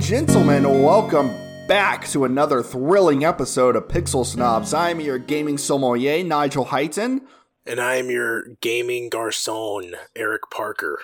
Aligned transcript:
And 0.00 0.08
gentlemen, 0.08 0.82
welcome 0.82 1.30
back 1.68 2.08
to 2.08 2.24
another 2.24 2.62
thrilling 2.62 3.22
episode 3.22 3.76
of 3.76 3.86
Pixel 3.86 4.24
Snobs. 4.24 4.72
I'm 4.72 4.98
your 4.98 5.18
gaming 5.18 5.58
sommelier, 5.58 6.24
Nigel 6.24 6.64
Heighton. 6.64 7.20
And 7.66 7.78
I 7.78 7.96
am 7.96 8.08
your 8.08 8.54
gaming 8.62 9.10
garçon, 9.10 9.92
Eric 10.16 10.44
Parker. 10.50 11.00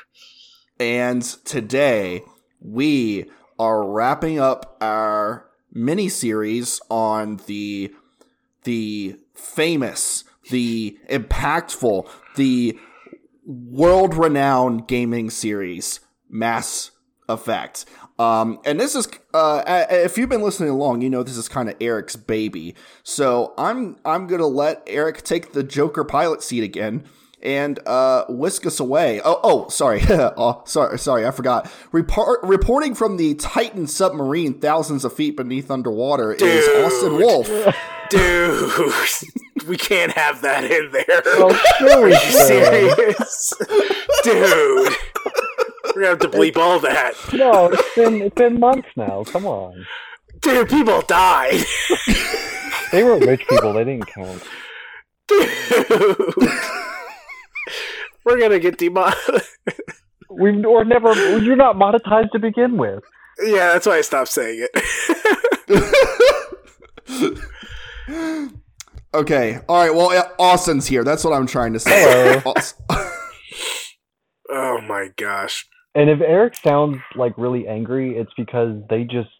And 0.80 1.20
today 1.20 2.22
we 2.58 3.30
are 3.58 3.86
wrapping 3.86 4.38
up 4.38 4.78
our 4.80 5.46
mini 5.70 6.08
series 6.08 6.80
on 6.88 7.36
the 7.44 7.92
the 8.64 9.18
famous, 9.34 10.24
the 10.50 10.96
impactful, 11.10 12.08
the 12.36 12.78
world 13.44 14.14
renowned 14.14 14.88
gaming 14.88 15.28
series, 15.28 16.00
Mass 16.30 16.92
Effect. 17.28 17.84
Um, 18.18 18.60
and 18.64 18.80
this 18.80 18.94
is, 18.94 19.08
uh, 19.34 19.84
if 19.90 20.16
you've 20.16 20.28
been 20.30 20.42
listening 20.42 20.70
along, 20.70 21.02
you 21.02 21.10
know 21.10 21.22
this 21.22 21.36
is 21.36 21.48
kind 21.48 21.68
of 21.68 21.76
Eric's 21.80 22.16
baby. 22.16 22.74
So 23.02 23.52
I'm 23.58 23.96
I'm 24.04 24.26
gonna 24.26 24.46
let 24.46 24.82
Eric 24.86 25.22
take 25.22 25.52
the 25.52 25.62
Joker 25.62 26.02
pilot 26.04 26.42
seat 26.42 26.62
again 26.64 27.04
and 27.42 27.78
uh, 27.86 28.24
whisk 28.28 28.64
us 28.66 28.80
away. 28.80 29.20
Oh, 29.24 29.38
oh, 29.42 29.68
sorry, 29.68 30.00
oh, 30.10 30.62
sorry, 30.64 30.98
sorry, 30.98 31.26
I 31.26 31.30
forgot. 31.30 31.70
Report, 31.92 32.40
reporting 32.42 32.94
from 32.94 33.18
the 33.18 33.34
Titan 33.34 33.86
submarine, 33.86 34.60
thousands 34.60 35.04
of 35.04 35.12
feet 35.12 35.36
beneath 35.36 35.70
underwater, 35.70 36.34
Dude. 36.34 36.48
is 36.48 36.68
Austin 36.84 37.14
Wolf. 37.16 37.46
Dude, 38.10 38.92
we 39.68 39.76
can't 39.76 40.12
have 40.12 40.40
that 40.42 40.64
in 40.64 40.90
there. 40.92 41.22
Oh, 41.26 42.00
Are 42.00 42.08
you 42.08 42.16
serious, 42.16 43.52
dude? 44.22 44.92
We're 45.96 46.02
gonna 46.02 46.22
have 46.22 46.30
to 46.30 46.38
bleep 46.38 46.58
all 46.58 46.78
that. 46.80 47.14
No, 47.32 47.70
it's 47.72 47.94
been 47.94 48.20
it's 48.20 48.34
been 48.34 48.60
months 48.60 48.88
now. 48.96 49.24
Come 49.24 49.46
on. 49.46 49.86
Dude, 50.42 50.68
people 50.68 51.00
died. 51.00 51.64
they 52.92 53.02
were 53.02 53.18
rich 53.18 53.40
people. 53.48 53.72
They 53.72 53.84
didn't 53.84 54.06
count. 54.06 54.42
Dude, 55.26 55.48
we're 58.26 58.38
gonna 58.38 58.58
get 58.58 58.76
demonetized. 58.76 59.48
We 60.28 60.60
were 60.60 60.84
never. 60.84 61.14
You're 61.38 61.56
not 61.56 61.76
monetized 61.76 62.30
to 62.32 62.38
begin 62.40 62.76
with. 62.76 63.02
Yeah, 63.42 63.72
that's 63.72 63.86
why 63.86 63.96
I 63.96 64.02
stopped 64.02 64.28
saying 64.28 64.66
it. 64.70 64.70
okay. 69.14 69.60
All 69.66 69.78
right. 69.82 69.94
Well, 69.94 70.34
Austin's 70.38 70.86
here. 70.86 71.04
That's 71.04 71.24
what 71.24 71.32
I'm 71.32 71.46
trying 71.46 71.72
to 71.72 71.80
say. 71.80 72.42
oh 74.50 74.80
my 74.82 75.08
gosh. 75.16 75.66
And 75.96 76.10
if 76.10 76.20
Eric 76.20 76.54
sounds 76.56 76.98
like 77.14 77.32
really 77.38 77.66
angry, 77.66 78.18
it's 78.18 78.32
because 78.36 78.82
they 78.90 79.04
just 79.04 79.30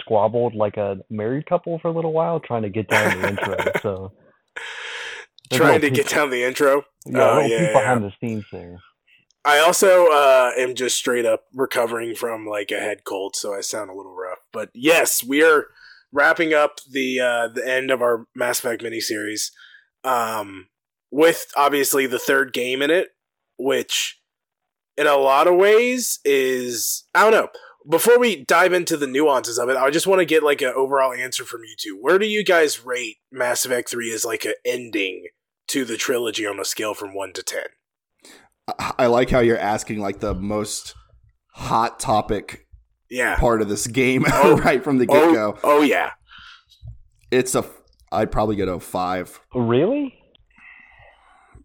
squabbled 0.00 0.52
like 0.52 0.76
a 0.76 0.98
married 1.08 1.46
couple 1.46 1.78
for 1.78 1.88
a 1.88 1.92
little 1.92 2.12
while 2.12 2.40
trying 2.40 2.62
to 2.62 2.70
get 2.70 2.88
down 2.88 3.20
the 3.20 3.28
intro. 3.28 3.56
So 3.80 4.12
trying 5.52 5.80
to 5.82 5.90
get 5.90 6.08
down 6.08 6.30
the 6.30 6.42
intro. 6.42 6.82
Yeah, 7.06 7.30
oh, 7.30 7.40
yeah, 7.40 7.72
behind 7.72 8.02
the 8.02 8.12
scenes 8.20 8.44
there. 8.50 8.78
I 9.44 9.60
also 9.60 10.06
uh, 10.06 10.50
am 10.58 10.74
just 10.74 10.96
straight 10.96 11.24
up 11.24 11.44
recovering 11.54 12.16
from 12.16 12.48
like 12.48 12.72
a 12.72 12.80
head 12.80 13.04
cold, 13.04 13.36
so 13.36 13.54
I 13.54 13.60
sound 13.60 13.88
a 13.88 13.94
little 13.94 14.14
rough. 14.14 14.38
But 14.52 14.70
yes, 14.74 15.22
we 15.22 15.44
are 15.44 15.66
wrapping 16.12 16.52
up 16.52 16.80
the 16.90 17.20
uh, 17.20 17.48
the 17.48 17.64
end 17.64 17.92
of 17.92 18.02
our 18.02 18.26
Mass 18.34 18.58
Effect 18.58 18.82
miniseries, 18.82 19.52
um, 20.02 20.66
with 21.12 21.46
obviously 21.56 22.06
the 22.06 22.18
third 22.18 22.52
game 22.52 22.82
in 22.82 22.90
it, 22.90 23.10
which 23.56 24.20
in 24.96 25.06
a 25.06 25.16
lot 25.16 25.46
of 25.46 25.56
ways 25.56 26.20
is 26.24 27.04
I 27.14 27.22
don't 27.22 27.32
know. 27.32 27.48
Before 27.88 28.18
we 28.18 28.44
dive 28.44 28.72
into 28.72 28.96
the 28.96 29.08
nuances 29.08 29.58
of 29.58 29.68
it, 29.68 29.76
I 29.76 29.90
just 29.90 30.06
want 30.06 30.20
to 30.20 30.24
get 30.24 30.44
like 30.44 30.62
an 30.62 30.72
overall 30.74 31.12
answer 31.12 31.44
from 31.44 31.62
you 31.64 31.74
two. 31.76 31.98
Where 32.00 32.18
do 32.18 32.26
you 32.26 32.44
guys 32.44 32.84
rate 32.84 33.16
Mass 33.32 33.64
Effect 33.64 33.90
3 33.90 34.12
as 34.12 34.24
like 34.24 34.44
an 34.44 34.54
ending 34.64 35.26
to 35.68 35.84
the 35.84 35.96
trilogy 35.96 36.46
on 36.46 36.60
a 36.60 36.64
scale 36.64 36.94
from 36.94 37.12
1 37.12 37.32
to 37.32 37.42
10? 37.42 37.62
I 38.98 39.06
like 39.06 39.30
how 39.30 39.40
you're 39.40 39.58
asking 39.58 39.98
like 39.98 40.20
the 40.20 40.34
most 40.34 40.94
hot 41.54 41.98
topic 41.98 42.68
yeah. 43.10 43.36
part 43.36 43.60
of 43.60 43.68
this 43.68 43.88
game 43.88 44.24
oh, 44.32 44.56
right 44.58 44.82
from 44.84 44.98
the 44.98 45.06
get 45.06 45.34
go. 45.34 45.58
Oh, 45.64 45.78
oh, 45.78 45.82
yeah. 45.82 46.12
It's 47.32 47.54
a 47.56 47.64
I'd 48.12 48.30
probably 48.30 48.56
get 48.56 48.68
a 48.68 48.78
5. 48.78 49.40
Really? 49.54 50.14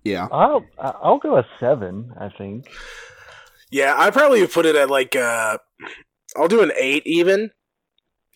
Yeah. 0.03 0.27
I'll 0.31 0.65
I'll 0.79 1.19
go 1.19 1.37
a 1.37 1.45
7, 1.59 2.13
I 2.19 2.29
think. 2.29 2.67
Yeah, 3.69 3.95
I 3.97 4.11
probably 4.11 4.45
put 4.47 4.65
it 4.65 4.75
at 4.75 4.89
like 4.89 5.15
uh 5.15 5.57
I'll 6.35 6.47
do 6.47 6.61
an 6.61 6.71
eight 6.77 7.05
even. 7.05 7.51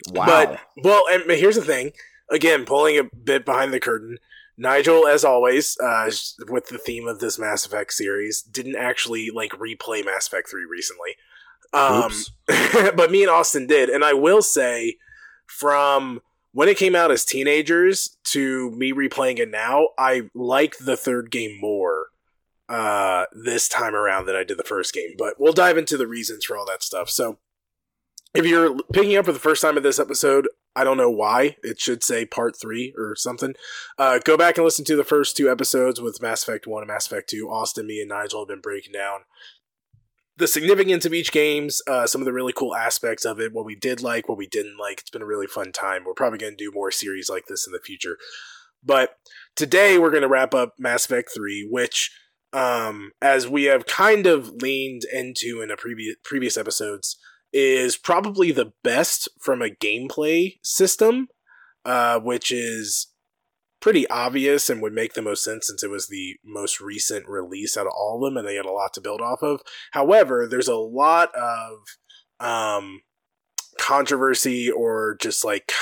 Wow. 0.10 0.26
But 0.26 0.60
well, 0.84 1.04
and 1.12 1.30
here's 1.32 1.56
the 1.56 1.62
thing. 1.62 1.92
Again, 2.30 2.66
pulling 2.66 2.98
a 2.98 3.04
bit 3.04 3.46
behind 3.46 3.74
the 3.74 3.80
curtain. 3.80 4.18
Nigel, 4.58 5.08
as 5.08 5.24
always, 5.24 5.78
uh, 5.80 6.10
with 6.48 6.68
the 6.68 6.78
theme 6.78 7.08
of 7.08 7.20
this 7.20 7.40
Mass 7.40 7.66
Effect 7.66 7.94
series, 7.94 8.42
didn't 8.42 8.76
actually 8.76 9.30
like 9.32 9.52
replay 9.52 10.06
Mass 10.06 10.28
Effect 10.28 10.50
three 10.50 10.66
recently. 10.66 11.16
Um, 11.74 12.12
but 12.96 13.12
me 13.12 13.24
and 13.24 13.32
Austin 13.32 13.66
did, 13.66 13.90
and 13.90 14.04
I 14.04 14.14
will 14.14 14.42
say, 14.42 14.98
from 15.48 16.22
when 16.54 16.70
it 16.70 16.78
came 16.78 16.96
out 16.96 17.12
as 17.12 17.26
teenagers 17.26 18.18
to 18.26 18.72
me 18.72 18.92
replaying 18.92 19.40
it 19.40 19.50
now, 19.50 19.90
I 19.98 20.30
like 20.34 20.78
the 20.78 20.98
third 20.98 21.32
game 21.32 21.58
more 21.60 22.08
uh, 22.72 23.26
this 23.34 23.68
time 23.68 23.94
around 23.94 24.26
than 24.26 24.36
I 24.36 24.44
did 24.44 24.58
the 24.58 24.64
first 24.64 24.94
game. 24.94 25.16
But 25.18 25.36
we'll 25.38 25.54
dive 25.54 25.78
into 25.78 25.98
the 25.98 26.08
reasons 26.08 26.46
for 26.46 26.58
all 26.58 26.66
that 26.68 26.84
stuff. 26.84 27.10
So, 27.10 27.38
if 28.34 28.46
you're 28.46 28.78
picking 28.94 29.18
up 29.18 29.26
for 29.26 29.34
the 29.34 29.40
first 29.40 29.62
time 29.62 29.76
of 29.76 29.84
this 29.84 30.00
episode, 30.00 30.48
I 30.74 30.86
don't 30.86 30.96
know 30.96 31.10
why. 31.10 31.58
It 31.64 31.82
should 31.82 32.02
say 32.02 32.26
part 32.26 32.56
three 32.60 32.94
or 32.98 33.14
something. 33.18 33.56
Uh, 33.98 34.20
go 34.20 34.38
back 34.38 34.58
and 34.58 34.64
listen 34.64 34.86
to 34.86 34.96
the 34.96 35.04
first 35.04 35.36
two 35.36 35.52
episodes 35.52 36.00
with 36.00 36.22
Mass 36.22 36.44
Effect 36.44 36.66
1 36.66 36.82
and 36.82 36.88
Mass 36.88 37.08
Effect 37.08 37.30
2. 37.30 37.50
Austin, 37.50 37.88
me, 37.88 38.00
and 38.00 38.08
Nigel 38.08 38.42
have 38.42 38.48
been 38.48 38.62
breaking 38.62 38.94
down 38.94 39.22
the 40.38 40.48
significance 40.48 41.06
of 41.06 41.14
each 41.14 41.32
games, 41.34 41.82
uh, 41.88 42.08
some 42.08 42.22
of 42.22 42.26
the 42.26 42.34
really 42.34 42.54
cool 42.54 42.74
aspects 42.74 43.26
of 43.26 43.40
it, 43.40 43.54
what 43.54 43.66
we 43.66 43.76
did 43.76 44.02
like, 44.02 44.30
what 44.30 44.38
we 44.38 44.48
didn't 44.48 44.78
like. 44.80 45.02
It's 45.02 45.10
been 45.10 45.22
a 45.22 45.26
really 45.26 45.46
fun 45.46 45.74
time. 45.74 46.04
We're 46.06 46.14
probably 46.14 46.40
going 46.40 46.56
to 46.56 46.64
do 46.64 46.72
more 46.74 46.90
series 46.90 47.30
like 47.30 47.48
this 47.48 47.68
in 47.68 47.74
the 47.74 47.80
future. 47.80 48.18
But 48.84 49.18
today 49.56 50.00
we're 50.00 50.10
going 50.10 50.24
to 50.24 50.30
wrap 50.30 50.54
up 50.56 50.74
Mass 50.80 51.06
Effect 51.06 51.32
3, 51.36 51.68
which 51.70 52.12
um, 52.54 53.12
as 53.22 53.48
we 53.48 53.66
have 53.66 53.86
kind 53.86 54.28
of 54.28 54.50
leaned 54.62 55.04
into 55.12 55.62
in 55.62 55.72
a 55.72 55.78
previous 55.78 56.16
previous 56.24 56.58
episodes, 56.58 57.18
is 57.54 57.98
probably 57.98 58.52
the 58.52 58.74
best 58.84 59.28
from 59.40 59.62
a 59.62 59.70
gameplay 59.70 60.58
system, 60.64 61.28
uh, 61.86 62.20
which 62.20 62.52
is 62.52 63.08
pretty 63.82 64.08
obvious 64.10 64.70
and 64.70 64.82
would 64.82 64.94
make 64.94 65.14
the 65.14 65.22
most 65.22 65.44
sense 65.44 65.68
since 65.68 65.84
it 65.84 65.90
was 65.90 66.08
the 66.08 66.36
most 66.46 66.80
recent 66.80 67.28
release 67.28 67.76
out 67.76 67.88
of 67.88 67.94
all 67.98 68.24
of 68.24 68.32
them, 68.32 68.38
and 68.38 68.48
they 68.48 68.56
had 68.56 68.66
a 68.66 68.72
lot 68.72 68.94
to 68.94 69.02
build 69.02 69.22
off 69.22 69.42
of. 69.42 69.62
However, 69.92 70.48
there's 70.48 70.68
a 70.68 70.76
lot 70.76 71.34
of 71.36 71.80
um, 72.40 73.02
controversy 73.80 74.70
or 74.70 75.18
just 75.20 75.44
like 75.44 75.74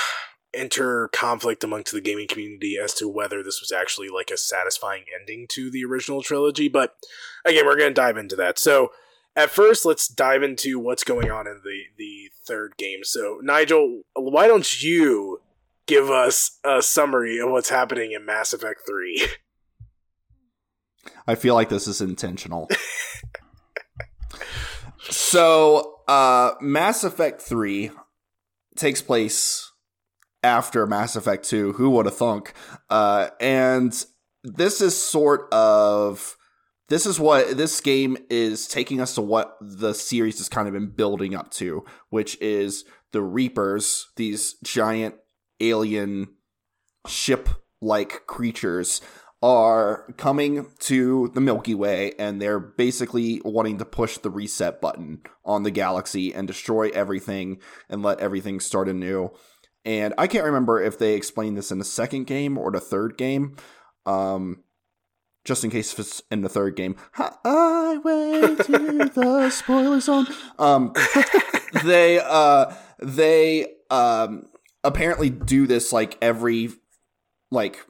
enter 0.54 1.08
conflict 1.08 1.62
amongst 1.62 1.92
the 1.92 2.00
gaming 2.00 2.28
community 2.28 2.76
as 2.82 2.94
to 2.94 3.08
whether 3.08 3.42
this 3.42 3.60
was 3.60 3.72
actually 3.72 4.08
like 4.08 4.30
a 4.30 4.36
satisfying 4.36 5.04
ending 5.18 5.46
to 5.50 5.70
the 5.70 5.84
original 5.84 6.22
trilogy. 6.22 6.68
But 6.68 6.96
again, 7.44 7.66
we're 7.66 7.76
going 7.76 7.90
to 7.90 7.94
dive 7.94 8.16
into 8.16 8.36
that. 8.36 8.58
So 8.58 8.90
at 9.36 9.50
first, 9.50 9.84
let's 9.84 10.08
dive 10.08 10.42
into 10.42 10.78
what's 10.78 11.04
going 11.04 11.30
on 11.30 11.46
in 11.46 11.60
the 11.64 11.82
the 11.96 12.30
third 12.46 12.76
game. 12.76 13.04
So 13.04 13.38
Nigel, 13.42 14.02
why 14.14 14.48
don't 14.48 14.82
you 14.82 15.40
give 15.86 16.10
us 16.10 16.58
a 16.64 16.82
summary 16.82 17.38
of 17.38 17.50
what's 17.50 17.70
happening 17.70 18.12
in 18.12 18.26
Mass 18.26 18.52
Effect 18.52 18.80
Three? 18.86 19.26
I 21.26 21.34
feel 21.34 21.54
like 21.54 21.68
this 21.68 21.86
is 21.86 22.00
intentional. 22.00 22.68
so, 25.10 26.00
uh, 26.08 26.52
Mass 26.60 27.04
Effect 27.04 27.40
3 27.40 27.90
takes 28.76 29.00
place 29.00 29.69
after 30.42 30.86
Mass 30.86 31.16
Effect 31.16 31.48
2. 31.48 31.74
Who 31.74 31.90
would 31.90 32.06
have 32.06 32.16
thunk? 32.16 32.52
Uh, 32.88 33.28
and 33.40 33.92
this 34.42 34.80
is 34.80 35.00
sort 35.00 35.52
of 35.52 36.36
this 36.88 37.06
is 37.06 37.20
what 37.20 37.56
this 37.56 37.80
game 37.80 38.16
is 38.28 38.66
taking 38.66 39.00
us 39.00 39.14
to 39.14 39.22
what 39.22 39.56
the 39.60 39.94
series 39.94 40.38
has 40.38 40.48
kind 40.48 40.66
of 40.66 40.74
been 40.74 40.88
building 40.88 41.36
up 41.36 41.50
to, 41.52 41.84
which 42.08 42.36
is 42.40 42.84
the 43.12 43.22
Reapers, 43.22 44.08
these 44.16 44.54
giant 44.64 45.14
alien 45.60 46.28
ship 47.06 47.48
like 47.80 48.26
creatures 48.26 49.00
are 49.42 50.12
coming 50.18 50.66
to 50.80 51.30
the 51.32 51.40
Milky 51.40 51.74
Way 51.74 52.12
and 52.18 52.42
they're 52.42 52.60
basically 52.60 53.40
wanting 53.44 53.78
to 53.78 53.84
push 53.84 54.18
the 54.18 54.30
reset 54.30 54.80
button 54.80 55.22
on 55.44 55.62
the 55.62 55.70
galaxy 55.70 56.34
and 56.34 56.46
destroy 56.46 56.90
everything 56.90 57.58
and 57.88 58.02
let 58.02 58.20
everything 58.20 58.60
start 58.60 58.88
anew. 58.88 59.30
And 59.84 60.14
I 60.18 60.26
can't 60.26 60.44
remember 60.44 60.80
if 60.80 60.98
they 60.98 61.14
explained 61.14 61.56
this 61.56 61.72
in 61.72 61.78
the 61.78 61.84
second 61.84 62.26
game 62.26 62.58
or 62.58 62.70
the 62.70 62.80
third 62.80 63.16
game. 63.16 63.56
Um, 64.06 64.62
just 65.44 65.64
in 65.64 65.70
case 65.70 65.92
if 65.92 65.98
it's 65.98 66.22
in 66.30 66.42
the 66.42 66.48
third 66.48 66.76
game. 66.76 66.96
Highway 67.12 68.56
to 68.56 69.10
the 69.14 69.50
spoiler 69.50 70.00
zone. 70.00 70.26
Um, 70.58 70.92
they 71.84 72.20
uh 72.20 72.74
they 72.98 73.72
um 73.90 74.46
apparently 74.84 75.30
do 75.30 75.66
this 75.66 75.92
like 75.92 76.18
every 76.20 76.70
like 77.50 77.84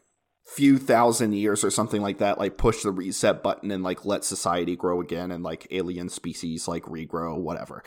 few 0.47 0.79
thousand 0.79 1.33
years 1.33 1.63
or 1.63 1.71
something 1.71 2.03
like 2.03 2.19
that 2.19 2.37
like 2.37 2.59
push 2.59 2.83
the 2.83 2.91
reset 2.91 3.41
button 3.41 3.71
and 3.71 3.85
like 3.85 4.05
let 4.05 4.25
society 4.25 4.75
grow 4.75 5.01
again 5.01 5.31
and 5.31 5.45
like 5.45 5.67
alien 5.71 6.09
species 6.09 6.67
like 6.67 6.83
regrow 6.85 7.37
whatever 7.37 7.85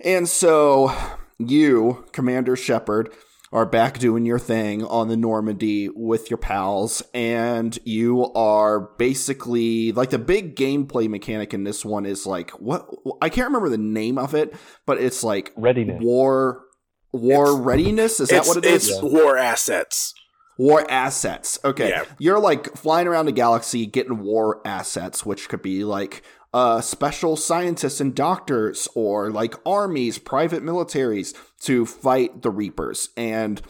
and 0.00 0.28
so 0.28 0.94
you 1.38 2.04
commander 2.12 2.54
shepard 2.54 3.10
are 3.52 3.64
back 3.66 3.98
doing 3.98 4.26
your 4.26 4.38
thing 4.38 4.84
on 4.84 5.08
the 5.08 5.16
normandy 5.16 5.88
with 5.94 6.30
your 6.30 6.36
pals 6.38 7.02
and 7.14 7.78
you 7.84 8.32
are 8.34 8.80
basically 8.98 9.92
like 9.92 10.10
the 10.10 10.18
big 10.18 10.56
gameplay 10.56 11.08
mechanic 11.08 11.54
in 11.54 11.64
this 11.64 11.84
one 11.84 12.04
is 12.04 12.26
like 12.26 12.50
what 12.52 12.88
i 13.22 13.28
can't 13.28 13.46
remember 13.46 13.68
the 13.68 13.78
name 13.78 14.18
of 14.18 14.34
it 14.34 14.54
but 14.84 14.98
it's 15.00 15.22
like 15.22 15.52
Readiness. 15.56 16.02
war 16.02 16.64
war 17.12 17.44
It's- 17.46 17.60
readiness 17.60 18.20
is 18.20 18.28
that 18.30 18.46
what 18.46 18.56
it 18.58 18.64
is 18.64 18.88
It's 18.90 19.00
war 19.02 19.36
assets. 19.36 20.12
War 20.58 20.90
assets. 20.90 21.58
Okay. 21.66 21.90
Yeah. 21.90 22.04
You're 22.18 22.38
like 22.40 22.74
flying 22.78 23.06
around 23.06 23.26
the 23.26 23.32
galaxy 23.32 23.84
getting 23.84 24.20
war 24.20 24.62
assets, 24.64 25.24
which 25.26 25.50
could 25.50 25.60
be 25.60 25.84
like 25.84 26.22
uh, 26.52 26.80
special 26.80 27.36
scientists 27.36 28.00
and 28.00 28.14
doctors 28.14 28.88
or 28.94 29.30
like 29.30 29.54
armies, 29.66 30.18
private 30.18 30.62
militaries 30.62 31.34
to 31.60 31.84
fight 31.86 32.42
the 32.42 32.50
Reapers. 32.50 33.10
And 33.16 33.60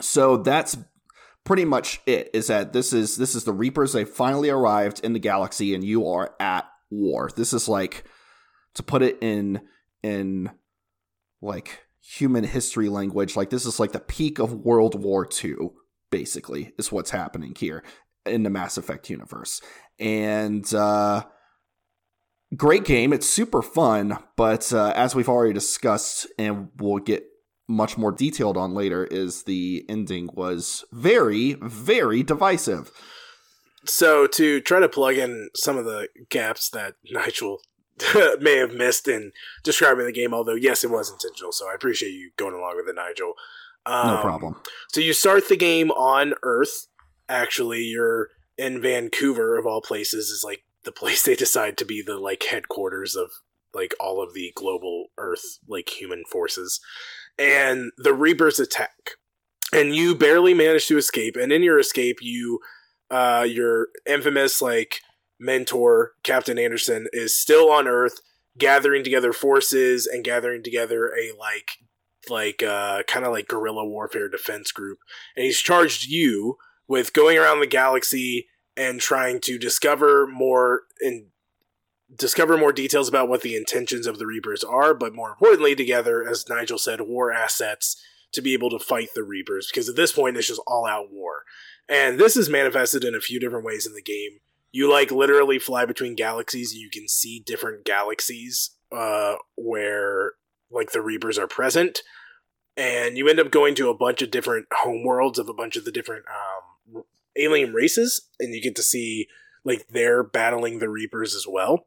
so 0.00 0.36
that's 0.36 0.76
pretty 1.44 1.64
much 1.64 2.00
it 2.06 2.30
is 2.34 2.48
that 2.48 2.72
this 2.72 2.92
is 2.92 3.16
this 3.16 3.34
is 3.34 3.44
the 3.44 3.52
Reapers 3.52 3.92
they 3.92 4.04
finally 4.04 4.50
arrived 4.50 5.00
in 5.02 5.12
the 5.14 5.18
galaxy 5.18 5.74
and 5.74 5.82
you 5.82 6.06
are 6.08 6.34
at 6.38 6.66
war. 6.90 7.30
This 7.34 7.52
is 7.52 7.68
like 7.68 8.04
to 8.74 8.82
put 8.82 9.02
it 9.02 9.18
in 9.22 9.62
in 10.02 10.50
like 11.40 11.86
human 12.00 12.44
history 12.44 12.88
language 12.88 13.34
like 13.36 13.50
this 13.50 13.66
is 13.66 13.80
like 13.80 13.92
the 13.92 13.98
peak 13.98 14.38
of 14.38 14.52
World 14.52 15.00
War 15.00 15.28
II 15.42 15.70
basically 16.10 16.72
is 16.78 16.92
what's 16.92 17.10
happening 17.10 17.54
here 17.56 17.82
in 18.24 18.42
the 18.42 18.50
Mass 18.50 18.76
Effect 18.76 19.08
universe. 19.08 19.60
And 19.98 20.72
uh 20.74 21.24
great 22.54 22.84
game, 22.84 23.12
it's 23.12 23.28
super 23.28 23.62
fun, 23.62 24.18
but 24.36 24.72
uh, 24.72 24.92
as 24.94 25.14
we've 25.14 25.28
already 25.28 25.52
discussed 25.52 26.26
and 26.38 26.68
we'll 26.78 26.98
get 26.98 27.24
much 27.68 27.98
more 27.98 28.12
detailed 28.12 28.56
on 28.56 28.74
later 28.74 29.04
is 29.04 29.42
the 29.42 29.84
ending 29.88 30.28
was 30.34 30.84
very 30.92 31.54
very 31.54 32.22
divisive. 32.22 32.90
So 33.84 34.26
to 34.28 34.60
try 34.60 34.80
to 34.80 34.88
plug 34.88 35.16
in 35.16 35.48
some 35.54 35.76
of 35.76 35.84
the 35.84 36.08
gaps 36.28 36.70
that 36.70 36.94
Nigel 37.10 37.60
may 38.40 38.56
have 38.56 38.74
missed 38.74 39.08
in 39.08 39.32
describing 39.64 40.06
the 40.06 40.12
game, 40.12 40.34
although 40.34 40.54
yes, 40.54 40.84
it 40.84 40.90
was 40.90 41.10
intentional. 41.10 41.52
So 41.52 41.68
I 41.68 41.74
appreciate 41.74 42.10
you 42.10 42.30
going 42.36 42.54
along 42.54 42.76
with 42.76 42.88
it, 42.88 42.94
Nigel. 42.94 43.34
Um, 43.84 44.16
No 44.16 44.20
problem. 44.20 44.56
So 44.92 45.00
you 45.00 45.12
start 45.12 45.48
the 45.48 45.56
game 45.56 45.90
on 45.92 46.34
Earth. 46.42 46.88
Actually, 47.28 47.82
you're 47.82 48.28
in 48.58 48.80
Vancouver 48.80 49.56
of 49.56 49.66
all 49.66 49.80
places 49.80 50.28
is 50.28 50.42
like 50.44 50.62
the 50.86 50.92
place 50.92 51.22
they 51.24 51.36
decide 51.36 51.76
to 51.76 51.84
be 51.84 52.00
the 52.00 52.18
like 52.18 52.44
headquarters 52.44 53.14
of 53.14 53.32
like 53.74 53.94
all 54.00 54.22
of 54.22 54.32
the 54.32 54.52
global 54.56 55.08
Earth 55.18 55.58
like 55.68 55.90
human 55.90 56.24
forces. 56.24 56.80
And 57.38 57.92
the 57.98 58.14
Reapers 58.14 58.58
attack. 58.58 59.10
And 59.72 59.94
you 59.94 60.14
barely 60.14 60.54
manage 60.54 60.86
to 60.86 60.96
escape, 60.96 61.36
and 61.36 61.52
in 61.52 61.62
your 61.62 61.78
escape 61.78 62.18
you 62.22 62.60
uh 63.10 63.44
your 63.46 63.88
infamous 64.06 64.62
like 64.62 65.00
mentor, 65.38 66.12
Captain 66.22 66.58
Anderson, 66.58 67.08
is 67.12 67.34
still 67.34 67.70
on 67.70 67.88
Earth 67.88 68.20
gathering 68.56 69.04
together 69.04 69.32
forces 69.32 70.06
and 70.06 70.24
gathering 70.24 70.62
together 70.62 71.08
a 71.08 71.36
like 71.38 71.72
like 72.30 72.62
uh 72.62 73.02
kind 73.04 73.24
of 73.24 73.32
like 73.32 73.48
guerrilla 73.48 73.84
warfare 73.84 74.28
defense 74.28 74.72
group 74.72 74.98
and 75.36 75.44
he's 75.44 75.60
charged 75.60 76.06
you 76.06 76.56
with 76.88 77.12
going 77.12 77.38
around 77.38 77.60
the 77.60 77.66
galaxy 77.66 78.48
and 78.76 79.00
trying 79.00 79.40
to 79.40 79.58
discover 79.58 80.26
more 80.26 80.82
and 81.00 81.26
discover 82.14 82.56
more 82.56 82.72
details 82.72 83.08
about 83.08 83.28
what 83.28 83.42
the 83.42 83.56
intentions 83.56 84.06
of 84.06 84.18
the 84.18 84.26
reapers 84.26 84.62
are 84.62 84.94
but 84.94 85.14
more 85.14 85.30
importantly 85.30 85.74
together 85.74 86.26
as 86.26 86.48
nigel 86.48 86.78
said 86.78 87.00
war 87.00 87.32
assets 87.32 87.96
to 88.36 88.42
be 88.42 88.52
able 88.52 88.70
to 88.70 88.78
fight 88.78 89.08
the 89.14 89.24
reapers 89.24 89.68
because 89.68 89.88
at 89.88 89.96
this 89.96 90.12
point 90.12 90.36
it's 90.36 90.46
just 90.46 90.62
all 90.66 90.86
out 90.86 91.10
war. 91.10 91.42
And 91.88 92.18
this 92.18 92.36
is 92.36 92.48
manifested 92.48 93.02
in 93.02 93.14
a 93.14 93.20
few 93.20 93.40
different 93.40 93.64
ways 93.64 93.86
in 93.86 93.94
the 93.94 94.02
game. 94.02 94.40
You 94.72 94.90
like 94.90 95.10
literally 95.10 95.58
fly 95.58 95.86
between 95.86 96.14
galaxies 96.14 96.74
you 96.74 96.90
can 96.90 97.08
see 97.08 97.40
different 97.40 97.84
galaxies 97.84 98.70
uh 98.92 99.36
where 99.56 100.32
like 100.70 100.92
the 100.92 101.00
reapers 101.00 101.38
are 101.38 101.48
present 101.48 102.02
and 102.76 103.16
you 103.16 103.26
end 103.28 103.40
up 103.40 103.50
going 103.50 103.74
to 103.74 103.88
a 103.88 103.96
bunch 103.96 104.22
of 104.22 104.30
different 104.30 104.66
homeworlds 104.84 105.38
of 105.38 105.48
a 105.48 105.54
bunch 105.54 105.76
of 105.76 105.84
the 105.84 105.90
different 105.90 106.24
um, 106.28 106.55
alien 107.38 107.72
races, 107.72 108.28
and 108.38 108.54
you 108.54 108.62
get 108.62 108.76
to 108.76 108.82
see 108.82 109.28
like 109.64 109.88
they're 109.88 110.22
battling 110.22 110.78
the 110.78 110.88
Reapers 110.88 111.34
as 111.34 111.46
well. 111.48 111.86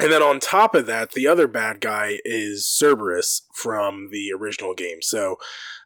And 0.00 0.12
then 0.12 0.22
on 0.22 0.38
top 0.38 0.74
of 0.74 0.86
that, 0.86 1.12
the 1.12 1.26
other 1.26 1.48
bad 1.48 1.80
guy 1.80 2.20
is 2.24 2.66
Cerberus 2.66 3.42
from 3.52 4.10
the 4.10 4.32
original 4.32 4.74
game, 4.74 5.02
so 5.02 5.36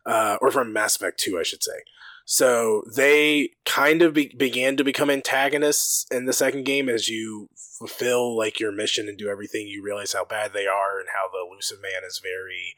uh, 0.04 0.36
or 0.40 0.50
from 0.50 0.72
Mass 0.72 0.96
Effect 0.96 1.18
Two, 1.18 1.38
I 1.38 1.42
should 1.42 1.62
say. 1.62 1.80
So 2.24 2.82
they 2.94 3.50
kind 3.64 4.00
of 4.00 4.14
be- 4.14 4.34
began 4.36 4.76
to 4.76 4.84
become 4.84 5.10
antagonists 5.10 6.06
in 6.10 6.26
the 6.26 6.32
second 6.32 6.64
game 6.64 6.88
as 6.88 7.08
you 7.08 7.48
fulfill 7.56 8.36
like 8.36 8.60
your 8.60 8.70
mission 8.70 9.08
and 9.08 9.18
do 9.18 9.28
everything. 9.28 9.66
You 9.66 9.82
realize 9.82 10.12
how 10.12 10.24
bad 10.24 10.52
they 10.52 10.66
are 10.66 11.00
and 11.00 11.08
how 11.14 11.28
the 11.30 11.44
Illusive 11.44 11.82
Man 11.82 12.02
is 12.06 12.20
very 12.22 12.76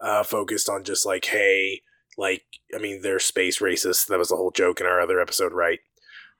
uh, 0.00 0.22
focused 0.22 0.68
on 0.68 0.84
just 0.84 1.04
like, 1.04 1.26
hey, 1.26 1.82
like, 2.16 2.44
I 2.74 2.78
mean, 2.78 3.02
they're 3.02 3.18
space 3.18 3.60
racist. 3.60 4.06
That 4.06 4.18
was 4.18 4.28
the 4.28 4.36
whole 4.36 4.50
joke 4.50 4.80
in 4.80 4.86
our 4.86 5.00
other 5.00 5.20
episode, 5.20 5.52
right? 5.52 5.80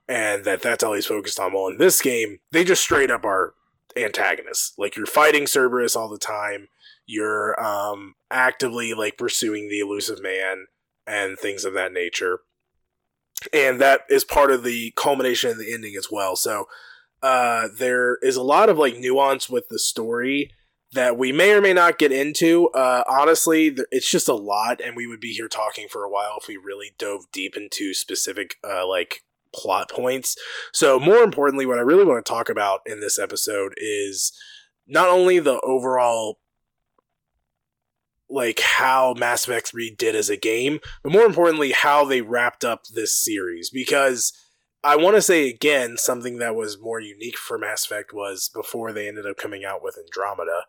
And 0.07 0.45
that 0.45 0.61
that's 0.61 0.83
all 0.83 0.93
he's 0.93 1.05
focused 1.05 1.39
on. 1.39 1.53
Well, 1.53 1.67
in 1.67 1.77
this 1.77 2.01
game, 2.01 2.39
they 2.51 2.63
just 2.63 2.81
straight 2.81 3.11
up 3.11 3.25
are 3.25 3.53
antagonists. 3.95 4.73
Like, 4.77 4.95
you're 4.95 5.05
fighting 5.05 5.47
Cerberus 5.47 5.95
all 5.95 6.09
the 6.09 6.17
time. 6.17 6.69
You're 7.05 7.61
um, 7.61 8.15
actively 8.31 8.93
like 8.93 9.17
pursuing 9.17 9.69
the 9.69 9.79
Illusive 9.79 10.21
Man 10.21 10.67
and 11.05 11.37
things 11.37 11.65
of 11.65 11.73
that 11.73 11.93
nature. 11.93 12.39
And 13.53 13.79
that 13.79 14.01
is 14.09 14.23
part 14.23 14.51
of 14.51 14.63
the 14.63 14.91
culmination 14.95 15.51
of 15.51 15.57
the 15.57 15.73
ending 15.73 15.95
as 15.95 16.07
well. 16.11 16.35
So 16.35 16.67
uh, 17.21 17.69
there 17.77 18.17
is 18.21 18.35
a 18.35 18.43
lot 18.43 18.69
of 18.69 18.77
like 18.77 18.97
nuance 18.97 19.49
with 19.49 19.69
the 19.69 19.79
story 19.79 20.51
that 20.93 21.17
we 21.17 21.31
may 21.31 21.51
or 21.51 21.61
may 21.61 21.73
not 21.73 21.99
get 21.99 22.11
into. 22.11 22.69
Uh, 22.69 23.03
honestly, 23.07 23.75
it's 23.91 24.09
just 24.09 24.27
a 24.27 24.33
lot, 24.33 24.79
and 24.81 24.95
we 24.95 25.07
would 25.07 25.19
be 25.19 25.33
here 25.33 25.47
talking 25.47 25.87
for 25.89 26.03
a 26.03 26.09
while 26.09 26.37
if 26.41 26.47
we 26.47 26.57
really 26.57 26.91
dove 26.97 27.25
deep 27.31 27.57
into 27.57 27.93
specific 27.93 28.55
uh, 28.63 28.87
like 28.87 29.23
plot 29.53 29.89
points. 29.89 30.35
So, 30.73 30.99
more 30.99 31.19
importantly, 31.19 31.65
what 31.65 31.77
I 31.77 31.81
really 31.81 32.05
want 32.05 32.25
to 32.25 32.29
talk 32.29 32.49
about 32.49 32.81
in 32.85 32.99
this 32.99 33.19
episode 33.19 33.73
is 33.77 34.31
not 34.87 35.09
only 35.09 35.39
the 35.39 35.59
overall 35.61 36.39
like 38.29 38.59
how 38.59 39.13
Mass 39.17 39.47
Effect 39.47 39.69
3 39.69 39.95
did 39.97 40.15
as 40.15 40.29
a 40.29 40.37
game, 40.37 40.79
but 41.01 41.13
more 41.13 41.25
importantly, 41.25 41.71
how 41.71 42.03
they 42.03 42.21
wrapped 42.21 42.65
up 42.65 42.85
this 42.87 43.15
series. 43.15 43.69
Because 43.69 44.33
I 44.83 44.95
want 44.95 45.15
to 45.15 45.21
say 45.21 45.49
again, 45.49 45.97
something 45.97 46.37
that 46.37 46.55
was 46.55 46.79
more 46.79 46.99
unique 46.99 47.37
for 47.37 47.57
Mass 47.57 47.85
Effect 47.85 48.13
was 48.13 48.49
before 48.53 48.91
they 48.91 49.07
ended 49.07 49.25
up 49.25 49.37
coming 49.37 49.63
out 49.65 49.81
with 49.81 49.97
Andromeda. 49.97 50.63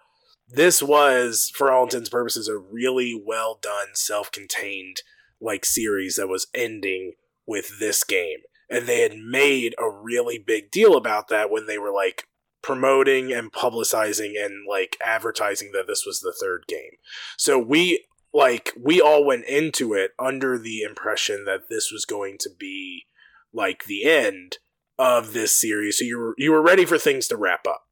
This 0.50 0.82
was, 0.82 1.52
for 1.54 1.70
all 1.70 1.84
intents 1.84 2.08
purposes, 2.08 2.48
a 2.48 2.56
really 2.56 3.20
well 3.24 3.58
done, 3.60 3.88
self 3.94 4.32
contained 4.32 5.02
like 5.40 5.64
series 5.64 6.16
that 6.16 6.28
was 6.28 6.48
ending 6.54 7.12
with 7.46 7.78
this 7.78 8.02
game. 8.04 8.38
And 8.70 8.86
they 8.86 9.00
had 9.00 9.16
made 9.16 9.74
a 9.78 9.90
really 9.90 10.38
big 10.38 10.70
deal 10.70 10.96
about 10.96 11.28
that 11.28 11.50
when 11.50 11.66
they 11.66 11.78
were 11.78 11.92
like 11.92 12.24
promoting 12.62 13.32
and 13.32 13.52
publicizing 13.52 14.32
and 14.38 14.66
like 14.68 14.96
advertising 15.04 15.70
that 15.72 15.86
this 15.86 16.04
was 16.04 16.20
the 16.20 16.34
third 16.38 16.64
game. 16.66 16.92
So 17.36 17.58
we 17.58 18.04
like 18.32 18.72
we 18.78 19.00
all 19.00 19.24
went 19.24 19.46
into 19.46 19.94
it 19.94 20.12
under 20.18 20.58
the 20.58 20.82
impression 20.82 21.44
that 21.46 21.68
this 21.70 21.90
was 21.90 22.04
going 22.04 22.36
to 22.40 22.50
be 22.58 23.06
like 23.52 23.84
the 23.84 24.04
end 24.04 24.58
of 24.98 25.32
this 25.32 25.54
series. 25.54 25.98
So 25.98 26.04
you 26.04 26.18
were 26.18 26.34
you 26.36 26.52
were 26.52 26.62
ready 26.62 26.84
for 26.84 26.98
things 26.98 27.26
to 27.28 27.36
wrap 27.36 27.66
up. 27.66 27.87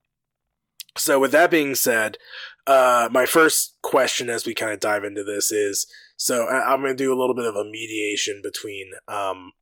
So 0.96 1.18
with 1.20 1.32
that 1.32 1.50
being 1.50 1.74
said, 1.74 2.18
uh, 2.66 3.08
my 3.12 3.26
first 3.26 3.76
question 3.82 4.28
as 4.28 4.46
we 4.46 4.54
kind 4.54 4.72
of 4.72 4.80
dive 4.80 5.04
into 5.04 5.22
this 5.22 5.52
is 5.52 5.86
so 6.16 6.46
I- 6.46 6.72
I'm 6.72 6.80
going 6.80 6.96
to 6.96 7.04
do 7.04 7.12
a 7.12 7.18
little 7.18 7.34
bit 7.34 7.44
of 7.44 7.54
a 7.54 7.64
mediation 7.64 8.40
between 8.42 8.92
um, 9.06 9.52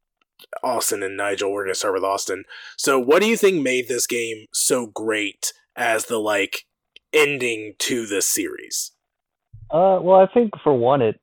Austin 0.63 1.03
and 1.03 1.17
Nigel. 1.17 1.53
We're 1.53 1.65
going 1.65 1.75
to 1.75 1.79
start 1.79 1.95
with 1.95 2.05
Austin. 2.05 2.45
So 2.77 2.99
what 2.99 3.21
do 3.21 3.29
you 3.29 3.37
think 3.37 3.63
made 3.63 3.89
this 3.89 4.07
game 4.07 4.47
so 4.53 4.87
great 4.87 5.53
as 5.77 6.07
the 6.07 6.19
like 6.19 6.65
ending 7.13 7.75
to 7.81 8.07
this 8.07 8.27
series? 8.27 8.93
Uh, 9.71 9.99
well, 10.01 10.21
I 10.21 10.27
think 10.33 10.53
for 10.63 10.73
one, 10.73 11.03
it 11.03 11.21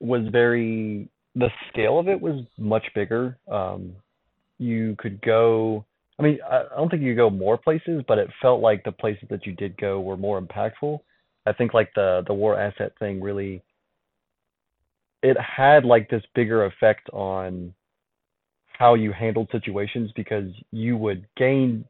was 0.00 0.26
very 0.30 1.08
the 1.34 1.48
scale 1.68 1.98
of 1.98 2.08
it 2.08 2.20
was 2.20 2.44
much 2.58 2.86
bigger. 2.94 3.38
Um, 3.50 3.94
you 4.58 4.96
could 4.98 5.20
go 5.20 5.84
I 6.18 6.22
mean, 6.22 6.38
I 6.48 6.64
don't 6.76 6.88
think 6.88 7.02
you 7.02 7.14
go 7.14 7.28
more 7.30 7.58
places, 7.58 8.02
but 8.06 8.18
it 8.18 8.28
felt 8.40 8.60
like 8.60 8.84
the 8.84 8.92
places 8.92 9.24
that 9.30 9.46
you 9.46 9.52
did 9.52 9.76
go 9.76 10.00
were 10.00 10.16
more 10.16 10.40
impactful. 10.40 11.00
I 11.46 11.52
think 11.52 11.74
like 11.74 11.90
the 11.94 12.22
the 12.26 12.34
war 12.34 12.58
asset 12.58 12.92
thing 12.98 13.20
really 13.20 13.62
it 15.22 15.36
had 15.40 15.84
like 15.84 16.08
this 16.10 16.22
bigger 16.34 16.66
effect 16.66 17.08
on 17.10 17.72
how 18.66 18.94
you 18.94 19.10
handled 19.12 19.48
situations 19.50 20.10
because 20.14 20.50
you 20.70 20.96
would 20.98 21.26
gain 21.36 21.84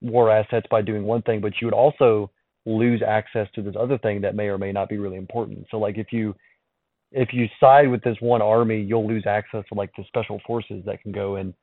war 0.00 0.30
assets 0.30 0.66
by 0.70 0.80
doing 0.80 1.04
one 1.04 1.20
thing, 1.22 1.40
but 1.40 1.52
you 1.60 1.66
would 1.66 1.74
also 1.74 2.30
lose 2.66 3.02
access 3.06 3.46
to 3.54 3.62
this 3.62 3.74
other 3.78 3.98
thing 3.98 4.22
that 4.22 4.34
may 4.34 4.46
or 4.46 4.56
may 4.56 4.72
not 4.72 4.88
be 4.88 4.96
really 4.96 5.18
important. 5.18 5.66
So 5.70 5.78
like 5.78 5.98
if 5.98 6.12
you 6.12 6.34
if 7.12 7.28
you 7.32 7.46
side 7.60 7.88
with 7.88 8.02
this 8.02 8.16
one 8.20 8.42
army, 8.42 8.80
you'll 8.80 9.06
lose 9.06 9.24
access 9.26 9.64
to 9.68 9.74
like 9.74 9.90
the 9.96 10.04
special 10.08 10.40
forces 10.46 10.82
that 10.86 11.02
can 11.02 11.12
go 11.12 11.36
and 11.36 11.54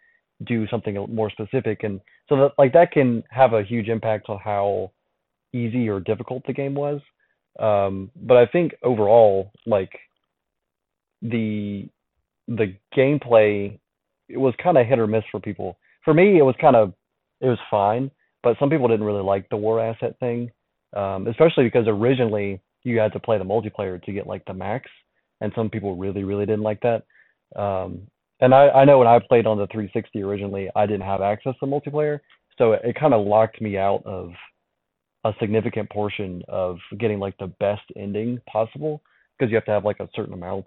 do 0.46 0.68
something 0.68 0.96
more 1.10 1.30
specific 1.30 1.84
and 1.84 2.02
so 2.30 2.36
that 2.36 2.52
like 2.58 2.74
that 2.74 2.92
can 2.92 3.24
have 3.30 3.54
a 3.54 3.64
huge 3.64 3.90
impact 3.90 4.30
on 4.30 4.40
how 4.44 4.92
easy 5.54 5.90
or 5.90 6.00
difficult 6.00 6.44
the 6.46 6.54
game 6.54 6.74
was. 6.74 7.02
Um, 7.60 8.10
but 8.16 8.38
I 8.38 8.46
think 8.46 8.74
overall, 8.84 9.52
like 9.66 9.92
the 11.22 11.88
the 12.48 12.76
gameplay 12.96 13.78
it 14.30 14.38
was 14.38 14.54
kind 14.64 14.78
of 14.78 14.88
hit 14.88 15.00
or 15.00 15.08
miss 15.08 15.24
for 15.30 15.40
people. 15.40 15.78
For 16.06 16.14
me, 16.14 16.38
it 16.38 16.44
was 16.44 16.56
kind 16.60 16.76
of 16.76 16.94
it 17.42 17.48
was 17.48 17.60
fine, 17.70 18.10
but 18.44 18.56
some 18.60 18.70
people 18.70 18.88
didn't 18.88 19.06
really 19.06 19.24
like 19.24 19.50
the 19.50 19.58
war 19.58 19.80
asset 19.80 20.18
thing, 20.20 20.52
um, 20.96 21.28
especially 21.28 21.66
because 21.66 21.86
originally 21.88 22.62
you 22.84 23.00
had 23.00 23.14
to 23.14 23.20
play 23.20 23.38
the 23.38 23.44
multiplayer 23.44 24.02
to 24.04 24.14
get 24.14 24.28
like 24.28 24.46
the 24.46 24.54
max, 24.54 24.90
and 25.42 25.52
some 25.56 25.70
people 25.70 25.96
really 25.98 26.24
really 26.24 26.46
didn't 26.46 26.64
like 26.64 26.82
that. 26.82 27.04
Um, 27.62 28.08
and 28.42 28.54
I, 28.54 28.70
I 28.70 28.86
know 28.86 29.00
when 29.00 29.08
I 29.08 29.20
played 29.20 29.46
on 29.46 29.58
the 29.58 29.68
360 29.68 30.22
originally, 30.24 30.70
I 30.76 30.86
didn't 30.86 31.06
have 31.06 31.22
access 31.22 31.54
to 31.60 31.66
multiplayer, 31.66 32.20
so 32.58 32.74
it, 32.74 32.82
it 32.84 33.00
kind 33.00 33.14
of 33.14 33.26
locked 33.26 33.62
me 33.62 33.78
out 33.78 34.02
of 34.06 34.32
a 35.24 35.34
significant 35.40 35.90
portion 35.90 36.42
of 36.48 36.78
getting 37.00 37.20
like 37.20 37.38
the 37.38 37.48
best 37.60 37.84
ending 37.96 38.40
possible 38.52 39.02
because 39.38 39.52
you 39.52 39.56
have 39.56 39.66
to 39.66 39.72
have 39.72 39.86
like 39.86 40.00
a 40.00 40.10
certain 40.16 40.34
amount. 40.34 40.66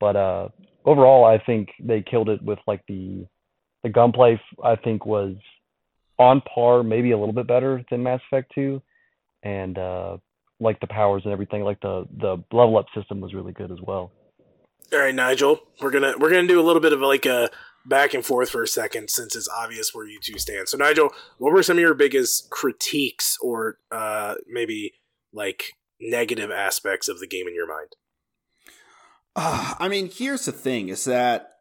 But 0.00 0.16
uh, 0.16 0.48
overall, 0.84 1.24
I 1.24 1.38
think 1.44 1.68
they 1.80 2.02
killed 2.02 2.28
it 2.28 2.42
with 2.42 2.58
like 2.66 2.82
the 2.88 3.26
the 3.82 3.90
gunplay. 3.90 4.40
I 4.64 4.76
think 4.76 5.04
was 5.06 5.34
on 6.18 6.40
par, 6.52 6.82
maybe 6.82 7.10
a 7.12 7.18
little 7.18 7.34
bit 7.34 7.46
better 7.46 7.84
than 7.90 8.02
Mass 8.02 8.20
Effect 8.30 8.52
2, 8.54 8.80
and 9.42 9.78
uh, 9.78 10.16
like 10.60 10.80
the 10.80 10.86
powers 10.86 11.22
and 11.24 11.32
everything. 11.32 11.62
Like 11.62 11.80
the 11.80 12.06
the 12.18 12.42
level 12.52 12.78
up 12.78 12.86
system 12.96 13.20
was 13.20 13.34
really 13.34 13.52
good 13.52 13.70
as 13.70 13.78
well. 13.86 14.10
All 14.92 14.98
right, 14.98 15.14
Nigel, 15.14 15.60
we're 15.80 15.90
gonna 15.90 16.14
we're 16.18 16.30
gonna 16.30 16.46
do 16.46 16.60
a 16.60 16.62
little 16.62 16.80
bit 16.80 16.92
of 16.92 17.00
like 17.00 17.26
a 17.26 17.50
back 17.84 18.14
and 18.14 18.24
forth 18.24 18.50
for 18.50 18.62
a 18.62 18.68
second 18.68 19.10
since 19.10 19.34
it's 19.34 19.48
obvious 19.48 19.94
where 19.94 20.06
you 20.06 20.18
two 20.22 20.38
stand. 20.38 20.68
So, 20.68 20.76
Nigel, 20.76 21.10
what 21.38 21.52
were 21.52 21.62
some 21.62 21.76
of 21.76 21.80
your 21.80 21.94
biggest 21.94 22.50
critiques 22.50 23.36
or 23.40 23.78
uh, 23.90 24.36
maybe 24.48 24.94
like 25.32 25.72
negative 26.00 26.50
aspects 26.50 27.08
of 27.08 27.20
the 27.20 27.26
game 27.26 27.48
in 27.48 27.54
your 27.54 27.66
mind? 27.66 27.88
Uh, 29.34 29.74
I 29.78 29.88
mean, 29.88 30.10
here's 30.10 30.44
the 30.44 30.52
thing: 30.52 30.88
is 30.88 31.04
that 31.04 31.52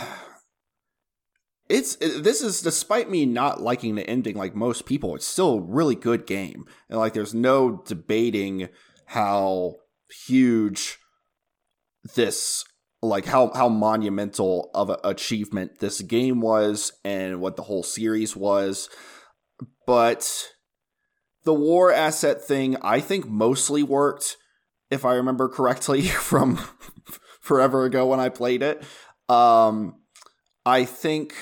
it's 1.68 1.96
it, 1.96 2.22
this 2.24 2.40
is 2.40 2.62
despite 2.62 3.10
me 3.10 3.26
not 3.26 3.60
liking 3.60 3.94
the 3.94 4.08
ending 4.08 4.36
like 4.36 4.54
most 4.54 4.86
people, 4.86 5.14
it's 5.14 5.26
still 5.26 5.54
a 5.54 5.62
really 5.62 5.94
good 5.94 6.26
game, 6.26 6.64
and 6.88 6.98
like 6.98 7.12
there's 7.12 7.34
no 7.34 7.82
debating 7.86 8.68
how 9.06 9.76
huge 10.26 10.98
this 12.14 12.64
like 13.02 13.26
how 13.26 13.50
how 13.54 13.68
monumental 13.68 14.70
of 14.74 14.90
an 14.90 14.96
achievement 15.04 15.78
this 15.78 16.00
game 16.00 16.40
was 16.40 16.92
and 17.04 17.40
what 17.40 17.56
the 17.56 17.62
whole 17.62 17.82
series 17.82 18.34
was. 18.34 18.88
But 19.86 20.48
the 21.46 21.54
war 21.54 21.92
asset 21.92 22.42
thing 22.42 22.76
i 22.82 23.00
think 23.00 23.26
mostly 23.26 23.82
worked 23.82 24.36
if 24.90 25.04
i 25.06 25.14
remember 25.14 25.48
correctly 25.48 26.02
from 26.08 26.56
forever 27.40 27.84
ago 27.86 28.06
when 28.06 28.20
i 28.20 28.28
played 28.28 28.62
it. 28.62 28.82
Um 29.30 29.94
i 30.66 30.84
think 30.84 31.34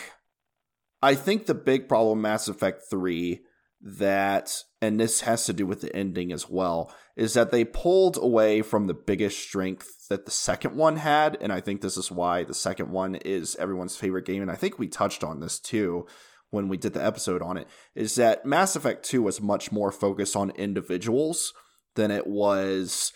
i 1.03 1.15
think 1.15 1.47
the 1.47 1.55
big 1.55 1.89
problem 1.89 2.21
mass 2.21 2.47
effect 2.47 2.85
3 2.89 3.41
that 3.87 4.63
and 4.81 4.99
this 4.99 5.21
has 5.21 5.45
to 5.45 5.53
do 5.53 5.67
with 5.67 5.83
the 5.83 5.95
ending 5.95 6.33
as 6.33 6.49
well 6.49 6.91
is 7.17 7.35
that 7.35 7.51
they 7.51 7.67
pulled 7.67 8.17
away 8.17 8.63
from 8.63 8.87
the 8.87 8.95
biggest 8.95 9.39
strength 9.39 10.09
that 10.09 10.25
the 10.25 10.31
second 10.31 10.75
one 10.75 10.97
had 10.97 11.37
and 11.43 11.53
i 11.53 11.61
think 11.61 11.83
this 11.83 11.99
is 11.99 12.11
why 12.11 12.43
the 12.43 12.55
second 12.55 12.91
one 12.91 13.15
is 13.17 13.55
everyone's 13.57 13.95
favorite 13.95 14.25
game 14.25 14.41
and 14.41 14.51
i 14.51 14.55
think 14.55 14.79
we 14.79 14.89
touched 14.89 15.23
on 15.23 15.41
this 15.41 15.61
too 15.61 16.07
when 16.49 16.67
we 16.67 16.79
did 16.79 16.95
the 16.95 17.05
episode 17.05 17.43
on 17.43 17.59
it 17.59 17.69
is 17.95 18.15
that 18.15 18.47
mass 18.47 18.75
effect 18.75 19.05
2 19.05 19.21
was 19.21 19.43
much 19.43 19.71
more 19.71 19.93
focused 19.93 20.35
on 20.35 20.51
individuals 20.53 21.53
than 21.95 22.11
it 22.11 22.27
was 22.27 23.13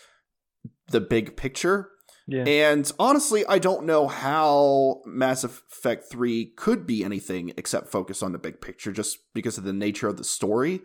the 0.91 1.01
big 1.01 1.35
picture 1.35 1.89
Yeah. 2.29 2.43
and 2.43 2.91
honestly, 2.99 3.45
I 3.47 3.59
don't 3.59 3.85
know 3.85 4.07
how 4.07 5.01
Mass 5.05 5.43
Effect 5.43 6.05
3 6.11 6.51
could 6.55 6.85
be 6.85 7.03
anything 7.03 7.51
except 7.57 7.89
focus 7.91 8.21
on 8.21 8.31
the 8.33 8.37
big 8.37 8.61
picture 8.61 8.91
just 8.91 9.17
because 9.33 9.57
of 9.57 9.63
the 9.63 9.73
nature 9.73 10.07
of 10.07 10.17
the 10.17 10.23
story. 10.23 10.81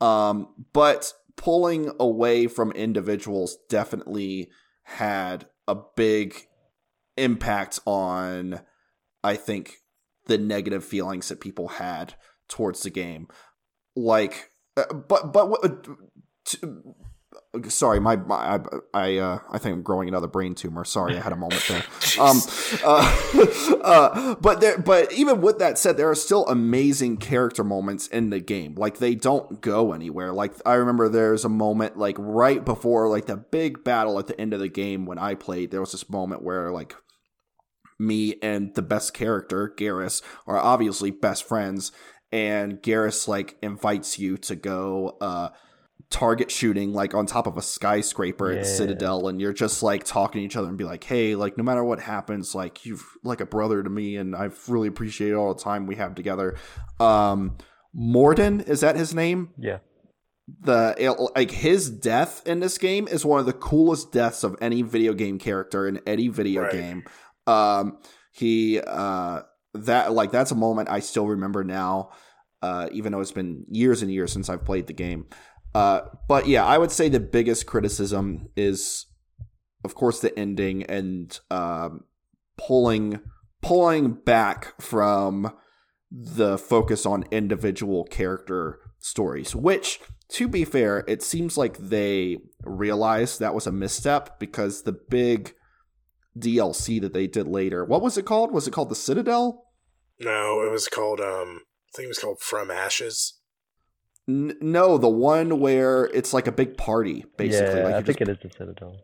Um, 0.00 0.48
but 0.72 1.12
pulling 1.36 1.90
away 1.98 2.46
from 2.46 2.72
individuals 2.72 3.56
definitely 3.68 4.48
had 4.84 5.46
a 5.66 5.76
big 5.96 6.46
impact 7.16 7.80
on, 7.86 8.60
I 9.24 9.36
think, 9.36 9.76
the 10.26 10.38
negative 10.38 10.84
feelings 10.84 11.28
that 11.28 11.40
people 11.40 11.68
had 11.68 12.14
towards 12.48 12.82
the 12.82 12.90
game. 12.90 13.28
Like, 13.96 14.50
uh, 14.76 14.92
but, 14.92 15.32
but, 15.32 15.48
what- 15.50 15.86
t- 16.46 16.58
sorry, 17.68 18.00
my, 18.00 18.16
my 18.16 18.36
I, 18.36 18.60
I, 18.94 19.16
uh, 19.18 19.38
I 19.50 19.58
think 19.58 19.74
I'm 19.74 19.82
growing 19.82 20.08
another 20.08 20.26
brain 20.26 20.54
tumor. 20.54 20.84
Sorry, 20.84 21.16
I 21.16 21.20
had 21.20 21.32
a 21.32 21.36
moment 21.36 21.64
there. 21.68 21.84
Um, 22.18 22.40
uh, 22.82 23.80
uh, 23.82 24.34
but 24.36 24.62
there, 24.62 24.78
but 24.78 25.12
even 25.12 25.42
with 25.42 25.58
that 25.58 25.76
said, 25.76 25.98
there 25.98 26.08
are 26.08 26.14
still 26.14 26.46
amazing 26.46 27.18
character 27.18 27.62
moments 27.62 28.06
in 28.06 28.30
the 28.30 28.40
game. 28.40 28.74
Like 28.74 28.98
they 28.98 29.14
don't 29.14 29.60
go 29.60 29.92
anywhere. 29.92 30.32
Like 30.32 30.54
I 30.64 30.74
remember 30.74 31.10
there's 31.10 31.44
a 31.44 31.50
moment 31.50 31.98
like 31.98 32.16
right 32.18 32.64
before 32.64 33.10
like 33.10 33.26
the 33.26 33.36
big 33.36 33.84
battle 33.84 34.18
at 34.18 34.28
the 34.28 34.40
end 34.40 34.54
of 34.54 34.60
the 34.60 34.68
game 34.68 35.04
when 35.04 35.18
I 35.18 35.34
played. 35.34 35.70
There 35.70 35.80
was 35.80 35.92
this 35.92 36.08
moment 36.08 36.42
where 36.42 36.72
like 36.72 36.94
me 37.98 38.36
and 38.40 38.74
the 38.74 38.82
best 38.82 39.12
character 39.12 39.74
Garrus 39.76 40.22
are 40.46 40.58
obviously 40.58 41.10
best 41.10 41.46
friends, 41.46 41.92
and 42.32 42.80
Garrus 42.80 43.28
like 43.28 43.58
invites 43.60 44.18
you 44.18 44.38
to 44.38 44.56
go. 44.56 45.18
uh 45.20 45.50
target 46.08 46.50
shooting 46.50 46.92
like 46.92 47.14
on 47.14 47.26
top 47.26 47.46
of 47.46 47.56
a 47.56 47.62
skyscraper 47.62 48.52
Yeah. 48.52 48.60
at 48.60 48.66
Citadel 48.66 49.26
and 49.28 49.40
you're 49.40 49.52
just 49.52 49.82
like 49.82 50.04
talking 50.04 50.40
to 50.40 50.44
each 50.46 50.56
other 50.56 50.68
and 50.68 50.78
be 50.78 50.84
like, 50.84 51.02
hey, 51.04 51.34
like 51.34 51.58
no 51.58 51.64
matter 51.64 51.82
what 51.84 52.00
happens, 52.00 52.54
like 52.54 52.86
you've 52.86 53.04
like 53.24 53.40
a 53.40 53.46
brother 53.46 53.82
to 53.82 53.90
me 53.90 54.16
and 54.16 54.34
I've 54.36 54.68
really 54.68 54.88
appreciated 54.88 55.34
all 55.34 55.52
the 55.52 55.60
time 55.62 55.86
we 55.86 55.96
have 55.96 56.14
together. 56.14 56.56
Um 57.00 57.56
Mordin, 57.94 58.66
is 58.68 58.80
that 58.80 58.94
his 58.96 59.14
name? 59.14 59.50
Yeah. 59.58 59.78
The 60.60 60.94
it- 60.96 61.30
like 61.34 61.50
his 61.50 61.90
death 61.90 62.42
in 62.46 62.60
this 62.60 62.78
game 62.78 63.08
is 63.08 63.24
one 63.24 63.40
of 63.40 63.46
the 63.46 63.52
coolest 63.52 64.12
deaths 64.12 64.44
of 64.44 64.54
any 64.60 64.82
video 64.82 65.12
game 65.12 65.38
character 65.38 65.88
in 65.88 66.00
any 66.06 66.28
video 66.28 66.62
Right. 66.62 66.72
game. 66.72 67.04
Um 67.48 67.98
he 68.32 68.80
uh 68.80 69.40
that 69.74 70.12
like 70.12 70.30
that's 70.30 70.52
a 70.52 70.56
moment 70.56 70.88
I 70.88 71.00
still 71.00 71.26
remember 71.26 71.64
now. 71.64 72.10
Uh, 72.62 72.88
even 72.90 73.12
though 73.12 73.20
it's 73.20 73.32
been 73.32 73.64
years 73.70 74.02
and 74.02 74.10
years 74.10 74.32
since 74.32 74.48
I've 74.48 74.64
played 74.64 74.86
the 74.86 74.92
game. 74.94 75.26
Uh, 75.76 76.08
but 76.26 76.48
yeah, 76.48 76.64
I 76.64 76.78
would 76.78 76.90
say 76.90 77.10
the 77.10 77.20
biggest 77.20 77.66
criticism 77.66 78.48
is, 78.56 79.04
of 79.84 79.94
course, 79.94 80.20
the 80.20 80.36
ending 80.38 80.84
and 80.84 81.38
um, 81.50 82.04
pulling 82.56 83.20
pulling 83.60 84.14
back 84.14 84.80
from 84.80 85.52
the 86.10 86.56
focus 86.56 87.04
on 87.04 87.26
individual 87.30 88.04
character 88.04 88.80
stories. 89.00 89.54
Which, 89.54 90.00
to 90.30 90.48
be 90.48 90.64
fair, 90.64 91.04
it 91.06 91.22
seems 91.22 91.58
like 91.58 91.76
they 91.76 92.38
realized 92.62 93.38
that 93.40 93.54
was 93.54 93.66
a 93.66 93.72
misstep 93.72 94.40
because 94.40 94.84
the 94.84 94.98
big 95.10 95.52
DLC 96.38 97.02
that 97.02 97.12
they 97.12 97.26
did 97.26 97.46
later, 97.46 97.84
what 97.84 98.00
was 98.00 98.16
it 98.16 98.24
called? 98.24 98.50
Was 98.50 98.66
it 98.66 98.70
called 98.72 98.88
the 98.88 98.94
Citadel? 98.94 99.66
No, 100.20 100.62
it 100.62 100.70
was 100.70 100.88
called 100.88 101.20
um 101.20 101.60
I 101.92 101.96
think 101.96 102.06
it 102.06 102.08
was 102.08 102.18
called 102.18 102.40
From 102.40 102.70
Ashes. 102.70 103.35
N- 104.28 104.56
no, 104.60 104.98
the 104.98 105.08
one 105.08 105.60
where 105.60 106.06
it's 106.06 106.32
like 106.32 106.46
a 106.46 106.52
big 106.52 106.76
party, 106.76 107.24
basically. 107.36 107.80
Yeah, 107.80 107.84
like 107.84 107.94
I 107.94 107.98
you 107.98 108.04
think 108.04 108.18
just- 108.18 108.30
it 108.30 108.38
is 108.44 108.52
the 108.52 108.56
Citadel. 108.56 108.96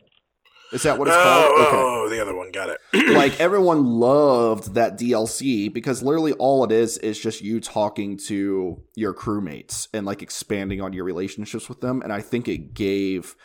Is 0.72 0.84
that 0.84 0.98
what 0.98 1.06
it's 1.06 1.16
oh, 1.18 1.22
called? 1.22 1.68
Okay. 1.68 1.76
oh, 1.76 2.08
the 2.08 2.22
other 2.22 2.34
one, 2.34 2.50
got 2.50 2.70
it. 2.70 2.80
like 3.14 3.38
everyone 3.38 3.84
loved 3.84 4.74
that 4.74 4.98
DLC 4.98 5.70
because 5.70 6.02
literally 6.02 6.32
all 6.32 6.64
it 6.64 6.72
is 6.72 6.96
is 6.98 7.20
just 7.20 7.42
you 7.42 7.60
talking 7.60 8.16
to 8.28 8.82
your 8.94 9.12
crewmates 9.12 9.88
and 9.92 10.06
like 10.06 10.22
expanding 10.22 10.80
on 10.80 10.94
your 10.94 11.04
relationships 11.04 11.68
with 11.68 11.82
them 11.82 12.00
and 12.00 12.10
I 12.10 12.22
think 12.22 12.48
it 12.48 12.72
gave 12.72 13.36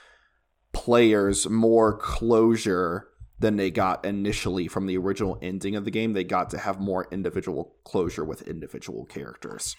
players 0.72 1.50
more 1.50 1.98
closure 1.98 3.10
than 3.40 3.56
they 3.58 3.70
got 3.70 4.04
initially 4.06 4.68
from 4.68 4.88
the 4.88 4.98
original 4.98 5.38
ending 5.42 5.76
of 5.76 5.86
the 5.86 5.92
game. 5.92 6.14
They 6.14 6.24
got 6.24 6.50
to 6.52 6.58
have 6.58 6.80
more 6.80 7.08
individual 7.12 7.76
closure 7.84 8.26
with 8.26 8.48
individual 8.48 9.06
characters. 9.06 9.76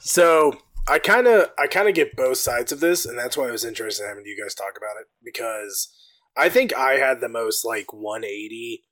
So 0.00 0.52
I 0.88 0.98
kind 0.98 1.26
of 1.26 1.50
I 1.58 1.66
kind 1.66 1.88
of 1.88 1.94
get 1.94 2.16
both 2.16 2.38
sides 2.38 2.72
of 2.72 2.80
this, 2.80 3.04
and 3.06 3.18
that's 3.18 3.36
why 3.36 3.48
I 3.48 3.50
was 3.50 3.64
interested 3.64 4.04
in 4.04 4.08
having 4.08 4.26
you 4.26 4.40
guys 4.40 4.54
talk 4.54 4.74
about 4.76 5.00
it 5.00 5.06
because 5.24 5.92
I 6.36 6.48
think 6.48 6.74
I 6.76 6.94
had 6.94 7.20
the 7.20 7.28
most 7.28 7.64
like 7.64 7.92
180. 7.92 8.84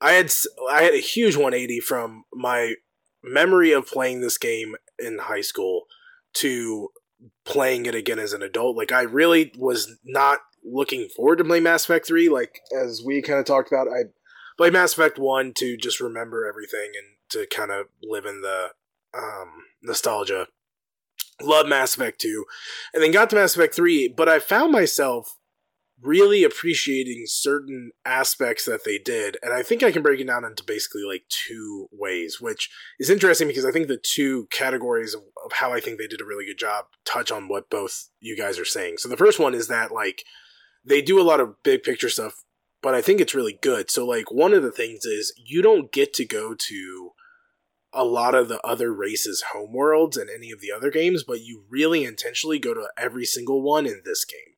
I 0.00 0.12
had 0.12 0.32
I 0.70 0.82
had 0.82 0.94
a 0.94 0.98
huge 0.98 1.36
180 1.36 1.80
from 1.80 2.24
my 2.32 2.74
memory 3.22 3.72
of 3.72 3.86
playing 3.86 4.20
this 4.20 4.38
game 4.38 4.74
in 4.98 5.18
high 5.18 5.40
school 5.40 5.84
to 6.34 6.88
playing 7.44 7.86
it 7.86 7.94
again 7.94 8.18
as 8.18 8.32
an 8.32 8.42
adult. 8.42 8.76
Like 8.76 8.92
I 8.92 9.02
really 9.02 9.52
was 9.56 9.98
not 10.04 10.40
looking 10.64 11.08
forward 11.08 11.36
to 11.36 11.44
play 11.44 11.60
Mass 11.60 11.84
Effect 11.84 12.06
3. 12.06 12.28
Like, 12.28 12.60
as 12.76 13.02
we 13.04 13.22
kind 13.22 13.38
of 13.38 13.44
talked 13.44 13.70
about, 13.70 13.88
I 13.88 14.04
played 14.56 14.72
Mass 14.72 14.94
Effect 14.94 15.18
1 15.18 15.52
to 15.58 15.76
just 15.76 16.00
remember 16.00 16.46
everything 16.46 16.92
and 16.96 17.16
to 17.30 17.46
kind 17.54 17.70
of 17.70 17.86
live 18.02 18.24
in 18.24 18.40
the 18.40 18.70
um, 19.16 19.64
nostalgia. 19.82 20.48
Love 21.42 21.66
Mass 21.66 21.94
Effect 21.94 22.20
2. 22.20 22.44
And 22.92 23.02
then 23.02 23.12
got 23.12 23.30
to 23.30 23.36
Mass 23.36 23.54
Effect 23.54 23.74
3, 23.74 24.14
but 24.16 24.28
I 24.28 24.38
found 24.38 24.72
myself 24.72 25.36
really 26.04 26.44
appreciating 26.44 27.24
certain 27.26 27.92
aspects 28.04 28.64
that 28.66 28.84
they 28.84 28.98
did. 28.98 29.36
And 29.42 29.54
I 29.54 29.62
think 29.62 29.82
I 29.82 29.90
can 29.90 30.02
break 30.02 30.20
it 30.20 30.26
down 30.26 30.44
into 30.44 30.62
basically 30.62 31.02
like 31.02 31.24
two 31.28 31.88
ways, 31.92 32.40
which 32.40 32.68
is 32.98 33.10
interesting 33.10 33.48
because 33.48 33.64
I 33.64 33.70
think 33.70 33.88
the 33.88 34.00
two 34.02 34.46
categories 34.50 35.14
of, 35.14 35.22
of 35.44 35.52
how 35.52 35.72
I 35.72 35.80
think 35.80 35.98
they 35.98 36.06
did 36.06 36.20
a 36.20 36.26
really 36.26 36.44
good 36.44 36.58
job 36.58 36.86
touch 37.04 37.30
on 37.30 37.48
what 37.48 37.70
both 37.70 38.10
you 38.20 38.36
guys 38.36 38.58
are 38.58 38.64
saying. 38.64 38.98
So 38.98 39.08
the 39.08 39.16
first 39.16 39.38
one 39.38 39.54
is 39.54 39.68
that 39.68 39.92
like 39.92 40.24
they 40.84 41.00
do 41.00 41.20
a 41.20 41.24
lot 41.24 41.40
of 41.40 41.62
big 41.62 41.82
picture 41.82 42.10
stuff, 42.10 42.44
but 42.82 42.94
I 42.94 43.00
think 43.00 43.20
it's 43.20 43.34
really 43.34 43.58
good. 43.62 43.90
So 43.90 44.06
like 44.06 44.30
one 44.30 44.52
of 44.52 44.62
the 44.62 44.72
things 44.72 45.04
is 45.04 45.32
you 45.42 45.62
don't 45.62 45.90
get 45.90 46.12
to 46.14 46.26
go 46.26 46.54
to 46.54 47.10
a 47.94 48.04
lot 48.04 48.34
of 48.34 48.48
the 48.48 48.60
other 48.66 48.92
races 48.92 49.44
homeworlds 49.54 50.20
in 50.20 50.28
any 50.28 50.50
of 50.50 50.60
the 50.60 50.72
other 50.72 50.90
games, 50.90 51.22
but 51.22 51.40
you 51.40 51.64
really 51.68 52.04
intentionally 52.04 52.58
go 52.58 52.74
to 52.74 52.88
every 52.98 53.24
single 53.24 53.62
one 53.62 53.86
in 53.86 54.02
this 54.04 54.24
game. 54.24 54.54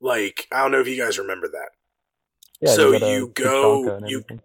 Like 0.00 0.46
I 0.52 0.62
don't 0.62 0.72
know 0.72 0.80
if 0.80 0.88
you 0.88 1.02
guys 1.02 1.18
remember 1.18 1.48
that. 1.48 1.70
Yeah, 2.60 2.74
so 2.74 2.92
you, 2.92 2.98
go 2.98 3.08
you 3.08 3.28
go 3.34 4.06
you 4.06 4.18
everything. 4.18 4.40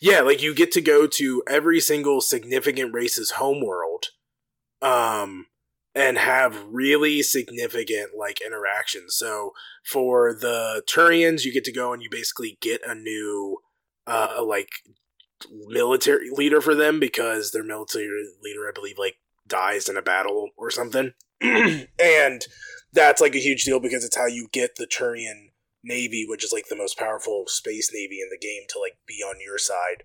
yeah, 0.00 0.20
like 0.20 0.42
you 0.42 0.54
get 0.54 0.72
to 0.72 0.80
go 0.80 1.06
to 1.06 1.42
every 1.48 1.80
single 1.80 2.20
significant 2.20 2.92
race's 2.94 3.32
homeworld, 3.32 4.06
um, 4.80 5.46
and 5.94 6.18
have 6.18 6.64
really 6.68 7.22
significant 7.22 8.10
like 8.18 8.40
interactions. 8.40 9.14
So 9.14 9.52
for 9.84 10.34
the 10.34 10.82
Turians, 10.88 11.44
you 11.44 11.52
get 11.52 11.64
to 11.64 11.72
go 11.72 11.92
and 11.92 12.02
you 12.02 12.08
basically 12.10 12.58
get 12.60 12.80
a 12.86 12.94
new, 12.94 13.58
uh, 14.06 14.42
like 14.44 14.70
military 15.50 16.30
leader 16.30 16.60
for 16.60 16.74
them 16.74 17.00
because 17.00 17.50
their 17.50 17.64
military 17.64 18.08
leader, 18.42 18.68
I 18.68 18.72
believe, 18.74 18.98
like 18.98 19.16
dies 19.46 19.88
in 19.88 19.96
a 19.96 20.02
battle 20.02 20.50
or 20.56 20.70
something, 20.70 21.12
and 21.40 22.44
that's 22.92 23.20
like 23.20 23.34
a 23.34 23.40
huge 23.40 23.64
deal 23.64 23.80
because 23.80 24.04
it's 24.04 24.16
how 24.16 24.26
you 24.26 24.48
get 24.52 24.76
the 24.76 24.86
Turian 24.86 25.50
navy, 25.82 26.24
which 26.28 26.44
is 26.44 26.52
like 26.52 26.66
the 26.68 26.76
most 26.76 26.98
powerful 26.98 27.44
space 27.46 27.90
navy 27.92 28.20
in 28.20 28.28
the 28.30 28.38
game, 28.38 28.62
to 28.70 28.78
like 28.78 28.98
be 29.06 29.22
on 29.26 29.36
your 29.44 29.58
side. 29.58 30.04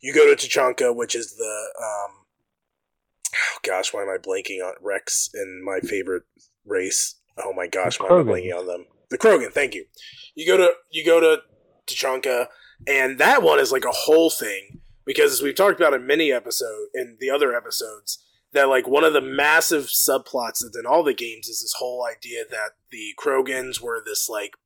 You 0.00 0.14
go 0.14 0.32
to 0.32 0.36
Tuchanka, 0.36 0.94
which 0.94 1.14
is 1.14 1.36
the 1.36 1.72
um, 1.82 2.24
oh 3.34 3.58
gosh, 3.64 3.92
why 3.92 4.02
am 4.02 4.08
I 4.08 4.18
blanking 4.18 4.64
on 4.64 4.74
Rex 4.80 5.30
and 5.34 5.64
my 5.64 5.80
favorite 5.80 6.24
race? 6.64 7.16
Oh 7.36 7.52
my 7.52 7.66
gosh, 7.66 7.98
why 7.98 8.06
am 8.08 8.28
I 8.28 8.32
blanking 8.32 8.56
on 8.56 8.66
them? 8.66 8.86
The 9.10 9.18
Krogan. 9.18 9.52
Thank 9.52 9.74
you. 9.74 9.86
You 10.34 10.46
go 10.46 10.56
to 10.56 10.72
you 10.90 11.04
go 11.04 11.20
to 11.20 11.42
Tuchanka, 11.86 12.46
and 12.86 13.18
that 13.18 13.42
one 13.42 13.58
is 13.58 13.72
like 13.72 13.84
a 13.84 13.92
whole 13.92 14.30
thing 14.30 14.80
because 15.04 15.32
as 15.32 15.42
we've 15.42 15.54
talked 15.54 15.80
about 15.80 15.94
in 15.94 16.06
many 16.06 16.30
episode 16.30 16.88
in 16.94 17.16
the 17.20 17.30
other 17.30 17.54
episodes 17.54 18.18
that 18.52 18.68
like 18.68 18.86
one 18.86 19.04
of 19.04 19.12
the 19.12 19.20
massive 19.20 19.84
subplots 19.84 20.60
that's 20.62 20.76
in 20.78 20.86
all 20.86 21.02
the 21.02 21.14
games 21.14 21.48
is 21.48 21.60
this 21.62 21.74
whole 21.78 22.06
idea 22.06 22.44
that 22.50 22.70
the 22.90 23.14
Krogans 23.18 23.80
were 23.80 24.02
this 24.04 24.28
like 24.28 24.56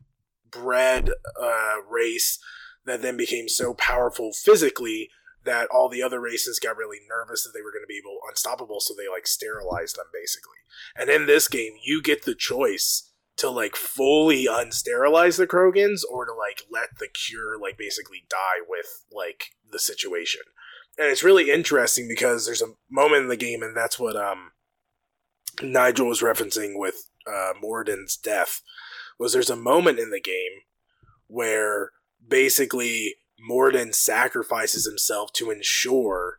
bred 0.50 1.10
uh, 1.40 1.76
race 1.88 2.38
that 2.84 3.02
then 3.02 3.16
became 3.16 3.48
so 3.48 3.74
powerful 3.74 4.32
physically 4.32 5.10
that 5.44 5.68
all 5.72 5.88
the 5.88 6.02
other 6.02 6.20
races 6.20 6.60
got 6.60 6.76
really 6.76 6.98
nervous 7.08 7.44
that 7.44 7.50
they 7.52 7.62
were 7.62 7.72
going 7.72 7.82
to 7.82 7.88
be 7.88 7.98
able 7.98 8.18
unstoppable 8.28 8.80
so 8.80 8.94
they 8.94 9.08
like 9.08 9.26
sterilized 9.26 9.96
them 9.96 10.06
basically. 10.12 10.58
And 10.96 11.10
in 11.10 11.26
this 11.26 11.48
game 11.48 11.74
you 11.82 12.02
get 12.02 12.24
the 12.24 12.34
choice 12.34 13.10
to 13.42 13.50
like 13.50 13.76
fully 13.76 14.46
unsterilize 14.46 15.36
the 15.36 15.46
krogans 15.46 16.00
or 16.08 16.24
to 16.24 16.32
like 16.32 16.62
let 16.70 16.98
the 16.98 17.08
cure 17.08 17.58
like 17.60 17.76
basically 17.76 18.24
die 18.28 18.64
with 18.68 19.04
like 19.12 19.50
the 19.70 19.78
situation. 19.78 20.40
And 20.98 21.08
it's 21.08 21.22
really 21.22 21.50
interesting 21.50 22.08
because 22.08 22.46
there's 22.46 22.62
a 22.62 22.74
moment 22.90 23.22
in 23.22 23.28
the 23.28 23.36
game 23.36 23.62
and 23.62 23.76
that's 23.76 23.98
what 23.98 24.16
um 24.16 24.52
nigel 25.62 26.08
was 26.08 26.22
referencing 26.22 26.78
with 26.78 27.10
uh 27.26 27.52
mordin's 27.62 28.16
death 28.16 28.62
was 29.18 29.32
there's 29.32 29.50
a 29.50 29.56
moment 29.56 29.98
in 29.98 30.10
the 30.10 30.20
game 30.20 30.62
where 31.26 31.90
basically 32.26 33.16
Mordin 33.48 33.94
sacrifices 33.94 34.86
himself 34.86 35.32
to 35.34 35.50
ensure 35.50 36.38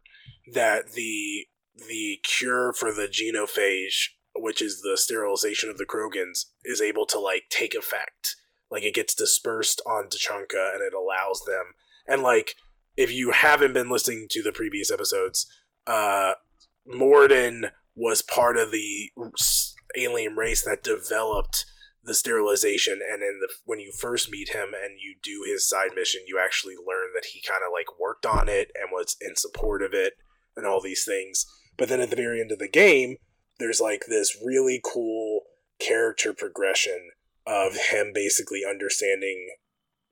that 0.53 0.93
the 0.93 1.47
the 1.75 2.19
cure 2.23 2.71
for 2.71 2.93
the 2.93 3.07
genophage, 3.07 4.09
which 4.35 4.61
is 4.61 4.81
the 4.81 4.97
sterilization 4.97 5.69
of 5.69 5.77
the 5.77 5.85
Krogans, 5.85 6.45
is 6.63 6.81
able 6.81 7.05
to 7.07 7.19
like 7.19 7.43
take 7.49 7.73
effect. 7.73 8.35
Like 8.71 8.83
it 8.83 8.95
gets 8.95 9.13
dispersed 9.13 9.81
on 9.85 10.05
Tuchanka 10.05 10.73
and 10.73 10.81
it 10.81 10.93
allows 10.93 11.41
them. 11.45 11.73
And 12.07 12.21
like 12.21 12.55
if 12.97 13.11
you 13.11 13.31
haven't 13.31 13.73
been 13.73 13.89
listening 13.89 14.27
to 14.31 14.41
the 14.41 14.51
previous 14.51 14.91
episodes, 14.91 15.47
uh 15.85 16.33
Mordin 16.87 17.71
was 17.95 18.21
part 18.21 18.57
of 18.57 18.71
the 18.71 19.11
alien 19.95 20.35
race 20.35 20.63
that 20.63 20.83
developed 20.83 21.65
the 22.03 22.13
sterilization 22.13 22.99
and 23.01 23.21
then 23.21 23.39
the, 23.39 23.47
when 23.65 23.79
you 23.79 23.91
first 23.97 24.29
meet 24.29 24.49
him 24.49 24.69
and 24.73 24.99
you 24.99 25.15
do 25.23 25.49
his 25.49 25.67
side 25.67 25.91
mission 25.95 26.21
you 26.27 26.39
actually 26.43 26.75
learn 26.75 27.11
that 27.13 27.25
he 27.31 27.41
kind 27.47 27.61
of 27.65 27.71
like 27.71 27.99
worked 27.99 28.25
on 28.25 28.49
it 28.49 28.71
and 28.75 28.89
was 28.91 29.15
in 29.21 29.35
support 29.35 29.81
of 29.81 29.93
it 29.93 30.13
and 30.57 30.65
all 30.65 30.81
these 30.81 31.05
things 31.05 31.45
but 31.77 31.87
then 31.87 32.01
at 32.01 32.09
the 32.09 32.15
very 32.15 32.41
end 32.41 32.51
of 32.51 32.59
the 32.59 32.67
game 32.67 33.15
there's 33.59 33.81
like 33.81 34.05
this 34.07 34.37
really 34.43 34.81
cool 34.83 35.41
character 35.79 36.33
progression 36.33 37.11
of 37.45 37.75
him 37.91 38.11
basically 38.13 38.61
understanding 38.67 39.55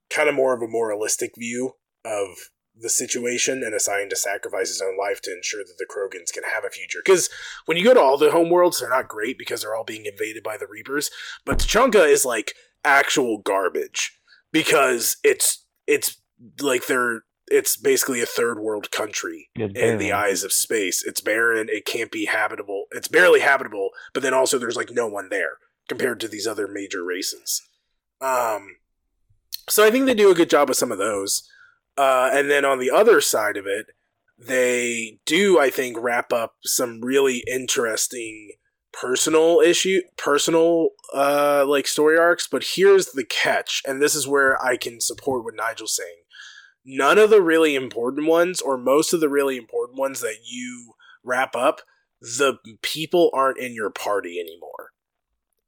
kind 0.09 0.27
of 0.27 0.35
more 0.35 0.53
of 0.53 0.61
a 0.61 0.67
moralistic 0.67 1.33
view 1.37 1.73
of 2.03 2.27
the 2.75 2.89
situation 2.89 3.63
and 3.63 3.73
deciding 3.73 4.09
to 4.09 4.15
sacrifice 4.15 4.69
his 4.69 4.81
own 4.81 4.97
life 4.97 5.21
to 5.21 5.31
ensure 5.31 5.63
that 5.63 5.77
the 5.77 5.85
Krogans 5.85 6.33
can 6.33 6.43
have 6.51 6.63
a 6.65 6.69
future. 6.69 6.99
Because 7.03 7.29
when 7.65 7.77
you 7.77 7.83
go 7.83 7.93
to 7.93 7.99
all 7.99 8.17
the 8.17 8.29
homeworlds, 8.29 8.79
they're 8.79 8.89
not 8.89 9.07
great 9.07 9.37
because 9.37 9.61
they're 9.61 9.75
all 9.75 9.83
being 9.83 10.05
invaded 10.05 10.43
by 10.43 10.57
the 10.57 10.67
Reapers. 10.67 11.09
But 11.45 11.59
Tuchanka 11.59 12.07
is 12.07 12.25
like 12.25 12.55
actual 12.83 13.39
garbage 13.39 14.17
because 14.51 15.17
it's 15.23 15.65
it's 15.85 16.21
like 16.61 16.87
they're 16.87 17.23
it's 17.51 17.75
basically 17.77 18.21
a 18.21 18.25
third 18.25 18.59
world 18.59 18.91
country 18.91 19.49
in 19.75 19.97
the 19.97 20.11
eyes 20.13 20.43
of 20.43 20.53
space. 20.53 21.03
It's 21.05 21.21
barren. 21.21 21.67
It 21.69 21.85
can't 21.85 22.11
be 22.11 22.25
habitable. 22.25 22.85
It's 22.91 23.07
barely 23.07 23.41
habitable. 23.41 23.89
But 24.13 24.23
then 24.23 24.33
also 24.33 24.57
there's 24.57 24.75
like 24.75 24.91
no 24.91 25.07
one 25.07 25.29
there 25.29 25.57
compared 25.87 26.19
to 26.21 26.27
these 26.27 26.47
other 26.47 26.67
major 26.67 27.03
races. 27.03 27.61
Um, 28.21 28.77
so 29.69 29.85
I 29.85 29.91
think 29.91 30.05
they 30.05 30.13
do 30.13 30.31
a 30.31 30.35
good 30.35 30.49
job 30.49 30.69
with 30.69 30.77
some 30.77 30.91
of 30.91 30.97
those. 30.97 31.47
Uh, 31.97 32.29
and 32.31 32.49
then 32.49 32.65
on 32.65 32.79
the 32.79 32.91
other 32.91 33.21
side 33.21 33.57
of 33.57 33.67
it, 33.67 33.87
they 34.37 35.19
do 35.25 35.59
I 35.59 35.69
think 35.69 35.97
wrap 35.99 36.33
up 36.33 36.55
some 36.63 37.01
really 37.01 37.43
interesting 37.51 38.53
personal 38.93 39.61
issue 39.61 40.01
personal 40.17 40.89
uh 41.13 41.63
like 41.65 41.87
story 41.87 42.17
arcs 42.17 42.45
but 42.51 42.63
here's 42.75 43.07
the 43.13 43.23
catch 43.23 43.81
and 43.87 44.01
this 44.01 44.13
is 44.13 44.27
where 44.27 44.61
i 44.61 44.75
can 44.75 44.99
support 44.99 45.45
what 45.45 45.55
nigel's 45.55 45.95
saying 45.95 46.20
none 46.85 47.17
of 47.17 47.29
the 47.29 47.41
really 47.41 47.75
important 47.75 48.27
ones 48.27 48.61
or 48.61 48.77
most 48.77 49.13
of 49.13 49.19
the 49.19 49.29
really 49.29 49.57
important 49.57 49.97
ones 49.99 50.21
that 50.21 50.37
you 50.43 50.93
wrap 51.23 51.55
up 51.55 51.81
the 52.21 52.57
people 52.83 53.31
aren't 53.33 53.57
in 53.57 53.73
your 53.73 53.89
party 53.89 54.39
anymore. 54.39 54.91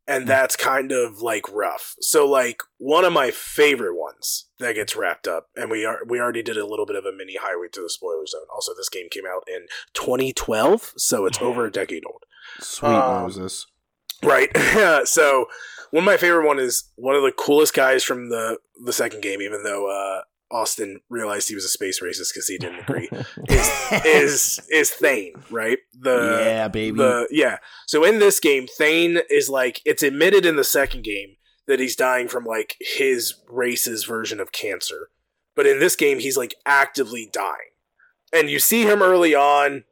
And 0.05 0.27
that's 0.27 0.55
kind 0.55 0.91
of 0.91 1.21
like 1.21 1.51
rough. 1.51 1.95
So 1.99 2.27
like 2.29 2.61
one 2.77 3.05
of 3.05 3.13
my 3.13 3.31
favorite 3.31 3.95
ones 3.95 4.49
that 4.59 4.75
gets 4.75 4.95
wrapped 4.95 5.27
up 5.27 5.47
and 5.55 5.71
we 5.71 5.85
are 5.85 5.99
we 6.05 6.19
already 6.19 6.43
did 6.43 6.57
a 6.57 6.65
little 6.67 6.85
bit 6.85 6.97
of 6.97 7.05
a 7.05 7.11
mini 7.11 7.37
highway 7.41 7.69
to 7.71 7.81
the 7.81 7.89
spoiler 7.89 8.25
zone. 8.27 8.45
Also 8.53 8.73
this 8.75 8.89
game 8.89 9.07
came 9.09 9.23
out 9.25 9.43
in 9.47 9.65
2012 9.93 10.93
so 10.97 11.25
it's 11.25 11.41
over 11.41 11.65
a 11.65 11.71
decade 11.71 12.03
old. 12.05 12.23
Sweet 12.59 12.89
Um, 12.89 13.23
Moses. 13.23 13.65
Right. 14.21 14.49
so 15.07 15.47
one 15.91 16.03
of 16.03 16.05
my 16.05 16.17
favorite 16.17 16.45
one 16.45 16.59
is 16.59 16.91
one 16.95 17.15
of 17.15 17.23
the 17.23 17.31
coolest 17.31 17.73
guys 17.73 18.03
from 18.03 18.29
the 18.29 18.59
the 18.83 18.93
second 18.93 19.21
game, 19.21 19.41
even 19.41 19.63
though 19.63 19.89
uh, 19.89 20.21
Austin 20.53 21.01
realized 21.09 21.49
he 21.49 21.55
was 21.55 21.65
a 21.65 21.69
space 21.69 21.99
racist 22.01 22.31
because 22.33 22.47
he 22.47 22.57
didn't 22.57 22.79
agree. 22.79 23.09
is 23.49 23.89
is 24.05 24.61
is 24.71 24.91
Thane, 24.91 25.33
right? 25.49 25.79
The 25.99 26.43
yeah, 26.45 26.67
baby. 26.67 26.97
the 26.97 27.27
yeah. 27.31 27.57
So 27.87 28.03
in 28.03 28.19
this 28.19 28.39
game, 28.39 28.67
Thane 28.67 29.19
is 29.29 29.49
like 29.49 29.81
it's 29.83 30.03
admitted 30.03 30.45
in 30.45 30.55
the 30.55 30.63
second 30.63 31.03
game 31.03 31.35
that 31.67 31.79
he's 31.79 31.95
dying 31.95 32.27
from 32.27 32.45
like 32.45 32.75
his 32.79 33.35
race's 33.49 34.03
version 34.03 34.39
of 34.39 34.51
cancer. 34.51 35.09
But 35.55 35.67
in 35.67 35.79
this 35.79 35.95
game, 35.95 36.19
he's 36.19 36.37
like 36.37 36.55
actively 36.65 37.29
dying. 37.31 37.71
And 38.31 38.49
you 38.49 38.59
see 38.59 38.83
him 38.83 39.01
early 39.01 39.35
on, 39.35 39.83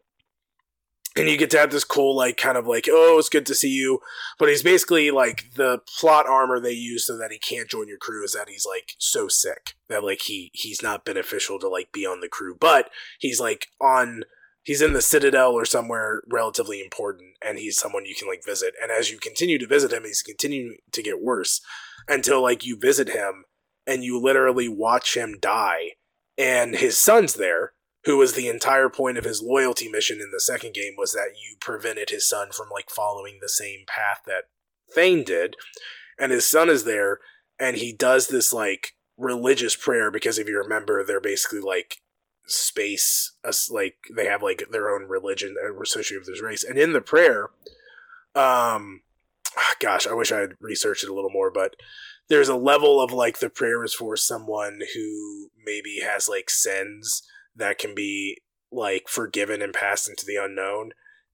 and 1.18 1.28
you 1.28 1.38
get 1.38 1.50
to 1.52 1.58
have 1.58 1.72
this 1.72 1.84
cool, 1.84 2.16
like, 2.16 2.38
kind 2.38 2.58
of 2.58 2.66
like, 2.66 2.88
oh, 2.90 3.18
it's 3.20 3.28
good 3.28 3.46
to 3.48 3.56
see 3.56 3.70
you. 3.70 4.00
But 4.40 4.50
he's 4.50 4.64
basically 4.64 5.12
like 5.12 5.54
the 5.56 5.82
plot 6.00 6.26
armor 6.28 6.60
they 6.60 6.72
use 6.72 7.06
so 7.06 7.18
that 7.18 7.32
he 7.32 7.38
can't 7.38 7.70
join 7.70 7.88
your 7.88 7.98
crew 7.98 8.24
is 8.24 8.32
that 8.34 8.50
he's 8.50 8.66
like 8.66 8.94
so 8.98 9.28
sick 9.28 9.76
that 9.90 10.04
like 10.04 10.22
he 10.22 10.52
he's 10.54 10.82
not 10.82 11.04
beneficial 11.04 11.60
to 11.60 11.68
like 11.68 11.92
be 11.92 12.06
on 12.06 12.22
the 12.22 12.30
crew. 12.30 12.56
But 12.58 12.90
he's 13.20 13.42
like 13.42 13.68
on 13.82 14.24
he's 14.64 14.82
in 14.82 14.94
the 14.94 15.02
citadel 15.02 15.54
or 15.54 15.66
somewhere 15.66 16.22
relatively 16.32 16.82
important 16.82 17.34
and 17.44 17.58
he's 17.58 17.80
someone 17.80 18.06
you 18.06 18.16
can 18.16 18.28
like 18.28 18.46
visit 18.46 18.74
and 18.82 18.92
as 18.92 19.10
you 19.10 19.18
continue 19.18 19.58
to 19.58 19.68
visit 19.68 19.92
him 19.92 20.04
he's 20.04 20.22
continuing 20.22 20.78
to 20.92 21.02
get 21.02 21.22
worse 21.22 21.62
until 22.08 22.42
like 22.42 22.66
you 22.66 22.78
visit 22.80 23.10
him 23.10 23.46
and 23.88 24.04
you 24.04 24.20
literally 24.20 24.68
watch 24.68 25.18
him 25.18 25.38
die 25.42 25.92
and 26.38 26.76
his 26.76 26.98
son's 26.98 27.34
there 27.34 27.74
who 28.06 28.18
was 28.18 28.34
the 28.34 28.48
entire 28.48 28.90
point 28.90 29.18
of 29.18 29.26
his 29.26 29.42
loyalty 29.42 29.88
mission 29.88 30.20
in 30.20 30.32
the 30.32 30.40
second 30.40 30.74
game 30.74 30.94
was 30.98 31.14
that 31.14 31.36
you 31.36 31.56
prevented 31.60 32.10
his 32.10 32.28
son 32.28 32.50
from 32.52 32.68
like 32.72 32.90
following 32.90 33.40
the 33.42 33.50
same 33.50 33.82
path 33.88 34.22
that 34.26 34.46
Thane 34.94 35.24
did. 35.24 35.56
And 36.20 36.32
his 36.32 36.48
son 36.48 36.70
is 36.70 36.84
there 36.84 37.20
and 37.60 37.78
he 37.78 37.94
does 37.94 38.28
this 38.28 38.52
like 38.52 38.94
religious 39.18 39.76
prayer 39.76 40.10
because 40.10 40.40
if 40.40 40.48
you 40.48 40.58
remember 40.58 41.04
they're 41.04 41.22
basically 41.22 41.60
like 41.60 41.98
space 42.48 43.34
like 43.70 43.96
they 44.16 44.26
have 44.26 44.42
like 44.42 44.64
their 44.72 44.90
own 44.90 45.08
religion 45.08 45.56
and 45.64 45.80
associated 45.82 46.22
with 46.22 46.36
this 46.36 46.44
race. 46.44 46.64
And 46.64 46.78
in 46.78 46.94
the 46.94 47.02
prayer 47.02 47.50
um 48.34 49.02
gosh 49.80 50.08
i 50.08 50.14
wish 50.14 50.32
i 50.32 50.40
had 50.40 50.56
researched 50.62 51.04
it 51.04 51.10
a 51.10 51.14
little 51.14 51.30
more 51.30 51.52
but 51.52 51.76
there's 52.30 52.48
a 52.48 52.56
level 52.56 53.02
of 53.02 53.12
like 53.12 53.40
the 53.40 53.50
prayer 53.50 53.84
is 53.84 53.94
for 53.94 54.16
someone 54.16 54.80
who 54.96 55.50
maybe 55.66 56.00
has 56.02 56.30
like 56.30 56.50
sins 56.50 57.24
that 57.62 57.78
can 57.78 57.96
be 57.96 58.42
like 58.72 59.08
forgiven 59.08 59.62
and 59.62 59.74
passed 59.74 60.10
into 60.10 60.26
the 60.26 60.38
unknown 60.38 60.92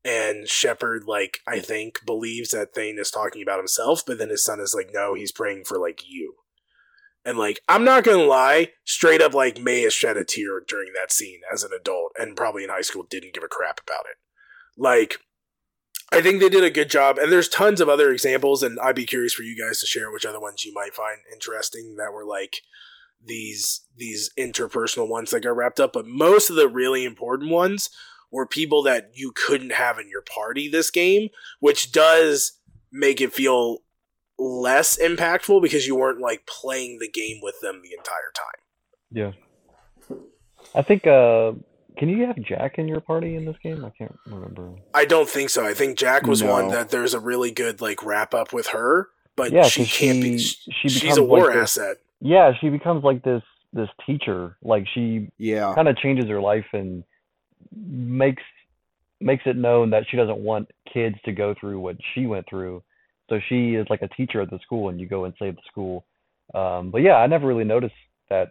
and 0.07 0.47
Shepard, 0.47 1.03
like, 1.05 1.39
I 1.45 1.59
think, 1.59 2.05
believes 2.05 2.51
that 2.51 2.73
Thane 2.73 2.97
is 2.97 3.11
talking 3.11 3.41
about 3.41 3.59
himself, 3.59 4.03
but 4.07 4.17
then 4.17 4.29
his 4.29 4.41
son 4.41 4.61
is 4.61 4.73
like, 4.73 4.89
no, 4.93 5.15
he's 5.15 5.33
praying 5.33 5.65
for 5.65 5.77
like 5.77 6.01
you. 6.07 6.35
And 7.25 7.37
like, 7.37 7.59
I'm 7.67 7.83
not 7.83 8.05
gonna 8.05 8.23
lie, 8.23 8.71
straight 8.85 9.21
up 9.21 9.33
like 9.33 9.59
May 9.59 9.81
has 9.81 9.93
shed 9.93 10.15
a 10.15 10.23
tear 10.23 10.61
during 10.65 10.93
that 10.93 11.11
scene 11.11 11.41
as 11.51 11.63
an 11.63 11.71
adult, 11.77 12.13
and 12.17 12.37
probably 12.37 12.63
in 12.63 12.69
high 12.69 12.81
school 12.81 13.03
didn't 13.03 13.33
give 13.33 13.43
a 13.43 13.49
crap 13.49 13.81
about 13.85 14.05
it. 14.09 14.15
Like, 14.77 15.17
I 16.09 16.21
think 16.21 16.39
they 16.39 16.47
did 16.47 16.63
a 16.63 16.69
good 16.69 16.89
job, 16.89 17.17
and 17.17 17.29
there's 17.29 17.49
tons 17.49 17.81
of 17.81 17.89
other 17.89 18.09
examples, 18.09 18.63
and 18.63 18.79
I'd 18.79 18.95
be 18.95 19.05
curious 19.05 19.33
for 19.33 19.43
you 19.43 19.61
guys 19.61 19.81
to 19.81 19.85
share 19.85 20.09
which 20.09 20.25
other 20.25 20.39
ones 20.39 20.63
you 20.63 20.73
might 20.73 20.93
find 20.93 21.17
interesting 21.33 21.97
that 21.97 22.13
were 22.13 22.23
like 22.23 22.61
these 23.23 23.81
these 23.95 24.29
interpersonal 24.37 25.07
ones 25.09 25.31
that 25.31 25.41
got 25.41 25.55
wrapped 25.55 25.79
up. 25.79 25.93
But 25.93 26.05
most 26.07 26.49
of 26.49 26.55
the 26.55 26.67
really 26.67 27.03
important 27.05 27.49
ones 27.51 27.89
were 28.31 28.45
people 28.45 28.83
that 28.83 29.11
you 29.13 29.31
couldn't 29.33 29.71
have 29.71 29.97
in 29.99 30.09
your 30.09 30.21
party 30.21 30.67
this 30.67 30.91
game, 30.91 31.29
which 31.59 31.91
does 31.91 32.53
make 32.91 33.19
it 33.21 33.33
feel 33.33 33.79
less 34.39 34.97
impactful 35.01 35.61
because 35.61 35.87
you 35.87 35.95
weren't 35.95 36.19
like 36.21 36.45
playing 36.45 36.99
the 36.99 37.09
game 37.09 37.39
with 37.41 37.59
them 37.61 37.81
the 37.81 37.93
entire 37.97 38.31
time. 38.35 38.61
Yeah. 39.11 39.31
I 40.75 40.81
think 40.81 41.07
uh 41.07 41.53
can 41.97 42.09
you 42.09 42.27
have 42.27 42.39
Jack 42.41 42.77
in 42.77 42.87
your 42.87 42.99
party 43.01 43.35
in 43.35 43.45
this 43.45 43.55
game? 43.63 43.83
I 43.83 43.89
can't 43.97 44.15
remember. 44.27 44.75
I 44.93 45.05
don't 45.05 45.27
think 45.27 45.49
so. 45.49 45.65
I 45.65 45.73
think 45.73 45.97
Jack 45.97 46.27
was 46.27 46.43
No. 46.43 46.51
one 46.51 46.67
that 46.69 46.89
there's 46.89 47.15
a 47.15 47.19
really 47.19 47.49
good 47.49 47.81
like 47.81 48.03
wrap 48.03 48.35
up 48.35 48.53
with 48.53 48.67
her, 48.67 49.07
but 49.35 49.51
Yeah, 49.51 49.63
she 49.63 49.85
can't 49.85 50.21
be. 50.21 50.37
she- 50.37 50.71
she 50.71 50.89
she's 50.89 51.17
a 51.17 51.23
war 51.23 51.51
asset. 51.51 51.97
Yeah, 52.19 52.51
she 52.59 52.69
becomes 52.69 53.03
like 53.03 53.23
this 53.23 53.43
this 53.73 53.89
teacher. 54.05 54.57
Like 54.61 54.85
she 54.93 55.29
Yeah. 55.37 55.75
kind 55.75 55.87
of 55.87 55.97
changes 55.97 56.27
her 56.29 56.41
life 56.41 56.65
and 56.73 57.03
makes 57.75 58.43
makes 59.19 59.43
it 59.45 59.55
known 59.55 59.89
that 59.91 60.03
she 60.09 60.17
doesn't 60.17 60.37
want 60.37 60.69
kids 60.91 61.15
to 61.25 61.31
go 61.31 61.55
through 61.59 61.79
what 61.79 61.97
she 62.13 62.25
went 62.27 62.47
through. 62.49 62.83
So 63.29 63.39
she 63.49 63.75
is 63.75 63.87
like 63.89 64.01
a 64.01 64.07
teacher 64.09 64.41
at 64.41 64.49
the 64.49 64.59
school, 64.59 64.89
and 64.89 64.99
you 64.99 65.07
go 65.07 65.25
and 65.25 65.33
save 65.39 65.55
the 65.55 65.61
school. 65.67 66.05
Um, 66.53 66.91
but 66.91 67.01
yeah, 67.01 67.15
I 67.15 67.27
never 67.27 67.47
really 67.47 67.63
noticed 67.65 67.95
that 68.29 68.49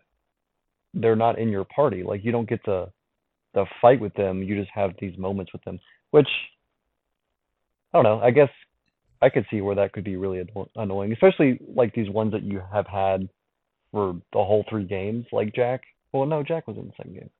they're 0.94 1.16
not 1.16 1.38
in 1.38 1.48
your 1.48 1.64
party. 1.64 2.02
Like 2.02 2.24
you 2.24 2.32
don't 2.32 2.48
get 2.48 2.64
to 2.64 2.92
to 3.54 3.64
fight 3.80 4.00
with 4.00 4.14
them. 4.14 4.42
You 4.42 4.56
just 4.56 4.70
have 4.74 4.92
these 5.00 5.16
moments 5.18 5.52
with 5.52 5.64
them, 5.64 5.80
which 6.10 6.28
I 7.92 7.98
don't 7.98 8.04
know. 8.04 8.20
I 8.20 8.30
guess 8.30 8.50
I 9.22 9.30
could 9.30 9.46
see 9.50 9.60
where 9.60 9.74
that 9.76 9.92
could 9.92 10.04
be 10.04 10.16
really 10.16 10.46
annoying, 10.76 11.12
especially 11.12 11.58
like 11.74 11.94
these 11.94 12.10
ones 12.10 12.32
that 12.32 12.42
you 12.42 12.60
have 12.72 12.86
had 12.86 13.28
for 13.96 14.12
the 14.34 14.44
whole 14.44 14.62
three 14.68 14.84
games, 14.84 15.24
like 15.32 15.54
Jack. 15.54 15.80
Well, 16.12 16.26
no, 16.26 16.42
Jack 16.42 16.68
was 16.68 16.76
in 16.76 16.86
the 16.86 16.92
second 16.98 17.14
game, 17.14 17.30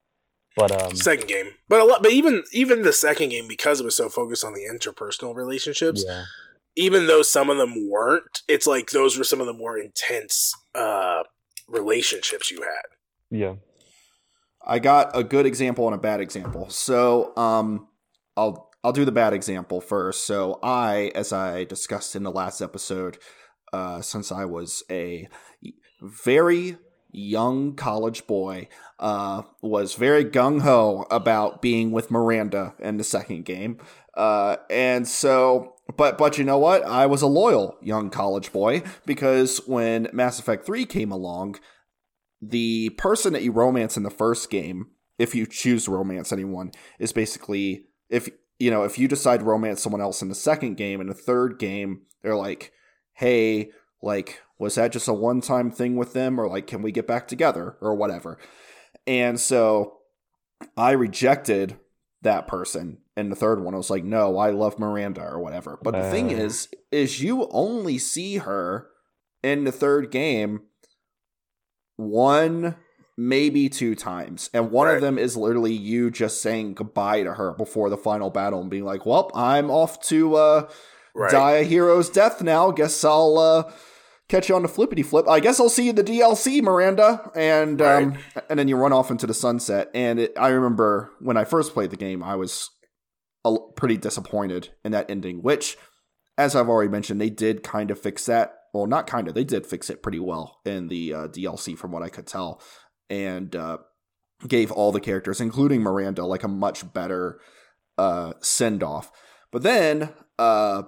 but 0.57 0.83
um, 0.83 0.97
Second 0.97 1.29
game, 1.29 1.51
but 1.69 1.81
a 1.81 1.85
lot, 1.85 2.03
but 2.03 2.13
even 2.13 2.45
even 2.53 2.81
the 2.81 2.95
second 2.95 3.29
game 3.29 3.47
because 3.47 3.79
it 3.79 3.85
was 3.85 3.95
so 3.95 4.09
focused 4.09 4.43
on 4.43 4.55
the 4.55 4.63
interpersonal 4.63 5.35
relationships, 5.37 6.03
yeah, 6.07 6.25
even 6.77 7.07
though 7.07 7.21
some 7.21 7.51
of 7.51 7.59
them 7.59 7.91
weren't, 7.91 8.41
it's 8.49 8.67
like 8.67 8.91
those 8.91 9.19
were 9.19 9.25
some 9.25 9.41
of 9.41 9.47
the 9.47 9.53
more 9.53 9.77
intense 9.79 10.55
uh 10.75 11.25
relationships 11.69 12.51
you 12.51 12.63
had. 12.63 13.39
yeah, 13.39 13.55
I 14.67 14.79
got 14.79 15.11
a 15.15 15.23
good 15.23 15.45
example 15.45 15.87
and 15.87 15.95
a 15.95 15.99
bad 15.99 16.21
example. 16.21 16.71
So, 16.71 17.37
um, 17.37 17.89
I'll 18.37 18.71
I'll 18.83 18.93
do 18.93 19.05
the 19.05 19.13
bad 19.13 19.33
example 19.35 19.81
first. 19.83 20.27
So, 20.27 20.59
I, 20.63 21.11
as 21.15 21.33
I 21.33 21.65
discussed 21.65 22.17
in 22.17 22.23
the 22.23 22.31
last 22.31 22.61
episode, 22.63 23.19
uh, 23.73 24.01
since 24.01 24.31
I 24.31 24.45
was 24.45 24.83
a 24.91 25.29
very 26.01 26.77
young 27.11 27.75
college 27.75 28.27
boy, 28.27 28.69
uh, 28.99 29.43
was 29.63 29.95
very 29.95 30.25
gung 30.25 30.63
ho 30.63 31.07
about 31.11 31.63
being 31.63 31.91
with 31.91 32.11
Miranda 32.11 32.75
in 32.79 32.99
the 32.99 33.05
second 33.05 33.45
game. 33.45 33.79
Uh, 34.15 34.57
and 34.71 35.07
so, 35.07 35.75
but 35.97 36.19
but 36.19 36.39
you 36.39 36.45
know 36.45 36.59
what? 36.59 36.85
I 36.85 37.07
was 37.07 37.23
a 37.23 37.27
loyal 37.27 37.77
young 37.83 38.11
college 38.11 38.53
boy 38.53 38.83
because 39.05 39.59
when 39.67 40.09
Mass 40.13 40.39
Effect 40.39 40.65
Three 40.65 40.87
came 40.87 41.13
along, 41.13 41.57
the 42.41 42.91
person 42.91 43.33
that 43.33 43.43
you 43.43 43.53
romance 43.53 43.97
in 43.97 44.03
the 44.03 44.11
first 44.11 44.51
game, 44.51 44.89
if 45.19 45.35
you 45.35 45.47
choose 45.47 45.85
to 45.85 45.93
romance 45.93 46.33
anyone, 46.33 46.73
is 46.99 47.13
basically 47.13 47.87
if 48.09 48.29
you 48.59 48.71
know 48.71 48.85
if 48.85 48.99
you 48.99 49.09
decide 49.09 49.41
to 49.41 49.47
romance 49.47 49.83
someone 49.83 50.01
else 50.01 50.23
in 50.23 50.29
the 50.29 50.35
second 50.35 50.77
game 50.77 51.01
in 51.01 51.09
the 51.09 51.15
third 51.15 51.59
game, 51.59 52.03
they're 52.23 52.37
like, 52.37 52.73
hey, 53.15 53.71
like 54.03 54.41
was 54.59 54.77
that 54.77 54.93
just 54.93 55.09
a 55.09 55.13
one 55.13 55.41
time 55.41 55.71
thing 55.71 55.97
with 55.97 56.13
them, 56.13 56.39
or 56.41 56.49
like 56.49 56.67
can 56.67 56.83
we 56.83 56.93
get 56.93 57.07
back 57.07 57.29
together 57.29 57.77
or 57.81 57.95
whatever? 57.95 58.39
And 59.07 59.39
so 59.39 59.99
I 60.77 60.93
rejected 60.93 61.79
that 62.23 62.49
person 62.49 62.99
and 63.17 63.31
the 63.31 63.37
third 63.37 63.63
one. 63.63 63.75
I 63.75 63.77
was 63.77 63.91
like, 63.91 64.05
no, 64.05 64.39
I 64.39 64.51
love 64.51 64.79
Miranda 64.79 65.21
or 65.23 65.39
whatever. 65.41 65.79
But 65.83 65.93
the 65.93 66.11
thing 66.11 66.29
Uh. 66.31 66.39
is, 66.39 66.69
is 66.91 67.23
you 67.23 67.47
only 67.51 67.99
see 67.99 68.39
her 68.39 68.89
in 69.43 69.65
the 69.65 69.73
third 69.73 70.11
game 70.11 70.63
one 71.97 72.77
maybe 73.17 73.69
two 73.69 73.95
times 73.95 74.51
and 74.53 74.71
one 74.71 74.87
Right. 74.89 74.97
of 74.97 75.01
them 75.01 75.19
is 75.19 75.37
literally 75.37 75.73
you 75.73 76.11
just 76.11 76.43
saying 76.43 76.75
goodbye 76.75 77.23
to 77.23 77.35
her 77.35 77.53
before 77.55 77.89
the 77.89 77.97
final 77.97 78.29
battle 78.29 78.61
and 78.61 78.69
being 78.69 78.85
like 78.85 79.07
well 79.07 79.31
i'm 79.35 79.71
off 79.71 79.99
to 80.03 80.35
uh 80.35 80.69
Right. 81.17 81.31
die 81.31 81.53
a 81.53 81.65
hero's 81.65 82.11
death 82.11 82.43
now. 82.43 82.71
Guess 82.71 83.03
i'll 83.03 83.39
uh 83.39 83.73
catch 84.29 84.49
you 84.49 84.55
on 84.57 84.63
the 84.63 84.69
flippity 84.69 85.03
flip. 85.03 85.27
I 85.29 85.41
guess 85.41 85.59
i'll 85.59 85.71
see 85.71 85.85
you 85.85 85.91
in 85.91 85.97
the 85.97 86.05
dlc 86.05 86.63
miranda. 86.63 87.31
And 87.35 87.81
um 87.81 88.19
and 88.51 88.59
then 88.59 88.69
you 88.69 88.77
run 88.77 88.93
off 88.93 89.11
into 89.11 89.27
the 89.27 89.35
sunset. 89.35 89.91
And 89.95 90.19
it, 90.21 90.35
i 90.39 90.49
remember 90.49 91.11
when 91.21 91.37
i 91.37 91.45
first 91.45 91.73
played 91.73 91.91
the 91.91 91.97
game 91.97 92.23
i 92.23 92.37
was 92.37 92.71
a, 93.47 93.57
pretty 93.77 93.97
disappointed 93.97 94.71
in 94.85 94.93
that 94.93 95.11
ending 95.11 95.43
which 95.43 95.79
as 96.37 96.55
i've 96.55 96.69
already 96.69 96.91
mentioned 96.91 97.21
they 97.21 97.31
did 97.31 97.63
kind 97.63 97.91
of 97.91 97.99
fix 97.99 98.27
that. 98.27 98.53
Well 98.75 98.87
not 98.87 99.07
kind 99.07 99.27
of 99.27 99.35
they 99.35 99.45
did 99.45 99.67
fix 99.67 99.89
it 99.89 100.03
pretty 100.03 100.21
well 100.21 100.61
in 100.67 100.89
the 100.89 101.15
uh, 101.15 101.29
dlc 101.29 101.79
from 101.79 101.93
what 101.93 102.03
i 102.03 102.11
could 102.11 102.27
tell. 102.27 102.61
And 103.09 103.55
uh, 103.57 103.79
gave 104.47 104.71
all 104.71 104.93
the 104.93 105.01
characters 105.01 105.41
including 105.41 105.81
miranda 105.81 106.27
like 106.27 106.43
a 106.43 106.49
much 106.49 106.93
better 106.93 107.41
uh, 107.97 108.35
send 108.41 108.83
off 108.83 109.11
but 109.51 109.63
then 109.63 110.11
uh, 110.39 110.83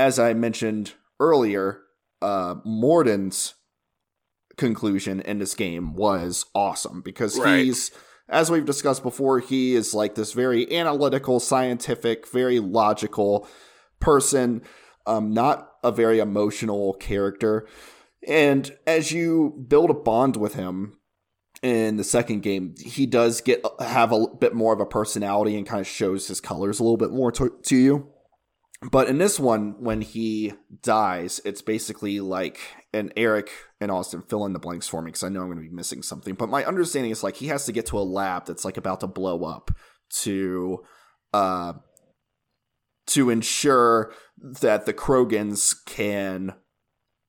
as 0.00 0.18
i 0.18 0.32
mentioned 0.32 0.94
earlier 1.20 1.80
uh, 2.22 2.54
mordin's 2.64 3.54
conclusion 4.56 5.20
in 5.20 5.38
this 5.38 5.54
game 5.54 5.94
was 5.94 6.44
awesome 6.54 7.00
because 7.02 7.38
Right. 7.38 7.64
he's 7.64 7.90
as 8.28 8.50
we've 8.50 8.64
discussed 8.64 9.02
before 9.02 9.40
he 9.40 9.74
is 9.74 9.94
like 9.94 10.14
this 10.14 10.32
very 10.32 10.62
analytical 10.76 11.40
scientific 11.40 12.26
very 12.28 12.58
logical 12.60 13.46
person 14.00 14.62
um, 15.06 15.32
not 15.32 15.56
a 15.82 15.90
very 15.90 16.18
emotional 16.18 16.94
character 16.94 17.66
and 18.28 18.76
as 18.86 19.12
you 19.12 19.64
build 19.68 19.90
a 19.90 19.94
bond 19.94 20.36
with 20.36 20.54
him 20.54 20.96
in 21.62 21.96
the 21.96 22.04
second 22.04 22.40
game 22.42 22.74
he 22.78 23.06
does 23.06 23.40
get 23.40 23.64
have 23.80 24.12
a 24.12 24.26
bit 24.38 24.54
more 24.54 24.72
of 24.74 24.80
a 24.80 24.86
personality 24.86 25.56
and 25.56 25.66
kind 25.66 25.80
of 25.80 25.86
shows 25.86 26.28
his 26.28 26.40
colors 26.40 26.80
a 26.80 26.82
little 26.82 26.96
bit 26.98 27.10
more 27.10 27.32
to, 27.32 27.54
to 27.62 27.76
you 27.76 28.08
but 28.82 29.08
in 29.08 29.18
this 29.18 29.38
one, 29.38 29.74
when 29.78 30.00
he 30.00 30.54
dies, 30.82 31.40
it's 31.44 31.60
basically 31.60 32.20
like, 32.20 32.58
and 32.94 33.12
Eric 33.14 33.50
and 33.78 33.90
Austin 33.90 34.22
fill 34.22 34.46
in 34.46 34.54
the 34.54 34.58
blanks 34.58 34.88
for 34.88 35.02
me 35.02 35.10
because 35.10 35.22
I 35.22 35.28
know 35.28 35.42
I'm 35.42 35.48
going 35.48 35.58
to 35.58 35.68
be 35.68 35.74
missing 35.74 36.02
something. 36.02 36.34
But 36.34 36.48
my 36.48 36.64
understanding 36.64 37.10
is 37.10 37.22
like 37.22 37.36
he 37.36 37.48
has 37.48 37.66
to 37.66 37.72
get 37.72 37.86
to 37.86 37.98
a 37.98 38.00
lab 38.00 38.46
that's 38.46 38.64
like 38.64 38.78
about 38.78 39.00
to 39.00 39.06
blow 39.06 39.44
up 39.44 39.70
to, 40.20 40.82
uh, 41.34 41.74
to 43.08 43.28
ensure 43.28 44.14
that 44.38 44.86
the 44.86 44.94
Krogans 44.94 45.74
can, 45.84 46.54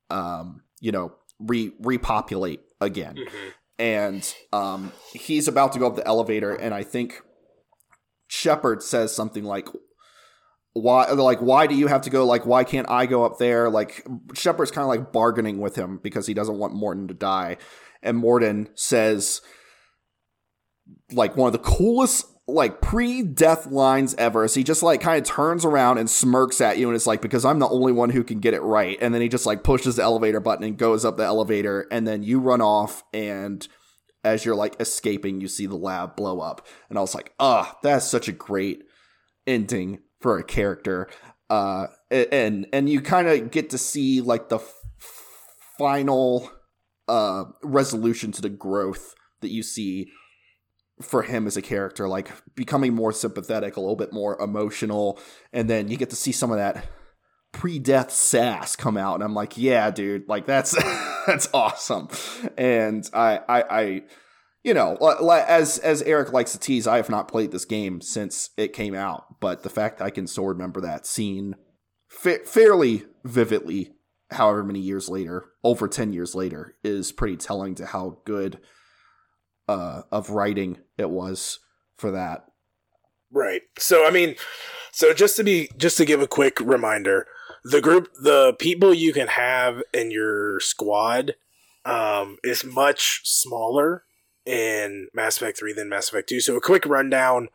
um, 0.10 0.62
you 0.80 0.94
know, 0.94 1.14
re 1.38 1.74
repopulate 1.82 2.62
again. 2.80 3.16
Mm-hmm. 3.16 3.50
And 3.80 4.36
um, 4.54 4.92
he's 5.12 5.48
about 5.48 5.74
to 5.74 5.80
go 5.80 5.88
up 5.88 5.96
the 5.96 6.06
elevator, 6.06 6.54
and 6.54 6.72
I 6.74 6.84
think 6.84 7.20
Shepard 8.28 8.84
says 8.84 9.14
something 9.16 9.44
like, 9.44 9.68
why 10.74 11.10
like 11.12 11.40
why 11.40 11.68
do 11.68 11.76
you 11.76 11.88
have 11.88 12.02
to 12.02 12.10
go 12.10 12.26
like 12.26 12.46
why 12.46 12.64
can't 12.64 12.90
i 12.90 13.06
go 13.06 13.26
up 13.26 13.38
there? 13.38 13.70
Like 13.70 14.06
shepard's 14.34 14.72
kind 14.72 14.84
of 14.84 14.90
like 14.90 15.12
bargaining 15.12 15.60
with 15.60 15.76
him 15.76 16.00
because 16.02 16.28
he 16.28 16.34
doesn't 16.34 16.58
want 16.58 16.74
mordin 16.74 17.08
to 17.10 17.14
die. 17.14 17.58
And 18.02 18.22
mordin 18.22 18.70
says 18.76 19.42
like 21.12 21.36
one 21.36 21.48
of 21.48 21.54
the 21.54 21.60
coolest 21.60 22.26
like 22.48 22.82
pre-death 22.82 23.68
lines 23.68 24.16
ever 24.16 24.46
so 24.48 24.60
he 24.60 24.64
just 24.64 24.84
like 24.84 25.00
kind 25.00 25.22
of 25.22 25.24
turns 25.24 25.64
around 25.64 25.98
and 26.00 26.10
smirks 26.10 26.60
at 26.60 26.78
you 26.78 26.88
and 26.88 26.96
it's 26.96 27.08
like 27.08 27.22
because 27.22 27.46
i'm 27.46 27.60
the 27.60 27.70
only 27.70 27.94
one 27.94 28.10
who 28.10 28.24
can 28.24 28.40
get 28.40 28.54
it 28.54 28.62
right. 28.62 28.98
And 29.02 29.14
then 29.14 29.22
he 29.22 29.30
just 29.30 29.46
like 29.46 29.64
pushes 29.64 29.98
the 29.98 30.04
elevator 30.04 30.40
button 30.40 30.66
and 30.66 30.78
goes 30.78 31.06
up 31.06 31.18
the 31.18 31.24
elevator 31.24 31.88
and 31.92 32.08
then 32.08 32.24
you 32.24 32.40
run 32.40 32.62
off 32.62 33.04
and 33.14 33.68
as 34.24 34.46
you're 34.46 34.56
like 34.56 34.80
escaping 34.80 35.42
you 35.42 35.48
see 35.48 35.66
the 35.66 35.76
lab 35.76 36.16
blow 36.16 36.40
up. 36.40 36.66
And 36.90 36.98
i 36.98 37.02
was 37.02 37.14
like 37.14 37.34
ah 37.42 37.78
that's 37.84 38.06
such 38.06 38.30
a 38.30 38.34
great 38.34 38.84
ending 39.46 40.00
for 40.22 40.38
a 40.38 40.44
character 40.44 41.08
uh 41.50 41.88
and 42.10 42.68
and 42.72 42.90
you 42.90 43.02
kind 43.02 43.28
of 43.28 43.52
get 43.52 43.70
to 43.70 43.78
see 43.78 44.22
like 44.22 44.50
the 44.50 44.58
f- 44.58 44.74
final 45.78 46.50
uh 47.08 47.46
resolution 47.64 48.32
to 48.32 48.42
the 48.42 48.50
growth 48.50 49.16
that 49.42 49.50
you 49.50 49.64
see 49.64 50.10
for 51.02 51.24
him 51.24 51.48
as 51.48 51.58
a 51.58 51.62
character 51.62 52.08
like 52.08 52.32
becoming 52.56 52.94
more 52.94 53.12
sympathetic 53.12 53.76
a 53.76 53.80
little 53.80 53.96
bit 53.96 54.14
more 54.14 54.40
emotional 54.40 55.20
and 55.52 55.70
then 55.70 55.88
you 55.88 55.98
get 55.98 56.12
to 56.12 56.16
see 56.16 56.32
some 56.32 56.52
of 56.52 56.58
that 56.58 56.86
pre-death 57.52 58.12
sass 58.12 58.76
come 58.76 58.96
out 58.96 59.16
and 59.16 59.24
i'm 59.24 59.34
like 59.34 59.58
yeah 59.58 59.90
dude 59.90 60.28
like 60.30 60.46
that's 60.46 60.76
that's 61.28 61.50
awesome. 61.54 62.08
And 62.58 63.08
i 63.14 63.40
i 63.48 63.64
i 63.70 64.04
you 64.64 64.74
know, 64.74 64.96
as 64.98 65.80
as 65.80 66.02
Eric 66.04 66.32
likes 66.32 66.52
to 66.52 66.60
tease, 66.60 66.86
I 66.88 66.98
have 66.98 67.10
not 67.10 67.28
played 67.28 67.52
this 67.52 67.66
game 67.66 68.02
since 68.02 68.52
it 68.58 68.74
came 68.74 68.94
out, 68.94 69.40
but 69.40 69.64
the 69.64 69.70
fact 69.70 70.02
I 70.02 70.12
can 70.12 70.28
still 70.28 70.46
remember 70.46 70.82
that 70.82 71.08
scene 71.08 71.56
fa- 72.10 72.46
fairly 72.46 73.06
vividly, 73.24 73.94
however 74.30 74.64
many 74.64 74.80
years 74.80 75.10
later, 75.10 75.50
over 75.64 75.88
ten 75.88 76.14
years 76.14 76.36
later, 76.36 76.76
is 76.84 77.12
pretty 77.12 77.38
telling 77.38 77.74
to 77.76 77.88
how 77.88 78.20
good 78.24 78.60
uh, 79.68 80.04
of 80.12 80.30
writing 80.30 80.78
it 80.98 81.10
was 81.10 81.60
for 81.98 82.12
that. 82.12 82.46
Right. 83.32 83.62
So 83.80 84.06
I 84.06 84.12
mean, 84.12 84.36
so 84.92 85.14
just 85.14 85.38
to 85.38 85.44
be 85.44 85.70
just 85.76 85.98
to 85.98 86.06
give 86.06 86.22
a 86.22 86.28
quick 86.28 86.60
reminder, 86.60 87.26
the 87.64 87.82
group, 87.82 88.10
the 88.22 88.54
people 88.60 88.94
you 88.94 89.12
can 89.12 89.28
have 89.28 89.82
in 89.92 90.12
your 90.12 90.60
squad, 90.60 91.34
um, 91.84 92.38
is 92.44 92.64
much 92.64 93.22
smaller 93.24 94.04
in 94.46 95.08
Mass 95.14 95.38
Effect 95.38 95.60
3 95.60 95.74
than 95.74 95.90
Mass 95.90 96.10
Effect 96.10 96.30
2. 96.30 96.40
So 96.42 96.56
a 96.56 96.62
quick 96.62 96.86
rundown 96.86 97.50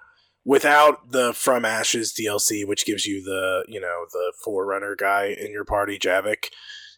without 0.44 1.10
the 1.10 1.32
From 1.32 1.64
Ashes 1.64 2.12
DLC, 2.12 2.66
which 2.66 2.86
gives 2.86 3.06
you 3.06 3.22
the, 3.22 3.64
you 3.68 3.80
know, 3.80 4.06
the 4.12 4.32
Forerunner 4.44 4.94
guy 4.96 5.36
in 5.38 5.50
your 5.50 5.64
party, 5.64 5.98
Javik. 5.98 6.46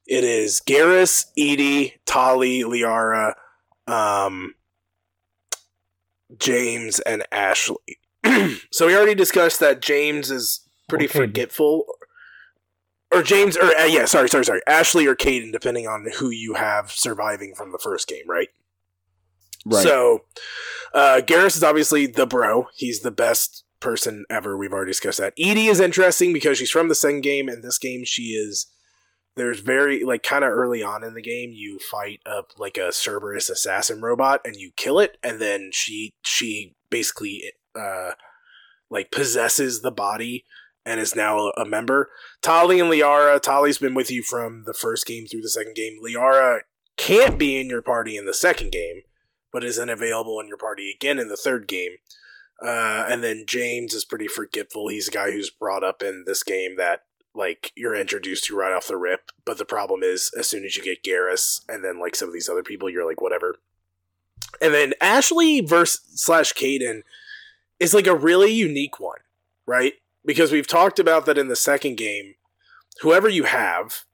It 0.07 0.25
is 0.25 0.61
Garrus, 0.65 1.27
EDI, 1.37 1.95
Tali, 2.07 2.63
Liara, 2.63 3.35
um, 3.87 4.55
James, 6.39 7.01
and 7.01 7.25
Ashley. 7.33 7.99
so 8.71 8.87
we 8.87 8.97
already 8.97 9.15
discussed 9.15 9.61
that 9.61 9.83
James 9.83 10.31
is 10.31 10.61
pretty 10.89 11.07
okay. 11.07 11.19
forgetful. 11.19 11.85
Or 13.11 13.23
James, 13.23 13.57
or 13.57 13.65
uh, 13.65 13.85
yeah, 13.85 14.05
sorry, 14.05 14.29
sorry, 14.29 14.45
sorry. 14.45 14.61
Ashley 14.67 15.07
or 15.07 15.17
Kaidan, 15.17 15.53
depending 15.53 15.87
on 15.87 16.07
who 16.17 16.29
you 16.29 16.55
have 16.55 16.91
surviving 16.91 17.55
from 17.55 17.73
the 17.73 17.79
first 17.79 18.07
game, 18.07 18.29
right? 18.29 18.49
Right. 19.69 19.83
So, 19.83 20.25
uh, 20.95 21.21
Garrus 21.25 21.57
is 21.57 21.63
obviously 21.63 22.07
the 22.07 22.27
bro. 22.27 22.69
He's 22.75 23.01
the 23.01 23.11
best 23.11 23.65
person 23.81 24.25
ever. 24.31 24.57
We've 24.57 24.73
already 24.73 24.91
discussed 24.91 25.19
that. 25.19 25.35
EDI 25.37 25.67
is 25.67 25.81
interesting 25.81 26.33
because 26.33 26.59
she's 26.59 26.71
from 26.71 26.89
the 26.89 26.95
second 26.95 27.21
game, 27.21 27.49
and 27.49 27.63
this 27.63 27.79
game 27.79 28.05
she 28.05 28.31
is. 28.33 28.67
There's 29.37 29.61
very 29.61 30.03
like 30.03 30.25
kind 30.25 30.43
of 30.43 30.51
early 30.51 30.83
on 30.83 31.05
in 31.05 31.15
the 31.15 31.23
game, 31.23 31.53
you 31.53 31.79
fight 31.79 32.21
up 32.27 32.51
like 32.59 32.77
a 32.77 32.91
Cerberus 32.91 33.49
assassin 33.49 34.01
robot, 34.01 34.41
and 34.45 34.57
you 34.57 34.73
kill 34.77 34.99
it, 34.99 35.17
and 35.23 35.41
then 35.41 35.71
she 35.73 36.15
she 36.23 36.75
basically 36.91 37.45
uh 37.79 38.13
like 38.91 39.13
possesses 39.13 39.83
the 39.83 39.93
body 39.93 40.45
and 40.85 40.99
is 40.99 41.15
now 41.15 41.51
a 41.51 41.65
member. 41.65 42.11
Tali 42.43 42.81
and 42.81 42.91
Liara. 42.91 43.41
Tali's 43.41 43.79
been 43.79 43.95
with 43.95 44.11
you 44.11 44.23
from 44.23 44.65
the 44.65 44.75
first 44.75 45.07
game 45.07 45.27
through 45.27 45.43
the 45.43 45.51
second 45.51 45.77
game. 45.77 45.99
Liara 46.03 46.61
can't 46.97 47.39
be 47.39 47.61
in 47.61 47.69
your 47.69 47.83
party 47.83 48.17
in 48.17 48.25
the 48.25 48.35
second 48.35 48.73
game 48.73 49.03
but 49.53 49.65
is 49.65 49.79
unavailable 49.79 50.41
in 50.41 50.49
your 50.49 50.57
party 50.57 50.95
again 50.95 51.19
in 51.19 51.29
the 51.29 51.37
third 51.37 51.67
game. 51.67 51.93
Uh, 52.63 53.07
and 53.09 53.23
then 53.23 53.45
James 53.47 53.95
is 53.95 54.05
pretty 54.05 54.27
forgetful. 54.27 54.89
He's 54.89 55.09
a 55.09 55.13
guy 55.13 55.31
who's 55.31 55.51
brought 55.51 55.85
up 55.85 56.03
in 56.03 56.25
this 56.27 56.43
game 56.43 56.77
that 56.77 57.03
like 57.35 57.73
you're 57.77 57.95
introduced 57.95 58.45
to 58.45 58.57
right 58.57 58.73
off 58.73 58.89
the 58.89 58.97
rip. 58.97 59.31
But 59.45 59.59
the 59.59 59.65
problem 59.65 60.03
is, 60.03 60.31
as 60.37 60.49
soon 60.49 60.65
as 60.65 60.77
you 60.77 60.83
get 60.83 61.05
Garrus 61.05 61.61
and 61.69 61.85
then 61.85 62.01
like 62.01 62.17
some 62.17 62.29
of 62.29 62.35
these 62.35 62.49
other 62.49 62.65
people, 62.65 62.91
you're 62.91 63.07
like 63.07 63.21
whatever. 63.21 63.57
And 64.61 64.75
then 64.75 64.95
Ashley 65.01 65.61
versus 65.61 66.01
slash 66.15 66.53
Kaidan 66.53 67.03
is 67.79 67.95
like 67.95 68.07
a 68.07 68.17
really 68.17 68.53
unique 68.53 68.99
one, 68.99 69.21
right? 69.67 69.95
Because 70.25 70.51
we've 70.51 70.67
talked 70.67 70.99
about 70.99 71.27
that 71.27 71.39
in 71.39 71.49
the 71.49 71.57
second 71.57 71.97
game. 71.97 72.35
Whoever 73.03 73.29
you 73.29 73.45
have, 73.45 74.05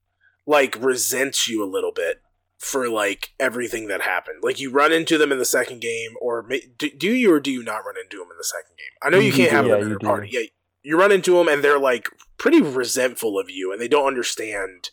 like 0.47 0.77
resents 0.79 1.49
you 1.49 1.65
a 1.65 1.71
little 1.71 1.93
bit 1.93 2.21
for 2.65 2.89
like 2.89 3.35
everything 3.39 3.89
that 3.89 4.01
happened. 4.01 4.43
Like 4.43 4.59
you 4.59 4.71
run 4.71 4.91
into 4.91 5.19
them 5.19 5.31
in 5.31 5.39
the 5.39 5.45
second 5.45 5.81
game, 5.81 6.15
or 6.21 6.49
do, 6.79 6.91
do 6.91 7.13
you 7.13 7.33
or 7.33 7.39
do 7.39 7.51
you 7.51 7.63
not 7.63 7.85
run 7.85 7.97
into 8.03 8.17
them 8.17 8.29
in 8.31 8.39
the 8.39 8.45
second 8.45 8.77
game? 8.79 8.87
I 9.03 9.11
know 9.11 9.19
you 9.19 9.33
can't 9.33 9.53
have 9.53 9.67
yeah, 9.67 9.75
them 9.75 9.83
in 9.83 9.89
your 9.91 9.99
party. 9.99 10.31
Yeah, 10.33 10.41
you 10.83 10.99
run 10.99 11.13
into 11.13 11.37
them 11.37 11.47
and 11.47 11.63
they're 11.63 11.79
like 11.79 12.09
pretty 12.39 12.63
resentful 12.63 13.39
of 13.39 13.51
you, 13.51 13.71
and 13.71 13.81
they 13.81 13.89
don't 13.89 14.07
understand 14.07 14.91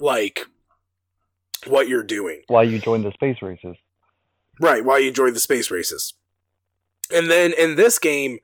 like 0.00 0.46
what 1.66 1.88
you're 1.88 2.02
doing. 2.02 2.42
Why 2.48 2.64
you 2.64 2.80
joined 2.80 3.04
the 3.04 3.12
space 3.12 3.40
races? 3.40 3.76
Right. 4.60 4.84
Why 4.84 4.98
you 4.98 5.12
joined 5.12 5.36
the 5.36 5.40
space 5.40 5.70
races? 5.70 6.14
And 7.12 7.30
then 7.30 7.52
in 7.52 7.76
this 7.76 7.98
game, 8.00 8.40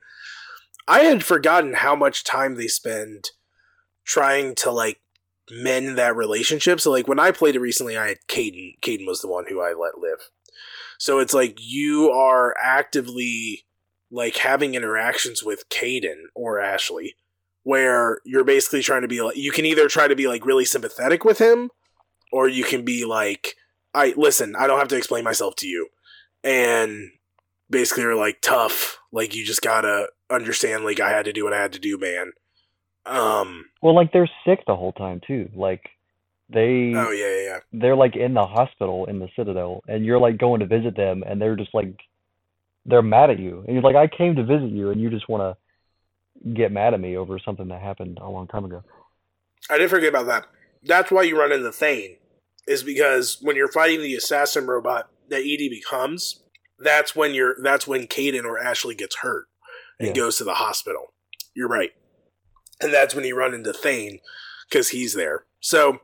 I 0.87 1.01
had 1.01 1.25
forgotten 1.25 1.73
how 1.73 1.95
much 1.95 2.23
time 2.23 2.55
they 2.55 2.67
spend 2.67 3.31
trying 4.05 4.55
to 4.55 4.71
like 4.71 5.01
mend 5.51 5.97
that 5.97 6.15
relationship. 6.15 6.79
So 6.79 6.91
like 6.91 7.07
when 7.07 7.19
I 7.19 7.31
played 7.31 7.55
it 7.55 7.61
recently, 7.61 7.97
I 7.97 8.09
had 8.09 8.27
Kaidan. 8.27 8.79
Kaidan 8.81 9.07
was 9.07 9.21
the 9.21 9.27
one 9.27 9.45
who 9.47 9.61
I 9.61 9.73
let 9.73 9.97
live. 9.97 10.29
So 10.97 11.19
it's 11.19 11.33
like 11.33 11.57
you 11.59 12.09
are 12.09 12.55
actively 12.61 13.65
like 14.11 14.37
having 14.37 14.75
interactions 14.75 15.43
with 15.43 15.69
Kaidan 15.69 16.23
or 16.33 16.59
Ashley 16.59 17.15
where 17.63 18.19
you're 18.23 18.43
basically 18.43 18.81
trying 18.81 19.01
to 19.01 19.07
be 19.07 19.21
like 19.21 19.35
you 19.35 19.51
can 19.51 19.65
either 19.65 19.87
try 19.87 20.07
to 20.07 20.15
be 20.15 20.27
like 20.27 20.45
really 20.45 20.65
sympathetic 20.65 21.25
with 21.25 21.39
him 21.39 21.71
or 22.31 22.47
you 22.47 22.63
can 22.63 22.85
be 22.85 23.05
like 23.05 23.55
I 23.93 24.13
listen, 24.15 24.55
I 24.55 24.67
don't 24.67 24.79
have 24.79 24.89
to 24.89 24.97
explain 24.97 25.23
myself 25.23 25.55
to 25.57 25.67
you. 25.67 25.87
And 26.43 27.11
basically 27.69 28.03
are 28.03 28.15
like 28.15 28.39
tough, 28.41 28.99
like 29.11 29.33
you 29.35 29.43
just 29.45 29.61
got 29.61 29.81
to 29.81 30.07
understand 30.29 30.83
like 30.83 30.99
I 30.99 31.09
had 31.09 31.25
to 31.25 31.33
do 31.33 31.43
what 31.43 31.53
I 31.53 31.61
had 31.61 31.73
to 31.73 31.79
do, 31.79 31.97
man. 31.97 32.33
Um. 33.05 33.65
Well, 33.81 33.95
like 33.95 34.11
they're 34.11 34.29
sick 34.45 34.63
the 34.65 34.75
whole 34.75 34.93
time 34.93 35.21
too. 35.25 35.49
Like 35.55 35.89
they. 36.49 36.93
Oh 36.95 37.11
yeah, 37.11 37.27
yeah, 37.27 37.43
yeah. 37.43 37.59
They're 37.73 37.95
like 37.95 38.15
in 38.15 38.33
the 38.33 38.45
hospital 38.45 39.05
in 39.05 39.19
the 39.19 39.29
Citadel, 39.35 39.83
and 39.87 40.05
you're 40.05 40.19
like 40.19 40.37
going 40.37 40.61
to 40.61 40.65
visit 40.65 40.95
them, 40.95 41.23
and 41.25 41.41
they're 41.41 41.55
just 41.55 41.73
like, 41.73 41.99
they're 42.85 43.01
mad 43.01 43.29
at 43.29 43.39
you, 43.39 43.63
and 43.65 43.75
you're 43.75 43.83
like, 43.83 43.95
I 43.95 44.07
came 44.07 44.35
to 44.35 44.43
visit 44.43 44.71
you, 44.71 44.89
and 44.89 44.99
you 44.99 45.09
just 45.09 45.29
want 45.29 45.41
to 45.41 46.53
get 46.53 46.71
mad 46.71 46.93
at 46.93 46.99
me 46.99 47.15
over 47.15 47.39
something 47.39 47.67
that 47.69 47.81
happened 47.81 48.17
a 48.21 48.29
long 48.29 48.47
time 48.47 48.65
ago. 48.65 48.83
I 49.69 49.77
did 49.77 49.89
forget 49.89 50.09
about 50.09 50.27
that. 50.27 50.45
That's 50.83 51.11
why 51.11 51.23
you 51.23 51.39
run 51.39 51.51
into 51.51 51.71
Thane, 51.71 52.17
is 52.67 52.83
because 52.83 53.37
when 53.41 53.55
you're 53.55 53.71
fighting 53.71 54.01
the 54.01 54.15
assassin 54.15 54.67
robot 54.67 55.09
that 55.29 55.41
EDI 55.41 55.69
becomes, 55.69 56.41
that's 56.79 57.15
when 57.15 57.33
you're 57.35 57.55
that's 57.61 57.87
when 57.87 58.07
Kaidan 58.07 58.45
or 58.45 58.59
Ashley 58.59 58.95
gets 58.95 59.17
hurt 59.17 59.45
and 59.99 60.09
yeah. 60.09 60.13
goes 60.13 60.37
to 60.39 60.43
the 60.43 60.55
hospital. 60.55 61.13
You're 61.53 61.69
right 61.69 61.93
and 62.81 62.93
that's 62.93 63.15
when 63.15 63.25
you 63.25 63.35
run 63.35 63.53
into 63.53 63.73
Thane 63.73 64.19
because 64.69 64.89
he's 64.89 65.13
there. 65.13 65.45
So 65.59 65.99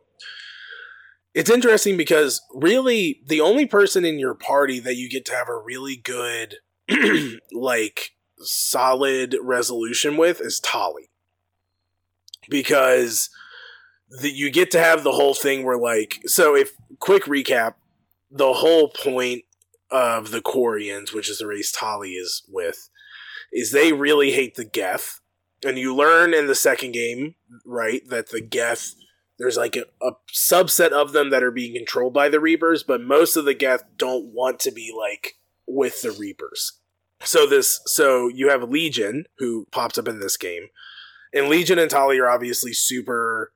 it's 1.34 1.50
interesting 1.50 1.98
because 1.98 2.42
really 2.54 3.22
the 3.26 3.42
only 3.42 3.66
person 3.66 4.06
in 4.06 4.20
your 4.20 4.34
party 4.34 4.80
that 4.80 4.96
you 4.96 5.10
get 5.10 5.26
to 5.26 5.36
have 5.36 5.50
a 5.50 5.58
really 5.58 5.96
good 5.96 6.58
like 7.52 8.12
solid 8.40 9.36
resolution 9.42 10.18
with 10.18 10.42
is 10.42 10.60
Tali. 10.60 11.10
because 12.50 13.30
the, 14.10 14.30
you 14.30 14.52
get 14.52 14.72
to 14.72 14.80
have 14.80 15.04
the 15.04 15.14
whole 15.14 15.34
thing 15.34 15.64
where 15.64 15.78
like 15.78 16.20
so 16.26 16.56
if 16.56 16.72
quick 17.00 17.24
recap 17.24 17.76
the 18.30 18.54
whole 18.54 18.90
point 18.90 19.44
of 19.90 20.32
the 20.32 20.42
Quarians, 20.42 21.14
which 21.14 21.30
is 21.30 21.40
the 21.40 21.48
race 21.48 21.72
Tali 21.72 22.12
is 22.12 22.44
with, 22.50 22.90
is 23.52 23.72
they 23.72 23.94
really 23.94 24.32
hate 24.32 24.56
the 24.56 24.66
Geth. 24.66 25.20
And 25.64 25.78
you 25.78 25.96
learn 25.96 26.34
in 26.34 26.48
the 26.48 26.56
second 26.56 26.94
game, 26.94 27.36
right, 27.66 28.02
that 28.10 28.30
the 28.30 28.42
Geth, 28.42 28.96
there's 29.38 29.58
like 29.58 29.76
a, 29.76 29.86
a 30.02 30.14
subset 30.34 30.92
of 30.92 31.14
them 31.14 31.30
that 31.30 31.44
are 31.44 31.52
being 31.52 31.76
controlled 31.76 32.14
by 32.14 32.30
the 32.30 32.40
Reapers, 32.40 32.84
but 32.84 33.02
most 33.02 33.36
of 33.36 33.46
the 33.46 33.54
Geth 33.54 33.84
don't 33.98 34.26
want 34.34 34.60
to 34.62 34.72
be 34.72 34.94
like 34.98 35.36
with 35.68 36.02
the 36.02 36.12
Reapers. 36.12 36.80
So 37.24 37.46
this, 37.46 37.82
so 37.86 38.28
you 38.28 38.50
have 38.50 38.64
Legion 38.64 39.26
who 39.38 39.68
pops 39.72 39.98
up 39.98 40.08
in 40.08 40.20
this 40.20 40.38
game, 40.38 40.70
and 41.34 41.48
Legion 41.48 41.78
and 41.78 41.90
Tali 41.90 42.20
are 42.20 42.30
obviously 42.30 42.74
super 42.74 43.54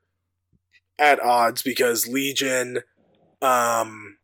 at 0.99 1.19
odds 1.19 1.61
because 1.61 2.07
Legion, 2.07 2.83
um, 3.41 4.17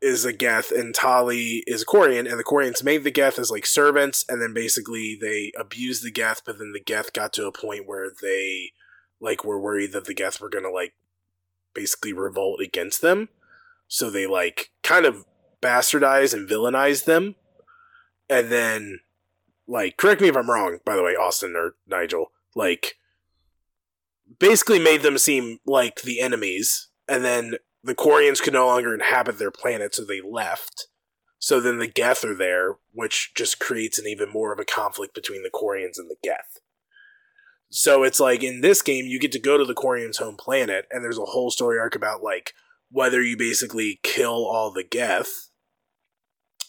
is 0.00 0.24
a 0.24 0.32
Geth 0.32 0.70
and 0.70 0.94
Tali 0.94 1.64
is 1.66 1.82
a 1.82 1.86
Quarian, 1.86 2.30
and 2.30 2.38
the 2.38 2.44
Quarians 2.44 2.84
made 2.84 3.04
the 3.04 3.10
Geth 3.10 3.38
as 3.38 3.50
like 3.50 3.66
servants, 3.66 4.24
and 4.28 4.40
then 4.40 4.54
basically 4.54 5.18
they 5.20 5.52
abused 5.58 6.04
the 6.04 6.10
Geth, 6.10 6.42
but 6.44 6.58
then 6.58 6.72
the 6.72 6.80
Geth 6.80 7.12
got 7.12 7.32
to 7.34 7.46
a 7.46 7.52
point 7.52 7.86
where 7.86 8.10
they 8.22 8.72
like 9.20 9.44
were 9.44 9.60
worried 9.60 9.92
that 9.92 10.04
the 10.04 10.14
Geth 10.14 10.40
were 10.40 10.48
gonna 10.48 10.70
like 10.70 10.94
basically 11.74 12.12
revolt 12.12 12.60
against 12.60 13.02
them. 13.02 13.28
So 13.88 14.10
they 14.10 14.26
like 14.26 14.70
kind 14.82 15.04
of 15.04 15.24
bastardized 15.60 16.34
and 16.34 16.48
villainized 16.48 17.04
them. 17.04 17.34
And 18.30 18.50
then 18.50 19.00
like 19.66 19.96
correct 19.96 20.20
me 20.20 20.28
if 20.28 20.36
I'm 20.36 20.50
wrong, 20.50 20.78
by 20.84 20.96
the 20.96 21.02
way, 21.02 21.12
Austin 21.12 21.54
or 21.56 21.74
Nigel, 21.86 22.32
like 22.54 22.94
basically 24.38 24.78
made 24.78 25.02
them 25.02 25.18
seem 25.18 25.58
like 25.66 26.02
the 26.02 26.20
enemies 26.20 26.88
and 27.08 27.24
then 27.24 27.54
the 27.88 27.94
Quarians 27.94 28.42
could 28.42 28.52
no 28.52 28.66
longer 28.66 28.94
inhabit 28.94 29.38
their 29.38 29.50
planet, 29.50 29.94
so 29.94 30.04
they 30.04 30.20
left. 30.20 30.86
So 31.38 31.60
then 31.60 31.78
the 31.78 31.86
Geth 31.86 32.24
are 32.24 32.34
there, 32.34 32.76
which 32.92 33.32
just 33.34 33.60
creates 33.60 33.98
an 33.98 34.06
even 34.06 34.30
more 34.30 34.52
of 34.52 34.58
a 34.58 34.64
conflict 34.64 35.14
between 35.14 35.42
the 35.42 35.50
Quarians 35.50 35.98
and 35.98 36.10
the 36.10 36.16
Geth. 36.22 36.58
So 37.70 38.02
it's 38.02 38.18
like 38.18 38.42
in 38.42 38.60
this 38.60 38.82
game, 38.82 39.06
you 39.06 39.20
get 39.20 39.32
to 39.32 39.38
go 39.38 39.58
to 39.58 39.64
the 39.64 39.74
Quarians' 39.74 40.18
home 40.18 40.36
planet, 40.36 40.86
and 40.90 41.04
there's 41.04 41.18
a 41.18 41.26
whole 41.26 41.50
story 41.50 41.78
arc 41.78 41.94
about 41.94 42.22
like 42.22 42.54
whether 42.90 43.22
you 43.22 43.36
basically 43.36 44.00
kill 44.02 44.46
all 44.46 44.72
the 44.72 44.84
Geth, 44.84 45.50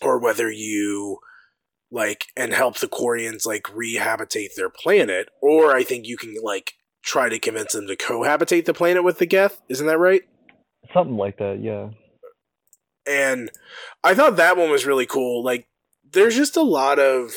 or 0.01 0.19
whether 0.19 0.51
you 0.51 1.19
like 1.91 2.27
and 2.37 2.53
help 2.53 2.77
the 2.77 2.87
Quarians 2.87 3.45
like 3.45 3.63
rehabitate 3.63 4.55
their 4.55 4.69
planet, 4.69 5.29
or 5.41 5.75
I 5.75 5.83
think 5.83 6.05
you 6.05 6.17
can 6.17 6.35
like 6.43 6.73
try 7.01 7.29
to 7.29 7.39
convince 7.39 7.73
them 7.73 7.87
to 7.87 7.95
cohabitate 7.95 8.65
the 8.65 8.73
planet 8.73 9.03
with 9.03 9.19
the 9.19 9.25
Geth. 9.25 9.61
Isn't 9.69 9.87
that 9.87 9.97
right? 9.97 10.23
Something 10.93 11.17
like 11.17 11.37
that, 11.37 11.59
yeah. 11.61 11.89
And 13.07 13.49
I 14.03 14.13
thought 14.13 14.35
that 14.37 14.57
one 14.57 14.69
was 14.69 14.85
really 14.85 15.05
cool. 15.05 15.43
Like, 15.43 15.67
there's 16.11 16.35
just 16.35 16.57
a 16.57 16.61
lot 16.61 16.99
of 16.99 17.31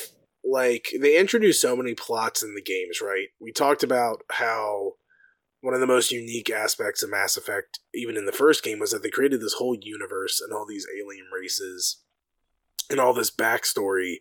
like 0.45 0.89
they 1.01 1.19
introduced 1.19 1.61
so 1.61 1.77
many 1.77 1.95
plots 1.95 2.43
in 2.43 2.55
the 2.55 2.63
games, 2.63 3.01
right? 3.01 3.29
We 3.41 3.53
talked 3.53 3.83
about 3.83 4.23
how 4.31 4.95
one 5.61 5.75
of 5.75 5.81
the 5.81 5.87
most 5.87 6.11
unique 6.11 6.51
aspects 6.51 7.03
of 7.03 7.11
Mass 7.11 7.37
Effect, 7.37 7.79
even 7.95 8.17
in 8.17 8.27
the 8.27 8.33
first 8.33 8.65
game, 8.65 8.81
was 8.81 8.91
that 8.91 9.03
they 9.03 9.11
created 9.11 9.41
this 9.41 9.55
whole 9.55 9.77
universe 9.81 10.41
and 10.41 10.53
all 10.53 10.67
these 10.67 10.87
alien 10.99 11.27
races 11.33 12.03
and 12.91 12.99
all 12.99 13.15
this 13.15 13.31
backstory 13.31 14.17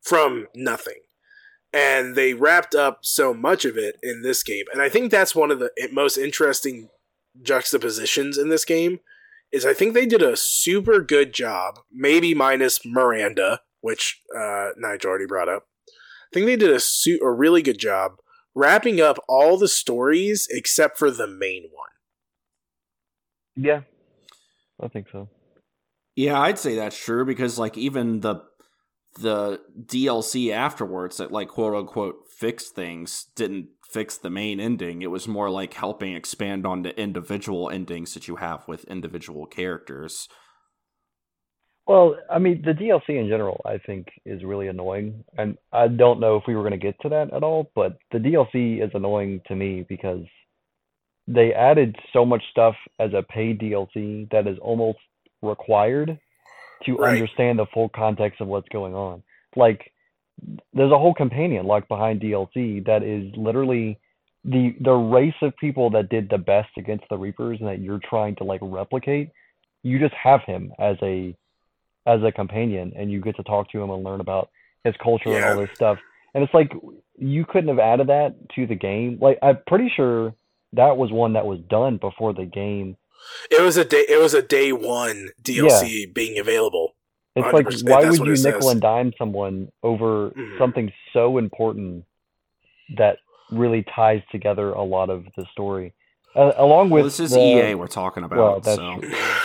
from 0.00 0.46
nothing. 0.54 1.00
And 1.72 2.16
they 2.16 2.32
wrapped 2.32 2.74
up 2.74 3.00
so 3.02 3.34
much 3.34 3.66
of 3.66 3.76
it 3.76 3.96
in 4.02 4.22
this 4.22 4.42
game. 4.42 4.64
And 4.72 4.80
I 4.80 4.88
think 4.88 5.10
that's 5.10 5.34
one 5.34 5.50
of 5.50 5.58
the 5.58 5.70
most 5.92 6.16
interesting 6.16 6.88
juxtapositions 7.42 8.38
in 8.38 8.48
this 8.48 8.64
game 8.64 9.00
is 9.50 9.64
I 9.64 9.74
think 9.74 9.94
they 9.94 10.06
did 10.06 10.22
a 10.22 10.36
super 10.36 11.00
good 11.00 11.32
job, 11.32 11.80
maybe 11.90 12.34
minus 12.34 12.84
Miranda, 12.84 13.60
which 13.80 14.22
uh, 14.36 14.70
Nigel 14.76 15.10
already 15.10 15.26
brought 15.26 15.48
up. 15.48 15.64
I 15.88 16.34
think 16.34 16.46
they 16.46 16.56
did 16.56 16.70
a, 16.70 16.80
su- 16.80 17.20
a 17.22 17.30
really 17.30 17.62
good 17.62 17.78
job 17.78 18.16
wrapping 18.54 19.00
up 19.00 19.18
all 19.28 19.56
the 19.56 19.68
stories 19.68 20.46
except 20.50 20.98
for 20.98 21.10
the 21.10 21.26
main 21.26 21.70
one. 21.72 21.88
Yeah, 23.56 23.82
I 24.80 24.88
think 24.88 25.08
so. 25.10 25.28
Yeah, 26.16 26.40
I'd 26.40 26.58
say 26.58 26.76
that's 26.76 27.02
true 27.02 27.24
because 27.24 27.58
like 27.58 27.78
even 27.78 28.20
the 28.20 28.42
the 29.20 29.60
DLC 29.80 30.52
afterwards 30.52 31.16
that 31.16 31.32
like 31.32 31.48
quote 31.48 31.74
unquote 31.74 32.26
fixed 32.36 32.74
things 32.74 33.26
didn't 33.34 33.68
fix 33.88 34.16
the 34.18 34.30
main 34.30 34.60
ending. 34.60 35.02
It 35.02 35.10
was 35.10 35.28
more 35.28 35.50
like 35.50 35.74
helping 35.74 36.14
expand 36.14 36.66
on 36.66 36.82
the 36.82 36.98
individual 37.00 37.70
endings 37.70 38.14
that 38.14 38.28
you 38.28 38.36
have 38.36 38.66
with 38.68 38.84
individual 38.84 39.46
characters. 39.46 40.28
Well, 41.86 42.16
I 42.30 42.38
mean, 42.38 42.62
the 42.64 42.72
DLC 42.72 43.18
in 43.20 43.28
general, 43.28 43.60
I 43.64 43.78
think, 43.78 44.08
is 44.26 44.44
really 44.44 44.68
annoying. 44.68 45.24
And 45.38 45.56
I 45.72 45.88
don't 45.88 46.20
know 46.20 46.36
if 46.36 46.44
we 46.46 46.54
were 46.54 46.62
going 46.62 46.72
to 46.72 46.78
get 46.78 47.00
to 47.00 47.08
that 47.10 47.32
at 47.32 47.42
all, 47.42 47.70
but 47.74 47.98
the 48.12 48.18
DLC 48.18 48.84
is 48.84 48.90
annoying 48.94 49.40
to 49.48 49.56
me 49.56 49.86
because 49.88 50.24
they 51.26 51.52
added 51.54 51.96
so 52.12 52.24
much 52.24 52.42
stuff 52.50 52.74
as 52.98 53.12
a 53.14 53.22
paid 53.22 53.60
DLC 53.60 54.30
that 54.30 54.46
is 54.46 54.58
almost 54.60 54.98
required 55.42 56.18
to 56.86 56.98
Right. 56.98 57.26
understand 57.28 57.58
the 57.58 57.66
full 57.74 57.88
context 57.90 58.40
of 58.40 58.48
what's 58.48 58.68
going 58.70 58.94
on. 58.94 59.22
Like, 59.56 59.92
there's 60.72 60.92
a 60.92 60.98
whole 60.98 61.14
companion 61.14 61.66
like 61.66 61.88
behind 61.88 62.20
DLC 62.20 62.84
that 62.86 63.02
is 63.02 63.32
literally 63.36 63.98
the 64.44 64.74
the 64.80 64.92
race 64.92 65.34
of 65.42 65.56
people 65.56 65.90
that 65.90 66.08
did 66.08 66.28
the 66.30 66.38
best 66.38 66.70
against 66.76 67.04
the 67.10 67.16
Reapers 67.16 67.58
and 67.60 67.68
that 67.68 67.80
you're 67.80 68.00
trying 68.08 68.36
to 68.36 68.44
like 68.44 68.60
replicate. 68.62 69.30
You 69.82 69.98
just 69.98 70.14
have 70.14 70.40
him 70.46 70.72
as 70.78 70.96
a 71.02 71.36
as 72.06 72.22
a 72.22 72.32
companion, 72.32 72.92
and 72.96 73.10
you 73.10 73.20
get 73.20 73.36
to 73.36 73.42
talk 73.42 73.70
to 73.72 73.82
him 73.82 73.90
and 73.90 74.02
learn 74.02 74.20
about 74.20 74.50
his 74.84 74.94
culture 75.02 75.36
and 75.36 75.44
all 75.44 75.60
this 75.60 75.74
stuff. 75.74 75.98
And 76.34 76.44
it's 76.44 76.54
like 76.54 76.72
you 77.18 77.44
couldn't 77.44 77.68
have 77.68 77.78
added 77.78 78.08
that 78.08 78.34
to 78.54 78.66
the 78.66 78.74
game. 78.74 79.18
Like 79.20 79.38
I'm 79.42 79.58
pretty 79.66 79.92
sure 79.94 80.34
that 80.74 80.96
was 80.96 81.10
one 81.10 81.32
that 81.34 81.46
was 81.46 81.60
done 81.68 81.96
before 81.96 82.32
the 82.32 82.44
game. 82.44 82.96
It 83.50 83.62
was 83.62 83.76
a 83.76 83.84
day. 83.84 84.04
It 84.08 84.20
was 84.20 84.34
a 84.34 84.42
day 84.42 84.72
one 84.72 85.30
DLC 85.42 86.12
being 86.12 86.38
available. 86.38 86.94
It's 87.38 87.52
like 87.52 87.66
100%, 87.66 87.88
why 87.90 88.04
that's 88.04 88.18
would 88.18 88.28
you 88.28 88.42
nickel 88.44 88.62
says. 88.62 88.70
and 88.72 88.80
dime 88.80 89.12
someone 89.18 89.70
over 89.82 90.30
Mhm. 90.30 90.58
something 90.58 90.92
so 91.12 91.38
important 91.38 92.04
that 92.96 93.18
really 93.50 93.82
ties 93.94 94.22
together 94.30 94.72
a 94.72 94.82
lot 94.82 95.10
of 95.10 95.24
the 95.36 95.44
story, 95.52 95.92
uh, 96.36 96.52
along 96.56 96.90
with 96.90 97.00
Well, 97.02 97.04
this 97.04 97.20
is 97.20 97.30
the, 97.32 97.40
EA 97.40 97.74
we're 97.74 97.86
talking 97.86 98.24
about. 98.24 98.38
well, 98.38 98.60
that's 98.60 98.76
so. 98.76 99.00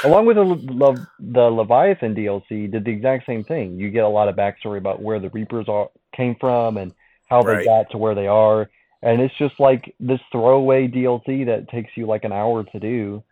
along 0.09 0.25
with 0.25 0.35
the 0.37 0.43
Le- 0.43 1.07
the 1.19 1.49
Leviathan 1.49 2.13
DLC 2.15 2.67
did 2.69 2.83
the 2.85 2.91
exact 2.91 3.25
same 3.25 3.43
thing. 3.43 3.79
You 3.79 3.89
get 3.89 4.03
a 4.03 4.07
lot 4.09 4.27
of 4.27 4.35
backstory 4.35 4.77
about 4.77 5.01
where 5.01 5.19
the 5.19 5.29
Reapers 5.29 5.67
are 5.69 5.89
came 6.15 6.35
from 6.35 6.77
and 6.77 6.93
how 7.29 7.41
they 7.41 7.55
Right. 7.57 7.65
got 7.65 7.89
to 7.91 7.97
where 7.97 8.13
they 8.15 8.27
are, 8.27 8.69
and 9.01 9.21
it's 9.21 9.33
just 9.35 9.59
like 9.59 9.93
this 9.99 10.19
throwaway 10.31 10.87
DLC 10.87 11.43
that 11.45 11.69
takes 11.69 11.95
you 11.97 12.05
like 12.05 12.23
an 12.25 12.31
hour 12.33 12.63
to 12.63 12.79
do, 12.79 13.23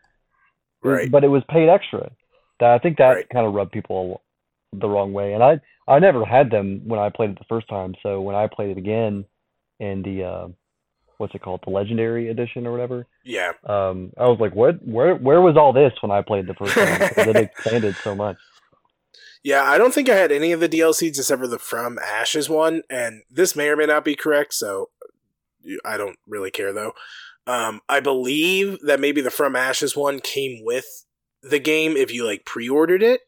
Right. 0.83 1.11
but 1.11 1.23
it 1.23 1.27
was 1.27 1.43
paid 1.49 1.69
extra. 1.69 2.09
That 2.59 2.71
I 2.71 2.77
think 2.79 2.97
that 2.97 3.13
Right. 3.15 3.29
kind 3.29 3.45
of 3.45 3.53
rubbed 3.53 3.71
people 3.71 4.21
the 4.73 4.87
wrong 4.87 5.13
way, 5.13 5.33
and 5.33 5.43
I 5.43 5.59
I 5.87 5.99
never 5.99 6.23
had 6.25 6.49
them 6.51 6.81
when 6.85 6.99
I 6.99 7.09
played 7.09 7.31
it 7.31 7.39
the 7.39 7.45
first 7.49 7.67
time. 7.67 7.93
So 8.03 8.21
when 8.21 8.35
I 8.35 8.47
played 8.47 8.69
it 8.71 8.77
again 8.77 9.25
in 9.79 10.01
the 10.03 10.23
uh, 10.23 10.47
what's 11.17 11.35
it 11.35 11.41
called, 11.41 11.61
the 11.65 11.71
Legendary 11.71 12.29
Edition 12.29 12.65
or 12.65 12.71
whatever, 12.71 13.05
Yeah. 13.25 13.51
um, 13.65 14.11
I 14.17 14.27
was 14.27 14.39
like, 14.39 14.55
what? 14.55 14.75
Where 14.85 15.15
where 15.15 15.41
was 15.41 15.57
all 15.57 15.73
this 15.73 15.93
when 16.01 16.11
I 16.11 16.21
played 16.21 16.47
the 16.47 16.53
first 16.53 16.73
time? 16.73 16.99
Because 17.09 17.27
it 17.27 17.35
expanded 17.35 17.95
so 18.03 18.15
much. 18.15 18.37
Yeah, 19.43 19.63
I 19.63 19.79
don't 19.79 19.91
think 19.91 20.07
I 20.07 20.13
had 20.15 20.31
any 20.31 20.51
of 20.51 20.59
the 20.59 20.69
DLCs 20.69 21.17
except 21.17 21.41
for 21.41 21.47
the 21.47 21.57
From 21.57 21.97
Ashes 21.97 22.47
one, 22.47 22.83
and 22.91 23.23
this 23.27 23.55
may 23.55 23.69
or 23.69 23.75
may 23.75 23.87
not 23.87 24.05
be 24.05 24.13
correct, 24.15 24.53
so 24.53 24.91
I 25.83 25.97
don't 25.97 26.17
really 26.27 26.51
care 26.51 26.71
though. 26.71 26.93
Um, 27.47 27.81
I 27.89 28.01
believe 28.01 28.77
that 28.85 28.99
maybe 28.99 29.19
the 29.19 29.31
From 29.31 29.55
Ashes 29.55 29.95
one 29.97 30.19
came 30.19 30.63
with 30.63 31.05
the 31.41 31.57
game 31.57 31.97
if 31.97 32.13
you 32.13 32.23
like 32.23 32.45
pre-ordered 32.45 33.01
it. 33.01 33.21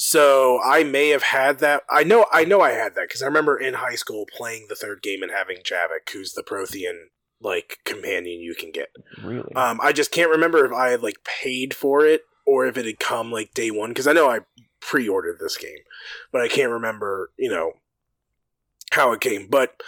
So 0.00 0.60
I 0.62 0.84
may 0.84 1.08
have 1.08 1.24
had 1.24 1.58
that. 1.58 1.82
I 1.90 2.04
know, 2.04 2.26
I 2.32 2.44
know, 2.44 2.60
I 2.60 2.70
had 2.70 2.94
that 2.94 3.08
because 3.08 3.20
I 3.20 3.26
remember 3.26 3.58
in 3.58 3.74
high 3.74 3.96
school 3.96 4.26
playing 4.30 4.66
the 4.68 4.76
third 4.76 5.02
game 5.02 5.24
and 5.24 5.32
having 5.32 5.56
Javik, 5.56 6.08
who's 6.12 6.34
the 6.34 6.44
Prothean 6.44 7.08
like 7.40 7.78
companion 7.84 8.40
you 8.40 8.54
can 8.54 8.70
get. 8.70 8.90
Really? 9.20 9.52
Um, 9.56 9.80
I 9.82 9.92
just 9.92 10.12
can't 10.12 10.30
remember 10.30 10.64
if 10.64 10.72
I 10.72 10.90
had 10.90 11.02
like 11.02 11.24
paid 11.24 11.74
for 11.74 12.06
it 12.06 12.22
or 12.46 12.64
if 12.64 12.78
it 12.78 12.86
had 12.86 13.00
come 13.00 13.32
like 13.32 13.54
day 13.54 13.72
one 13.72 13.90
because 13.90 14.06
I 14.06 14.12
know 14.12 14.30
I 14.30 14.40
pre-ordered 14.78 15.40
this 15.40 15.56
game, 15.56 15.80
but 16.30 16.42
I 16.42 16.48
can't 16.48 16.70
remember 16.70 17.32
you 17.36 17.50
know 17.50 17.72
how 18.92 19.10
it 19.10 19.20
came. 19.20 19.48
But 19.48 19.82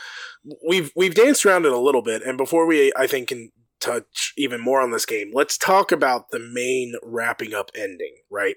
we've 0.67 0.91
we've 0.97 1.15
danced 1.15 1.47
around 1.47 1.67
it 1.67 1.73
a 1.73 1.79
little 1.79 2.03
bit, 2.03 2.23
and 2.23 2.37
before 2.37 2.67
we 2.67 2.93
I 2.97 3.07
think 3.07 3.29
can 3.29 3.53
touch 3.81 4.33
even 4.37 4.61
more 4.61 4.81
on 4.81 4.91
this 4.91 5.07
game, 5.07 5.31
let's 5.35 5.59
talk 5.59 5.91
about 5.93 6.31
the 6.31 6.39
main 6.39 6.95
wrapping 7.03 7.55
up 7.55 7.71
ending, 7.75 8.17
right? 8.31 8.57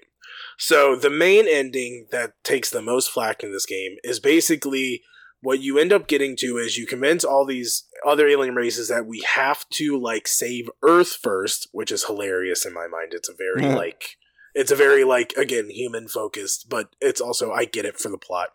So 0.58 0.96
the 0.96 1.10
main 1.10 1.46
ending 1.48 2.06
that 2.10 2.32
takes 2.44 2.70
the 2.70 2.82
most 2.82 3.10
flack 3.10 3.42
in 3.42 3.52
this 3.52 3.66
game 3.66 3.96
is 4.02 4.20
basically 4.20 5.02
what 5.40 5.60
you 5.60 5.78
end 5.78 5.92
up 5.92 6.06
getting 6.08 6.36
to 6.38 6.56
is 6.56 6.78
you 6.78 6.86
convince 6.86 7.22
all 7.22 7.44
these 7.44 7.84
other 8.06 8.26
alien 8.26 8.54
races 8.54 8.88
that 8.88 9.06
we 9.06 9.22
have 9.34 9.68
to 9.70 10.00
like 10.00 10.26
save 10.26 10.70
Earth 10.82 11.18
first, 11.22 11.68
which 11.72 11.92
is 11.92 12.04
hilarious 12.04 12.64
in 12.64 12.72
my 12.72 12.86
mind. 12.86 13.12
It's 13.12 13.28
a 13.28 13.34
very 13.34 13.62
Mhm. 13.62 13.76
like 13.76 14.16
it's 14.54 14.70
a 14.70 14.76
very 14.76 15.04
like 15.04 15.32
again 15.36 15.68
human 15.68 16.08
focused, 16.08 16.68
but 16.68 16.88
it's 17.00 17.20
also 17.20 17.52
I 17.52 17.64
get 17.66 17.84
it 17.84 17.98
for 17.98 18.08
the 18.08 18.16
plot. 18.18 18.50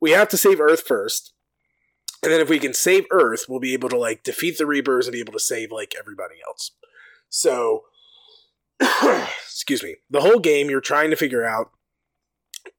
We 0.00 0.10
have 0.10 0.28
to 0.30 0.36
save 0.36 0.60
Earth 0.60 0.82
first. 0.86 1.32
And 2.22 2.32
then 2.32 2.40
if 2.40 2.48
we 2.48 2.58
can 2.58 2.74
save 2.74 3.06
Earth, 3.10 3.46
we'll 3.48 3.60
be 3.60 3.74
able 3.74 3.88
to 3.90 3.98
like 3.98 4.22
defeat 4.22 4.58
the 4.58 4.66
Reapers 4.66 5.06
and 5.06 5.12
be 5.12 5.20
able 5.20 5.32
to 5.32 5.40
save 5.40 5.70
like 5.70 5.94
everybody 5.98 6.36
else. 6.46 6.72
So 7.28 7.84
excuse 8.80 9.82
me. 9.82 9.96
The 10.10 10.20
whole 10.20 10.38
game 10.38 10.70
you're 10.70 10.80
trying 10.80 11.10
to 11.10 11.16
figure 11.16 11.44
out 11.44 11.70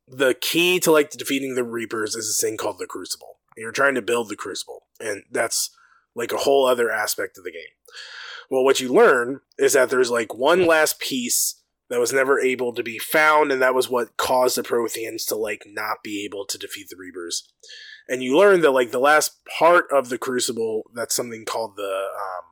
the 0.07 0.33
key 0.33 0.79
to 0.79 0.91
like 0.91 1.11
defeating 1.11 1.55
the 1.55 1.63
Reapers 1.63 2.15
is 2.15 2.27
this 2.27 2.41
thing 2.41 2.57
called 2.57 2.79
the 2.79 2.87
Crucible. 2.87 3.37
You're 3.57 3.71
trying 3.71 3.95
to 3.95 4.01
build 4.01 4.29
the 4.29 4.37
Crucible, 4.37 4.83
and 4.99 5.23
that's 5.29 5.69
like 6.15 6.31
a 6.31 6.37
whole 6.37 6.65
other 6.65 6.89
aspect 6.89 7.37
of 7.37 7.43
the 7.43 7.51
game. 7.51 7.61
Well, 8.49 8.63
what 8.63 8.79
you 8.79 8.91
learn 8.91 9.41
is 9.57 9.73
that 9.73 9.89
there's 9.89 10.09
like 10.09 10.33
one 10.33 10.65
last 10.65 10.99
piece 10.99 11.61
that 11.89 11.99
was 11.99 12.13
never 12.13 12.39
able 12.39 12.73
to 12.73 12.83
be 12.83 12.97
found, 12.97 13.51
and 13.51 13.61
that 13.61 13.75
was 13.75 13.89
what 13.89 14.15
caused 14.17 14.57
the 14.57 14.63
Protheans 14.63 15.27
to 15.27 15.35
like 15.35 15.63
not 15.67 15.97
be 16.03 16.23
able 16.23 16.45
to 16.45 16.57
defeat 16.57 16.87
the 16.89 16.95
Reapers. 16.97 17.51
And 18.09 18.23
you 18.23 18.35
learn 18.35 18.61
that 18.61 18.71
like 18.71 18.91
the 18.91 18.99
last 18.99 19.37
part 19.45 19.85
of 19.91 20.09
the 20.09 20.17
Crucible, 20.17 20.89
that's 20.93 21.15
something 21.15 21.45
called 21.45 21.75
the 21.77 21.83
um, 21.83 22.45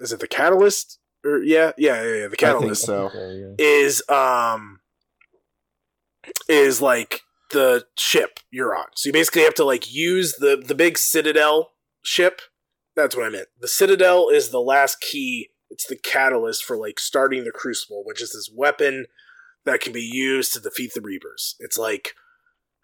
is 0.00 0.12
it 0.12 0.20
the 0.20 0.28
Catalyst? 0.28 0.98
Or 1.24 1.38
yeah, 1.38 1.70
yeah, 1.78 2.02
yeah, 2.02 2.16
yeah 2.16 2.28
the 2.28 2.36
Catalyst 2.36 2.84
so. 2.84 3.08
yeah. 3.14 3.54
is 3.58 4.02
um 4.08 4.80
is 6.48 6.82
like 6.82 7.20
the 7.52 7.84
ship 7.96 8.40
you're 8.50 8.76
on. 8.76 8.86
So 8.96 9.08
you 9.08 9.12
basically 9.12 9.42
have 9.42 9.54
to 9.54 9.64
like 9.64 9.92
use 9.92 10.34
the 10.34 10.62
the 10.66 10.74
big 10.74 10.98
Citadel 10.98 11.70
ship. 12.02 12.42
That's 12.96 13.16
what 13.16 13.24
I 13.24 13.30
meant. 13.30 13.48
The 13.60 13.68
Citadel 13.68 14.28
is 14.28 14.48
the 14.48 14.60
last 14.60 15.00
key. 15.00 15.50
It's 15.70 15.86
the 15.86 15.96
catalyst 15.96 16.64
for 16.64 16.76
like 16.76 16.98
starting 16.98 17.44
the 17.44 17.52
Crucible, 17.52 18.02
which 18.04 18.20
is 18.20 18.32
this 18.32 18.50
weapon 18.54 19.06
that 19.64 19.80
can 19.80 19.92
be 19.92 20.02
used 20.02 20.52
to 20.52 20.60
defeat 20.60 20.92
the 20.94 21.00
Reapers. 21.00 21.54
It's 21.60 21.78
like 21.78 22.14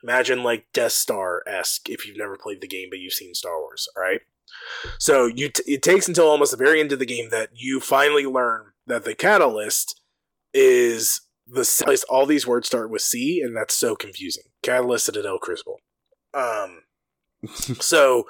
imagine 0.03 0.42
like 0.42 0.66
Death 0.72 0.92
Star 0.92 1.42
esque 1.46 1.88
if 1.88 2.07
you've 2.07 2.18
never 2.18 2.36
played 2.36 2.61
the 2.61 2.68
game 2.68 2.88
but 2.90 2.99
you've 2.99 3.12
seen 3.12 3.34
Star 3.34 3.59
Wars. 3.59 3.88
All 3.96 4.03
right. 4.03 4.20
So 4.99 5.26
you 5.26 5.51
t- 5.51 5.62
it 5.66 5.82
takes 5.82 6.09
until 6.09 6.28
almost 6.28 6.51
the 6.51 6.57
very 6.57 6.80
end 6.80 6.92
of 6.92 6.99
the 6.99 7.07
game 7.07 7.30
that 7.30 7.51
you 7.55 7.80
finally 7.80 8.26
learn 8.26 8.72
that 8.86 9.05
the 9.05 9.14
catalyst 9.14 10.01
is 10.55 11.20
the 11.46 11.68
place 11.84 12.05
all 12.05 12.26
these 12.26 12.46
words 12.46 12.66
start 12.66 12.90
with 12.90 13.03
C, 13.03 13.40
and 13.42 13.57
that's 13.57 13.74
so 13.74 13.96
confusing. 13.96 14.44
Catalyst 14.62 15.07
Citadel 15.07 15.38
Crucible. 15.38 15.80
Um, 16.34 16.82
so 17.80 18.24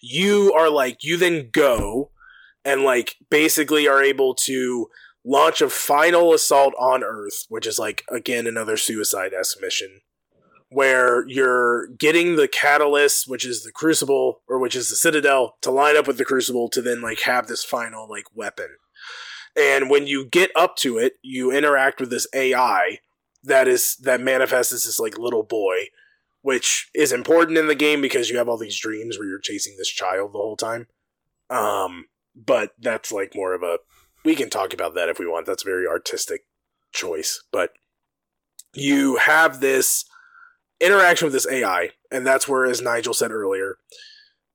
you 0.00 0.52
are 0.54 0.70
like 0.70 1.04
you 1.04 1.16
then 1.16 1.50
go 1.50 2.10
and 2.64 2.82
like 2.82 3.16
basically 3.30 3.86
are 3.88 4.02
able 4.02 4.34
to 4.34 4.88
launch 5.24 5.60
a 5.60 5.68
final 5.68 6.32
assault 6.32 6.74
on 6.78 7.04
Earth, 7.04 7.46
which 7.48 7.66
is 7.66 7.78
like 7.78 8.04
again 8.10 8.46
another 8.46 8.76
suicide 8.76 9.32
esque 9.32 9.60
mission. 9.60 10.00
Where 10.72 11.26
you're 11.28 11.88
getting 11.88 12.36
the 12.36 12.48
catalyst, 12.48 13.28
which 13.28 13.44
is 13.44 13.62
the 13.62 13.72
crucible, 13.72 14.40
or 14.48 14.58
which 14.58 14.74
is 14.74 14.88
the 14.88 14.96
citadel, 14.96 15.56
to 15.62 15.70
line 15.70 15.96
up 15.96 16.06
with 16.06 16.18
the 16.18 16.24
crucible 16.24 16.68
to 16.70 16.80
then 16.80 17.02
like 17.02 17.20
have 17.20 17.46
this 17.46 17.64
final 17.64 18.08
like 18.08 18.24
weapon. 18.34 18.68
And 19.56 19.90
when 19.90 20.06
you 20.06 20.24
get 20.24 20.50
up 20.56 20.76
to 20.76 20.96
it, 20.98 21.14
you 21.22 21.52
interact 21.52 22.00
with 22.00 22.10
this 22.10 22.26
AI 22.34 22.98
that 23.44 23.68
is 23.68 23.96
that 23.96 24.20
manifests 24.20 24.72
as 24.72 24.84
this 24.84 24.98
like 24.98 25.18
little 25.18 25.42
boy, 25.42 25.86
which 26.42 26.88
is 26.94 27.12
important 27.12 27.58
in 27.58 27.66
the 27.66 27.74
game 27.74 28.00
because 28.00 28.30
you 28.30 28.38
have 28.38 28.48
all 28.48 28.58
these 28.58 28.78
dreams 28.78 29.18
where 29.18 29.28
you're 29.28 29.38
chasing 29.38 29.76
this 29.76 29.88
child 29.88 30.32
the 30.32 30.38
whole 30.38 30.56
time. 30.56 30.86
Um, 31.50 32.06
but 32.34 32.72
that's 32.80 33.12
like 33.12 33.34
more 33.34 33.52
of 33.54 33.62
a 33.62 33.78
we 34.24 34.34
can 34.34 34.50
talk 34.50 34.72
about 34.72 34.94
that 34.94 35.08
if 35.08 35.18
we 35.18 35.26
want. 35.26 35.46
That's 35.46 35.64
a 35.64 35.68
very 35.68 35.86
artistic 35.86 36.42
choice, 36.92 37.42
but 37.50 37.72
you 38.74 39.16
have 39.16 39.60
this 39.60 40.04
interaction 40.82 41.26
with 41.26 41.32
this 41.32 41.48
AI, 41.48 41.90
and 42.10 42.26
that's 42.26 42.48
where, 42.48 42.66
as 42.66 42.82
Nigel 42.82 43.14
said 43.14 43.30
earlier, 43.30 43.76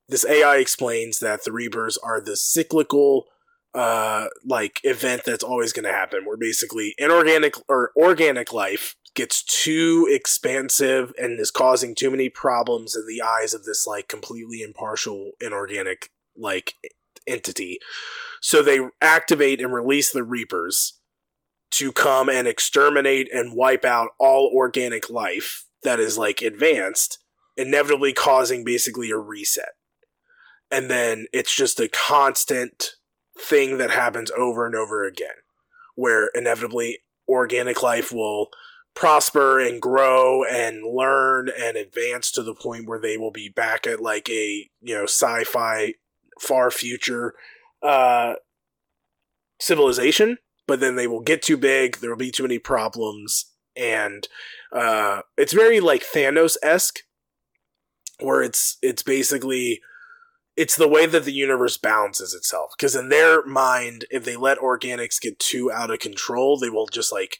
this 0.09 0.25
AI 0.25 0.57
explains 0.57 1.19
that 1.19 1.43
the 1.43 1.51
Reapers 1.51 1.97
are 1.97 2.21
the 2.21 2.37
cyclical 2.37 3.25
uh 3.73 4.27
like 4.45 4.79
event 4.85 5.23
that's 5.25 5.43
always 5.43 5.73
going 5.73 5.83
to 5.83 5.91
happen 5.91 6.25
where 6.25 6.37
basically 6.37 6.95
inorganic 6.97 7.53
or 7.67 7.91
organic 7.97 8.53
life 8.53 8.95
gets 9.13 9.43
too 9.43 10.07
expansive 10.09 11.11
and 11.17 11.39
is 11.39 11.51
causing 11.51 11.93
too 11.93 12.09
many 12.09 12.29
problems 12.29 12.95
in 12.95 13.05
the 13.07 13.21
eyes 13.21 13.53
of 13.53 13.65
this 13.65 13.85
like 13.85 14.07
completely 14.07 14.61
impartial 14.61 15.31
inorganic 15.41 16.11
like 16.37 16.75
entity. 17.27 17.79
So 18.41 18.61
they 18.61 18.79
activate 19.01 19.59
and 19.59 19.73
release 19.73 20.11
the 20.11 20.23
reapers 20.23 20.99
to 21.71 21.91
come 21.91 22.29
and 22.29 22.47
exterminate 22.47 23.27
and 23.33 23.55
wipe 23.55 23.83
out 23.83 24.09
all 24.19 24.51
organic 24.55 25.09
life 25.09 25.65
that 25.87 26.01
is 26.01 26.17
like 26.17 26.41
advanced 26.41 27.19
inevitably 27.55 28.11
causing 28.11 28.65
basically 28.65 29.09
a 29.09 29.17
reset. 29.17 29.69
And 30.69 30.91
then 30.91 31.27
it's 31.31 31.55
just 31.55 31.79
a 31.79 31.87
constant 31.87 32.91
thing 33.39 33.77
that 33.77 33.89
happens 33.89 34.29
over 34.31 34.65
and 34.65 34.75
over 34.75 35.05
again, 35.05 35.29
where 35.95 36.29
inevitably 36.35 36.99
organic 37.25 37.81
life 37.81 38.11
will 38.11 38.49
prosper 38.95 39.61
and 39.61 39.81
grow 39.81 40.43
and 40.43 40.83
learn 40.85 41.49
and 41.57 41.77
advance 41.77 42.31
to 42.31 42.43
the 42.43 42.53
point 42.53 42.85
where 42.85 42.99
they 42.99 43.17
will 43.17 43.31
be 43.31 43.47
back 43.47 43.87
at 43.87 44.01
like 44.01 44.27
a 44.29 44.69
you 44.81 44.93
know 44.93 45.03
sci-fi 45.03 45.93
far 46.37 46.69
future 46.69 47.33
uh 47.81 48.33
civilization. 49.61 50.37
But 50.67 50.81
then 50.81 50.97
they 50.97 51.07
will 51.07 51.21
get 51.21 51.41
too 51.41 51.55
big. 51.55 51.97
There 51.97 52.09
will 52.09 52.17
be 52.17 52.31
too 52.31 52.43
many 52.43 52.59
problems 52.59 53.53
and 53.77 54.27
uh 54.71 55.21
it's 55.37 55.53
very 55.53 55.79
like 55.79 56.03
thanos-esque 56.03 56.99
where 58.19 58.41
it's 58.41 58.77
it's 58.81 59.03
basically 59.03 59.81
it's 60.57 60.75
the 60.75 60.87
way 60.87 61.05
that 61.05 61.23
the 61.23 61.31
universe 61.31 61.77
balances 61.77 62.33
itself. 62.33 62.71
Because 62.75 62.95
in 62.95 63.09
their 63.09 63.45
mind, 63.45 64.05
if 64.09 64.25
they 64.25 64.35
let 64.35 64.57
organics 64.57 65.21
get 65.21 65.37
too 65.37 65.71
out 65.71 65.91
of 65.91 65.99
control, 65.99 66.57
they 66.57 66.69
will 66.69 66.87
just 66.87 67.11
like 67.11 67.37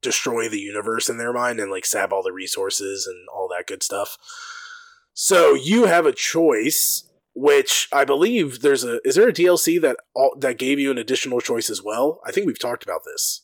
destroy 0.00 0.48
the 0.48 0.60
universe 0.60 1.08
in 1.08 1.18
their 1.18 1.32
mind 1.32 1.58
and 1.58 1.70
like 1.70 1.84
sap 1.84 2.12
all 2.12 2.22
the 2.22 2.32
resources 2.32 3.06
and 3.06 3.28
all 3.34 3.48
that 3.48 3.66
good 3.66 3.82
stuff. 3.82 4.16
So 5.12 5.54
you 5.54 5.86
have 5.86 6.06
a 6.06 6.12
choice, 6.12 7.10
which 7.34 7.88
I 7.92 8.04
believe 8.04 8.62
there's 8.62 8.84
a 8.84 9.00
is 9.04 9.16
there 9.16 9.28
a 9.28 9.32
DLC 9.32 9.80
that 9.80 9.96
all, 10.14 10.34
that 10.38 10.56
gave 10.56 10.78
you 10.78 10.92
an 10.92 10.98
additional 10.98 11.40
choice 11.40 11.68
as 11.68 11.82
well? 11.82 12.20
I 12.24 12.30
think 12.30 12.46
we've 12.46 12.58
talked 12.58 12.84
about 12.84 13.02
this. 13.04 13.42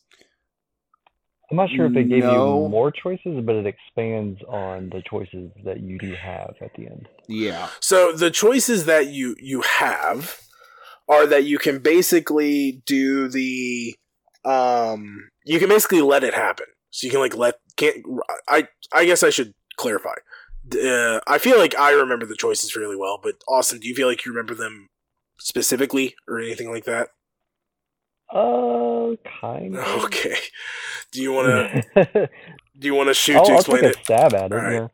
I'm 1.51 1.57
not 1.57 1.69
sure 1.75 1.85
if 1.87 1.95
it 1.95 2.09
gave 2.09 2.23
No. 2.23 2.31
you 2.63 2.69
more 2.69 2.91
choices, 2.91 3.43
but 3.43 3.55
it 3.55 3.65
expands 3.65 4.39
on 4.47 4.89
the 4.91 5.01
choices 5.09 5.49
that 5.65 5.79
you 5.81 5.97
do 5.97 6.13
have 6.13 6.53
at 6.61 6.71
the 6.75 6.85
end. 6.85 7.07
Yeah. 7.27 7.69
So 7.79 8.11
the 8.11 8.29
choices 8.29 8.85
that 8.85 9.07
you 9.07 9.35
you 9.39 9.61
have 9.61 10.39
are 11.07 11.25
that 11.25 11.45
you 11.45 11.57
can 11.57 11.79
basically 11.79 12.83
do 12.85 13.27
the 13.27 13.95
um 14.45 15.29
you 15.45 15.59
can 15.59 15.69
basically 15.69 16.01
let 16.01 16.23
it 16.23 16.33
happen. 16.35 16.67
So 16.91 17.05
you 17.05 17.11
can 17.11 17.19
like 17.19 17.35
let 17.35 17.55
can't 17.77 17.97
I 18.47 18.67
I 18.93 19.05
guess 19.05 19.23
I 19.23 19.29
should 19.31 19.53
clarify. 19.75 20.13
Uh, 20.71 21.19
I 21.25 21.39
feel 21.39 21.57
like 21.57 21.75
I 21.79 21.91
remember 21.91 22.27
the 22.27 22.35
choices 22.35 22.71
fairly 22.71 22.95
well, 22.95 23.19
but 23.21 23.35
Austin, 23.47 23.79
do 23.79 23.87
you 23.87 23.95
feel 23.95 24.07
like 24.07 24.23
you 24.23 24.31
remember 24.31 24.53
them 24.53 24.87
specifically 25.39 26.13
or 26.27 26.39
anything 26.39 26.69
like 26.71 26.83
that? 26.85 27.09
Uh, 28.33 29.15
kind 29.41 29.75
of. 29.75 30.03
Okay. 30.05 30.35
Do 31.11 31.21
you 31.21 31.31
want 31.33 31.47
to 31.93 32.29
do 32.79 32.87
you 32.87 32.93
want 32.93 33.09
to 33.09 33.13
shoot 33.13 33.33
to 33.33 33.39
I'll 33.39 33.55
explain 33.55 33.81
take 33.81 33.91
it? 33.91 33.99
a 33.99 34.03
stab 34.03 34.33
at 34.33 34.51
it. 34.51 34.55
Right. 34.55 34.73
Yeah. 34.73 34.87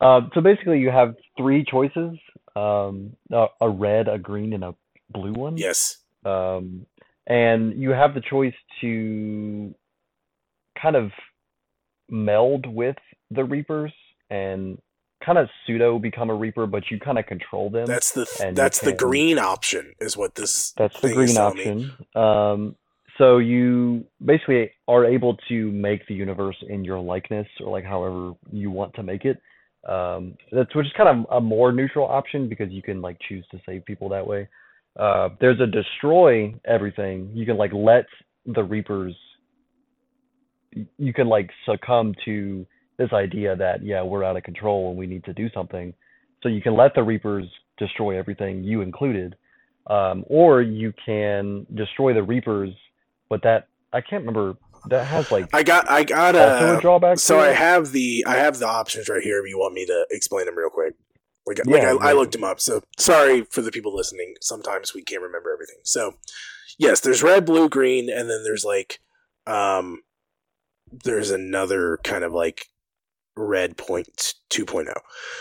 Uh, 0.00 0.20
so 0.34 0.40
basically, 0.40 0.80
you 0.80 0.90
have 0.90 1.14
three 1.36 1.64
choices: 1.64 2.18
um, 2.56 3.16
a, 3.30 3.46
a 3.60 3.70
red, 3.70 4.08
a 4.08 4.18
green, 4.18 4.52
and 4.52 4.64
a 4.64 4.74
blue 5.10 5.32
one. 5.32 5.56
Yes. 5.56 5.98
Um, 6.24 6.86
and 7.26 7.80
you 7.80 7.90
have 7.90 8.14
the 8.14 8.20
choice 8.20 8.54
to 8.80 9.74
kind 10.80 10.96
of 10.96 11.12
meld 12.08 12.66
with 12.66 12.96
the 13.30 13.44
Reapers 13.44 13.92
and 14.30 14.78
kind 15.24 15.38
of 15.38 15.48
pseudo 15.66 15.98
become 15.98 16.30
a 16.30 16.34
Reaper, 16.34 16.66
but 16.66 16.90
you 16.90 16.98
kind 16.98 17.18
of 17.18 17.26
control 17.26 17.70
them. 17.70 17.86
That's 17.86 18.12
the 18.12 18.52
that's 18.54 18.80
the 18.80 18.92
green 18.92 19.38
option 19.38 19.94
is 20.00 20.16
what 20.16 20.34
this 20.34 20.72
That's 20.72 21.00
the 21.00 21.12
green 21.12 21.36
option. 21.36 21.92
Um, 22.14 22.76
so 23.18 23.38
you 23.38 24.04
basically 24.24 24.70
are 24.88 25.04
able 25.04 25.36
to 25.48 25.70
make 25.70 26.06
the 26.06 26.14
universe 26.14 26.56
in 26.68 26.84
your 26.84 26.98
likeness, 26.98 27.46
or 27.60 27.70
like 27.70 27.84
however 27.84 28.32
you 28.50 28.70
want 28.70 28.94
to 28.94 29.02
make 29.02 29.24
it. 29.24 29.40
Um, 29.88 30.36
that's 30.52 30.74
which 30.74 30.86
is 30.86 30.92
kind 30.96 31.08
of 31.08 31.26
a 31.30 31.40
more 31.40 31.72
neutral 31.72 32.06
option 32.06 32.48
because 32.48 32.70
you 32.70 32.82
can 32.82 33.02
like 33.02 33.18
choose 33.28 33.44
to 33.50 33.60
save 33.66 33.84
people 33.84 34.08
that 34.10 34.26
way. 34.26 34.48
Uh, 34.98 35.30
there's 35.40 35.60
a 35.60 35.66
destroy 35.66 36.54
everything. 36.64 37.30
You 37.34 37.46
can 37.46 37.56
like 37.56 37.72
let 37.72 38.06
the 38.46 38.62
reapers. 38.62 39.14
You 40.96 41.12
can 41.12 41.28
like 41.28 41.50
succumb 41.66 42.14
to 42.24 42.66
this 43.02 43.12
idea 43.12 43.56
that 43.56 43.84
yeah 43.84 44.02
we're 44.02 44.24
out 44.24 44.36
of 44.36 44.42
control 44.42 44.90
and 44.90 44.98
we 44.98 45.06
need 45.06 45.24
to 45.24 45.32
do 45.32 45.48
something. 45.54 45.92
So 46.42 46.48
you 46.48 46.60
can 46.60 46.76
let 46.76 46.94
the 46.94 47.02
Reapers 47.02 47.44
destroy 47.78 48.18
everything, 48.18 48.64
you 48.64 48.80
included, 48.80 49.36
um, 49.88 50.24
or 50.28 50.62
you 50.62 50.92
can 51.04 51.66
destroy 51.74 52.14
the 52.14 52.22
Reapers, 52.22 52.70
but 53.28 53.42
that 53.42 53.68
I 53.92 54.00
can't 54.00 54.24
remember. 54.24 54.56
That 54.88 55.06
has 55.06 55.30
like 55.30 55.46
I 55.52 55.62
got 55.62 55.88
I 55.90 56.02
got 56.04 56.34
a 56.34 56.78
a 56.78 56.80
drawback. 56.80 57.18
so 57.18 57.38
I 57.38 57.48
have 57.52 57.92
the 57.92 58.24
I 58.26 58.36
have 58.36 58.58
the 58.58 58.66
options 58.66 59.08
right 59.08 59.22
here 59.22 59.38
if 59.40 59.48
you 59.48 59.58
want 59.58 59.74
me 59.74 59.86
to 59.86 60.06
explain 60.10 60.46
them 60.46 60.56
real 60.56 60.70
quick. 60.70 60.94
Like, 61.46 61.58
like 61.66 61.82
Yeah, 61.82 61.92
I, 62.00 62.08
I 62.08 62.08
yeah. 62.08 62.12
looked 62.14 62.32
them 62.32 62.44
up. 62.44 62.60
So 62.60 62.82
sorry 62.98 63.42
for 63.50 63.62
the 63.62 63.70
people 63.70 63.94
listening. 63.94 64.34
Sometimes 64.40 64.94
we 64.94 65.02
can't 65.02 65.22
remember 65.22 65.52
everything. 65.52 65.78
So 65.84 66.14
yes, 66.78 67.00
there's 67.00 67.22
red, 67.22 67.44
blue, 67.44 67.68
green, 67.68 68.10
and 68.10 68.28
then 68.28 68.42
there's 68.42 68.64
like 68.64 69.00
um 69.46 70.02
there's 71.04 71.30
another 71.30 71.98
kind 72.02 72.24
of 72.24 72.32
like 72.32 72.66
red 73.36 73.76
point 73.76 74.34
2.0. 74.50 74.92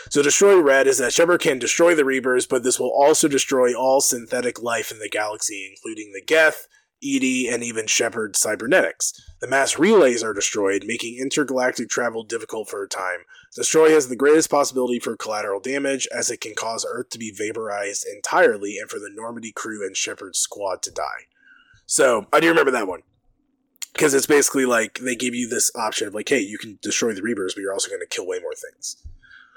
So 0.09 0.21
destroy 0.21 0.59
red 0.59 0.87
is 0.87 0.97
that 0.99 1.13
Shepard 1.13 1.41
can 1.41 1.59
destroy 1.59 1.95
the 1.95 2.05
Reapers, 2.05 2.47
but 2.47 2.63
this 2.63 2.79
will 2.79 2.91
also 2.91 3.27
destroy 3.27 3.73
all 3.73 4.01
synthetic 4.01 4.61
life 4.61 4.91
in 4.91 4.99
the 4.99 5.09
galaxy, 5.09 5.69
including 5.69 6.11
the 6.13 6.23
Geth, 6.25 6.67
EDI, 7.01 7.49
and 7.49 7.63
even 7.63 7.87
Shepard 7.87 8.35
cybernetics. 8.35 9.13
The 9.41 9.47
mass 9.47 9.79
relays 9.79 10.23
are 10.23 10.33
destroyed, 10.33 10.83
making 10.85 11.17
intergalactic 11.19 11.89
travel 11.89 12.23
difficult 12.23 12.69
for 12.69 12.83
a 12.83 12.87
time. 12.87 13.21
Destroy 13.55 13.89
has 13.89 14.07
the 14.07 14.15
greatest 14.15 14.49
possibility 14.49 14.99
for 14.99 15.17
collateral 15.17 15.59
damage, 15.59 16.07
as 16.15 16.29
it 16.29 16.41
can 16.41 16.53
cause 16.55 16.85
Earth 16.87 17.09
to 17.09 17.17
be 17.17 17.33
vaporized 17.35 18.05
entirely 18.07 18.77
and 18.77 18.89
for 18.89 18.99
the 18.99 19.09
Normandy 19.11 19.51
crew 19.51 19.85
and 19.85 19.97
Shepard's 19.97 20.39
squad 20.39 20.83
to 20.83 20.91
die. 20.91 21.25
So, 21.87 22.27
I 22.31 22.39
do 22.39 22.47
remember 22.47 22.71
that 22.71 22.87
one. 22.87 23.01
Because 23.93 24.13
it's 24.13 24.25
basically 24.25 24.65
like 24.65 24.99
they 24.99 25.15
give 25.15 25.35
you 25.35 25.47
this 25.47 25.71
option 25.75 26.07
of 26.07 26.13
like, 26.13 26.29
hey, 26.29 26.39
you 26.39 26.57
can 26.57 26.79
destroy 26.81 27.13
the 27.13 27.21
Reapers, 27.21 27.53
but 27.53 27.61
you're 27.61 27.73
also 27.73 27.89
going 27.89 28.01
to 28.01 28.07
kill 28.07 28.27
way 28.27 28.39
more 28.39 28.55
things. 28.55 28.97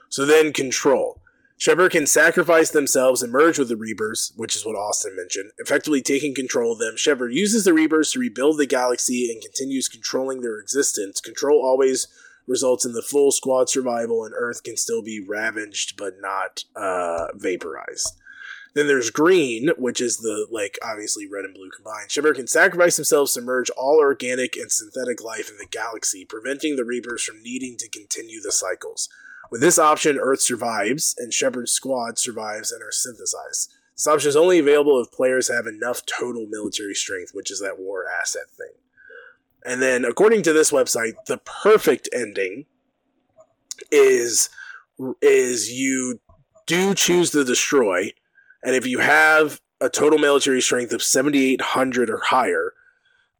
So 0.09 0.24
then 0.24 0.53
control. 0.53 1.20
Shepard 1.57 1.93
can 1.93 2.07
sacrifice 2.07 2.70
themselves 2.70 3.22
and 3.22 3.32
merge 3.32 3.59
with 3.59 3.68
the 3.68 3.76
Reapers, 3.76 4.32
which 4.37 4.57
is 4.57 4.66
what 4.66 4.74
Austin 4.74 5.16
mentioned, 5.16 5.53
effectively 5.59 6.03
taking 6.03 6.35
control 6.35 6.72
of 6.72 6.78
them. 6.78 6.97
Shepard 6.97 7.32
uses 7.32 7.64
the 7.64 7.72
Reapers 7.72 8.12
to 8.12 8.18
rebuild 8.18 8.59
the 8.59 8.66
galaxy 8.66 9.30
and 9.32 9.41
continues 9.41 9.89
controlling 9.89 10.41
their 10.41 10.59
existence. 10.59 11.20
Control 11.20 11.64
always 11.64 12.09
results 12.47 12.85
in 12.85 12.93
the 12.93 13.03
full 13.03 13.30
squad 13.30 13.68
survival, 13.68 14.24
and 14.24 14.35
Earth 14.37 14.62
can 14.64 14.76
still 14.76 15.03
be 15.03 15.24
ravaged 15.26 15.97
but 15.97 16.14
not 16.20 16.64
uh, 16.76 17.28
vaporized. 17.35 18.20
Then 18.75 18.89
there's 18.89 19.11
green, 19.11 19.70
which 19.79 20.01
is 20.01 20.18
the 20.18 20.47
like 20.51 20.79
obviously 20.83 21.29
red 21.29 21.45
and 21.45 21.55
blue 21.55 21.70
combined. 21.70 22.11
Shepard 22.11 22.37
can 22.37 22.49
sacrifice 22.49 22.97
themselves 22.97 23.33
to 23.35 23.41
merge 23.41 23.70
all 23.70 23.99
organic 24.01 24.57
and 24.57 24.70
synthetic 24.70 25.22
life 25.22 25.49
in 25.49 25.57
the 25.59 25.66
galaxy, 25.66 26.25
preventing 26.25 26.77
the 26.77 26.85
Reapers 26.85 27.22
from 27.22 27.43
needing 27.43 27.77
to 27.79 27.89
continue 27.89 28.41
the 28.41 28.53
cycles. 28.53 29.09
With 29.51 29.61
this 29.61 29.79
option, 29.79 30.18
Earth 30.18 30.41
survives, 30.41 31.14
and 31.18 31.33
Shepard's 31.33 31.70
squad 31.70 32.18
survives 32.18 32.72
and 32.72 32.83
are 32.83 32.91
synthesized. 32.91 33.72
This 33.95 34.09
option 34.09 34.29
is 34.29 34.37
only 34.37 34.59
available 34.59 35.01
if 35.01 35.12
players 35.12 35.49
have 35.49 35.66
enough 35.66 36.05
total 36.07 36.47
military 36.49 36.95
strength, 36.95 37.31
which 37.33 37.53
is 37.53 37.61
that 37.61 37.79
war 37.79 38.05
asset 38.09 38.51
thing. 38.57 38.72
And 39.64 39.81
then, 39.81 40.05
according 40.05 40.43
to 40.43 40.53
this 40.53 40.72
website, 40.72 41.14
the 41.27 41.39
perfect 41.39 42.09
ending 42.12 42.66
is 43.91 44.49
is 45.22 45.72
you 45.72 46.20
do 46.66 46.95
choose 46.95 47.31
to 47.31 47.45
destroy, 47.45 48.12
and 48.65 48.75
if 48.75 48.87
you 48.87 48.99
have 48.99 49.61
a 49.81 49.89
total 49.89 50.19
military 50.19 50.62
strength 50.62 50.93
of 50.93 51.03
7,800 51.03 52.11
or 52.11 52.21
higher, 52.25 52.73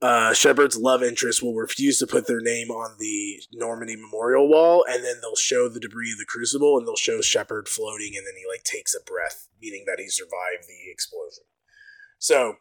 uh, 0.03 0.35
Shepard's 0.35 0.77
love 0.77 1.03
interest 1.03 1.43
will 1.43 1.55
refuse 1.55 1.99
to 1.99 2.07
put 2.07 2.27
their 2.27 2.41
name 2.41 2.71
on 2.71 2.97
the 2.99 3.43
Normandy 3.53 3.97
Memorial 3.97 4.49
Wall, 4.49 4.85
and 4.87 5.03
then 5.03 5.17
they'll 5.23 5.35
show 5.35 5.69
the 5.69 5.81
debris 5.81 6.13
of 6.13 6.19
the 6.19 6.27
Crucible, 6.27 6.77
and 6.77 6.87
they'll 6.87 6.95
show 6.95 7.23
Shepard 7.23 7.69
floating, 7.69 8.13
and 8.17 8.27
then 8.27 8.35
he 8.37 8.45
like 8.47 8.65
takes 8.65 8.95
a 8.95 9.03
breath, 9.03 9.49
meaning 9.63 9.85
that 9.87 9.99
he 9.99 10.09
survived 10.09 10.69
the 10.69 10.91
explosion. 10.91 11.45
So 12.19 12.57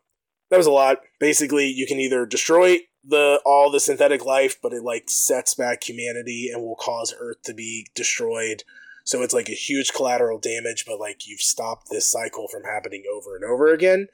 that 0.50 0.58
was 0.58 0.68
a 0.68 0.72
lot. 0.72 1.00
Basically, 1.20 1.68
you 1.68 1.86
can 1.86 2.00
either 2.00 2.26
destroy 2.26 2.78
the 3.04 3.42
all 3.46 3.70
the 3.70 3.80
synthetic 3.80 4.24
life, 4.24 4.56
but 4.62 4.72
it 4.72 4.84
like 4.84 5.10
sets 5.10 5.54
back 5.54 5.84
humanity 5.84 6.50
and 6.54 6.64
will 6.64 6.76
cause 6.76 7.14
Earth 7.20 7.42
to 7.44 7.54
be 7.54 7.88
destroyed. 7.94 8.64
So 9.04 9.22
it's 9.22 9.34
like 9.34 9.50
a 9.50 9.54
huge 9.54 9.94
collateral 9.94 10.40
damage, 10.40 10.86
but 10.86 11.00
like 11.00 11.28
you've 11.28 11.42
stopped 11.42 11.88
this 11.90 12.10
cycle 12.10 12.48
from 12.48 12.64
happening 12.64 13.04
over 13.14 13.36
and 13.36 13.44
over 13.44 13.68
again. 13.74 14.08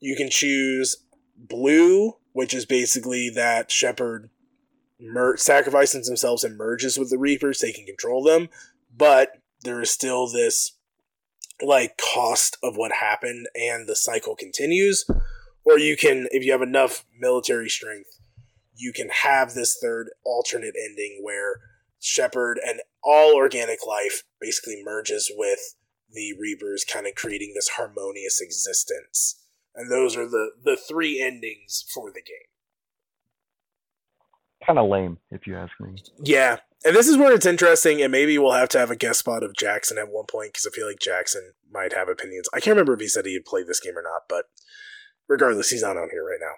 You 0.00 0.16
can 0.16 0.30
choose 0.30 0.96
blue, 1.36 2.14
which 2.32 2.52
is 2.52 2.66
basically 2.66 3.30
that 3.30 3.70
Shepard 3.70 4.30
mer- 5.00 5.36
sacrifices 5.36 6.06
themselves 6.06 6.44
and 6.44 6.56
merges 6.56 6.98
with 6.98 7.10
the 7.10 7.18
Reapers, 7.18 7.60
They 7.60 7.72
can 7.72 7.86
control 7.86 8.22
them, 8.22 8.48
but 8.94 9.38
there 9.62 9.80
is 9.80 9.90
still 9.90 10.28
this 10.28 10.72
like 11.62 11.96
cost 11.96 12.58
of 12.62 12.76
what 12.76 12.92
happened 12.92 13.46
and 13.54 13.88
the 13.88 13.96
cycle 13.96 14.36
continues. 14.36 15.04
Or 15.64 15.78
you 15.78 15.96
can, 15.96 16.28
if 16.30 16.44
you 16.44 16.52
have 16.52 16.62
enough 16.62 17.04
military 17.18 17.68
strength, 17.68 18.20
you 18.76 18.92
can 18.92 19.08
have 19.08 19.54
this 19.54 19.78
third 19.80 20.10
alternate 20.24 20.74
ending 20.78 21.20
where 21.22 21.60
Shepard 21.98 22.60
and 22.64 22.80
all 23.06 23.34
organic 23.34 23.86
life 23.86 24.24
basically 24.40 24.82
merges 24.84 25.30
with 25.34 25.76
the 26.12 26.34
Reapers 26.38 26.84
kind 26.84 27.06
of 27.06 27.14
creating 27.14 27.52
this 27.54 27.70
harmonious 27.76 28.40
existence. 28.40 29.40
And 29.74 29.90
those 29.90 30.16
are 30.16 30.28
the, 30.28 30.50
the 30.64 30.76
three 30.76 31.22
endings 31.22 31.84
for 31.92 32.10
the 32.10 32.22
game. 32.22 32.50
Kind 34.66 34.78
of 34.78 34.88
lame, 34.88 35.18
if 35.30 35.46
you 35.46 35.56
ask 35.56 35.72
me. 35.80 35.96
Yeah. 36.18 36.58
And 36.84 36.96
this 36.96 37.08
is 37.08 37.16
where 37.16 37.32
it's 37.32 37.46
interesting, 37.46 38.00
and 38.02 38.10
maybe 38.10 38.38
we'll 38.38 38.52
have 38.52 38.68
to 38.70 38.78
have 38.78 38.90
a 38.90 38.96
guest 38.96 39.20
spot 39.20 39.42
of 39.42 39.56
Jackson 39.56 39.98
at 39.98 40.08
one 40.08 40.26
point 40.26 40.52
because 40.52 40.66
I 40.66 40.74
feel 40.74 40.86
like 40.86 40.98
Jackson 40.98 41.52
might 41.70 41.92
have 41.92 42.08
opinions. 42.08 42.48
I 42.52 42.60
can't 42.60 42.74
remember 42.74 42.94
if 42.94 43.00
he 43.00 43.08
said 43.08 43.26
he 43.26 43.34
had 43.34 43.44
played 43.44 43.66
this 43.66 43.80
game 43.80 43.96
or 43.96 44.02
not, 44.02 44.22
but 44.28 44.46
regardless, 45.28 45.70
he's 45.70 45.82
not 45.82 45.96
on 45.96 46.08
here 46.10 46.24
right 46.24 46.40
now. 46.40 46.54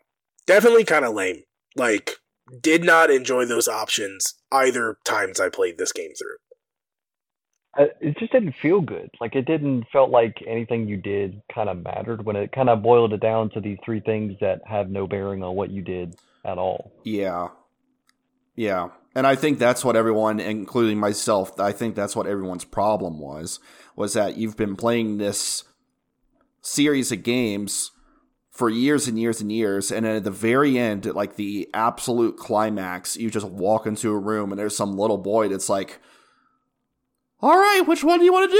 Definitely 0.47 0.85
kind 0.85 1.05
of 1.05 1.15
lame. 1.15 1.43
Like, 1.77 2.17
did 2.61 2.85
not 2.85 3.11
enjoy 3.11 3.45
those 3.45 3.69
options 3.69 4.35
either 4.53 4.99
times 5.05 5.41
I 5.41 5.49
played 5.49 5.79
this 5.79 5.93
game 5.93 6.13
through. 6.19 6.37
Uh, 7.79 7.91
It 8.01 8.19
just 8.19 8.33
didn't 8.33 8.55
feel 8.61 8.81
good. 8.81 9.11
Like 9.21 9.35
it 9.35 9.47
didn't 9.47 9.85
felt 9.93 10.11
like 10.11 10.43
anything 10.47 10.89
you 10.89 10.97
did 10.97 11.41
kind 11.55 11.69
of 11.69 11.83
mattered 11.83 12.25
when 12.25 12.37
it 12.37 12.53
kind 12.53 12.69
of 12.69 12.83
boiled 12.83 13.13
it 13.13 13.21
down 13.21 13.51
to 13.51 13.61
these 13.61 13.79
three 13.85 14.01
things 14.01 14.35
that 14.41 14.61
have 14.67 14.91
no 14.91 15.07
bearing 15.07 15.43
on 15.43 15.55
what 15.55 15.71
you 15.71 15.83
did 15.83 16.17
at 16.45 16.59
all. 16.59 16.93
Yeah. 17.05 17.49
Yeah. 18.57 18.89
And 19.15 19.27
I 19.27 19.37
think 19.37 19.59
that's 19.59 19.85
what 19.85 19.97
everyone, 19.97 20.41
including 20.41 20.99
myself, 20.99 21.59
I 21.61 21.73
think 21.73 21.95
that's 21.95 22.17
what 22.17 22.27
everyone's 22.27 22.65
problem 22.65 23.21
was, 23.21 23.61
was 23.97 24.15
that 24.15 24.37
you've 24.37 24.57
been 24.57 24.77
playing 24.77 25.19
this 25.19 25.65
series 26.61 27.13
of 27.13 27.23
games 27.23 27.91
for 28.59 28.69
years 28.69 29.07
and 29.07 29.17
years 29.17 29.41
and 29.41 29.53
years, 29.53 29.93
and 29.93 30.05
then 30.05 30.17
at 30.17 30.25
the 30.25 30.33
very 30.33 30.77
end, 30.77 31.07
at 31.07 31.15
like 31.15 31.37
the 31.37 31.71
absolute 31.73 32.37
climax, 32.37 33.17
you 33.17 33.31
just 33.31 33.47
walk 33.47 33.87
into 33.87 34.11
a 34.11 34.19
room 34.19 34.51
and 34.51 34.59
there's 34.59 34.77
some 34.77 34.99
little 34.99 35.17
boy 35.17 35.47
that's 35.47 35.69
like, 35.69 36.01
all 37.41 37.57
right, 37.57 37.83
which 37.87 38.03
one 38.03 38.19
do 38.19 38.25
you 38.25 38.33
want 38.33 38.51
to 38.51 38.57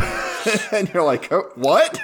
do? 0.00 0.60
and 0.76 0.92
you're 0.92 1.04
like, 1.04 1.32
"Oh, 1.32 1.52
what? 1.54 2.00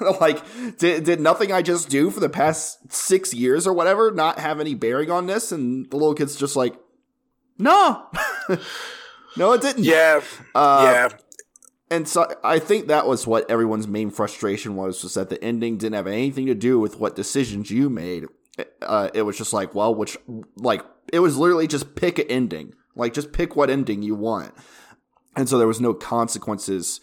like, 0.20 0.42
did, 0.78 1.04
did 1.04 1.20
nothing 1.20 1.52
I 1.52 1.62
just 1.62 1.88
do 1.88 2.10
for 2.10 2.18
the 2.18 2.28
past 2.28 2.92
six 2.92 3.32
years 3.32 3.68
or 3.68 3.72
whatever 3.72 4.10
not 4.10 4.40
have 4.40 4.58
any 4.58 4.74
bearing 4.74 5.12
on 5.12 5.26
this? 5.26 5.52
And 5.52 5.88
the 5.92 5.96
little 5.96 6.14
kid's 6.14 6.34
just 6.34 6.56
like, 6.56 6.74
no, 7.56 8.04
no, 9.36 9.52
it 9.52 9.62
didn't. 9.62 9.84
Yeah. 9.84 10.22
Uh, 10.56 10.90
yeah. 10.92 11.08
And 11.94 12.08
so 12.08 12.26
I 12.42 12.58
think 12.58 12.88
that 12.88 13.06
was 13.06 13.24
what 13.24 13.48
everyone's 13.48 13.86
main 13.86 14.10
frustration 14.10 14.74
was, 14.74 15.04
was 15.04 15.14
that 15.14 15.28
the 15.28 15.42
ending 15.44 15.78
didn't 15.78 15.94
have 15.94 16.08
anything 16.08 16.46
to 16.46 16.54
do 16.54 16.80
with 16.80 16.98
what 16.98 17.14
decisions 17.14 17.70
you 17.70 17.88
made. 17.88 18.24
Uh, 18.82 19.10
it 19.14 19.22
was 19.22 19.38
just 19.38 19.52
like, 19.52 19.76
well, 19.76 19.94
which, 19.94 20.16
like, 20.56 20.82
it 21.12 21.20
was 21.20 21.36
literally 21.36 21.68
just 21.68 21.94
pick 21.94 22.18
an 22.18 22.26
ending. 22.28 22.74
Like, 22.96 23.14
just 23.14 23.32
pick 23.32 23.54
what 23.54 23.70
ending 23.70 24.02
you 24.02 24.16
want. 24.16 24.52
And 25.36 25.48
so 25.48 25.56
there 25.56 25.68
was 25.68 25.80
no 25.80 25.94
consequences 25.94 27.00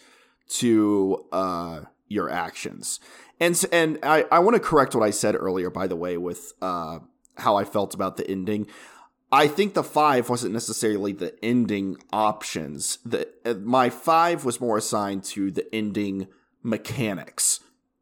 to 0.60 1.24
uh, 1.32 1.80
your 2.08 2.28
actions. 2.28 3.00
And 3.40 3.64
and 3.72 3.98
I, 4.02 4.26
I 4.30 4.40
want 4.40 4.56
to 4.56 4.60
correct 4.60 4.94
what 4.94 5.06
I 5.08 5.10
said 5.10 5.34
earlier, 5.34 5.70
by 5.70 5.86
the 5.86 5.96
way, 5.96 6.18
with 6.18 6.52
uh, 6.60 6.98
how 7.38 7.56
I 7.56 7.64
felt 7.64 7.94
about 7.94 8.18
the 8.18 8.30
ending. 8.30 8.66
I 9.32 9.48
think 9.48 9.72
the 9.72 9.82
five 9.82 10.28
wasn't 10.28 10.52
necessarily 10.52 11.12
the 11.12 11.34
ending 11.42 11.96
options. 12.12 12.98
The 13.04 13.28
uh, 13.46 13.54
my 13.54 13.88
five 13.88 14.44
was 14.44 14.60
more 14.60 14.76
assigned 14.76 15.24
to 15.24 15.50
the 15.50 15.74
ending 15.74 16.28
mechanics, 16.62 17.60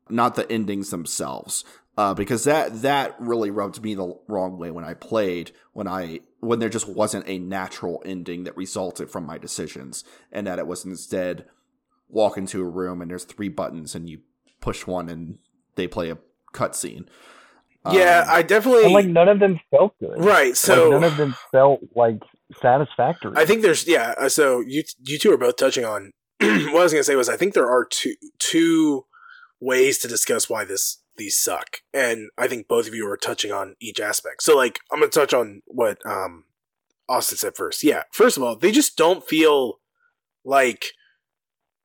not 0.08 0.34
the 0.34 0.50
endings 0.50 0.90
themselves. 0.90 1.64
Uh, 1.96 2.14
because 2.14 2.44
that 2.44 2.82
that 2.82 3.14
really 3.20 3.50
rubbed 3.50 3.82
me 3.82 3.94
the 3.94 4.16
wrong 4.26 4.58
way 4.58 4.70
when 4.70 4.84
I 4.84 4.94
played 4.94 5.52
when 5.72 5.86
I 5.86 6.20
when 6.40 6.58
there 6.58 6.68
just 6.68 6.88
wasn't 6.88 7.28
a 7.28 7.38
natural 7.38 8.02
ending 8.04 8.44
that 8.44 8.56
resulted 8.56 9.10
from 9.10 9.24
my 9.24 9.38
decisions, 9.38 10.02
and 10.32 10.46
that 10.46 10.58
it 10.58 10.66
was 10.66 10.84
instead 10.84 11.44
walk 12.08 12.36
into 12.36 12.60
a 12.60 12.68
room 12.68 13.00
and 13.00 13.10
there's 13.10 13.24
three 13.24 13.48
buttons 13.48 13.94
and 13.94 14.10
you 14.10 14.18
push 14.60 14.86
one 14.86 15.08
and 15.08 15.38
they 15.76 15.86
play 15.86 16.10
a 16.10 16.18
cutscene. 16.52 17.06
Yeah, 17.90 18.20
Um, 18.26 18.28
I 18.30 18.42
definitely. 18.42 18.84
And 18.84 18.92
like 18.94 19.06
none 19.06 19.28
of 19.28 19.38
them 19.40 19.60
felt 19.70 19.98
good. 19.98 20.22
right. 20.22 20.56
So. 20.56 20.90
like 20.90 21.00
none 21.00 21.04
of 21.04 21.16
them 21.16 21.34
felt 21.52 21.80
like 21.94 22.18
satisfactory. 22.60 23.32
I 23.36 23.44
think 23.44 23.62
there's 23.62 23.86
yeah. 23.86 24.14
uh, 24.18 24.28
So 24.28 24.60
you 24.60 24.82
you 25.02 25.18
two 25.18 25.32
are 25.32 25.38
both 25.38 25.56
touching 25.56 25.84
on 25.84 26.12
what 26.40 26.50
I 26.50 26.82
was 26.82 26.92
gonna 26.92 27.04
say 27.04 27.16
was 27.16 27.28
I 27.28 27.36
think 27.36 27.54
there 27.54 27.70
are 27.70 27.84
two 27.84 28.14
two 28.38 29.04
ways 29.60 29.98
to 29.98 30.08
discuss 30.08 30.48
why 30.50 30.64
this 30.64 30.98
these 31.16 31.38
suck, 31.38 31.78
and 31.92 32.30
I 32.38 32.48
think 32.48 32.66
both 32.68 32.88
of 32.88 32.94
you 32.94 33.06
are 33.10 33.16
touching 33.16 33.52
on 33.52 33.76
each 33.80 34.00
aspect. 34.00 34.42
So 34.42 34.56
like 34.56 34.80
I'm 34.92 35.00
gonna 35.00 35.10
touch 35.10 35.32
on 35.34 35.62
what 35.66 35.98
um 36.06 36.44
Austin 37.08 37.38
said 37.38 37.56
first. 37.56 37.82
Yeah, 37.82 38.02
first 38.12 38.36
of 38.36 38.42
all, 38.42 38.56
they 38.56 38.72
just 38.72 38.96
don't 38.96 39.26
feel 39.26 39.80
like 40.44 40.86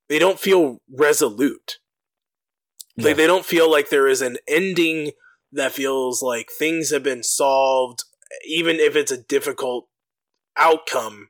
they 0.07 0.19
don't 0.19 0.39
feel 0.39 0.81
resolute. 0.89 1.79
Yeah. 2.95 3.07
Like 3.07 3.17
they 3.17 3.27
don't 3.27 3.45
feel 3.45 3.69
like 3.69 3.89
there 3.89 4.07
is 4.07 4.21
an 4.21 4.37
ending 4.47 5.11
that 5.55 5.71
feels 5.71 6.21
like 6.21 6.49
things 6.51 6.91
have 6.91 7.03
been 7.03 7.23
solved, 7.23 8.03
even 8.45 8.77
if 8.77 8.95
it's 8.95 9.11
a 9.11 9.21
difficult 9.21 9.87
outcome. 10.57 11.29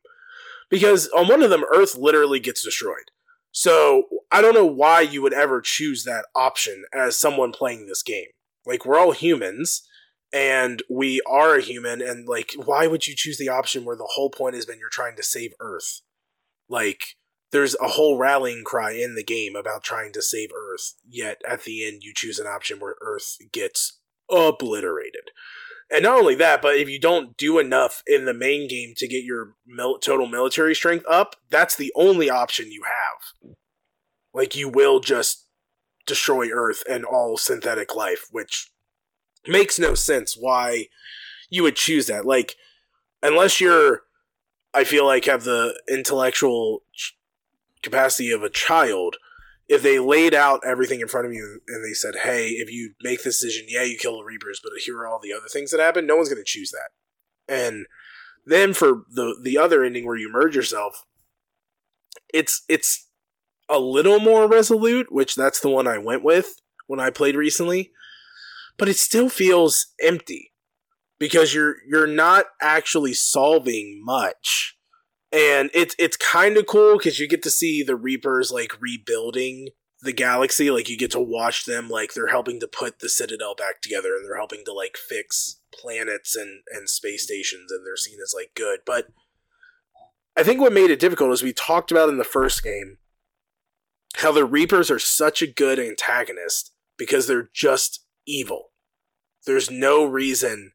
Because 0.70 1.08
on 1.10 1.28
one 1.28 1.44
of 1.44 1.50
them, 1.50 1.64
Earth 1.74 1.96
literally 1.96 2.40
gets 2.40 2.64
destroyed. 2.64 3.12
So 3.52 4.04
I 4.32 4.42
don't 4.42 4.54
know 4.54 4.66
why 4.66 5.02
you 5.02 5.22
would 5.22 5.34
ever 5.34 5.62
choose 5.62 6.04
that 6.04 6.26
option 6.36 6.84
as 6.94 7.18
someone 7.18 7.52
playing 7.52 7.88
this 7.88 8.04
game. 8.04 8.28
Like 8.66 8.86
we're 8.86 9.00
all 9.00 9.12
humans 9.12 9.88
and 10.34 10.82
we 10.90 11.22
are 11.26 11.56
a 11.56 11.62
human 11.62 12.02
and 12.02 12.28
like 12.28 12.52
why 12.58 12.88
would 12.88 13.08
you 13.08 13.16
choose 13.16 13.38
the 13.38 13.48
option 13.48 13.86
where 13.86 13.96
the 13.96 14.10
whole 14.16 14.30
point 14.30 14.56
has 14.56 14.66
been 14.66 14.80
you're 14.80 14.90
trying 14.90 15.16
to 15.16 15.24
save 15.24 15.54
Earth? 15.62 16.02
Like 16.68 17.16
there's 17.52 17.76
a 17.80 17.90
whole 17.90 18.18
rallying 18.18 18.64
cry 18.66 18.92
in 18.92 19.16
the 19.16 19.24
game 19.24 19.56
about 19.56 19.84
trying 19.84 20.12
to 20.14 20.22
save 20.22 20.50
Earth, 20.54 20.96
yet 21.08 21.42
at 21.48 21.64
the 21.64 21.88
end 21.88 22.04
you 22.04 22.12
choose 22.14 22.40
an 22.40 22.48
option 22.48 22.80
where 22.80 22.96
Earth 23.00 23.38
gets 23.54 24.00
obliterated. 24.30 25.32
And 25.92 26.04
not 26.04 26.20
only 26.20 26.36
that, 26.36 26.62
but 26.62 26.76
if 26.76 26.90
you 26.90 27.00
don't 27.00 27.38
do 27.38 27.60
enough 27.60 28.02
in 28.08 28.26
the 28.26 28.34
main 28.34 28.68
game 28.68 28.94
to 28.98 29.08
get 29.08 29.24
your 29.24 29.54
mil- 29.68 30.00
total 30.00 30.28
military 30.28 30.74
strength 30.74 31.06
up, 31.08 31.36
that's 31.50 31.76
the 31.76 31.94
only 31.96 32.30
option 32.30 32.72
you 32.72 32.84
have. 32.84 33.54
Like 34.34 34.56
you 34.56 34.68
will 34.68 35.00
just 35.00 35.48
destroy 36.08 36.50
Earth 36.50 36.84
and 36.90 37.06
all 37.06 37.38
synthetic 37.38 37.96
life, 37.96 38.28
which 38.32 38.72
makes 39.48 39.78
no 39.78 39.94
sense 39.94 40.36
why 40.36 40.88
you 41.50 41.64
would 41.64 41.76
choose 41.76 42.08
that. 42.08 42.26
Like 42.26 42.56
unless 43.22 43.62
you're 43.62 44.02
I 44.74 44.84
feel 44.84 45.06
like 45.06 45.26
have 45.26 45.46
the 45.46 45.80
intellectual 45.90 46.84
ch- 46.94 47.18
capacity 47.82 48.32
of 48.32 48.44
a 48.44 48.50
child, 48.50 49.16
if 49.68 49.82
they 49.82 50.00
laid 50.00 50.34
out 50.34 50.62
everything 50.66 51.02
in 51.02 51.08
front 51.08 51.28
of 51.28 51.34
you 51.34 51.62
and 51.68 51.84
they 51.84 51.94
said, 51.94 52.18
"Hey, 52.18 52.50
if 52.50 52.72
you 52.72 52.94
make 53.02 53.24
this 53.24 53.40
decision, 53.40 53.66
yeah, 53.68 53.84
you 53.84 53.98
kill 53.98 54.18
the 54.18 54.24
Reapers, 54.24 54.60
but 54.64 54.74
here 54.86 54.98
are 54.98 55.08
all 55.08 55.20
the 55.20 55.34
other 55.34 55.48
things 55.48 55.72
that 55.72 55.80
happen," 55.80 56.06
no 56.06 56.16
one's 56.16 56.30
going 56.30 56.38
to 56.38 56.44
choose 56.46 56.72
that. 56.72 56.92
And 57.48 57.88
then 58.46 58.74
for 58.74 59.04
the 59.10 59.38
the 59.42 59.58
other 59.58 59.84
ending 59.84 60.06
where 60.06 60.18
you 60.18 60.30
merge 60.32 60.56
yourself, 60.56 61.06
it's 62.34 62.64
it's 62.70 63.10
a 63.68 63.80
little 63.80 64.20
more 64.20 64.48
resolute, 64.48 65.12
which 65.12 65.36
that's 65.36 65.60
the 65.60 65.70
one 65.70 65.88
I 65.88 65.98
went 65.98 66.24
with 66.24 66.62
when 66.88 67.00
I 67.00 67.10
played 67.10 67.36
recently, 67.36 67.92
but 68.78 68.88
it 68.88 68.98
still 68.98 69.30
feels 69.30 69.88
empty 70.00 70.54
because 71.18 71.54
you're 71.54 71.78
you're 71.88 72.08
not 72.08 72.46
actually 72.62 73.14
solving 73.14 74.02
much. 74.04 74.75
And 75.36 75.70
it's 75.74 75.96
it's 76.00 76.16
kind 76.16 76.56
of 76.56 76.66
cool 76.66 76.98
because 76.98 77.20
you 77.20 77.28
get 77.28 77.44
to 77.44 77.50
see 77.50 77.84
the 77.84 77.98
Reapers 77.98 78.52
like 78.52 78.80
rebuilding 78.82 79.68
the 80.02 80.14
galaxy. 80.14 80.72
Like 80.72 80.88
you 80.88 80.98
get 80.98 81.12
to 81.12 81.20
watch 81.20 81.66
them 81.66 81.90
like 81.90 82.14
they're 82.14 82.28
helping 82.28 82.62
to 82.62 82.68
put 82.68 83.00
the 83.00 83.10
Citadel 83.10 83.54
back 83.54 83.82
together, 83.82 84.16
and 84.16 84.26
they're 84.26 84.38
helping 84.38 84.64
to 84.64 84.72
like 84.72 84.96
fix 84.96 85.60
planets 85.74 86.38
and 86.38 86.62
and 86.72 86.90
space 86.90 87.24
stations, 87.24 87.70
and 87.70 87.86
they're 87.86 87.98
seen 87.98 88.18
as 88.24 88.34
like 88.34 88.52
good. 88.56 88.80
But 88.86 89.08
I 90.38 90.44
think 90.44 90.62
what 90.62 90.72
made 90.72 90.90
it 90.90 91.02
difficult 91.02 91.34
is 91.34 91.44
we 91.44 91.52
talked 91.52 91.92
about 91.92 92.08
in 92.08 92.18
the 92.18 92.24
first 92.24 92.64
game 92.64 93.00
how 94.18 94.32
the 94.32 94.46
Reapers 94.46 94.90
are 94.90 95.00
such 95.00 95.42
a 95.42 95.48
good 95.48 95.80
antagonist 95.80 96.72
because 96.98 97.28
they're 97.28 97.50
just 97.54 98.06
evil. 98.26 98.70
There's 99.46 99.70
no 99.70 100.06
reason 100.06 100.72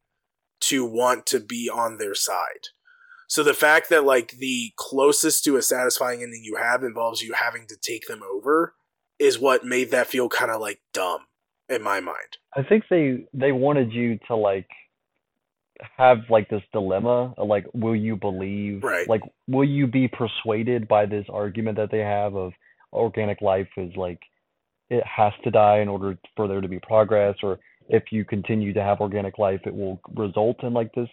to 0.60 0.84
want 0.84 1.24
to 1.26 1.40
be 1.40 1.70
on 1.72 1.96
their 1.96 2.14
side. 2.14 2.68
So 3.30 3.44
the 3.44 3.54
fact 3.54 3.90
that 3.90 4.04
like 4.04 4.32
the 4.38 4.72
closest 4.74 5.44
to 5.44 5.56
a 5.56 5.62
satisfying 5.62 6.20
ending 6.20 6.42
you 6.42 6.56
have 6.56 6.82
involves 6.82 7.22
you 7.22 7.32
having 7.32 7.64
to 7.68 7.76
take 7.80 8.08
them 8.08 8.22
over 8.24 8.74
is 9.20 9.38
what 9.38 9.64
made 9.64 9.92
that 9.92 10.08
feel 10.08 10.28
kind 10.28 10.50
of 10.50 10.60
like 10.60 10.80
dumb 10.92 11.20
in 11.68 11.80
my 11.80 12.00
mind. 12.00 12.38
I 12.56 12.64
think 12.64 12.84
they 12.90 13.26
they 13.32 13.52
wanted 13.52 13.92
you 13.92 14.18
to 14.26 14.34
like 14.34 14.66
have 15.96 16.18
like 16.28 16.50
this 16.50 16.62
dilemma 16.72 17.32
like 17.38 17.66
will 17.72 17.94
you 17.94 18.16
believe 18.16 18.82
Right. 18.82 19.08
like 19.08 19.22
will 19.46 19.64
you 19.64 19.86
be 19.86 20.08
persuaded 20.08 20.88
by 20.88 21.06
this 21.06 21.24
argument 21.32 21.76
that 21.76 21.92
they 21.92 22.00
have 22.00 22.34
of 22.34 22.52
organic 22.92 23.40
life 23.40 23.68
is 23.76 23.94
like 23.94 24.18
it 24.90 25.04
has 25.06 25.32
to 25.44 25.52
die 25.52 25.78
in 25.78 25.88
order 25.88 26.18
for 26.36 26.48
there 26.48 26.60
to 26.60 26.68
be 26.68 26.80
progress 26.80 27.36
or 27.44 27.60
if 27.88 28.02
you 28.10 28.24
continue 28.24 28.72
to 28.74 28.82
have 28.82 29.00
organic 29.00 29.38
life 29.38 29.60
it 29.64 29.74
will 29.74 30.00
result 30.16 30.62
in 30.64 30.74
like 30.74 30.92
this 30.94 31.08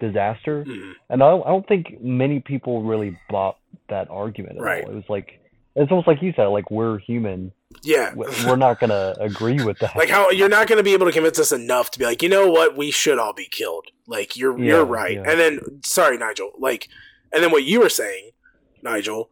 disaster 0.00 0.64
Mm. 0.66 0.92
and 1.10 1.22
I 1.22 1.28
don't, 1.30 1.46
I 1.46 1.48
don't 1.50 1.66
think 1.68 2.00
many 2.00 2.40
people 2.40 2.82
really 2.82 3.18
bought 3.30 3.56
that 3.88 4.08
argument 4.10 4.56
at 4.58 4.62
Right. 4.62 4.84
all 4.84 4.90
it 4.92 4.94
was 4.94 5.04
like 5.08 5.40
it's 5.76 5.90
almost 5.90 6.08
like 6.08 6.22
you 6.22 6.32
said 6.34 6.46
like 6.46 6.70
we're 6.70 6.98
human 6.98 7.52
Yeah. 7.82 8.12
We- 8.14 8.26
we're 8.46 8.56
not 8.56 8.80
gonna 8.80 9.14
agree 9.20 9.62
with 9.62 9.78
that 9.80 9.94
like 9.96 10.08
how 10.08 10.30
you're 10.30 10.48
not 10.48 10.66
going 10.68 10.78
to 10.78 10.82
be 10.82 10.92
able 10.94 11.06
to 11.06 11.12
convince 11.12 11.38
us 11.38 11.52
enough 11.52 11.90
to 11.92 11.98
be 11.98 12.04
like, 12.04 12.22
you 12.22 12.28
know 12.28 12.50
what, 12.50 12.76
we 12.76 12.90
should 12.90 13.18
all 13.18 13.32
be 13.34 13.46
killed. 13.50 13.86
Like 14.06 14.36
you're 14.36 14.58
Yeah, 14.58 14.64
you're 14.66 14.84
right. 14.84 15.14
yeah. 15.16 15.30
And 15.30 15.38
then 15.38 15.60
sorry, 15.84 16.16
Nigel. 16.18 16.52
Like, 16.58 16.88
and 17.32 17.42
then 17.44 17.50
what 17.52 17.64
you 17.64 17.80
were 17.80 17.90
saying, 17.90 18.30
Nigel, 18.82 19.30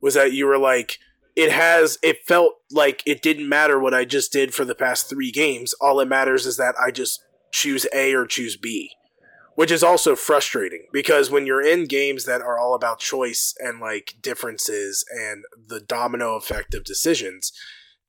was 0.00 0.14
that 0.14 0.32
you 0.32 0.46
were 0.46 0.58
like, 0.58 0.98
it 1.34 1.50
has. 1.52 1.98
It 2.02 2.18
felt 2.26 2.54
like 2.70 3.02
it 3.06 3.22
didn't 3.22 3.48
matter 3.48 3.78
what 3.78 3.94
I 3.94 4.04
just 4.04 4.32
did 4.32 4.52
for 4.54 4.64
the 4.64 4.74
past 4.74 5.08
three 5.08 5.30
games. 5.32 5.72
All 5.80 5.96
that 5.96 6.06
matters 6.06 6.46
is 6.46 6.56
that 6.58 6.74
I 6.84 6.90
just 6.90 7.24
choose 7.52 7.86
A 7.94 8.12
or 8.14 8.26
choose 8.26 8.56
B. 8.56 8.90
Which 9.58 9.72
is 9.72 9.82
also 9.82 10.14
frustrating 10.14 10.86
because 10.92 11.32
when 11.32 11.44
you're 11.44 11.60
in 11.66 11.86
games 11.86 12.26
that 12.26 12.40
are 12.40 12.56
all 12.56 12.76
about 12.76 13.00
choice 13.00 13.56
and 13.58 13.80
like 13.80 14.14
differences 14.22 15.04
and 15.10 15.42
the 15.66 15.80
domino 15.80 16.36
effect 16.36 16.74
of 16.74 16.84
decisions, 16.84 17.50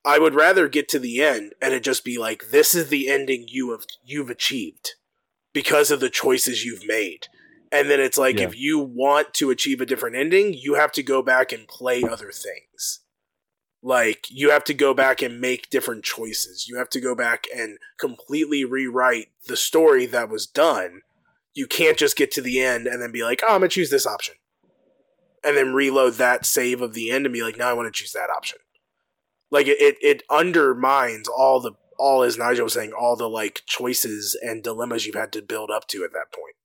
I 0.06 0.20
would 0.20 0.36
rather 0.36 0.68
get 0.68 0.88
to 0.90 1.00
the 1.00 1.24
end 1.24 1.54
and 1.60 1.74
it 1.74 1.82
just 1.82 2.06
be 2.06 2.20
like 2.20 2.52
this 2.52 2.76
is 2.76 2.90
the 2.90 3.10
ending 3.10 3.46
you 3.48 3.72
have 3.72 3.86
you've 4.04 4.30
achieved 4.30 4.92
because 5.52 5.90
of 5.90 6.00
the 6.00 6.12
choices 6.12 6.66
you've 6.66 6.86
made. 6.86 7.26
And 7.72 7.90
then 7.90 8.00
it's 8.00 8.20
like 8.20 8.38
Yeah. 8.38 8.46
if 8.46 8.56
you 8.56 8.78
want 8.78 9.34
to 9.34 9.50
achieve 9.50 9.82
a 9.82 9.88
different 9.88 10.18
ending, 10.18 10.54
you 10.54 10.76
have 10.76 10.92
to 10.92 11.02
go 11.02 11.24
back 11.24 11.52
and 11.52 11.68
play 11.68 12.04
other 12.04 12.32
things. 12.32 13.00
Like 13.82 14.28
you 14.30 14.52
have 14.52 14.66
to 14.66 14.76
go 14.76 14.94
back 14.94 15.24
and 15.24 15.42
make 15.42 15.72
different 15.72 16.04
choices. 16.04 16.68
You 16.68 16.78
have 16.78 16.92
to 16.92 17.02
go 17.02 17.16
back 17.16 17.48
and 17.52 17.80
completely 18.00 18.66
rewrite 18.66 19.30
the 19.48 19.58
story 19.58 20.06
that 20.06 20.30
was 20.30 20.46
done. 20.46 21.02
You 21.54 21.68
can't 21.68 21.98
just 21.98 22.16
get 22.16 22.32
to 22.32 22.42
the 22.42 22.62
end 22.62 22.88
and 22.88 23.02
then 23.02 23.12
be 23.12 23.24
like, 23.24 23.42
"Oh, 23.44 23.54
I'm 23.54 23.62
going 23.62 23.70
to 23.70 23.74
choose 23.74 23.90
this 23.90 24.08
option." 24.08 24.36
And 25.44 25.56
then 25.56 25.74
reload 25.74 26.16
that 26.16 26.46
save 26.46 26.82
of 26.82 26.94
the 26.94 27.12
end 27.12 27.26
and 27.26 27.34
be 27.34 27.44
like, 27.44 27.58
"Now 27.58 27.70
I 27.70 27.74
want 27.74 27.94
to 27.94 27.98
choose 27.98 28.14
that 28.14 28.30
option." 28.30 28.60
like 29.52 29.68
it, 29.68 29.78
it 29.80 29.98
it 30.02 30.24
undermines 30.30 31.28
all 31.28 31.60
the 31.60 31.74
all 31.98 32.24
as 32.24 32.38
Nigel 32.38 32.66
was 32.66 32.74
saying 32.74 32.94
all 32.94 33.16
the 33.16 33.30
like 33.30 33.64
choices 33.66 34.38
and 34.42 34.64
dilemmas 34.64 35.06
you've 35.06 35.16
had 35.16 35.32
to 35.34 35.42
build 35.42 35.70
up 35.70 35.88
to 35.90 36.04
at 36.04 36.14
that 36.14 36.32
point. 36.32 36.56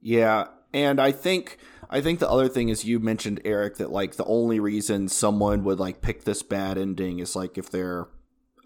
Yeah, 0.00 0.46
and 0.72 1.00
I 1.00 1.12
think 1.12 1.58
I 1.90 2.00
think 2.00 2.18
the 2.18 2.30
other 2.30 2.48
thing 2.48 2.68
is 2.68 2.84
you 2.84 2.98
mentioned 2.98 3.40
Eric 3.44 3.76
that 3.76 3.90
like 3.90 4.16
the 4.16 4.24
only 4.24 4.60
reason 4.60 5.08
someone 5.08 5.64
would 5.64 5.78
like 5.78 6.00
pick 6.00 6.24
this 6.24 6.42
bad 6.42 6.78
ending 6.78 7.18
is 7.18 7.36
like 7.36 7.58
if 7.58 7.70
they're 7.70 8.08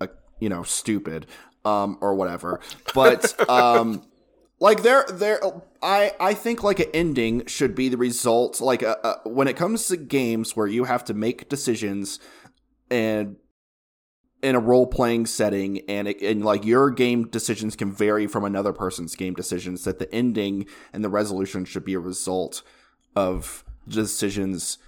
a 0.00 0.08
you 0.38 0.48
know 0.48 0.62
stupid 0.62 1.26
um 1.64 1.98
or 2.00 2.14
whatever. 2.14 2.60
But 2.94 3.34
um 3.48 4.04
like 4.62 4.84
there 4.84 5.04
there 5.10 5.40
I 5.82 6.12
I 6.20 6.34
think 6.34 6.62
like 6.62 6.78
an 6.78 6.86
ending 6.94 7.44
should 7.46 7.74
be 7.74 7.88
the 7.88 7.96
result 7.96 8.60
like 8.60 8.84
uh, 8.84 8.96
uh, 9.02 9.16
when 9.24 9.48
it 9.48 9.56
comes 9.56 9.88
to 9.88 9.96
games 9.96 10.56
where 10.56 10.68
you 10.68 10.84
have 10.84 11.04
to 11.06 11.14
make 11.14 11.48
decisions 11.48 12.20
and 12.88 13.36
in 14.40 14.54
a 14.54 14.60
role 14.60 14.86
playing 14.86 15.26
setting 15.26 15.80
and 15.88 16.06
it, 16.06 16.22
and 16.22 16.44
like 16.44 16.64
your 16.64 16.90
game 16.90 17.26
decisions 17.26 17.74
can 17.74 17.90
vary 17.90 18.28
from 18.28 18.44
another 18.44 18.72
person's 18.72 19.16
game 19.16 19.34
decisions 19.34 19.82
that 19.82 19.98
the 19.98 20.12
ending 20.14 20.66
and 20.92 21.04
the 21.04 21.08
resolution 21.08 21.64
should 21.64 21.84
be 21.84 21.94
a 21.94 22.00
result 22.00 22.62
of 23.16 23.64
decisions 23.88 24.78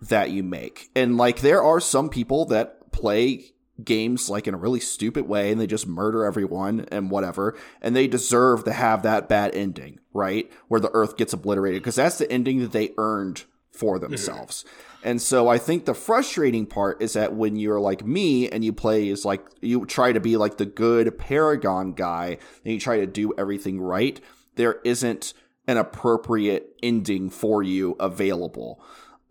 that 0.00 0.30
you 0.30 0.42
make. 0.42 0.88
And 0.96 1.18
like 1.18 1.40
there 1.40 1.62
are 1.62 1.80
some 1.80 2.08
people 2.08 2.46
that 2.46 2.92
play 2.92 3.52
games 3.82 4.28
like 4.28 4.48
in 4.48 4.54
a 4.54 4.58
really 4.58 4.80
stupid 4.80 5.28
way 5.28 5.52
and 5.52 5.60
they 5.60 5.66
just 5.66 5.86
murder 5.86 6.24
everyone 6.24 6.86
and 6.90 7.10
whatever 7.10 7.56
and 7.80 7.94
they 7.94 8.08
deserve 8.08 8.64
to 8.64 8.72
have 8.72 9.02
that 9.02 9.28
bad 9.28 9.54
ending, 9.54 10.00
right? 10.12 10.50
Where 10.68 10.80
the 10.80 10.90
earth 10.92 11.16
gets 11.16 11.32
obliterated 11.32 11.82
because 11.82 11.96
that's 11.96 12.18
the 12.18 12.30
ending 12.30 12.60
that 12.60 12.72
they 12.72 12.92
earned 12.98 13.44
for 13.70 13.98
themselves. 13.98 14.64
And 15.04 15.22
so 15.22 15.48
I 15.48 15.58
think 15.58 15.84
the 15.84 15.94
frustrating 15.94 16.66
part 16.66 17.00
is 17.00 17.12
that 17.12 17.34
when 17.34 17.54
you're 17.54 17.80
like 17.80 18.04
me 18.04 18.48
and 18.48 18.64
you 18.64 18.72
play 18.72 19.08
is 19.08 19.24
like 19.24 19.44
you 19.60 19.86
try 19.86 20.12
to 20.12 20.18
be 20.18 20.36
like 20.36 20.56
the 20.56 20.66
good 20.66 21.16
paragon 21.16 21.92
guy 21.92 22.38
and 22.64 22.74
you 22.74 22.80
try 22.80 22.98
to 22.98 23.06
do 23.06 23.32
everything 23.38 23.80
right, 23.80 24.20
there 24.56 24.80
isn't 24.84 25.34
an 25.68 25.76
appropriate 25.76 26.74
ending 26.82 27.30
for 27.30 27.62
you 27.62 27.94
available. 28.00 28.82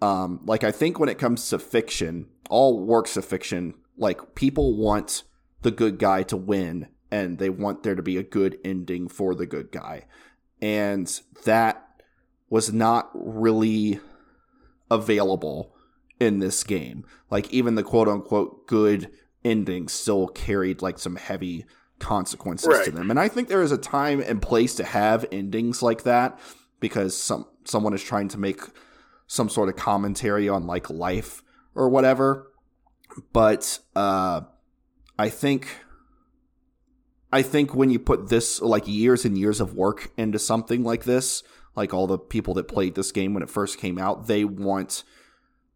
Um, 0.02 0.40
like 0.46 0.64
I 0.64 0.72
think 0.72 1.00
when 1.00 1.10
it 1.10 1.18
comes 1.18 1.50
to 1.50 1.60
fiction, 1.60 2.28
all 2.50 2.80
works 2.80 3.18
of 3.18 3.26
fiction, 3.26 3.74
like 3.98 4.36
people 4.36 4.78
want 4.78 5.24
the 5.62 5.72
good 5.72 5.98
guy 6.00 6.24
to 6.24 6.38
win 6.38 6.88
and 7.12 7.38
they 7.40 7.50
want 7.50 7.84
there 7.84 7.96
to 7.96 8.04
be 8.04 8.18
a 8.18 8.24
good 8.24 8.58
ending 8.64 9.08
for 9.08 9.34
the 9.34 9.46
good 9.46 9.72
guy. 9.72 10.06
And 10.62 11.20
that 11.46 11.84
was 12.50 12.72
not 12.72 13.10
really 13.14 14.00
available 14.90 15.74
in 16.20 16.40
this 16.40 16.64
game. 16.64 17.06
Like 17.30 17.52
even 17.54 17.76
the 17.76 17.84
quote 17.84 18.08
unquote 18.08 18.68
good 18.68 19.10
ending 19.44 19.88
still 19.88 20.28
carried 20.28 20.82
like 20.82 21.00
some 21.00 21.16
heavy 21.16 21.66
consequences 22.00 22.68
Right. 22.68 22.86
to 22.86 22.92
them. 22.92 23.10
And 23.10 23.20
I 23.20 23.28
think 23.28 23.48
there 23.48 23.62
is 23.62 23.72
a 23.72 23.78
time 23.78 24.22
and 24.22 24.42
place 24.42 24.76
to 24.76 24.84
have 24.84 25.26
endings 25.32 25.82
like 25.82 26.04
that 26.04 26.40
because 26.80 27.16
some 27.18 27.46
someone 27.64 27.94
is 27.94 28.04
trying 28.04 28.28
to 28.30 28.38
make 28.38 28.62
some 29.28 29.50
sort 29.50 29.70
of 29.70 29.76
commentary 29.76 30.48
on 30.48 30.68
like 30.68 30.90
life 30.90 31.44
or 31.76 31.90
whatever. 31.90 32.47
But 33.34 33.80
uh 33.96 34.42
I 35.20 35.30
think 35.30 35.68
I 37.32 37.42
think 37.42 37.76
when 37.76 37.90
you 37.90 38.00
put 38.00 38.30
this 38.30 38.62
like 38.62 38.88
years 38.88 39.26
and 39.26 39.38
years 39.38 39.60
of 39.60 39.74
work 39.74 40.12
into 40.18 40.40
something 40.40 40.84
like 40.84 41.04
this, 41.04 41.44
like 41.76 41.94
all 41.94 42.08
the 42.08 42.18
people 42.18 42.54
that 42.56 42.68
played 42.68 42.96
this 42.96 43.12
game 43.12 43.34
when 43.34 43.44
it 43.44 43.50
first 43.50 43.78
came 43.78 43.98
out, 43.98 44.28
they 44.28 44.46
want 44.46 45.04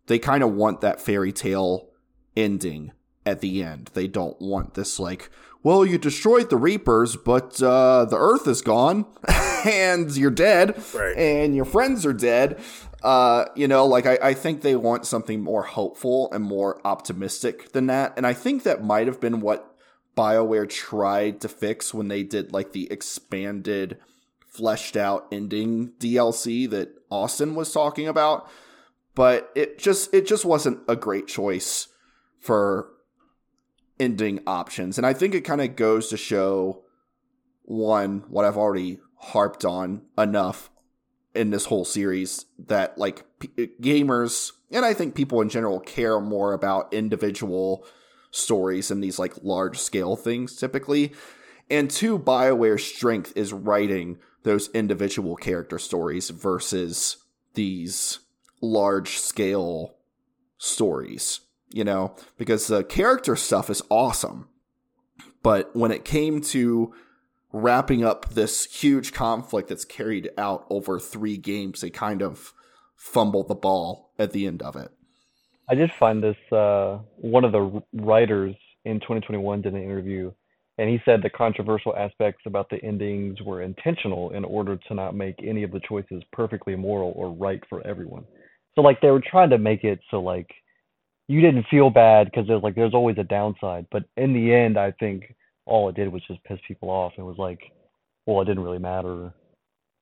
they 0.08 0.18
kind 0.20 0.44
of 0.44 0.54
want 0.54 0.82
that 0.82 1.02
fairy 1.02 1.32
tale 1.32 1.90
ending 2.36 2.92
at 3.26 3.42
the 3.42 3.64
end. 3.64 3.92
They 3.94 4.08
don't 4.08 4.40
want 4.42 4.74
this 4.74 5.00
like, 5.00 5.30
well, 5.64 5.86
you 5.86 5.98
destroyed 5.98 6.50
the 6.50 6.58
Reapers, 6.58 7.16
but 7.16 7.62
uh, 7.62 8.06
the 8.06 8.18
Earth 8.18 8.48
is 8.48 8.62
gone, 8.64 9.06
and 9.66 10.10
you're 10.18 10.32
dead, 10.32 10.82
Right. 10.94 11.16
and 11.16 11.56
your 11.56 11.66
friends 11.66 12.04
are 12.06 12.14
dead. 12.14 12.60
Uh, 13.02 13.46
you 13.56 13.68
know, 13.68 13.86
like 13.86 14.06
I, 14.06 14.20
I 14.22 14.34
think 14.34 14.62
they 14.62 14.76
want 14.76 15.06
something 15.06 15.42
more 15.42 15.64
hopeful 15.64 16.32
and 16.32 16.44
more 16.44 16.80
optimistic 16.86 17.72
than 17.72 17.88
that. 17.88 18.14
And 18.16 18.28
I 18.28 18.34
think 18.34 18.64
that 18.64 18.84
might 18.84 19.08
have 19.08 19.20
been 19.20 19.42
what 19.42 19.76
BioWare 20.16 20.70
tried 20.70 21.42
to 21.42 21.50
fix 21.50 21.94
when 21.94 22.10
they 22.10 22.24
did 22.24 22.54
like 22.54 22.74
the 22.74 22.92
expanded, 22.92 23.98
fleshed 24.48 24.96
out 24.96 25.28
ending 25.32 25.94
DLC 26.00 26.70
that 26.70 26.90
Austin 27.10 27.56
was 27.56 27.74
talking 27.74 28.08
about. 28.08 28.48
But 29.16 29.52
it 29.56 29.80
just 29.80 30.14
it 30.14 30.28
just 30.28 30.46
wasn't 30.46 30.80
a 30.88 30.96
great 30.96 31.28
choice 31.28 31.88
for 32.40 32.92
ending 34.00 34.42
options. 34.48 34.98
And 34.98 35.06
I 35.06 35.14
think 35.14 35.34
it 35.34 35.42
kind 35.42 35.62
of 35.62 35.76
goes 35.76 36.10
to 36.10 36.18
show 36.18 36.84
one, 37.64 38.24
what 38.30 38.46
I've 38.46 38.58
already 38.58 39.00
harped 39.18 39.66
on 39.66 40.04
enough 40.18 40.70
in 41.34 41.50
this 41.50 41.66
whole 41.66 41.86
series 41.86 42.46
that 42.68 42.98
like 42.98 43.24
p- 43.40 43.52
uh, 43.58 43.66
gamers 43.82 44.52
and 44.72 44.86
I 44.86 44.94
think 44.94 45.16
people 45.16 45.42
in 45.42 45.50
general 45.50 45.80
care 45.80 46.20
more 46.20 46.54
about 46.54 46.94
individual 46.94 47.86
stories 48.32 48.90
and 48.92 49.04
these 49.04 49.20
like 49.20 49.44
large 49.44 49.78
scale 49.78 50.16
things 50.16 50.56
typically. 50.56 51.14
And 51.70 51.90
two, 51.90 52.20
BioWare's 52.20 52.84
strength 52.84 53.34
is 53.36 53.54
writing 53.54 54.18
those 54.44 54.70
individual 54.70 55.36
character 55.36 55.80
stories 55.80 56.30
versus 56.30 57.18
these 57.54 58.20
large 58.62 59.18
scale 59.18 59.96
stories, 60.58 61.42
you 61.72 61.84
know, 61.84 62.16
because 62.38 62.68
the 62.68 62.84
character 62.84 63.36
stuff 63.36 63.70
is 63.70 63.82
awesome. 63.90 64.48
But 65.44 65.76
when 65.76 65.92
it 65.92 66.06
came 66.06 66.42
to 66.42 66.94
wrapping 67.54 68.04
up 68.04 68.30
this 68.30 68.66
huge 68.66 69.14
conflict 69.14 69.70
that's 69.70 69.86
carried 69.86 70.30
out 70.38 70.66
over 70.70 71.00
three 71.00 71.38
games, 71.38 71.82
they 71.82 71.90
kind 71.90 72.22
of 72.22 72.54
fumbled 72.96 73.48
the 73.48 73.56
ball 73.56 74.14
at 74.18 74.32
the 74.32 74.46
end 74.48 74.62
of 74.62 74.76
it. 74.76 74.92
I 75.70 75.76
did 75.76 75.92
find 76.00 76.22
this 76.22 76.38
uh, 76.52 77.00
one 77.16 77.46
of 77.46 77.52
the 77.52 77.82
writers 77.94 78.56
in 78.86 79.00
2021 79.00 79.62
did 79.62 79.74
an 79.74 79.84
interview, 79.84 80.32
and 80.78 80.90
he 80.90 81.00
said 81.06 81.22
the 81.22 81.30
controversial 81.30 81.96
aspects 81.96 82.44
about 82.46 82.70
the 82.70 82.84
endings 82.84 83.42
were 83.42 83.62
intentional 83.62 84.32
in 84.32 84.44
order 84.44 84.78
to 84.88 84.94
not 84.94 85.16
make 85.16 85.36
any 85.44 85.64
of 85.64 85.72
the 85.72 85.80
choices 85.88 86.24
perfectly 86.32 86.76
moral 86.76 87.14
or 87.16 87.32
right 87.32 87.62
for 87.70 87.86
everyone. 87.86 88.26
So 88.76 88.82
like 88.82 89.02
they 89.02 89.12
were 89.12 89.22
trying 89.22 89.50
to 89.52 89.58
make 89.58 89.84
it 89.84 90.00
so 90.10 90.22
like 90.22 90.50
you 91.28 91.42
didn't 91.42 91.66
feel 91.72 91.90
bad 91.90 92.26
because 92.26 92.48
there's 92.48 92.64
like 92.64 92.76
there's 92.76 92.94
always 92.94 93.18
a 93.18 93.24
downside, 93.24 93.86
but 93.92 94.04
in 94.18 94.34
the 94.34 94.54
end, 94.54 94.78
I 94.78 94.92
think 94.92 95.34
all 95.66 95.90
it 95.90 95.96
did 95.96 96.12
was 96.12 96.22
just 96.28 96.44
piss 96.44 96.60
people 96.68 96.90
off. 96.90 97.14
It 97.18 97.24
was 97.24 97.38
like, 97.38 97.60
well, 98.26 98.42
it 98.42 98.46
didn't 98.46 98.64
really 98.64 98.80
matter. 98.80 99.34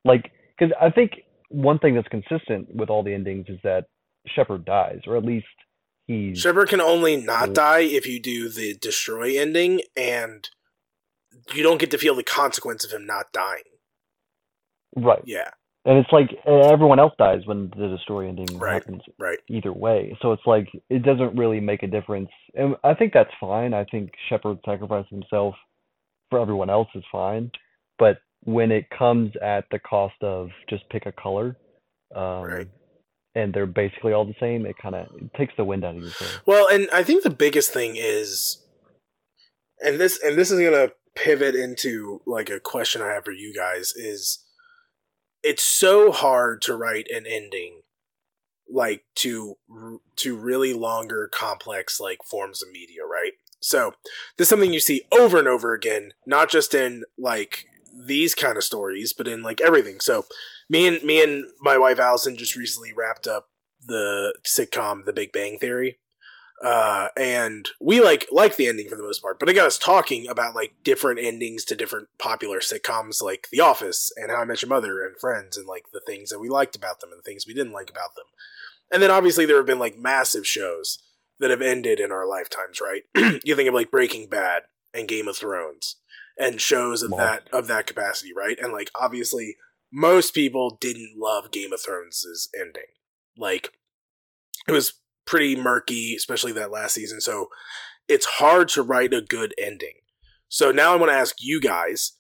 Like, 0.06 0.32
because 0.58 0.74
I 0.80 0.90
think 0.90 1.12
one 1.50 1.80
thing 1.80 1.96
that's 1.96 2.08
consistent 2.08 2.74
with 2.74 2.90
all 2.90 3.04
the 3.04 3.14
endings 3.14 3.46
is 3.50 3.60
that 3.64 3.86
Shepard 4.28 4.66
dies, 4.66 5.02
or 5.08 5.18
at 5.18 5.26
least 5.26 5.48
he's 6.08 6.40
Shepard 6.40 6.70
can 6.70 6.82
only 6.82 7.18
not 7.18 7.54
die 7.54 7.80
if 7.80 8.06
you 8.08 8.20
do 8.20 8.50
the 8.50 8.76
destroy 8.76 9.38
ending, 9.38 9.82
and 9.96 10.50
you 11.54 11.64
don't 11.64 11.80
get 11.80 11.92
to 11.92 11.98
feel 11.98 12.16
the 12.16 12.24
consequence 12.24 12.86
of 12.86 12.92
him 12.92 13.06
not 13.06 13.32
dying. 13.34 13.64
right. 14.96 15.22
Yeah, 15.26 15.52
And 15.86 15.98
it's 15.98 16.12
like 16.12 16.30
everyone 16.46 17.00
else 17.00 17.14
dies 17.18 17.42
when 17.46 17.72
the 17.78 17.88
destroy 17.88 18.28
ending 18.28 18.58
Right. 18.58 18.74
happens 18.74 19.02
right. 19.18 19.40
either 19.50 19.72
way. 19.72 20.16
So 20.22 20.34
it's 20.34 20.46
like 20.46 20.68
it 20.90 21.04
doesn't 21.04 21.38
really 21.38 21.60
make 21.62 21.84
a 21.84 21.88
difference. 21.88 22.30
And 22.54 22.76
I 22.84 22.94
think 22.94 23.14
that's 23.14 23.32
fine. 23.40 23.74
I 23.74 23.86
think 23.86 24.12
Shepard 24.28 24.60
sacrificing 24.66 25.20
himself 25.22 25.56
for 26.30 26.40
everyone 26.40 26.70
else 26.70 26.90
is 26.96 27.04
fine. 27.12 27.52
But 27.98 28.18
when 28.44 28.72
it 28.72 28.90
comes 28.90 29.32
at 29.42 29.66
the 29.72 29.80
cost 29.80 30.16
of 30.22 30.50
just 30.70 30.88
pick 30.90 31.06
a 31.06 31.12
color, 31.14 31.56
um, 32.14 32.44
Right. 32.44 32.68
and 33.36 33.54
they're 33.54 33.66
basically 33.66 34.12
all 34.14 34.26
the 34.26 34.36
same, 34.40 34.66
it 34.66 34.78
kind 34.78 34.96
of 34.96 35.08
takes 35.38 35.54
the 35.56 35.64
wind 35.64 35.86
out 35.86 35.96
of 35.96 36.02
your 36.02 36.12
sail. 36.12 36.42
Well, 36.46 36.68
and 36.70 36.90
I 36.92 37.04
think 37.04 37.24
the 37.24 37.30
biggest 37.30 37.72
thing 37.74 37.94
is, 37.96 38.66
and 39.82 39.98
this 40.00 40.22
and 40.22 40.38
this 40.38 40.52
is 40.52 40.60
gonna 40.60 40.92
pivot 41.16 41.56
into 41.56 42.22
like 42.26 42.50
a 42.50 42.60
question 42.60 43.02
I 43.02 43.14
have 43.14 43.26
for 43.26 43.32
you 43.32 43.54
guys 43.54 43.94
is, 43.94 44.46
it's 45.44 45.64
so 45.64 46.12
hard 46.12 46.62
to 46.64 46.76
write 46.76 47.08
an 47.10 47.26
ending, 47.26 47.82
like 48.70 49.04
to 49.16 49.58
to 50.18 50.38
really 50.38 50.74
longer, 50.74 51.30
complex 51.32 52.00
like 52.00 52.20
forms 52.24 52.62
of 52.62 52.72
media, 52.72 53.06
right? 53.06 53.34
So 53.60 53.94
this 54.38 54.46
is 54.46 54.50
something 54.50 54.74
you 54.74 54.80
see 54.80 55.04
over 55.12 55.38
and 55.38 55.48
over 55.48 55.74
again, 55.74 56.14
not 56.26 56.50
just 56.50 56.74
in 56.74 57.04
like 57.18 57.66
these 57.94 58.36
kind 58.36 58.58
of 58.58 58.64
stories, 58.64 59.14
but 59.14 59.28
in 59.28 59.44
like 59.44 59.60
everything. 59.62 60.00
So 60.00 60.26
me 60.70 60.88
and 60.88 61.04
me 61.04 61.22
and 61.24 61.46
my 61.60 61.78
wife 61.78 62.00
Allison 62.00 62.38
just 62.38 62.56
recently 62.56 62.94
wrapped 62.94 63.28
up 63.28 63.50
the 63.86 64.34
sitcom 64.46 65.06
The 65.06 65.14
Big 65.14 65.32
Bang 65.32 65.58
Theory. 65.60 66.00
Uh, 66.64 67.08
and 67.16 67.70
we 67.80 68.02
like 68.02 68.28
like 68.32 68.58
the 68.58 68.68
ending 68.68 68.90
for 68.90 68.98
the 68.98 69.04
most 69.04 69.22
part, 69.22 69.40
but 69.40 69.48
it 69.48 69.54
got 69.54 69.68
us 69.68 69.78
talking 69.78 70.28
about 70.28 70.56
like 70.56 70.74
different 70.84 71.20
endings 71.20 71.64
to 71.66 71.76
different 71.76 72.10
popular 72.18 72.60
sitcoms 72.60 73.22
like 73.22 73.48
The 73.52 73.62
Office 73.62 74.12
and 74.18 74.30
How 74.30 74.42
I 74.42 74.46
Met 74.46 74.62
Your 74.62 74.70
Mother 74.70 75.06
and 75.06 75.18
Friends 75.18 75.56
and 75.56 75.66
like 75.66 75.86
the 75.94 76.02
things 76.06 76.30
that 76.30 76.40
we 76.40 76.50
liked 76.50 76.76
about 76.76 77.00
them 77.00 77.12
and 77.12 77.20
the 77.20 77.24
things 77.24 77.48
we 77.48 77.54
didn't 77.54 77.74
like 77.74 77.90
about 77.90 78.16
them. 78.16 78.26
And 78.92 79.02
then 79.02 79.12
obviously 79.12 79.46
there 79.46 79.58
have 79.58 79.66
been 79.66 79.80
like 79.80 79.98
massive 79.98 80.46
shows 80.46 81.00
that 81.40 81.50
have 81.50 81.62
ended 81.62 82.00
in 82.00 82.12
our 82.12 82.28
lifetimes, 82.28 82.82
right? 82.82 83.04
you 83.44 83.56
think 83.56 83.70
of 83.70 83.74
like 83.74 83.92
Breaking 83.92 84.28
Bad 84.28 84.64
and 84.94 85.08
Game 85.08 85.30
of 85.30 85.38
Thrones 85.38 85.96
and 86.38 86.60
shows 86.60 87.04
of 87.04 87.12
that 87.12 87.48
of 87.54 87.68
that 87.68 87.88
capacity, 87.88 88.34
right? 88.36 88.58
And 88.60 88.74
like 88.74 88.92
obviously 89.00 89.56
most 89.92 90.34
people 90.34 90.78
didn't 90.82 91.16
love 91.18 91.52
Game 91.52 91.72
of 91.72 91.82
Thrones' 91.82 92.50
ending. 92.58 92.84
Like 93.38 93.72
it 94.68 94.72
was 94.72 94.94
pretty 95.30 95.56
murky, 95.56 96.16
especially 96.16 96.52
that 96.52 96.72
last 96.72 96.96
season. 96.96 97.22
So 97.22 97.50
it's 98.08 98.26
hard 98.26 98.68
to 98.70 98.82
write 98.82 99.14
a 99.14 99.22
good 99.22 99.54
ending. 99.60 99.94
So 100.48 100.72
now 100.72 100.92
I 100.92 100.96
want 100.96 101.12
to 101.12 101.16
ask 101.16 101.36
you 101.40 101.62
guys, 101.62 102.14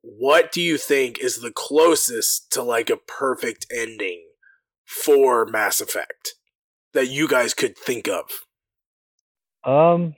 what 0.00 0.52
do 0.52 0.62
you 0.62 0.78
think 0.78 1.18
is 1.18 1.42
the 1.42 1.50
closest 1.50 2.50
to 2.52 2.62
like 2.62 2.88
a 2.88 2.96
perfect 2.96 3.66
ending 3.70 4.24
for 4.86 5.44
Mass 5.44 5.82
Effect 5.82 6.34
that 6.94 7.08
you 7.08 7.28
guys 7.28 7.52
could 7.52 7.76
think 7.76 8.08
of? 8.08 8.24
Um, 9.70 10.14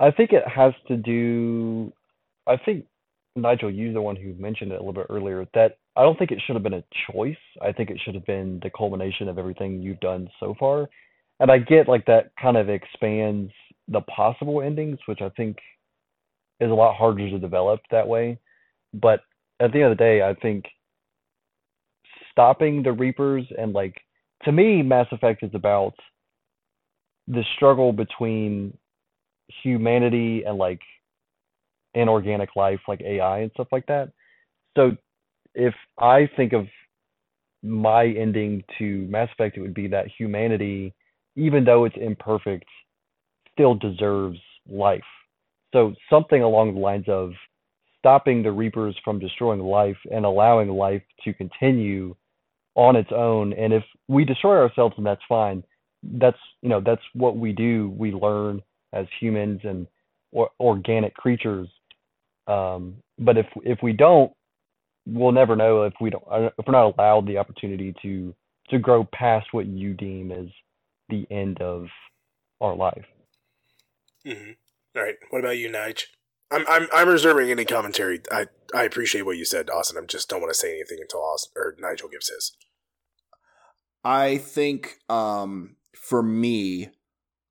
I 0.00 0.10
think 0.10 0.32
it 0.32 0.48
has 0.48 0.72
to 0.88 0.96
do. 0.96 1.92
I 2.48 2.56
think 2.56 2.86
Nigel, 3.36 3.70
you're 3.70 3.92
the 3.92 4.02
one 4.02 4.16
who 4.16 4.34
mentioned 4.34 4.72
it 4.72 4.76
a 4.76 4.78
little 4.78 4.94
bit 4.94 5.06
earlier. 5.10 5.46
That 5.54 5.78
I 5.94 6.02
don't 6.02 6.18
think 6.18 6.32
it 6.32 6.42
should 6.44 6.56
have 6.56 6.64
been 6.64 6.74
a 6.74 6.84
choice. 7.12 7.36
I 7.62 7.70
think 7.70 7.90
it 7.90 8.00
should 8.04 8.16
have 8.16 8.26
been 8.26 8.58
the 8.64 8.70
culmination 8.70 9.28
of 9.28 9.38
everything 9.38 9.80
you've 9.80 10.00
done 10.00 10.28
so 10.40 10.56
far. 10.58 10.88
And 11.40 11.50
I 11.50 11.58
get 11.58 11.88
like 11.88 12.06
that 12.06 12.32
kind 12.40 12.56
of 12.56 12.68
expands 12.68 13.52
the 13.88 14.00
possible 14.02 14.60
endings, 14.62 14.98
which 15.06 15.20
I 15.22 15.28
think 15.30 15.58
is 16.60 16.70
a 16.70 16.74
lot 16.74 16.96
harder 16.96 17.30
to 17.30 17.38
develop 17.38 17.80
that 17.90 18.06
way. 18.06 18.38
But 18.92 19.20
at 19.60 19.72
the 19.72 19.82
end 19.82 19.92
of 19.92 19.98
the 19.98 20.04
day, 20.04 20.22
I 20.22 20.34
think 20.34 20.64
stopping 22.30 22.82
the 22.82 22.92
Reapers 22.92 23.44
and 23.56 23.72
like 23.72 23.96
to 24.44 24.52
me, 24.52 24.82
Mass 24.82 25.06
Effect 25.10 25.42
is 25.42 25.50
about 25.54 25.94
the 27.26 27.44
struggle 27.56 27.92
between 27.92 28.76
humanity 29.62 30.44
and 30.46 30.56
like 30.58 30.80
inorganic 31.94 32.54
life, 32.56 32.80
like 32.86 33.00
AI 33.00 33.40
and 33.40 33.50
stuff 33.52 33.68
like 33.72 33.86
that. 33.86 34.10
So 34.76 34.92
if 35.54 35.74
I 35.98 36.28
think 36.36 36.52
of 36.52 36.66
my 37.62 38.06
ending 38.06 38.62
to 38.78 39.06
Mass 39.08 39.28
Effect, 39.32 39.56
it 39.56 39.60
would 39.60 39.74
be 39.74 39.88
that 39.88 40.06
humanity, 40.16 40.94
even 41.38 41.64
though 41.64 41.84
it's 41.84 41.96
imperfect, 41.98 42.66
still 43.52 43.74
deserves 43.74 44.38
life. 44.68 45.00
So 45.72 45.94
something 46.10 46.42
along 46.42 46.74
the 46.74 46.80
lines 46.80 47.04
of 47.08 47.32
stopping 47.98 48.42
the 48.42 48.52
Reapers 48.52 48.96
from 49.04 49.18
destroying 49.18 49.60
life 49.60 49.96
and 50.10 50.24
allowing 50.24 50.68
life 50.68 51.02
to 51.24 51.32
continue 51.32 52.14
on 52.74 52.96
its 52.96 53.10
own. 53.14 53.52
And 53.52 53.72
if 53.72 53.84
we 54.08 54.24
destroy 54.24 54.56
ourselves, 54.56 54.94
then 54.96 55.04
that's 55.04 55.22
fine. 55.28 55.62
That's 56.02 56.38
you 56.62 56.68
know 56.68 56.80
that's 56.84 57.02
what 57.14 57.36
we 57.36 57.52
do. 57.52 57.92
We 57.96 58.12
learn 58.12 58.62
as 58.92 59.06
humans 59.20 59.60
and 59.64 59.86
or, 60.32 60.50
organic 60.60 61.14
creatures. 61.14 61.68
Um, 62.46 62.96
but 63.18 63.36
if 63.36 63.46
if 63.64 63.78
we 63.82 63.92
don't, 63.92 64.32
we'll 65.06 65.32
never 65.32 65.56
know 65.56 65.82
if 65.82 65.94
we 66.00 66.10
don't 66.10 66.24
if 66.30 66.66
we're 66.66 66.72
not 66.72 66.94
allowed 66.96 67.26
the 67.26 67.38
opportunity 67.38 67.94
to 68.02 68.34
to 68.70 68.78
grow 68.78 69.06
past 69.12 69.48
what 69.52 69.66
you 69.66 69.92
deem 69.94 70.30
as 70.30 70.46
the 71.08 71.26
end 71.30 71.60
of 71.60 71.88
our 72.60 72.76
life. 72.76 73.06
Mm-hmm. 74.26 74.52
All 74.96 75.02
right. 75.02 75.16
What 75.30 75.40
about 75.40 75.58
you, 75.58 75.70
Nige? 75.70 76.04
I'm 76.50 76.64
I'm 76.68 76.88
I'm 76.92 77.08
reserving 77.08 77.50
any 77.50 77.64
commentary. 77.64 78.20
I 78.30 78.46
I 78.74 78.84
appreciate 78.84 79.22
what 79.22 79.36
you 79.36 79.44
said, 79.44 79.68
Austin. 79.70 80.02
I 80.02 80.06
just 80.06 80.28
don't 80.28 80.40
want 80.40 80.52
to 80.52 80.58
say 80.58 80.74
anything 80.74 80.98
until 81.00 81.20
Austin 81.20 81.52
or 81.56 81.74
Nigel 81.78 82.08
gives 82.08 82.28
his. 82.28 82.56
I 84.04 84.38
think 84.38 84.98
um 85.08 85.76
for 85.96 86.22
me, 86.22 86.90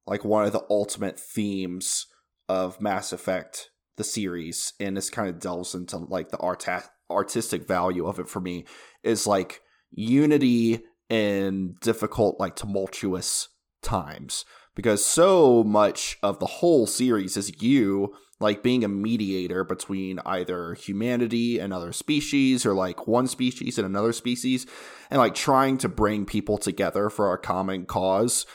like 0.07 0.25
one 0.25 0.45
of 0.45 0.53
the 0.53 0.65
ultimate 0.69 1.19
themes 1.19 2.07
of 2.49 2.81
Mass 2.81 3.11
Effect, 3.13 3.69
the 3.97 4.03
series, 4.03 4.73
and 4.79 4.97
this 4.97 5.09
kind 5.09 5.29
of 5.29 5.39
delves 5.39 5.75
into 5.75 5.97
like 5.97 6.29
the 6.29 6.37
art 6.37 6.65
artistic 7.09 7.67
value 7.67 8.07
of 8.07 8.19
it 8.19 8.27
for 8.27 8.39
me, 8.39 8.65
is 9.03 9.27
like 9.27 9.61
unity 9.91 10.83
in 11.09 11.75
difficult, 11.81 12.39
like 12.39 12.55
tumultuous 12.55 13.49
times. 13.81 14.45
Because 14.75 15.03
so 15.03 15.63
much 15.63 16.17
of 16.21 16.39
the 16.39 16.45
whole 16.45 16.85
series 16.85 17.35
is 17.35 17.61
you 17.61 18.13
like 18.39 18.61
being 18.61 18.83
a 18.83 18.87
mediator 18.87 19.63
between 19.63 20.19
either 20.25 20.75
humanity 20.75 21.59
and 21.59 21.73
other 21.73 21.91
species 21.91 22.65
or 22.65 22.73
like 22.73 23.07
one 23.07 23.27
species 23.27 23.77
and 23.77 23.85
another 23.85 24.13
species 24.13 24.65
and 25.09 25.19
like 25.19 25.33
trying 25.33 25.77
to 25.79 25.89
bring 25.89 26.25
people 26.25 26.57
together 26.57 27.09
for 27.09 27.33
a 27.33 27.37
common 27.37 27.85
cause 27.85 28.45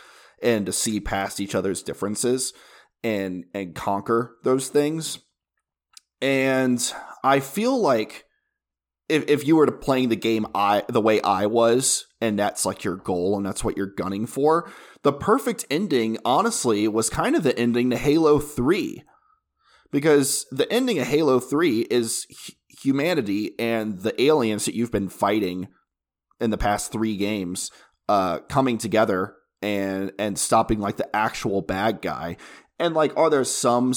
and 0.43 0.67
to 0.67 0.73
see 0.73 1.01
past 1.01 1.41
each 1.41 1.55
other's 1.55 1.83
differences 1.83 2.53
and 3.03 3.45
and 3.55 3.75
conquer 3.75 4.37
those 4.45 4.69
things 4.69 5.19
and 6.21 6.95
i 7.25 7.41
feel 7.41 7.81
like 7.81 8.25
if, 9.09 9.29
if 9.29 9.47
you 9.47 9.57
were 9.57 9.67
to 9.67 9.73
playing 9.73 10.09
the 10.09 10.17
game 10.17 10.47
i 10.55 10.83
the 10.89 11.01
way 11.01 11.21
i 11.23 11.47
was 11.47 12.07
and 12.21 12.39
that's 12.39 12.65
like 12.65 12.85
your 12.85 12.97
goal 12.97 13.37
and 13.37 13.45
that's 13.45 13.65
what 13.65 13.77
you're 13.77 13.87
gunning 13.87 14.27
for 14.27 14.71
the 15.03 15.13
perfect 15.13 15.65
ending 15.71 16.19
honestly 16.25 16.87
was 16.89 17.11
kind 17.11 17.37
of 17.37 17.43
the 17.43 17.59
ending 17.59 17.91
to 17.91 17.97
halo 17.97 18.39
3 18.39 19.03
because 19.93 20.47
the 20.51 20.71
ending 20.73 20.99
of 20.99 21.07
Halo 21.07 21.39
3 21.39 21.83
is 21.83 22.27
humanity 22.83 23.53
and 23.59 24.01
the 24.01 24.21
aliens 24.21 24.65
that 24.65 24.75
you've 24.75 24.91
been 24.91 25.09
fighting 25.09 25.69
in 26.41 26.51
the 26.51 26.59
past 26.59 26.91
3 26.91 27.17
games 27.17 27.71
uh 28.09 28.39
coming 28.49 28.79
together 28.79 29.37
and 29.61 30.11
and 30.19 30.37
stopping 30.37 30.81
like 30.81 30.97
the 30.97 31.15
actual 31.15 31.63
bad 31.63 32.03
guy. 32.03 32.37
And 32.81 32.95
like 32.95 33.17
are 33.17 33.31
there 33.31 33.45
some 33.45 33.95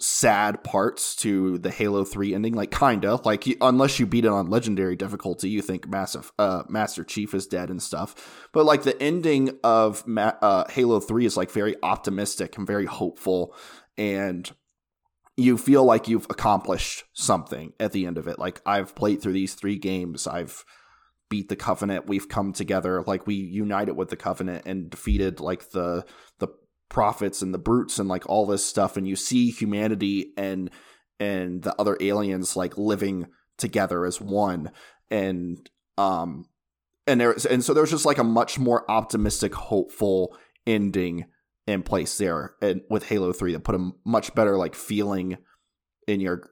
sad 0.00 0.64
parts 0.64 1.14
to 1.16 1.58
the 1.58 1.70
Halo 1.70 2.04
3 2.04 2.34
ending 2.34 2.54
like 2.54 2.70
kinda 2.70 3.20
like 3.24 3.46
unless 3.60 3.98
you 3.98 4.06
beat 4.06 4.24
it 4.24 4.30
on 4.30 4.48
legendary 4.48 4.96
difficulty 4.96 5.50
you 5.50 5.62
think 5.62 5.88
massive 5.88 6.32
uh 6.38 6.62
Master 6.68 7.04
Chief 7.04 7.34
is 7.34 7.46
dead 7.46 7.70
and 7.70 7.82
stuff. 7.82 8.48
But 8.52 8.64
like 8.64 8.82
the 8.82 9.00
ending 9.02 9.58
of 9.62 10.06
Ma- 10.06 10.34
uh 10.40 10.64
Halo 10.70 11.00
3 11.00 11.26
is 11.26 11.36
like 11.36 11.50
very 11.50 11.76
optimistic 11.82 12.56
and 12.56 12.66
very 12.66 12.86
hopeful 12.86 13.54
and 13.98 14.50
you 15.36 15.56
feel 15.56 15.84
like 15.84 16.08
you've 16.08 16.26
accomplished 16.28 17.04
something 17.12 17.72
at 17.80 17.92
the 17.92 18.06
end 18.06 18.18
of 18.18 18.26
it. 18.26 18.38
Like 18.38 18.60
I've 18.66 18.94
played 18.94 19.22
through 19.22 19.32
these 19.32 19.54
three 19.54 19.78
games, 19.78 20.26
I've 20.26 20.64
beat 21.30 21.48
the 21.48 21.56
Covenant, 21.56 22.06
we've 22.08 22.28
come 22.28 22.52
together, 22.52 23.02
like 23.02 23.26
we 23.26 23.34
united 23.36 23.94
with 23.94 24.10
the 24.10 24.16
Covenant 24.16 24.64
and 24.66 24.90
defeated 24.90 25.40
like 25.40 25.70
the 25.70 26.04
the 26.40 26.48
prophets 26.90 27.40
and 27.40 27.54
the 27.54 27.58
brutes 27.58 27.98
and 27.98 28.08
like 28.08 28.28
all 28.28 28.44
this 28.44 28.64
stuff, 28.64 28.98
and 28.98 29.08
you 29.08 29.16
see 29.16 29.50
humanity 29.50 30.32
and 30.36 30.70
and 31.18 31.62
the 31.62 31.74
other 31.80 31.96
aliens 32.00 32.56
like 32.56 32.76
living 32.76 33.26
together 33.56 34.04
as 34.04 34.20
one, 34.20 34.70
and 35.10 35.70
um 35.96 36.44
and 37.06 37.20
there 37.20 37.34
and 37.48 37.64
so 37.64 37.72
there's 37.72 37.90
just 37.90 38.04
like 38.04 38.18
a 38.18 38.24
much 38.24 38.58
more 38.58 38.88
optimistic, 38.90 39.54
hopeful 39.54 40.36
ending 40.66 41.24
in 41.66 41.82
place 41.82 42.18
there 42.18 42.54
and 42.60 42.82
with 42.90 43.08
Halo 43.08 43.32
3 43.32 43.52
that 43.52 43.64
put 43.64 43.74
a 43.74 43.90
much 44.04 44.34
better 44.34 44.56
like 44.56 44.74
feeling 44.74 45.38
in 46.06 46.20
your 46.20 46.50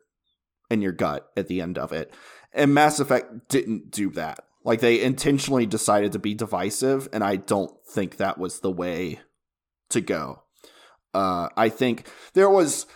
in 0.71 0.83
your 0.83 0.93
gut 0.93 1.29
at 1.37 1.49
the 1.49 1.61
end 1.61 1.79
of 1.79 1.93
it. 1.93 2.13
And 2.53 2.75
Mass 2.75 3.01
Effect 3.01 3.49
didn't 3.49 3.91
do 3.91 4.11
that. 4.11 4.41
Like 4.65 4.81
they 4.81 5.03
intentionally 5.03 5.67
decided 5.67 6.13
to 6.13 6.19
be 6.19 6.35
divisive 6.35 7.09
and 7.13 7.25
I 7.25 7.37
don't 7.37 7.73
think 7.87 8.17
that 8.17 8.39
was 8.39 8.61
the 8.61 8.71
way 8.71 9.21
to 9.91 10.01
go. 10.01 10.43
Uh 11.15 11.49
I 11.57 11.69
think 11.69 12.09
there 12.35 12.51
was 12.51 12.87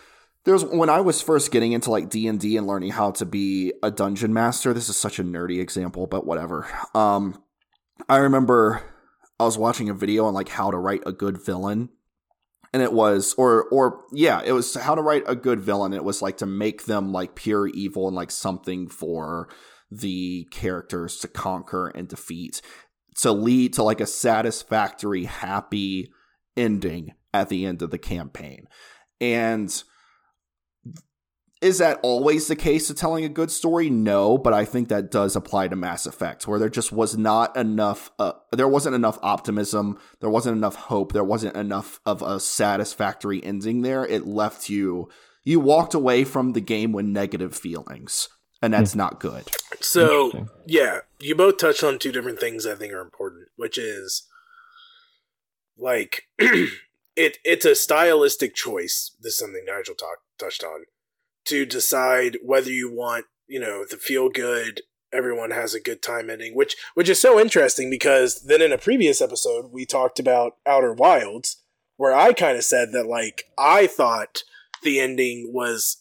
there's 0.45 0.65
when 0.65 0.89
I 0.89 1.01
was 1.01 1.21
first 1.21 1.51
getting 1.51 1.71
into 1.71 1.89
like 1.89 2.09
D&D 2.09 2.57
and 2.57 2.67
learning 2.67 2.91
how 2.91 3.11
to 3.11 3.25
be 3.25 3.73
a 3.81 3.89
dungeon 3.89 4.33
master. 4.33 4.73
This 4.73 4.89
is 4.89 4.97
such 4.97 5.19
a 5.19 5.23
nerdy 5.23 5.59
example, 5.59 6.07
but 6.07 6.25
whatever. 6.25 6.67
Um 6.93 7.41
I 8.09 8.17
remember 8.17 8.83
I 9.39 9.45
was 9.45 9.57
watching 9.57 9.89
a 9.89 9.93
video 9.93 10.25
on 10.25 10.33
like 10.33 10.49
how 10.49 10.71
to 10.71 10.77
write 10.77 11.03
a 11.05 11.11
good 11.11 11.43
villain 11.43 11.89
and 12.73 12.81
it 12.81 12.91
was 12.91 13.33
or 13.37 13.63
or 13.65 14.03
yeah 14.11 14.41
it 14.43 14.51
was 14.51 14.73
how 14.73 14.95
to 14.95 15.01
write 15.01 15.23
a 15.27 15.35
good 15.35 15.59
villain 15.59 15.93
it 15.93 16.03
was 16.03 16.21
like 16.21 16.37
to 16.37 16.45
make 16.45 16.85
them 16.85 17.11
like 17.11 17.35
pure 17.35 17.67
evil 17.67 18.07
and 18.07 18.15
like 18.15 18.31
something 18.31 18.87
for 18.87 19.47
the 19.91 20.47
characters 20.51 21.17
to 21.17 21.27
conquer 21.27 21.89
and 21.89 22.07
defeat 22.07 22.61
to 23.15 23.31
lead 23.31 23.73
to 23.73 23.83
like 23.83 24.01
a 24.01 24.07
satisfactory 24.07 25.25
happy 25.25 26.11
ending 26.55 27.13
at 27.33 27.49
the 27.49 27.65
end 27.65 27.81
of 27.81 27.91
the 27.91 27.97
campaign 27.97 28.67
and 29.19 29.83
is 31.63 31.77
that 31.77 31.97
always 32.03 32.47
the 32.47 32.57
case 32.57 32.89
of 32.89 32.97
telling 32.97 33.23
a 33.23 33.29
good 33.29 33.49
story? 33.49 33.89
No, 33.89 34.37
but 34.37 34.53
I 34.53 34.65
think 34.65 34.89
that 34.89 35.09
does 35.09 35.37
apply 35.37 35.69
to 35.69 35.77
Mass 35.77 36.05
Effect, 36.05 36.45
where 36.45 36.59
there 36.59 36.67
just 36.67 36.91
was 36.91 37.17
not 37.17 37.55
enough, 37.55 38.11
uh, 38.19 38.33
there 38.51 38.67
wasn't 38.67 38.95
enough 38.95 39.17
optimism, 39.23 39.97
there 40.19 40.29
wasn't 40.29 40.57
enough 40.57 40.75
hope, 40.75 41.13
there 41.13 41.23
wasn't 41.23 41.55
enough 41.55 42.01
of 42.05 42.21
a 42.21 42.41
satisfactory 42.41 43.41
ending 43.41 43.81
there. 43.81 44.05
It 44.05 44.27
left 44.27 44.69
you, 44.69 45.07
you 45.45 45.61
walked 45.61 45.93
away 45.93 46.25
from 46.25 46.51
the 46.51 46.59
game 46.59 46.91
with 46.91 47.05
negative 47.05 47.55
feelings, 47.55 48.27
and 48.61 48.73
that's 48.73 48.93
not 48.93 49.21
good. 49.21 49.49
So, 49.79 50.47
yeah, 50.67 50.99
you 51.21 51.33
both 51.33 51.59
touched 51.59 51.83
on 51.83 51.97
two 51.97 52.11
different 52.11 52.41
things 52.41 52.65
I 52.65 52.75
think 52.75 52.91
are 52.91 52.99
important, 52.99 53.47
which 53.55 53.77
is 53.77 54.27
like, 55.77 56.23
it 56.39 57.37
it's 57.43 57.65
a 57.65 57.75
stylistic 57.75 58.55
choice. 58.55 59.15
This 59.21 59.33
is 59.33 59.39
something 59.39 59.63
Nigel 59.65 59.95
talk, 59.95 60.19
touched 60.37 60.63
on 60.63 60.85
to 61.45 61.65
decide 61.65 62.37
whether 62.43 62.71
you 62.71 62.91
want, 62.91 63.25
you 63.47 63.59
know, 63.59 63.85
the 63.89 63.97
feel 63.97 64.29
good 64.29 64.81
everyone 65.13 65.51
has 65.51 65.73
a 65.73 65.79
good 65.79 66.01
time 66.01 66.29
ending, 66.29 66.55
which 66.55 66.75
which 66.95 67.09
is 67.09 67.21
so 67.21 67.39
interesting 67.39 67.89
because 67.89 68.41
then 68.43 68.61
in 68.61 68.71
a 68.71 68.77
previous 68.77 69.21
episode 69.21 69.71
we 69.71 69.85
talked 69.85 70.19
about 70.19 70.57
Outer 70.65 70.93
Wilds, 70.93 71.57
where 71.97 72.13
I 72.13 72.33
kind 72.33 72.57
of 72.57 72.63
said 72.63 72.91
that 72.93 73.05
like 73.05 73.45
I 73.57 73.87
thought 73.87 74.43
the 74.81 74.99
ending 74.99 75.51
was 75.53 75.97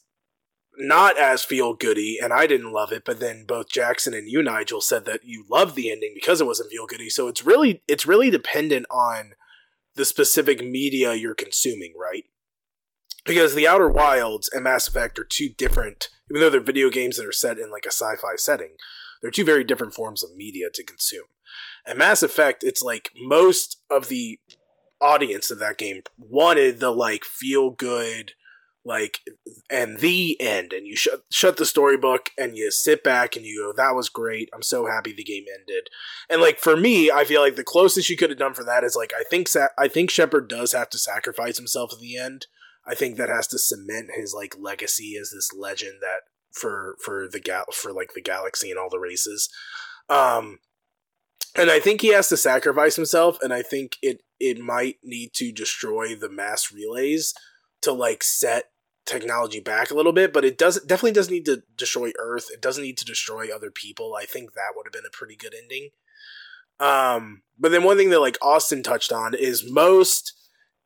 not 0.79 1.19
as 1.19 1.45
feel 1.45 1.75
goody 1.75 2.19
and 2.21 2.33
I 2.33 2.47
didn't 2.47 2.73
love 2.73 2.93
it, 2.93 3.05
but 3.05 3.21
then 3.21 3.45
both 3.47 3.69
Jackson 3.69 4.15
and 4.15 4.29
you, 4.29 4.43
Nigel, 4.43 4.81
said 4.81 5.05
that 5.05 5.25
you 5.25 5.45
loved 5.51 5.77
the 5.77 5.93
ending 5.93 6.13
because 6.15 6.41
it 6.41 6.47
wasn't 6.47 6.71
feel 6.71 6.87
goody. 6.87 7.11
So 7.11 7.29
it's 7.29 7.45
really 7.45 7.83
it's 7.87 8.07
really 8.07 8.31
dependent 8.31 8.87
on 8.91 9.35
the 9.95 10.05
specific 10.05 10.65
media 10.65 11.15
you're 11.15 11.35
consuming, 11.35 11.95
right? 11.99 12.25
because 13.25 13.55
the 13.55 13.69
Outer 13.69 13.89
Wilds 13.89 14.49
and 14.53 14.65
Mass 14.65 14.89
Effect 14.89 15.19
are 15.19 15.25
two 15.25 15.49
different, 15.49 16.09
even 16.31 16.41
though 16.41 16.51
they're 16.51 16.61
video 16.61 16.91
games 16.91 17.17
that 17.17 17.27
are 17.27 17.33
set 17.33 17.59
in 17.59 17.71
like 17.71 17.85
a 17.87 17.93
sci-fi 17.93 18.37
setting, 18.37 18.77
they're 19.21 19.31
two 19.31 19.45
very 19.45 19.65
different 19.65 19.95
forms 19.95 20.25
of 20.25 20.35
media 20.35 20.67
to 20.73 20.85
consume. 20.85 21.27
And 21.87 21.99
Mass 21.99 22.23
Effect, 22.23 22.65
it's 22.65 22.83
like 22.83 23.11
most 23.17 23.81
of 23.91 24.09
the 24.09 24.41
audience 25.01 25.51
of 25.51 25.59
that 25.59 25.79
game 25.79 26.03
wanted 26.19 26.81
the 26.81 26.91
like 26.91 27.25
feel 27.25 27.71
good, 27.71 28.33
like 28.85 29.21
and 29.71 29.99
the 29.99 30.41
end, 30.41 30.73
and 30.73 30.87
you 30.87 30.97
shut 30.97 31.23
shut 31.31 31.57
the 31.57 31.67
storybook 31.67 32.31
and 32.37 32.57
you 32.57 32.71
sit 32.71 33.05
back 33.05 33.37
and 33.37 33.45
you 33.45 33.63
go, 33.63 33.73
"That 33.77 33.95
was 33.95 34.09
great. 34.09 34.49
I'm 34.53 34.63
so 34.63 34.87
happy 34.87 35.13
the 35.13 35.25
game 35.25 35.45
ended." 35.53 35.89
And 36.29 36.41
like 36.41 36.59
for 36.59 36.77
me, 36.77 37.11
I 37.11 37.25
feel 37.25 37.41
like 37.41 37.57
the 37.57 37.65
closest 37.65 38.09
you 38.09 38.17
could 38.17 38.31
have 38.31 38.39
done 38.39 38.55
for 38.55 38.65
that 38.65 38.85
is 38.85 38.97
like 38.97 39.13
I 39.19 39.23
think 39.31 39.49
Sa- 39.49 39.69
I 39.79 39.89
think 39.89 40.11
Shepard 40.11 40.49
does 40.49 40.73
have 40.73 40.91
to 40.91 40.99
sacrifice 40.99 41.57
himself 41.57 41.93
at 41.93 42.01
the 42.01 42.17
end 42.17 42.47
I 42.87 42.95
think 42.95 43.17
that 43.17 43.29
has 43.29 43.47
to 43.49 43.59
cement 43.59 44.11
his 44.17 44.35
like 44.35 44.57
legacy 44.59 45.17
as 45.21 45.31
this 45.31 45.53
legend 45.53 45.99
that 46.01 46.23
for 46.53 46.97
for 47.03 47.29
the 47.31 47.41
gal 47.41 47.65
for 47.73 47.93
like 47.93 48.15
the 48.15 48.23
galaxy 48.23 48.71
and 48.71 48.79
all 48.79 48.91
the 48.91 48.99
races. 48.99 49.49
Um 50.09 50.59
and 51.55 51.71
I 51.71 51.81
think 51.81 52.01
he 52.01 52.09
has 52.09 52.29
to 52.31 52.39
sacrifice 52.39 52.97
himself, 52.97 53.37
and 53.43 53.53
I 53.53 53.63
think 53.63 53.97
it 54.03 54.23
it 54.41 54.59
might 54.59 54.97
need 55.03 55.31
to 55.35 55.53
destroy 55.53 56.15
the 56.15 56.31
mass 56.31 56.73
relays 56.73 57.35
to 57.83 57.93
like 57.93 58.25
set 58.25 58.71
technology 59.05 59.61
back 59.61 59.91
a 59.91 59.95
little 59.95 60.13
bit, 60.13 60.33
but 60.33 60.45
it 60.45 60.59
does 60.59 60.81
definitely 60.81 61.13
doesn't 61.13 61.33
need 61.33 61.47
to 61.47 61.63
destroy 61.77 62.13
Earth. 62.19 62.49
It 62.53 62.61
doesn't 62.61 62.83
need 62.83 62.99
to 62.99 63.05
destroy 63.05 63.55
other 63.55 63.71
people. 63.71 64.15
I 64.15 64.25
think 64.25 64.53
that 64.53 64.73
would 64.77 64.87
have 64.87 64.93
been 64.93 65.07
a 65.07 65.17
pretty 65.17 65.37
good 65.37 65.55
ending. 65.55 65.91
Um, 66.81 67.43
but 67.59 67.71
then 67.71 67.85
one 67.85 67.97
thing 67.97 68.11
that 68.11 68.21
like 68.21 68.39
Austin 68.43 68.83
touched 68.83 69.13
on 69.13 69.35
is 69.35 69.71
most 69.71 70.33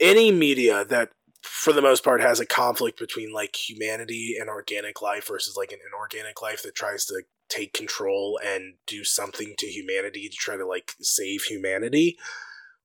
any 0.00 0.30
media 0.30 0.84
that 0.84 1.10
for 1.42 1.72
the 1.72 1.82
most 1.82 2.04
part 2.04 2.20
has 2.20 2.40
a 2.40 2.46
conflict 2.46 2.98
between 2.98 3.32
like 3.32 3.56
humanity 3.56 4.36
and 4.38 4.48
organic 4.50 5.00
life 5.00 5.28
versus 5.28 5.56
like 5.56 5.72
an 5.72 5.78
inorganic 5.86 6.42
life 6.42 6.62
that 6.62 6.74
tries 6.74 7.04
to 7.06 7.22
take 7.48 7.72
control 7.72 8.40
and 8.44 8.74
do 8.86 9.04
something 9.04 9.54
to 9.56 9.66
humanity 9.66 10.28
to 10.28 10.36
try 10.36 10.56
to 10.56 10.66
like 10.66 10.92
save 11.00 11.44
humanity 11.44 12.18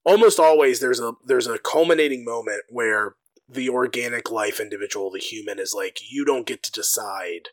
almost 0.05 0.39
always 0.39 0.79
there's 0.79 0.99
a 0.99 1.13
there's 1.25 1.47
a 1.47 1.57
culminating 1.57 2.23
moment 2.23 2.61
where 2.69 3.15
the 3.51 3.69
organic 3.69 4.31
life 4.31 4.59
individual 4.59 5.11
the 5.11 5.19
human 5.19 5.59
is 5.59 5.73
like 5.73 5.99
you 6.09 6.23
don't 6.25 6.47
get 6.47 6.63
to 6.63 6.71
decide 6.71 7.49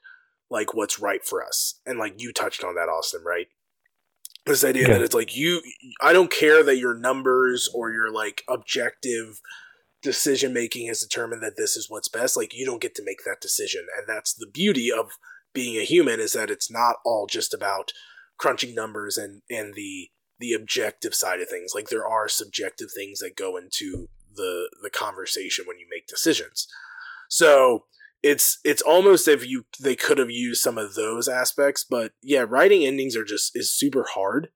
like 0.51 0.73
what's 0.75 0.99
right 0.99 1.25
for 1.25 1.45
us. 1.45 1.81
And 1.85 1.99
like 1.99 2.21
you 2.21 2.33
touched 2.33 2.63
on 2.65 2.75
that 2.77 2.89
austin 2.89 3.23
right? 3.25 3.49
This 4.47 4.65
idea 4.65 4.89
Yeah. 4.89 4.95
that 4.95 5.03
it's 5.03 5.15
like 5.15 5.37
you 5.37 5.61
i 6.01 6.13
don't 6.13 6.31
care 6.31 6.63
that 6.63 6.79
your 6.79 6.95
numbers 6.95 7.69
or 7.75 7.91
your 7.93 8.11
like 8.11 8.43
objective 8.49 9.41
decision 10.03 10.53
making 10.53 10.87
has 10.87 11.01
determined 11.01 11.43
that 11.43 11.57
this 11.57 11.77
is 11.77 11.91
what's 11.91 12.09
best. 12.09 12.37
Like 12.37 12.55
you 12.55 12.65
don't 12.65 12.81
get 12.81 12.95
to 12.97 13.05
make 13.05 13.25
that 13.25 13.41
decision. 13.41 13.87
And 13.97 14.07
that's 14.07 14.33
the 14.33 14.47
beauty 14.47 14.93
of 14.93 15.13
being 15.53 15.77
a 15.77 15.85
human 15.85 16.21
is 16.21 16.33
that 16.35 16.51
it's 16.51 16.71
not 16.71 16.97
all 17.05 17.27
just 17.27 17.53
about 17.53 17.93
crunching 18.39 18.75
numbers 18.75 19.17
and 19.19 19.43
and 19.51 19.75
the 19.75 20.11
the 20.39 20.53
objective 20.53 21.15
side 21.15 21.41
of 21.41 21.49
things. 21.49 21.73
Like 21.75 21.89
there 21.89 22.07
are 22.07 22.29
subjective 22.29 22.89
things 22.95 23.19
that 23.19 23.37
go 23.37 23.57
into 23.57 24.09
the 24.39 24.71
the 24.83 24.91
conversation 24.91 25.67
when 25.67 25.79
you 25.79 25.87
make 25.91 26.07
decisions. 26.07 26.67
So 27.29 27.85
it's 28.23 28.59
it's 28.65 28.83
almost 28.83 29.29
if 29.29 29.47
you 29.47 29.67
they 29.81 29.95
could 29.95 30.19
have 30.19 30.31
used 30.31 30.63
some 30.63 30.77
of 30.77 30.95
those 30.95 31.29
aspects 31.29 31.85
but 31.89 32.13
yeah 32.21 32.45
writing 32.49 32.85
endings 32.85 33.17
are 33.17 33.25
just 33.25 33.53
is 33.55 33.71
super 33.71 34.07
hard. 34.15 34.49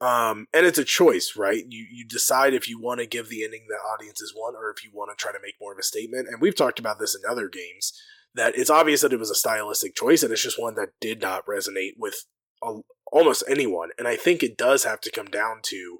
Um 0.00 0.46
and 0.54 0.64
it's 0.66 0.78
a 0.78 0.84
choice 0.84 1.34
right? 1.36 1.64
You 1.68 1.86
you 1.90 2.06
decide 2.06 2.54
if 2.54 2.68
you 2.68 2.80
want 2.80 3.00
to 3.00 3.06
give 3.06 3.28
the 3.28 3.44
ending 3.44 3.66
the 3.68 3.74
audiences 3.74 4.32
want 4.36 4.56
or 4.56 4.70
if 4.70 4.84
you 4.84 4.90
want 4.92 5.10
to 5.10 5.20
try 5.20 5.32
to 5.32 5.42
make 5.42 5.54
more 5.60 5.72
of 5.72 5.78
a 5.78 5.82
statement. 5.82 6.28
And 6.28 6.40
we've 6.40 6.56
talked 6.56 6.78
about 6.78 6.98
this 6.98 7.14
in 7.14 7.28
other 7.28 7.48
games 7.48 7.92
that 8.34 8.56
it's 8.56 8.70
obvious 8.70 9.00
that 9.02 9.12
it 9.12 9.18
was 9.18 9.30
a 9.30 9.34
stylistic 9.34 9.94
choice 9.94 10.22
and 10.22 10.32
it's 10.32 10.42
just 10.42 10.60
one 10.60 10.74
that 10.74 10.90
did 11.00 11.20
not 11.20 11.46
resonate 11.46 11.92
with 11.98 12.26
a, 12.62 12.80
almost 13.12 13.44
anyone. 13.48 13.90
And 13.98 14.08
i 14.08 14.16
think 14.16 14.42
it 14.42 14.56
does 14.56 14.84
have 14.84 15.00
to 15.02 15.10
come 15.10 15.26
down 15.26 15.60
to 15.64 15.98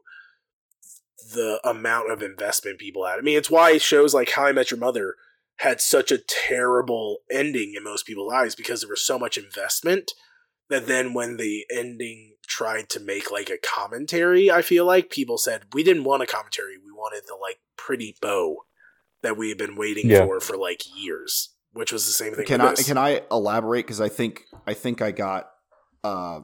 the 1.33 1.61
amount 1.69 2.11
of 2.11 2.23
investment 2.23 2.79
people 2.79 3.07
had 3.07 3.19
i 3.19 3.23
mean 3.23 3.39
it's 3.39 3.51
why 3.51 3.79
shows 3.79 4.13
like 4.15 4.31
how 4.31 4.45
i 4.47 4.53
met 4.53 4.71
your 4.71 4.79
mother 4.81 5.15
had 5.59 5.81
such 5.81 6.11
a 6.13 6.19
terrible 6.19 7.19
ending 7.31 7.75
in 7.77 7.85
most 7.85 8.05
people's 8.07 8.33
eyes 8.33 8.55
because 8.55 8.81
there 8.81 8.91
was 8.91 9.01
so 9.05 9.19
much 9.19 9.39
investment 9.39 10.11
that 10.69 10.87
then 10.87 11.15
when 11.15 11.37
the 11.37 11.65
ending 11.73 12.35
tried 12.47 12.89
to 12.89 13.01
make 13.01 13.31
like 13.31 13.49
a 13.49 13.57
commentary 13.59 14.51
i 14.51 14.61
feel 14.61 14.85
like 14.85 15.09
people 15.11 15.39
said 15.39 15.63
we 15.73 15.83
didn't 15.83 16.05
want 16.05 16.23
a 16.23 16.27
commentary 16.27 16.77
we 16.77 16.91
wanted 16.93 17.23
the 17.27 17.37
like 17.41 17.59
pretty 17.77 18.17
bow 18.21 18.57
that 19.23 19.37
we 19.37 19.49
had 19.49 19.57
been 19.59 19.77
waiting 19.77 20.11
Yeah. 20.11 20.27
for 20.27 20.41
for 20.41 20.57
like 20.57 20.83
years 20.97 21.51
which 21.73 21.91
was 21.93 22.07
the 22.07 22.13
same 22.13 22.35
thing 22.35 22.47
Can 22.47 22.61
I 22.61 22.71
this. 22.71 22.87
can 22.87 22.97
I 22.97 23.23
elaborate? 23.33 23.85
Because 23.85 24.01
I 24.01 24.09
think 24.09 24.43
I 24.65 24.75
think 24.75 25.03
I 25.03 25.11
got 25.11 25.51
uh, 26.05 26.41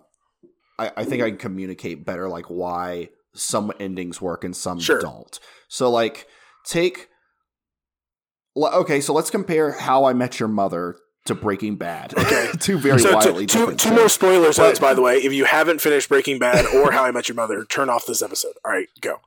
I, 0.76 0.90
I 0.96 1.04
think 1.04 1.22
I 1.22 1.28
can 1.30 1.38
communicate 1.38 2.04
better 2.04 2.28
like 2.28 2.46
why 2.46 3.10
some 3.34 3.72
endings 3.80 4.20
work 4.20 4.44
and 4.44 4.54
some 4.56 4.80
Sure. 4.80 5.00
don't. 5.00 5.38
So 5.68 5.90
like 5.90 6.26
take 6.64 7.08
okay, 8.56 9.00
so 9.00 9.12
let's 9.12 9.30
compare 9.30 9.72
How 9.72 10.04
I 10.04 10.12
Met 10.12 10.40
Your 10.40 10.48
Mother 10.48 10.96
to 11.26 11.34
Breaking 11.34 11.76
Bad. 11.76 12.14
Okay. 12.16 12.50
two 12.60 12.78
very 12.78 12.98
so 12.98 13.14
wildly 13.14 13.46
two, 13.46 13.52
two, 13.52 13.60
different 13.60 13.80
two 13.80 13.92
more 13.94 14.08
spoilers, 14.08 14.56
But- 14.56 14.80
by 14.80 14.94
the 14.94 15.02
way 15.02 15.16
if 15.18 15.32
you 15.32 15.44
haven't 15.44 15.80
finished 15.80 16.08
breaking 16.08 16.38
bad 16.38 16.66
or 16.74 16.92
how 16.92 17.04
i 17.04 17.10
met 17.10 17.28
your 17.28 17.36
mother 17.36 17.64
turn 17.64 17.88
off 17.90 18.06
this 18.06 18.22
episode 18.22 18.54
all 18.64 18.72
right 18.72 18.88
go 19.00 19.20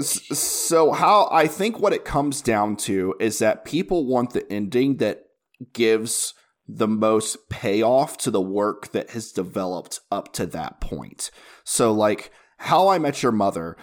So 0.00 0.90
how 0.92 1.28
I 1.30 1.46
think 1.46 1.78
what 1.78 1.92
it 1.92 2.04
comes 2.04 2.42
down 2.42 2.74
to 2.78 3.14
is 3.20 3.38
that 3.38 3.64
people 3.64 4.06
want 4.06 4.30
the 4.32 4.50
ending 4.52 4.96
that 4.96 5.26
gives 5.72 6.34
the 6.66 6.88
most 6.88 7.48
payoff 7.48 8.16
to 8.18 8.30
the 8.32 8.40
work 8.40 8.90
that 8.90 9.10
has 9.10 9.30
developed 9.30 10.00
up 10.10 10.32
to 10.32 10.46
that 10.46 10.80
point. 10.80 11.30
So 11.62 11.92
like 11.92 12.32
How 12.64 12.88
I 12.88 12.98
Met 12.98 13.22
Your 13.22 13.30
Mother, 13.30 13.76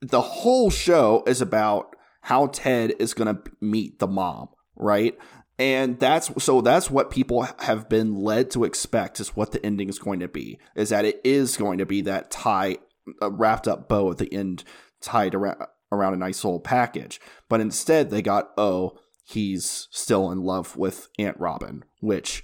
the 0.00 0.20
whole 0.20 0.70
show 0.70 1.22
is 1.24 1.40
about 1.40 1.94
how 2.20 2.48
Ted 2.48 2.94
is 2.98 3.14
going 3.14 3.32
to 3.32 3.40
meet 3.60 4.00
the 4.00 4.08
mom, 4.08 4.48
right? 4.74 5.16
And 5.56 6.00
that's 6.00 6.32
so 6.42 6.60
that's 6.60 6.90
what 6.90 7.12
people 7.12 7.46
have 7.60 7.88
been 7.88 8.16
led 8.16 8.50
to 8.50 8.64
expect 8.64 9.20
is 9.20 9.36
what 9.36 9.52
the 9.52 9.64
ending 9.64 9.88
is 9.88 10.00
going 10.00 10.18
to 10.18 10.26
be. 10.26 10.58
Is 10.74 10.88
that 10.88 11.04
it 11.04 11.20
is 11.22 11.56
going 11.56 11.78
to 11.78 11.86
be 11.86 12.00
that 12.00 12.32
tie 12.32 12.78
a 13.22 13.30
wrapped 13.30 13.68
up 13.68 13.88
bow 13.88 14.10
at 14.10 14.18
the 14.18 14.34
end 14.34 14.64
tied 15.00 15.36
around 15.36 15.62
around 15.92 16.14
a 16.14 16.16
nice 16.16 16.42
little 16.42 16.58
package. 16.58 17.20
But 17.48 17.60
instead 17.60 18.10
they 18.10 18.20
got 18.20 18.50
oh, 18.58 18.98
he's 19.24 19.86
still 19.92 20.32
in 20.32 20.42
love 20.42 20.76
with 20.76 21.08
Aunt 21.20 21.38
Robin, 21.38 21.84
which 22.00 22.42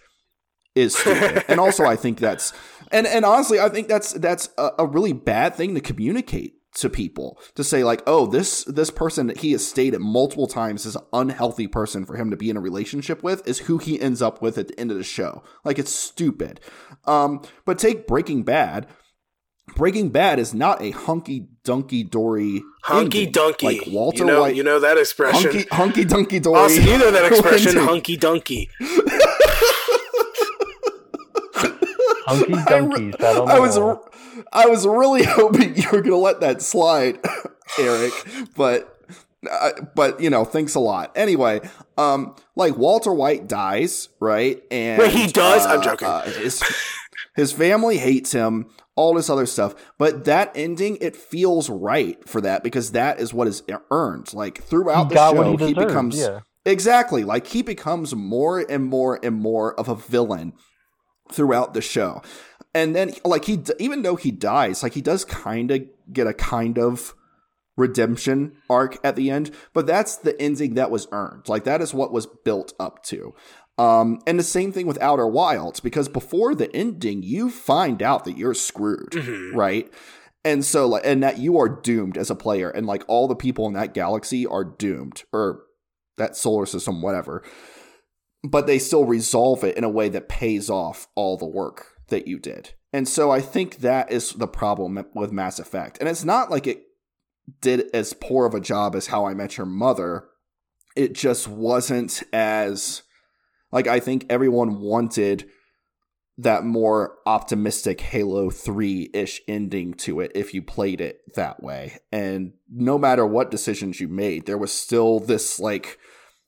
is 0.75 0.97
stupid. 0.97 1.45
and 1.49 1.61
also 1.61 1.85
I 1.85 1.97
think 1.97 2.19
that's 2.19 2.53
and 2.91 3.07
and 3.07 3.25
honestly 3.25 3.61
I 3.61 3.69
think 3.69 3.89
that's 3.89 4.13
that's 4.13 4.49
a, 4.59 4.71
a 4.81 4.87
really 4.87 5.13
bad 5.13 5.55
thing 5.55 5.75
to 5.75 5.81
communicate 5.81 6.55
to 6.75 6.89
people 6.89 7.39
to 7.55 7.63
say 7.63 7.85
like 7.85 8.03
oh 8.07 8.27
this 8.27 8.65
this 8.65 8.91
person 8.91 9.27
that 9.27 9.39
he 9.39 9.53
has 9.53 9.67
stated 9.67 10.01
multiple 10.01 10.47
times 10.47 10.87
is 10.87 10.97
an 10.97 11.03
unhealthy 11.13 11.67
person 11.67 12.07
for 12.07 12.17
him 12.17 12.31
to 12.31 12.37
be 12.37 12.49
in 12.49 12.57
a 12.57 12.61
relationship 12.61 13.23
with 13.23 13.47
is 13.47 13.61
who 13.61 13.77
he 13.77 14.01
ends 14.01 14.23
up 14.23 14.41
with 14.41 14.57
at 14.57 14.69
the 14.69 14.81
end 14.81 14.91
of 14.91 14.97
the 14.97 15.05
show. 15.05 15.43
Like 15.65 15.79
it's 15.79 15.93
stupid. 15.93 16.61
Um 17.05 17.43
but 17.67 17.79
take 17.79 18.07
breaking 18.07 18.45
bad. 18.45 18.87
Breaking 19.77 20.09
bad 20.09 20.39
is 20.39 20.53
not 20.53 20.83
a 20.83 20.91
hunky 20.91 21.49
dunky 21.65 22.09
dory 22.09 22.63
hunky 22.85 23.27
dunky. 23.27 23.63
Like 23.65 23.87
walter 23.87 24.19
you 24.19 24.25
know, 24.25 24.41
white 24.41 24.57
you 24.57 24.63
know 24.63 24.81
that 24.81 24.97
expression. 24.97 25.51
Hunky 25.53 25.69
hunky 25.71 26.05
dunky 26.07 26.43
dory 26.43 26.75
you 26.75 26.99
know 26.99 27.11
that 27.11 27.25
expression 27.31 27.77
hunky 27.77 28.17
dunky 28.17 28.69
Hunky 32.37 32.55
I 32.55 32.59
re- 32.59 32.65
dunkies. 32.69 33.15
sat 33.21 33.37
on 33.37 33.49
I 33.51 33.59
was 33.59 33.79
wall. 33.79 34.09
I 34.53 34.67
was 34.67 34.87
really 34.87 35.25
hoping 35.27 35.77
you 35.77 35.85
were 35.93 36.01
going 36.03 36.05
to 36.11 36.17
let 36.17 36.41
that 36.41 36.63
slide, 36.63 37.19
Eric, 37.79 38.13
but 38.57 38.89
uh, 39.51 39.71
but 39.95 40.21
you 40.21 40.31
know, 40.31 40.45
thanks 40.45 40.75
a 40.75 40.81
lot. 40.81 41.13
Anyway, 41.17 41.61
um 41.99 42.35
like 42.57 42.77
Walter 42.77 43.13
White 43.13 43.49
dies, 43.49 44.09
right? 44.21 44.63
And 44.71 45.01
Wait, 45.01 45.13
he 45.13 45.27
does? 45.29 45.67
I'm 45.67 45.81
uh, 45.81 45.83
joking. 45.83 46.09
uh, 46.09 46.23
his 46.31 46.63
his 47.35 47.53
family 47.53 47.99
hates 47.99 48.33
him, 48.33 48.67
all 48.95 49.15
this 49.15 49.31
other 49.31 49.47
stuff. 49.47 49.75
But 49.99 50.25
that 50.27 50.53
ending, 50.55 50.99
it 51.01 51.17
feels 51.17 51.69
right 51.71 52.27
for 52.29 52.41
that 52.43 52.63
because 52.63 52.93
that 52.93 53.19
is 53.21 53.33
what 53.35 53.49
is 53.49 53.63
earned. 53.91 54.33
Like 54.35 54.63
throughout 54.63 55.09
He 55.09 55.15
the 55.15 55.31
show, 55.31 55.51
what 55.51 55.61
he 55.61 55.75
becomes 55.75 56.19
yeah. 56.19 56.41
Exactly. 56.65 57.25
Like 57.25 57.49
he 57.49 57.63
becomes 57.63 58.15
more 58.15 58.61
and 58.61 58.85
more 58.85 59.19
and 59.23 59.35
more 59.35 59.75
of 59.79 59.89
a 59.89 59.97
villain 59.97 60.53
throughout 61.31 61.75
the 61.75 61.81
show. 61.81 62.23
And 62.75 62.97
then 62.97 63.13
like 63.25 63.45
he 63.45 63.63
even 63.79 64.03
though 64.03 64.17
he 64.17 64.31
dies, 64.31 64.83
like 64.83 64.95
he 64.95 65.03
does 65.03 65.25
kind 65.25 65.71
of 65.71 65.83
get 66.13 66.27
a 66.27 66.33
kind 66.35 66.79
of 66.79 67.15
redemption 67.77 68.53
arc 68.69 68.99
at 69.05 69.17
the 69.17 69.31
end, 69.31 69.51
but 69.73 69.87
that's 69.87 70.17
the 70.17 70.41
ending 70.41 70.75
that 70.75 70.91
was 70.91 71.07
earned. 71.13 71.49
Like 71.49 71.65
that 71.65 71.81
is 71.81 71.95
what 71.95 72.13
was 72.13 72.27
built 72.45 72.73
up 72.79 73.03
to. 73.05 73.35
Um, 73.79 74.21
and 74.27 74.39
the 74.39 74.43
same 74.45 74.73
thing 74.73 74.87
with 74.87 75.01
Outer 75.01 75.27
Wilds, 75.27 75.81
because 75.81 76.09
before 76.09 76.55
the 76.55 76.75
ending, 76.77 77.23
you 77.23 77.51
find 77.51 78.03
out 78.03 78.25
that 78.25 78.37
you're 78.37 78.53
screwed, 78.55 79.13
Mhm. 79.13 79.55
right? 79.55 79.91
And 80.45 80.65
so, 80.65 80.87
like, 80.87 81.03
and 81.07 81.23
that 81.23 81.39
you 81.39 81.59
are 81.59 81.69
doomed 81.69 82.19
as 82.19 82.29
a 82.31 82.35
player, 82.35 82.69
and 82.69 82.87
like 82.87 83.05
all 83.09 83.29
the 83.29 83.35
people 83.37 83.67
in 83.67 83.73
that 83.75 83.95
galaxy 83.95 84.47
are 84.47 84.65
doomed, 84.65 85.23
or 85.33 85.63
that 86.19 86.37
solar 86.37 86.67
system, 86.67 87.01
whatever. 87.01 87.43
But 88.45 88.67
they 88.67 88.79
still 88.79 89.05
resolve 89.05 89.63
it 89.63 89.77
in 89.77 89.85
a 89.85 89.89
way 89.89 90.09
that 90.09 90.29
pays 90.29 90.69
off 90.69 91.07
all 91.15 91.37
the 91.37 91.47
work 91.47 91.87
that 92.09 92.27
you 92.27 92.39
did. 92.39 92.75
And 92.93 93.09
so 93.09 93.31
I 93.31 93.41
think 93.41 93.79
that 93.79 94.11
is 94.11 94.33
the 94.33 94.49
problem 94.49 95.03
with 95.15 95.33
Mass 95.33 95.59
Effect. 95.59 95.99
And 95.99 96.09
it's 96.09 96.25
not 96.25 96.51
like 96.51 96.67
it 96.67 96.83
did 97.61 97.89
as 97.95 98.13
poor 98.13 98.47
of 98.47 98.55
a 98.55 98.61
job 98.61 98.95
as 98.95 99.07
How 99.09 99.25
I 99.27 99.35
Met 99.35 99.57
Your 99.57 99.67
Mother. 99.67 100.25
It 100.95 101.15
just 101.15 101.49
wasn't 101.49 102.23
as 102.33 103.03
like 103.71 103.87
I 103.87 104.01
think 104.01 104.27
everyone 104.29 104.81
wanted 104.81 105.49
that 106.39 106.65
more 106.65 107.19
optimistic 107.27 108.01
Halo 108.01 108.51
3-ish 108.51 109.41
ending 109.47 109.95
to 109.95 110.21
it 110.21 110.33
if 110.35 110.53
you 110.55 110.63
played 110.63 111.01
it 111.01 111.21
that 111.35 111.63
way. 111.63 111.99
And 112.11 112.53
no 112.71 112.99
matter 112.99 113.27
what 113.27 113.51
decisions 113.51 114.01
you 114.01 114.09
made, 114.09 114.47
there 114.47 114.59
was 114.59 114.73
still 114.73 115.21
this 115.21 115.61
like 115.61 115.99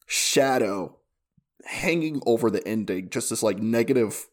shadow 0.06 0.98
hanging 1.66 2.20
over 2.26 2.50
the 2.50 2.66
ending, 2.66 3.10
just 3.10 3.30
this 3.30 3.42
like 3.42 3.58
negative 3.58 4.26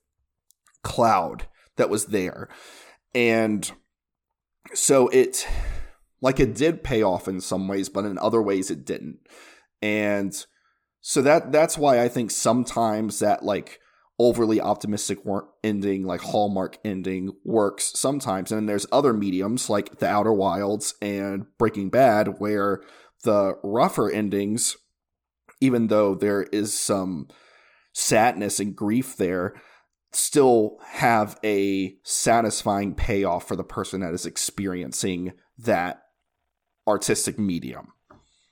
cloud 0.84 1.48
that 1.78 1.90
was 1.90 2.08
there. 2.08 2.50
And 3.14 3.70
so 4.74 5.08
it 5.10 5.48
like 6.22 6.40
it 6.40 6.56
did 6.56 6.84
pay 6.84 7.02
off 7.02 7.28
in 7.28 7.42
some 7.42 7.68
ways, 7.68 7.90
but 7.90 8.06
in 8.06 8.18
other 8.18 8.42
ways 8.42 8.70
it 8.70 8.86
didn't. 8.86 9.20
And 9.82 10.34
so 11.02 11.22
that 11.24 11.52
that's 11.52 11.78
why 11.78 12.02
I 12.02 12.08
think 12.08 12.32
sometimes 12.32 13.20
that 13.20 13.44
like 13.44 13.80
overly 14.20 14.62
optimistic 14.62 15.18
ending, 15.64 16.04
like 16.04 16.22
Hallmark 16.22 16.78
ending, 16.86 17.32
works 17.44 17.92
sometimes. 17.96 18.52
And 18.52 18.60
then 18.60 18.66
there's 18.68 18.86
other 18.92 19.14
mediums 19.14 19.68
like 19.68 19.98
The 19.98 20.08
Outer 20.08 20.34
Wilds 20.34 20.94
and 21.02 21.46
Breaking 21.58 21.90
Bad 21.90 22.40
where 22.40 22.82
the 23.24 23.56
rougher 23.64 24.12
endings, 24.12 24.78
even 25.62 25.88
though 25.88 26.16
there 26.16 26.44
is 26.44 26.78
some 26.78 27.28
sadness 27.94 28.60
and 28.60 28.76
grief 28.76 29.16
there, 29.16 29.54
still 30.12 30.78
have 30.84 31.40
a 31.44 31.96
satisfying 32.04 32.94
payoff 32.96 33.48
for 33.48 33.56
the 33.56 33.64
person 33.64 34.02
that 34.02 34.14
is 34.14 34.26
experiencing 34.26 35.34
that 35.58 36.02
artistic 36.88 37.40
medium. 37.40 37.94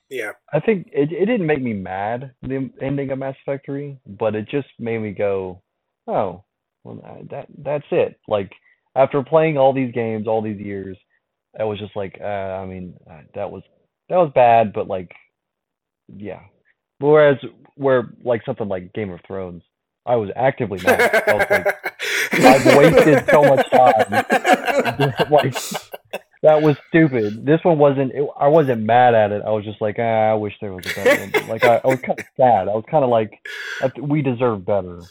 Yeah. 0.09 0.31
I 0.53 0.59
think 0.59 0.87
it 0.91 1.11
it 1.11 1.25
didn't 1.25 1.45
make 1.45 1.61
me 1.61 1.73
mad 1.73 2.33
the 2.41 2.69
ending 2.81 3.11
of 3.11 3.19
Mass 3.19 3.35
Effect 3.45 3.65
3, 3.65 3.99
but 4.07 4.35
it 4.35 4.47
just 4.49 4.67
made 4.79 4.99
me 4.99 5.11
go, 5.11 5.61
"Oh, 6.07 6.43
well 6.83 7.25
that 7.29 7.47
that's 7.57 7.85
it." 7.91 8.19
Like 8.27 8.51
after 8.95 9.23
playing 9.23 9.57
all 9.57 9.73
these 9.73 9.93
games 9.93 10.27
all 10.27 10.41
these 10.41 10.59
years, 10.59 10.97
I 11.59 11.63
was 11.63 11.79
just 11.79 11.95
like, 11.95 12.17
uh, 12.19 12.23
I 12.23 12.65
mean, 12.65 12.95
uh, 13.09 13.21
that 13.35 13.51
was 13.51 13.63
that 14.09 14.17
was 14.17 14.31
bad, 14.33 14.73
but 14.73 14.87
like 14.87 15.11
yeah. 16.07 16.41
Whereas 16.99 17.37
where 17.75 18.09
like 18.23 18.43
something 18.45 18.67
like 18.67 18.93
Game 18.93 19.11
of 19.11 19.19
Thrones, 19.25 19.63
I 20.05 20.15
was 20.15 20.29
actively 20.35 20.79
mad. 20.83 21.23
I 21.27 21.33
was 21.33 21.47
like, 21.49 21.93
I've 22.33 22.77
wasted 22.77 23.29
so 23.29 23.43
much 23.43 23.69
time. 23.69 24.11
like 25.31 25.55
that 26.41 26.61
was 26.61 26.77
stupid. 26.87 27.45
This 27.45 27.59
one 27.63 27.77
wasn't. 27.77 28.13
It, 28.13 28.27
I 28.39 28.47
wasn't 28.47 28.81
mad 28.83 29.13
at 29.13 29.31
it. 29.31 29.43
I 29.45 29.49
was 29.49 29.65
just 29.65 29.81
like, 29.81 29.97
ah, 29.99 30.31
I 30.31 30.33
wish 30.35 30.53
there 30.61 30.73
was 30.73 30.85
a 30.85 30.95
better 30.95 31.09
ending. 31.09 31.47
Like 31.49 31.63
I, 31.63 31.81
I 31.83 31.87
was 31.87 31.99
kind 31.99 32.19
of 32.19 32.25
sad. 32.37 32.67
I 32.67 32.75
was 32.75 32.85
kind 32.89 33.03
of 33.03 33.09
like, 33.09 33.31
we 33.99 34.21
deserve 34.21 34.65
better. 34.65 35.01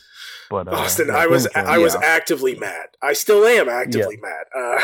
But 0.51 0.69
uh, 0.69 0.73
Austin, 0.73 1.11
I 1.11 1.27
was 1.27 1.47
I 1.55 1.79
was 1.79 1.95
actively 1.97 2.55
mad. 2.55 2.89
I 3.03 3.13
still 3.13 3.45
am 3.45 3.69
actively 3.69 4.19
yeah. 4.23 4.31
mad. 4.31 4.81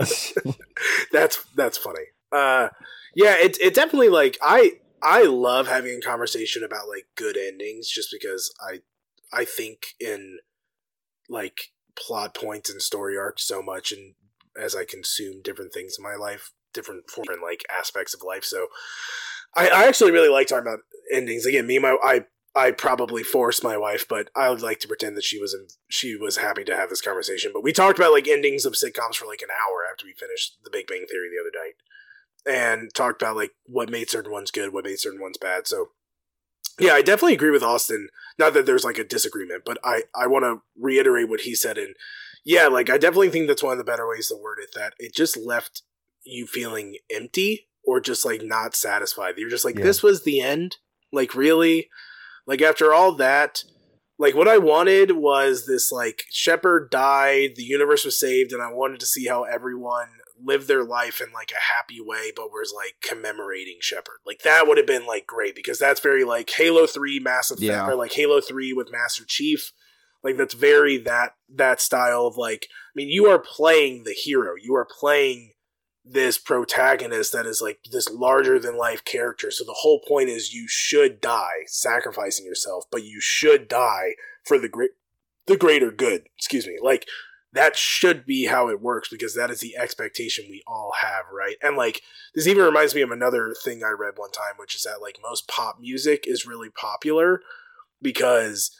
Uh, 0.00 0.52
that's 1.12 1.44
that's 1.54 1.76
funny. 1.76 2.04
Uh, 2.32 2.68
yeah, 3.14 3.36
it 3.38 3.58
it 3.60 3.74
definitely 3.74 4.08
like 4.08 4.38
I 4.40 4.78
I 5.02 5.24
love 5.24 5.68
having 5.68 5.98
a 5.98 6.06
conversation 6.06 6.64
about 6.64 6.88
like 6.88 7.06
good 7.16 7.36
endings 7.36 7.88
just 7.88 8.08
because 8.12 8.52
I 8.60 8.80
I 9.32 9.44
think 9.44 9.94
in 10.00 10.38
like 11.28 11.72
plot 11.96 12.34
points 12.34 12.70
and 12.70 12.80
story 12.80 13.16
arcs 13.16 13.46
so 13.46 13.62
much 13.62 13.92
and 13.92 14.14
as 14.58 14.74
I 14.74 14.84
consume 14.84 15.42
different 15.42 15.72
things 15.72 15.96
in 15.98 16.04
my 16.04 16.14
life, 16.14 16.52
different 16.72 17.04
different 17.14 17.42
like 17.42 17.64
aspects 17.70 18.14
of 18.14 18.22
life. 18.26 18.44
So 18.44 18.68
I, 19.54 19.68
I 19.68 19.86
actually 19.86 20.12
really 20.12 20.28
like 20.28 20.48
talking 20.48 20.66
about 20.66 20.80
endings. 21.12 21.46
Again, 21.46 21.66
me 21.66 21.76
and 21.76 21.82
my 21.82 21.96
I 22.02 22.24
I 22.54 22.72
probably 22.72 23.22
forced 23.22 23.62
my 23.62 23.76
wife, 23.76 24.06
but 24.08 24.30
I 24.34 24.50
would 24.50 24.62
like 24.62 24.80
to 24.80 24.88
pretend 24.88 25.16
that 25.16 25.24
she 25.24 25.38
was 25.38 25.54
in, 25.54 25.68
she 25.88 26.16
was 26.16 26.38
happy 26.38 26.64
to 26.64 26.74
have 26.74 26.90
this 26.90 27.00
conversation. 27.00 27.52
But 27.54 27.62
we 27.62 27.72
talked 27.72 27.98
about 27.98 28.12
like 28.12 28.26
endings 28.26 28.64
of 28.64 28.72
sitcoms 28.72 29.14
for 29.14 29.26
like 29.26 29.42
an 29.42 29.50
hour 29.50 29.84
after 29.88 30.06
we 30.06 30.12
finished 30.12 30.56
The 30.64 30.70
Big 30.70 30.88
Bang 30.88 31.06
Theory 31.08 31.28
the 31.30 31.40
other 31.40 31.52
night, 31.54 31.67
and 32.46 32.92
talked 32.94 33.22
about 33.22 33.36
like 33.36 33.52
what 33.66 33.90
made 33.90 34.10
certain 34.10 34.32
ones 34.32 34.50
good, 34.50 34.72
what 34.72 34.84
made 34.84 34.98
certain 34.98 35.20
ones 35.20 35.38
bad. 35.38 35.66
So 35.66 35.90
yeah, 36.78 36.92
I 36.92 37.02
definitely 37.02 37.34
agree 37.34 37.50
with 37.50 37.62
Austin. 37.62 38.08
Not 38.38 38.54
that 38.54 38.66
there's 38.66 38.84
like 38.84 38.98
a 38.98 39.04
disagreement, 39.04 39.62
but 39.64 39.78
I 39.84 40.04
I 40.14 40.26
want 40.26 40.44
to 40.44 40.62
reiterate 40.80 41.28
what 41.28 41.40
he 41.40 41.54
said 41.54 41.78
and 41.78 41.94
yeah, 42.44 42.66
like 42.66 42.88
I 42.88 42.98
definitely 42.98 43.30
think 43.30 43.46
that's 43.46 43.62
one 43.62 43.72
of 43.72 43.78
the 43.78 43.84
better 43.84 44.08
ways 44.08 44.28
to 44.28 44.36
word 44.36 44.58
it. 44.62 44.70
That 44.74 44.94
it 44.98 45.14
just 45.14 45.36
left 45.36 45.82
you 46.24 46.46
feeling 46.46 46.96
empty 47.10 47.68
or 47.84 48.00
just 48.00 48.24
like 48.24 48.42
not 48.42 48.74
satisfied. 48.74 49.34
You're 49.36 49.50
just 49.50 49.64
like, 49.64 49.78
yeah. 49.78 49.84
this 49.84 50.02
was 50.02 50.22
the 50.24 50.40
end. 50.40 50.76
Like 51.12 51.34
really, 51.34 51.88
like 52.46 52.62
after 52.62 52.92
all 52.92 53.12
that, 53.16 53.64
like 54.18 54.34
what 54.34 54.48
I 54.48 54.58
wanted 54.58 55.12
was 55.12 55.66
this 55.66 55.92
like 55.92 56.22
Shepard 56.30 56.90
died, 56.90 57.50
the 57.56 57.64
universe 57.64 58.04
was 58.04 58.18
saved, 58.18 58.52
and 58.52 58.62
I 58.62 58.72
wanted 58.72 59.00
to 59.00 59.06
see 59.06 59.26
how 59.26 59.44
everyone 59.44 60.08
lived 60.42 60.68
their 60.68 60.84
life 60.84 61.20
in 61.20 61.32
like 61.32 61.50
a 61.50 61.74
happy 61.74 62.00
way, 62.00 62.32
but 62.34 62.50
was 62.50 62.72
like 62.74 62.96
commemorating 63.02 63.78
Shepard. 63.80 64.18
Like 64.26 64.40
that 64.42 64.66
would 64.66 64.76
have 64.76 64.86
been 64.86 65.06
like 65.06 65.26
great 65.26 65.54
because 65.54 65.78
that's 65.78 66.00
very 66.00 66.24
like 66.24 66.50
Halo 66.50 66.86
Three 66.86 67.20
Mass 67.20 67.50
Effect 67.50 67.62
yeah. 67.62 67.86
or 67.86 67.94
like 67.94 68.12
Halo 68.12 68.40
Three 68.40 68.72
with 68.72 68.92
Master 68.92 69.24
Chief 69.26 69.72
like 70.22 70.36
that's 70.36 70.54
very 70.54 70.98
that 70.98 71.34
that 71.48 71.80
style 71.80 72.26
of 72.26 72.36
like 72.36 72.66
I 72.70 72.92
mean 72.94 73.08
you 73.08 73.26
are 73.26 73.38
playing 73.38 74.04
the 74.04 74.12
hero. 74.12 74.54
You 74.60 74.74
are 74.74 74.86
playing 74.86 75.52
this 76.04 76.38
protagonist 76.38 77.32
that 77.32 77.46
is 77.46 77.60
like 77.60 77.80
this 77.92 78.08
larger 78.08 78.58
than 78.58 78.76
life 78.76 79.04
character. 79.04 79.50
So 79.50 79.64
the 79.64 79.76
whole 79.80 80.00
point 80.06 80.28
is 80.28 80.54
you 80.54 80.66
should 80.68 81.20
die 81.20 81.64
sacrificing 81.66 82.46
yourself, 82.46 82.84
but 82.90 83.04
you 83.04 83.20
should 83.20 83.68
die 83.68 84.14
for 84.44 84.58
the 84.58 84.68
great 84.68 84.90
the 85.46 85.56
greater 85.56 85.90
good. 85.90 86.28
Excuse 86.36 86.66
me. 86.66 86.76
Like 86.82 87.06
that 87.52 87.76
should 87.76 88.26
be 88.26 88.46
how 88.46 88.68
it 88.68 88.80
works 88.80 89.08
because 89.08 89.34
that 89.34 89.50
is 89.50 89.60
the 89.60 89.76
expectation 89.76 90.46
we 90.50 90.62
all 90.66 90.92
have, 91.00 91.24
right? 91.32 91.56
And 91.62 91.76
like 91.76 92.02
this 92.34 92.46
even 92.46 92.64
reminds 92.64 92.94
me 92.94 93.00
of 93.00 93.10
another 93.10 93.54
thing 93.64 93.82
I 93.82 93.90
read 93.90 94.14
one 94.16 94.30
time, 94.32 94.54
which 94.58 94.74
is 94.74 94.82
that 94.82 95.00
like 95.00 95.18
most 95.22 95.48
pop 95.48 95.78
music 95.80 96.24
is 96.26 96.46
really 96.46 96.68
popular 96.70 97.40
because 98.02 98.70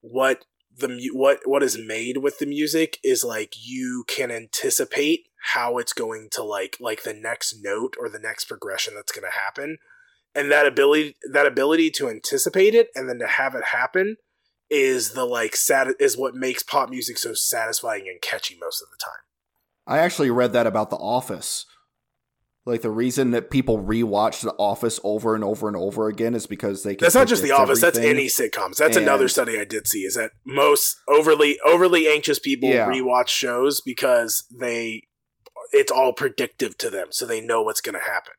what 0.00 0.44
the 0.76 1.10
what 1.12 1.40
what 1.44 1.62
is 1.62 1.78
made 1.78 2.18
with 2.18 2.38
the 2.38 2.46
music 2.46 2.98
is 3.04 3.22
like 3.22 3.54
you 3.60 4.04
can 4.08 4.30
anticipate 4.30 5.28
how 5.52 5.78
it's 5.78 5.92
going 5.92 6.28
to 6.32 6.42
like 6.42 6.76
like 6.80 7.02
the 7.02 7.14
next 7.14 7.62
note 7.62 7.94
or 7.98 8.08
the 8.08 8.18
next 8.18 8.44
progression 8.46 8.94
that's 8.94 9.12
going 9.12 9.24
to 9.30 9.38
happen 9.38 9.78
and 10.34 10.50
that 10.50 10.66
ability 10.66 11.14
that 11.30 11.46
ability 11.46 11.90
to 11.90 12.08
anticipate 12.08 12.74
it 12.74 12.88
and 12.94 13.08
then 13.08 13.18
to 13.18 13.26
have 13.26 13.54
it 13.54 13.64
happen 13.64 14.16
is 14.70 15.12
the 15.12 15.24
like 15.24 15.56
sat 15.56 15.88
is 15.98 16.16
what 16.16 16.34
makes 16.34 16.62
pop 16.62 16.90
music 16.90 17.18
so 17.18 17.34
satisfying 17.34 18.06
and 18.08 18.20
catchy 18.20 18.56
most 18.60 18.82
of 18.82 18.88
the 18.90 18.96
time 19.02 19.22
i 19.86 19.98
actually 19.98 20.30
read 20.30 20.52
that 20.52 20.66
about 20.66 20.90
the 20.90 20.96
office 20.96 21.66
like 22.66 22.80
the 22.80 22.90
reason 22.90 23.32
that 23.32 23.50
people 23.50 23.82
rewatch 23.82 24.40
The 24.40 24.54
Office 24.54 24.98
over 25.04 25.34
and 25.34 25.44
over 25.44 25.68
and 25.68 25.76
over 25.76 26.08
again 26.08 26.34
is 26.34 26.46
because 26.46 26.82
they. 26.82 26.94
can. 26.94 27.04
That's 27.04 27.14
not 27.14 27.28
just 27.28 27.42
The 27.42 27.50
Office. 27.50 27.80
That's 27.80 27.98
any 27.98 28.26
sitcoms. 28.26 28.76
That's 28.76 28.96
and 28.96 29.04
another 29.04 29.28
study 29.28 29.60
I 29.60 29.64
did 29.64 29.86
see. 29.86 30.00
Is 30.00 30.14
that 30.14 30.30
most 30.46 30.96
overly 31.06 31.58
overly 31.64 32.08
anxious 32.08 32.38
people 32.38 32.70
yeah. 32.70 32.86
rewatch 32.86 33.28
shows 33.28 33.82
because 33.82 34.46
they, 34.50 35.02
it's 35.72 35.92
all 35.92 36.14
predictive 36.14 36.78
to 36.78 36.88
them, 36.88 37.08
so 37.10 37.26
they 37.26 37.42
know 37.42 37.60
what's 37.60 37.82
going 37.82 37.96
to 37.96 38.10
happen. 38.10 38.32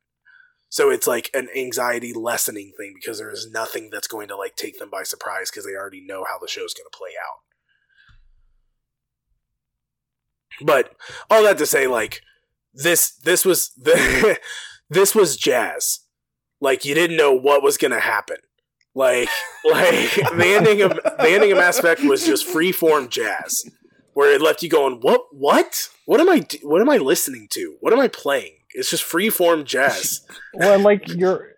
So 0.75 0.89
it's 0.89 1.07
like 1.07 1.31
an 1.33 1.47
anxiety 1.55 2.11
lessening 2.11 2.73
thing 2.77 2.95
because 2.95 3.19
there 3.19 3.31
is 3.31 3.49
nothing 3.49 3.91
that's 3.93 4.09
going 4.09 4.27
to 4.27 4.35
like 4.35 4.57
take 4.57 4.77
them 4.77 4.89
by 4.89 5.03
surprise 5.03 5.49
because 5.49 5.65
they 5.65 5.71
already 5.71 6.05
know 6.05 6.25
how 6.27 6.37
the 6.37 6.49
show's 6.49 6.73
going 6.73 6.87
to 6.91 6.97
play 6.97 7.11
out. 7.17 7.39
But 10.65 10.93
all 11.31 11.43
that 11.43 11.57
to 11.59 11.65
say, 11.65 11.87
like 11.87 12.19
this 12.73 13.15
this 13.23 13.45
was 13.45 13.69
the 13.77 14.37
this 14.89 15.15
was 15.15 15.37
jazz. 15.37 16.01
Like 16.59 16.83
you 16.83 16.93
didn't 16.93 17.15
know 17.15 17.31
what 17.31 17.63
was 17.63 17.77
gonna 17.77 18.01
happen. 18.01 18.39
Like 18.93 19.29
like 19.63 20.13
the 20.13 20.57
ending 20.57 20.81
of 20.81 20.95
the 20.95 21.29
ending 21.29 21.53
of 21.53 21.57
Mass 21.57 21.79
Effect 21.79 22.03
was 22.03 22.25
just 22.25 22.45
free 22.45 22.73
form 22.73 23.07
jazz, 23.07 23.63
where 24.11 24.35
it 24.35 24.41
left 24.41 24.61
you 24.61 24.67
going, 24.67 24.99
what 24.99 25.21
what 25.31 25.87
what 26.05 26.19
am 26.19 26.27
I 26.27 26.45
what 26.63 26.81
am 26.81 26.89
I 26.89 26.97
listening 26.97 27.47
to? 27.51 27.77
What 27.79 27.93
am 27.93 27.99
I 28.01 28.09
playing? 28.09 28.57
It's 28.75 28.89
just 28.89 29.03
free 29.03 29.29
form 29.29 29.63
jazz. 29.65 30.25
well, 30.53 30.79
like 30.79 31.07
your 31.07 31.55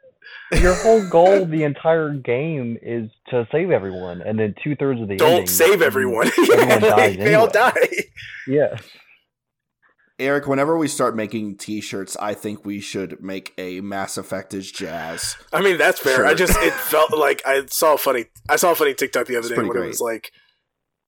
your 0.53 0.75
whole 0.75 1.07
goal 1.09 1.45
the 1.45 1.63
entire 1.63 2.13
game 2.13 2.77
is 2.81 3.09
to 3.29 3.47
save 3.51 3.71
everyone, 3.71 4.21
and 4.21 4.39
then 4.39 4.55
two 4.63 4.75
thirds 4.75 5.01
of 5.01 5.07
the 5.07 5.17
don't 5.17 5.31
ending, 5.31 5.47
save 5.47 5.81
everyone. 5.81 6.27
everyone 6.27 6.81
they 6.81 7.13
anyway. 7.13 7.33
all 7.33 7.49
die. 7.49 7.73
Yeah. 8.47 8.77
Eric, 10.19 10.47
whenever 10.47 10.75
we 10.77 10.87
start 10.87 11.15
making 11.15 11.57
T-shirts, 11.57 12.17
I 12.19 12.33
think 12.33 12.65
we 12.65 12.79
should 12.79 13.21
make 13.21 13.53
a 13.59 13.81
Mass 13.81 14.17
Effect 14.17 14.51
is 14.55 14.71
jazz. 14.71 15.37
I 15.53 15.61
mean, 15.61 15.77
that's 15.77 15.99
fair. 15.99 16.17
Shirt. 16.17 16.25
I 16.25 16.33
just 16.33 16.57
it 16.57 16.73
felt 16.73 17.15
like 17.15 17.43
I 17.45 17.65
saw 17.67 17.93
a 17.93 17.97
funny. 17.97 18.25
I 18.49 18.55
saw 18.55 18.71
a 18.71 18.75
funny 18.75 18.95
TikTok 18.95 19.27
the 19.27 19.35
other 19.35 19.47
it's 19.47 19.49
day 19.49 19.57
when 19.57 19.67
great. 19.67 19.85
it 19.85 19.87
was 19.89 20.01
like 20.01 20.31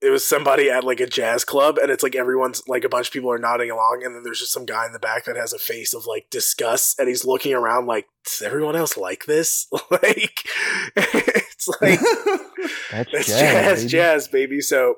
it 0.02 0.10
was 0.10 0.26
somebody 0.26 0.70
at 0.70 0.84
like 0.84 1.00
a 1.00 1.06
jazz 1.06 1.44
club, 1.44 1.78
and 1.78 1.92
it's 1.92 2.04
like 2.04 2.16
everyone's 2.16 2.62
like 2.68 2.84
a 2.84 2.90
bunch 2.90 3.08
of 3.08 3.14
people 3.14 3.32
are 3.32 3.40
nodding 3.40 3.70
along, 3.70 4.02
and 4.04 4.16
then 4.16 4.24
there's 4.24 4.40
just 4.40 4.54
some 4.54 4.66
guy 4.66 4.86
in 4.86 4.94
the 4.94 5.00
back 5.00 5.26
that 5.26 5.36
has 5.36 5.52
a 5.52 5.60
face 5.60 5.94
of 5.94 6.06
like 6.06 6.30
disgust, 6.30 7.00
and 7.00 7.08
he's 7.08 7.26
looking 7.26 7.54
around 7.54 7.86
like, 7.86 8.08
does 8.24 8.42
everyone 8.42 8.76
else 8.76 8.96
like 8.96 9.26
this? 9.26 9.68
like, 9.92 10.46
it's 10.96 11.68
like 11.82 12.00
that's, 12.92 13.12
that's 13.12 13.28
jazz, 13.28 13.28
jazz, 13.28 13.82
baby. 13.82 13.90
jazz, 13.90 14.28
baby. 14.28 14.62
So 14.62 14.96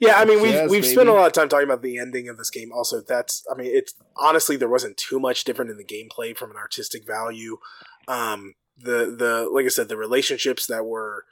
yeah, 0.00 0.18
I 0.18 0.24
mean, 0.24 0.42
we've 0.42 0.70
we've 0.70 0.82
baby. 0.82 0.94
spent 0.94 1.08
a 1.08 1.12
lot 1.12 1.26
of 1.26 1.32
time 1.32 1.48
talking 1.48 1.66
about 1.66 1.82
the 1.82 1.98
ending 1.98 2.28
of 2.28 2.36
this 2.36 2.50
game. 2.50 2.70
Also, 2.72 3.00
that's 3.00 3.46
I 3.50 3.56
mean, 3.56 3.70
it's 3.74 3.94
honestly 4.16 4.56
there 4.56 4.68
wasn't 4.68 4.96
too 4.96 5.18
much 5.18 5.44
different 5.44 5.70
in 5.70 5.78
the 5.78 5.84
gameplay 5.84 6.36
from 6.36 6.50
an 6.50 6.56
artistic 6.56 7.06
value. 7.06 7.58
Um, 8.06 8.54
the 8.76 9.14
the 9.18 9.48
like 9.52 9.64
I 9.64 9.68
said, 9.68 9.88
the 9.88 9.96
relationships 9.96 10.66
that 10.66 10.84
were 10.84 11.24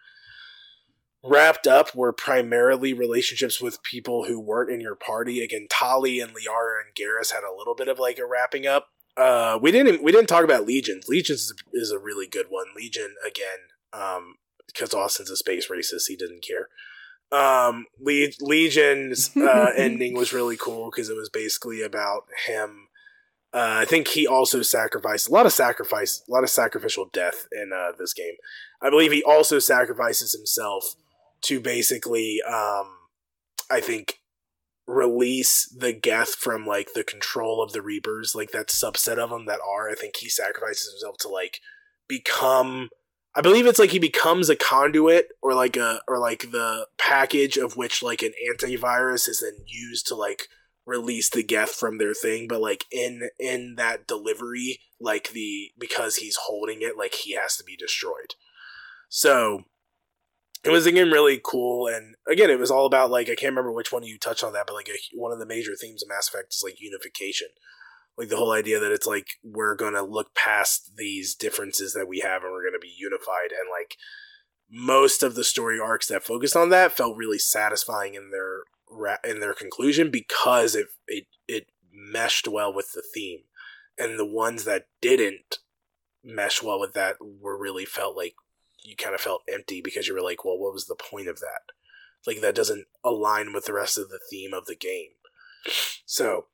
wrapped 1.26 1.66
up 1.66 1.94
were 1.94 2.12
primarily 2.12 2.92
relationships 2.92 3.60
with 3.60 3.82
people 3.82 4.24
who 4.24 4.40
weren't 4.40 4.70
in 4.70 4.80
your 4.80 4.94
party. 4.94 5.42
Again, 5.42 5.66
Tali 5.68 6.20
and 6.20 6.32
Liara 6.32 6.80
and 6.84 6.94
Garrus 6.94 7.32
had 7.32 7.44
a 7.44 7.56
little 7.56 7.74
bit 7.74 7.88
of 7.88 7.98
like 7.98 8.18
a 8.18 8.26
wrapping 8.26 8.66
up. 8.66 8.88
Uh, 9.16 9.58
we 9.60 9.72
didn't 9.72 10.02
we 10.02 10.12
didn't 10.12 10.28
talk 10.28 10.44
about 10.44 10.66
Legions. 10.66 11.08
Legions 11.08 11.52
is 11.72 11.90
a 11.90 11.98
really 11.98 12.26
good 12.26 12.46
one. 12.48 12.66
Legion 12.76 13.14
again, 13.26 13.70
um, 13.92 14.36
because 14.66 14.92
Austin's 14.92 15.30
a 15.30 15.36
space 15.36 15.68
racist, 15.68 16.08
he 16.08 16.16
didn't 16.16 16.44
care. 16.46 16.68
Um, 17.32 17.86
Le- 17.98 18.28
Legion's 18.40 19.36
uh, 19.36 19.72
ending 19.76 20.14
was 20.14 20.32
really 20.32 20.56
cool 20.56 20.90
because 20.90 21.08
it 21.08 21.16
was 21.16 21.30
basically 21.30 21.82
about 21.82 22.24
him. 22.46 22.88
Uh, 23.54 23.80
I 23.80 23.84
think 23.86 24.08
he 24.08 24.26
also 24.26 24.60
sacrificed 24.60 25.28
a 25.28 25.32
lot 25.32 25.46
of 25.46 25.52
sacrifice, 25.52 26.22
a 26.28 26.30
lot 26.30 26.44
of 26.44 26.50
sacrificial 26.50 27.08
death 27.10 27.48
in 27.52 27.72
uh, 27.74 27.92
this 27.98 28.12
game. 28.12 28.34
I 28.82 28.90
believe 28.90 29.12
he 29.12 29.22
also 29.22 29.58
sacrifices 29.58 30.32
himself 30.32 30.94
to 31.42 31.60
basically, 31.60 32.40
um, 32.42 32.96
I 33.70 33.80
think, 33.80 34.20
release 34.86 35.68
the 35.76 35.92
Geth 35.92 36.34
from 36.34 36.66
like 36.66 36.90
the 36.94 37.04
control 37.04 37.62
of 37.62 37.72
the 37.72 37.82
Reapers, 37.82 38.34
like 38.34 38.50
that 38.52 38.68
subset 38.68 39.18
of 39.18 39.30
them 39.30 39.46
that 39.46 39.60
are. 39.66 39.90
I 39.90 39.94
think 39.94 40.16
he 40.16 40.28
sacrifices 40.28 40.92
himself 40.92 41.16
to 41.20 41.28
like 41.28 41.60
become. 42.08 42.90
I 43.34 43.42
believe 43.42 43.66
it's 43.66 43.78
like 43.78 43.90
he 43.90 43.98
becomes 43.98 44.48
a 44.48 44.56
conduit 44.56 45.28
or 45.42 45.52
like 45.52 45.76
a 45.76 46.00
or 46.08 46.18
like 46.18 46.52
the 46.52 46.86
package 46.98 47.58
of 47.58 47.76
which 47.76 48.02
like 48.02 48.22
an 48.22 48.32
antivirus 48.50 49.28
is 49.28 49.40
then 49.40 49.64
used 49.66 50.06
to 50.06 50.14
like 50.14 50.44
release 50.86 51.28
the 51.28 51.42
Geth 51.42 51.72
from 51.72 51.98
their 51.98 52.14
thing, 52.14 52.46
but 52.48 52.60
like 52.60 52.84
in 52.90 53.28
in 53.38 53.74
that 53.76 54.06
delivery, 54.06 54.78
like 55.00 55.30
the 55.30 55.72
because 55.78 56.16
he's 56.16 56.38
holding 56.46 56.80
it, 56.80 56.96
like 56.96 57.14
he 57.14 57.34
has 57.34 57.56
to 57.56 57.64
be 57.64 57.76
destroyed. 57.76 58.34
So 59.08 59.64
it 60.64 60.70
was 60.70 60.86
again 60.86 61.10
really 61.10 61.40
cool, 61.42 61.86
and 61.86 62.14
again, 62.26 62.50
it 62.50 62.58
was 62.58 62.70
all 62.70 62.86
about 62.86 63.10
like 63.10 63.26
I 63.26 63.34
can't 63.34 63.52
remember 63.52 63.72
which 63.72 63.92
one 63.92 64.02
of 64.02 64.08
you 64.08 64.18
touched 64.18 64.44
on 64.44 64.52
that, 64.52 64.66
but 64.66 64.74
like 64.74 64.88
a, 64.88 65.16
one 65.16 65.32
of 65.32 65.38
the 65.38 65.46
major 65.46 65.74
themes 65.76 66.02
of 66.02 66.08
Mass 66.08 66.28
Effect 66.28 66.54
is 66.54 66.62
like 66.64 66.80
unification, 66.80 67.48
like 68.16 68.28
the 68.28 68.36
whole 68.36 68.52
idea 68.52 68.80
that 68.80 68.92
it's 68.92 69.06
like 69.06 69.28
we're 69.42 69.74
gonna 69.74 70.02
look 70.02 70.34
past 70.34 70.96
these 70.96 71.34
differences 71.34 71.92
that 71.92 72.08
we 72.08 72.20
have 72.20 72.42
and 72.42 72.52
we're 72.52 72.64
gonna 72.64 72.78
be 72.80 72.94
unified, 72.96 73.50
and 73.50 73.68
like 73.70 73.96
most 74.70 75.22
of 75.22 75.34
the 75.34 75.44
story 75.44 75.78
arcs 75.78 76.08
that 76.08 76.24
focused 76.24 76.56
on 76.56 76.70
that 76.70 76.92
felt 76.92 77.16
really 77.16 77.38
satisfying 77.38 78.14
in 78.14 78.30
their 78.30 78.62
in 79.24 79.40
their 79.40 79.54
conclusion 79.54 80.10
because 80.10 80.74
it 80.74 80.88
it 81.06 81.26
it 81.46 81.68
meshed 81.92 82.48
well 82.48 82.72
with 82.72 82.92
the 82.92 83.02
theme, 83.14 83.40
and 83.98 84.18
the 84.18 84.26
ones 84.26 84.64
that 84.64 84.86
didn't 85.00 85.58
mesh 86.24 86.62
well 86.62 86.80
with 86.80 86.92
that 86.94 87.16
were 87.20 87.56
really 87.56 87.84
felt 87.84 88.16
like 88.16 88.34
you 88.86 88.96
kind 88.96 89.14
of 89.14 89.20
felt 89.20 89.42
empty 89.52 89.80
because 89.82 90.06
you 90.08 90.14
were 90.14 90.22
like, 90.22 90.44
well, 90.44 90.58
what 90.58 90.72
was 90.72 90.86
the 90.86 90.94
point 90.94 91.28
of 91.28 91.40
that? 91.40 91.72
Like 92.26 92.40
that 92.40 92.54
doesn't 92.54 92.86
align 93.04 93.52
with 93.52 93.66
the 93.66 93.72
rest 93.72 93.98
of 93.98 94.08
the 94.08 94.20
theme 94.30 94.52
of 94.54 94.66
the 94.66 94.74
game. 94.76 95.10
So, 96.04 96.46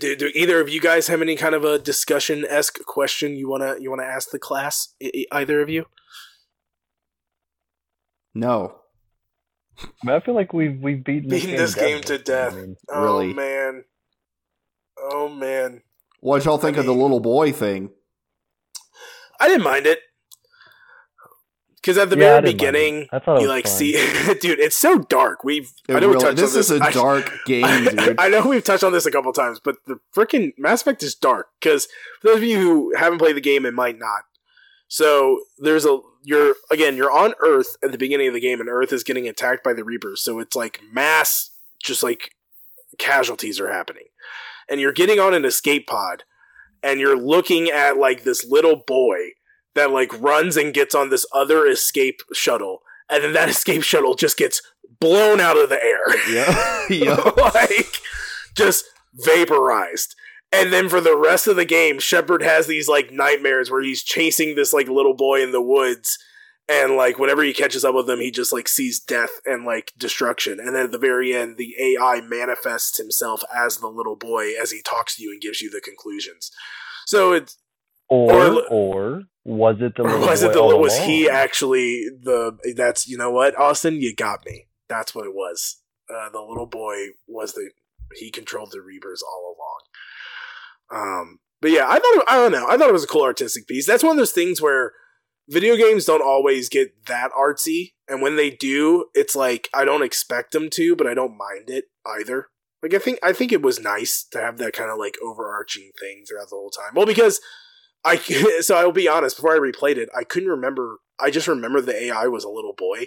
do, 0.00 0.16
do 0.16 0.30
either 0.34 0.60
of 0.60 0.68
you 0.68 0.80
guys 0.80 1.08
have 1.08 1.20
any 1.22 1.36
kind 1.36 1.54
of 1.54 1.64
a 1.64 1.78
discussion 1.78 2.44
esque 2.48 2.84
question 2.86 3.36
you 3.36 3.48
wanna 3.48 3.76
you 3.78 3.90
wanna 3.90 4.04
ask 4.04 4.30
the 4.30 4.38
class? 4.38 4.94
I, 5.02 5.26
either 5.32 5.60
of 5.60 5.68
you? 5.68 5.86
No. 8.34 8.76
I, 9.78 9.86
mean, 10.04 10.16
I 10.16 10.20
feel 10.20 10.34
like 10.34 10.52
we've 10.52 10.78
we've 10.80 11.02
beaten 11.04 11.28
this, 11.28 11.42
beaten 11.42 11.56
game, 11.56 11.60
this 11.60 11.74
game 11.74 12.02
to 12.02 12.18
death. 12.18 12.54
I 12.54 12.56
mean, 12.56 12.76
oh 12.90 13.02
Really? 13.02 13.34
man. 13.34 13.84
Oh 14.98 15.28
man. 15.28 15.82
What 16.20 16.44
y'all 16.44 16.58
think 16.58 16.76
of 16.76 16.86
the 16.86 16.94
little 16.94 17.20
boy 17.20 17.52
thing? 17.52 17.90
I 19.40 19.48
didn't 19.48 19.64
mind 19.64 19.86
it. 19.86 19.98
Because 21.82 21.98
at 21.98 22.10
the 22.10 22.16
Yeah, 22.16 22.40
very 22.40 22.42
didn't 22.42 22.44
mind 22.44 22.46
it. 22.46 22.78
beginning, 22.80 23.08
I 23.12 23.18
thought 23.18 23.38
it 23.38 23.42
you 23.42 23.48
like 23.48 23.64
fun. 23.66 23.72
see, 23.76 23.92
dude, 24.40 24.60
it's 24.60 24.76
so 24.76 24.98
dark. 25.00 25.42
We've 25.42 25.72
It 25.88 25.96
I 25.96 25.98
know 25.98 26.08
we 26.08 26.14
really- 26.14 26.24
touched 26.24 26.36
this 26.38 26.54
on 26.54 26.60
is 26.60 26.68
this. 26.68 26.80
a 26.80 26.84
I- 26.84 26.90
dark 26.92 27.32
game, 27.46 27.64
I, 27.64 27.84
dude. 27.90 28.20
I 28.20 28.28
know 28.28 28.46
we've 28.46 28.62
touched 28.62 28.84
on 28.84 28.92
this 28.92 29.04
a 29.04 29.10
couple 29.10 29.32
times, 29.32 29.58
but 29.58 29.76
the 29.86 29.98
freaking 30.14 30.52
Mass 30.56 30.82
Effect 30.82 31.02
is 31.02 31.14
dark 31.16 31.48
because 31.60 31.86
for 32.20 32.28
those 32.28 32.36
of 32.36 32.44
you 32.44 32.58
who 32.60 32.94
haven't 32.96 33.18
played 33.18 33.34
the 33.36 33.40
game 33.40 33.64
and 33.64 33.74
might 33.74 33.98
not. 33.98 34.22
So 34.88 35.40
there's 35.58 35.84
a 35.84 35.98
you're 36.22 36.54
again 36.70 36.96
you're 36.96 37.10
on 37.10 37.34
Earth 37.40 37.76
at 37.82 37.90
the 37.90 37.98
beginning 37.98 38.28
of 38.28 38.34
the 38.34 38.40
game, 38.40 38.60
and 38.60 38.68
Earth 38.68 38.92
is 38.92 39.02
getting 39.02 39.26
attacked 39.26 39.64
by 39.64 39.72
the 39.72 39.82
Reapers. 39.84 40.22
So 40.22 40.38
it's 40.38 40.54
like 40.54 40.80
mass, 40.92 41.50
just 41.82 42.02
like 42.04 42.30
casualties 42.98 43.58
are 43.58 43.72
happening, 43.72 44.04
and 44.68 44.80
you're 44.80 44.92
getting 44.92 45.18
on 45.18 45.34
an 45.34 45.44
escape 45.44 45.86
pod, 45.86 46.24
and 46.82 47.00
you're 47.00 47.16
looking 47.18 47.70
at 47.70 47.96
like 47.96 48.22
this 48.22 48.44
little 48.44 48.76
boy 48.76 49.30
that 49.74 49.90
like 49.90 50.12
runs 50.20 50.56
and 50.56 50.74
gets 50.74 50.94
on 50.94 51.10
this 51.10 51.26
other 51.32 51.66
escape 51.66 52.20
shuttle, 52.32 52.82
and 53.10 53.22
then 53.24 53.32
that 53.32 53.48
escape 53.50 53.82
shuttle 53.82 54.14
just 54.14 54.36
gets 54.36 54.60
blown 55.00 55.40
out 55.40 55.56
of 55.58 55.68
the 55.68 55.82
air. 55.82 56.30
yeah. 56.30 56.86
yeah. 56.90 57.30
like 57.54 58.00
just 58.56 58.84
vaporized. 59.14 60.14
And 60.54 60.70
then 60.72 60.88
for 60.90 61.00
the 61.00 61.16
rest 61.16 61.46
of 61.46 61.56
the 61.56 61.64
game, 61.64 61.98
Shepard 61.98 62.42
has 62.42 62.66
these 62.66 62.86
like 62.88 63.10
nightmares 63.10 63.70
where 63.70 63.82
he's 63.82 64.02
chasing 64.02 64.54
this 64.54 64.72
like 64.72 64.88
little 64.88 65.14
boy 65.14 65.42
in 65.42 65.50
the 65.52 65.62
woods, 65.62 66.18
and 66.68 66.94
like 66.94 67.18
whenever 67.18 67.42
he 67.42 67.54
catches 67.54 67.84
up 67.86 67.94
with 67.94 68.08
him, 68.08 68.20
he 68.20 68.30
just 68.30 68.52
like 68.52 68.68
sees 68.68 69.00
death 69.00 69.30
and 69.46 69.64
like 69.64 69.92
destruction. 69.96 70.60
And 70.60 70.74
then 70.76 70.84
at 70.84 70.92
the 70.92 70.98
very 70.98 71.34
end, 71.34 71.56
the 71.56 71.74
AI 71.80 72.20
manifests 72.20 72.98
himself 72.98 73.42
as 73.54 73.78
the 73.78 73.88
little 73.88 74.14
boy 74.16 74.52
as 74.60 74.70
he 74.70 74.82
talks 74.82 75.16
to 75.16 75.22
you 75.22 75.30
and 75.30 75.40
gives 75.40 75.62
you 75.62 75.70
the 75.70 75.80
conclusions. 75.80 76.50
So 77.06 77.32
it's 77.32 77.56
or 78.08 78.32
Or- 78.34 78.66
or 78.70 79.22
was 79.44 79.80
it 79.80 79.96
the 79.96 80.02
little 80.04 80.20
was 80.20 80.42
boy 80.42 80.50
it 80.50 80.52
the 80.52 80.76
was 80.76 80.98
he 80.98 81.28
actually 81.28 82.06
the 82.22 82.56
that's 82.76 83.08
you 83.08 83.16
know 83.16 83.30
what 83.30 83.58
Austin 83.58 84.00
you 84.00 84.14
got 84.14 84.44
me. 84.46 84.66
That's 84.88 85.14
what 85.14 85.26
it 85.26 85.34
was. 85.34 85.78
Uh, 86.08 86.28
the 86.30 86.40
little 86.40 86.66
boy 86.66 87.08
was 87.26 87.54
the 87.54 87.70
he 88.14 88.30
controlled 88.30 88.72
the 88.72 88.80
Reapers 88.80 89.22
all 89.22 89.56
along. 89.56 91.02
Um 91.02 91.38
but 91.60 91.70
yeah 91.70 91.86
I 91.88 91.94
thought 91.94 92.16
it, 92.16 92.24
I 92.28 92.36
don't 92.36 92.52
know 92.52 92.66
I 92.68 92.76
thought 92.76 92.88
it 92.88 92.94
was 92.94 93.04
a 93.04 93.08
cool 93.08 93.22
artistic 93.22 93.66
piece. 93.66 93.86
That's 93.86 94.02
one 94.02 94.12
of 94.12 94.18
those 94.18 94.32
things 94.32 94.60
where 94.60 94.92
video 95.48 95.76
games 95.76 96.04
don't 96.04 96.22
always 96.22 96.68
get 96.68 97.06
that 97.06 97.30
artsy 97.32 97.92
and 98.08 98.22
when 98.22 98.36
they 98.36 98.50
do 98.50 99.06
it's 99.14 99.34
like 99.34 99.68
I 99.74 99.84
don't 99.84 100.04
expect 100.04 100.52
them 100.52 100.70
to 100.70 100.94
but 100.94 101.06
I 101.06 101.14
don't 101.14 101.36
mind 101.36 101.68
it 101.68 101.86
either. 102.06 102.48
Like 102.82 102.94
I 102.94 102.98
think 102.98 103.18
I 103.22 103.32
think 103.32 103.50
it 103.50 103.62
was 103.62 103.80
nice 103.80 104.24
to 104.30 104.38
have 104.40 104.58
that 104.58 104.72
kind 104.72 104.90
of 104.90 104.98
like 104.98 105.16
overarching 105.22 105.90
thing 105.98 106.24
throughout 106.28 106.50
the 106.50 106.56
whole 106.56 106.70
time. 106.70 106.92
Well 106.94 107.06
because 107.06 107.40
I 108.04 108.16
so 108.60 108.76
I 108.76 108.84
will 108.84 108.92
be 108.92 109.08
honest. 109.08 109.36
Before 109.36 109.54
I 109.54 109.58
replayed 109.58 109.96
it, 109.96 110.08
I 110.16 110.24
couldn't 110.24 110.48
remember. 110.48 110.98
I 111.20 111.30
just 111.30 111.48
remember 111.48 111.80
the 111.80 112.04
AI 112.04 112.26
was 112.26 112.44
a 112.44 112.48
little 112.50 112.74
boy, 112.76 113.06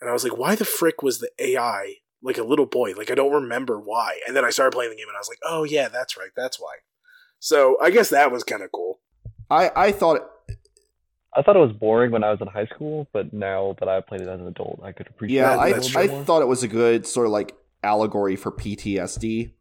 and 0.00 0.10
I 0.10 0.12
was 0.12 0.24
like, 0.24 0.36
"Why 0.36 0.54
the 0.54 0.64
frick 0.64 1.02
was 1.02 1.20
the 1.20 1.30
AI 1.38 1.96
like 2.22 2.38
a 2.38 2.44
little 2.44 2.66
boy?" 2.66 2.92
Like 2.92 3.10
I 3.10 3.14
don't 3.14 3.32
remember 3.32 3.78
why. 3.78 4.20
And 4.26 4.36
then 4.36 4.44
I 4.44 4.50
started 4.50 4.72
playing 4.72 4.90
the 4.90 4.96
game, 4.96 5.08
and 5.08 5.16
I 5.16 5.20
was 5.20 5.28
like, 5.28 5.40
"Oh 5.44 5.64
yeah, 5.64 5.88
that's 5.88 6.16
right. 6.16 6.30
That's 6.36 6.60
why." 6.60 6.76
So 7.38 7.76
I 7.80 7.90
guess 7.90 8.10
that 8.10 8.32
was 8.32 8.44
kind 8.44 8.62
of 8.62 8.72
cool. 8.72 9.00
I, 9.50 9.70
I 9.76 9.92
thought 9.92 10.28
I 11.36 11.42
thought 11.42 11.56
it 11.56 11.60
was 11.60 11.72
boring 11.72 12.10
when 12.10 12.24
I 12.24 12.30
was 12.30 12.40
in 12.40 12.46
high 12.46 12.66
school, 12.66 13.06
but 13.12 13.32
now 13.32 13.76
that 13.78 13.88
I 13.88 14.00
played 14.00 14.22
it 14.22 14.28
as 14.28 14.40
an 14.40 14.46
adult, 14.46 14.80
I 14.82 14.92
could 14.92 15.06
appreciate 15.06 15.36
yeah, 15.36 15.54
it. 15.54 15.58
I, 15.58 15.68
a 15.68 15.74
that's 15.74 15.94
I 15.94 16.06
more. 16.06 16.24
thought 16.24 16.42
it 16.42 16.48
was 16.48 16.62
a 16.62 16.68
good 16.68 17.06
sort 17.06 17.26
of 17.26 17.32
like 17.32 17.54
allegory 17.82 18.36
for 18.36 18.50
PTSD. 18.50 19.52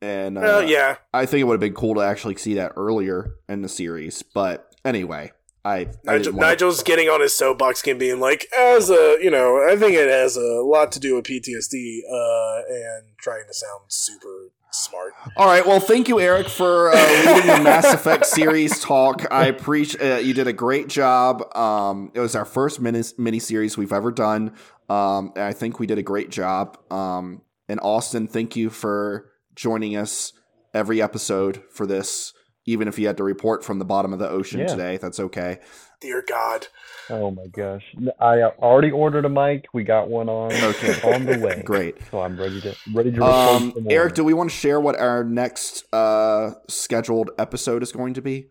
And 0.00 0.38
uh, 0.38 0.40
Well, 0.40 0.68
yeah, 0.68 0.96
I 1.12 1.26
think 1.26 1.40
it 1.40 1.44
would 1.44 1.54
have 1.54 1.60
been 1.60 1.74
cool 1.74 1.94
to 1.96 2.00
actually 2.00 2.36
see 2.36 2.54
that 2.54 2.72
earlier 2.76 3.34
in 3.48 3.62
the 3.62 3.68
series. 3.68 4.22
But 4.22 4.74
anyway, 4.84 5.32
I, 5.64 5.76
I 5.76 5.88
Nigel, 6.04 6.32
Nigel's 6.34 6.82
getting 6.82 7.08
on 7.08 7.20
his 7.20 7.36
soapbox 7.36 7.86
and 7.86 7.98
being 7.98 8.20
like, 8.20 8.46
"As 8.56 8.90
a 8.90 9.18
you 9.20 9.30
know, 9.30 9.66
I 9.68 9.76
think 9.76 9.94
it 9.94 10.08
has 10.08 10.36
a 10.36 10.62
lot 10.62 10.92
to 10.92 11.00
do 11.00 11.16
with 11.16 11.24
PTSD," 11.24 12.00
uh, 12.10 12.62
and 12.68 13.16
trying 13.18 13.44
to 13.46 13.54
sound 13.54 13.82
super 13.88 14.50
smart. 14.70 15.14
All 15.36 15.46
right. 15.46 15.66
Well, 15.66 15.80
thank 15.80 16.08
you, 16.08 16.20
Eric, 16.20 16.48
for 16.48 16.90
uh, 16.92 17.24
leading 17.26 17.46
the 17.46 17.60
Mass 17.62 17.92
Effect 17.92 18.26
series 18.26 18.80
talk. 18.80 19.26
I 19.30 19.46
appreciate 19.46 20.02
uh, 20.02 20.18
you 20.18 20.34
did 20.34 20.46
a 20.46 20.52
great 20.52 20.88
job. 20.88 21.54
Um, 21.56 22.12
it 22.14 22.20
was 22.20 22.36
our 22.36 22.44
first 22.44 22.80
mini 22.80 23.02
mini 23.16 23.38
series 23.38 23.76
we've 23.76 23.92
ever 23.92 24.12
done. 24.12 24.54
Um, 24.88 25.32
I 25.36 25.52
think 25.52 25.78
we 25.78 25.86
did 25.86 25.98
a 25.98 26.02
great 26.02 26.30
job. 26.30 26.78
Um, 26.92 27.42
and 27.68 27.78
Austin, 27.82 28.26
thank 28.26 28.56
you 28.56 28.70
for 28.70 29.30
joining 29.58 29.96
us 29.96 30.32
every 30.72 31.02
episode 31.02 31.62
for 31.70 31.84
this. 31.86 32.32
Even 32.64 32.86
if 32.86 32.98
you 32.98 33.06
had 33.06 33.16
to 33.16 33.24
report 33.24 33.64
from 33.64 33.78
the 33.78 33.84
bottom 33.84 34.12
of 34.12 34.18
the 34.18 34.28
ocean 34.28 34.60
Yeah. 34.60 34.66
today, 34.66 34.96
that's 34.98 35.18
okay. 35.18 35.58
Dear 36.00 36.22
God, 36.26 36.68
Oh 37.10 37.30
my 37.30 37.46
gosh! 37.46 37.82
I 38.20 38.42
already 38.42 38.90
ordered 38.90 39.24
a 39.24 39.30
mic. 39.30 39.64
We 39.72 39.82
got 39.82 40.08
one 40.10 40.28
on. 40.28 40.52
Okay. 40.70 41.14
On 41.14 41.24
the 41.24 41.38
way. 41.38 41.62
Great. 41.64 41.96
So 42.10 42.20
I'm 42.20 42.38
ready 42.38 42.60
to 42.60 42.76
ready 42.94 43.10
to 43.12 43.20
record 43.20 43.76
Um. 43.78 43.86
Eric, 43.88 44.14
do 44.14 44.22
we 44.22 44.34
want 44.34 44.50
to 44.50 44.56
share 44.56 44.78
what 44.78 44.94
our 44.98 45.24
next 45.24 45.84
uh, 45.92 46.50
scheduled 46.68 47.30
episode 47.38 47.82
is 47.82 47.90
going 47.92 48.12
to 48.14 48.20
be? 48.22 48.48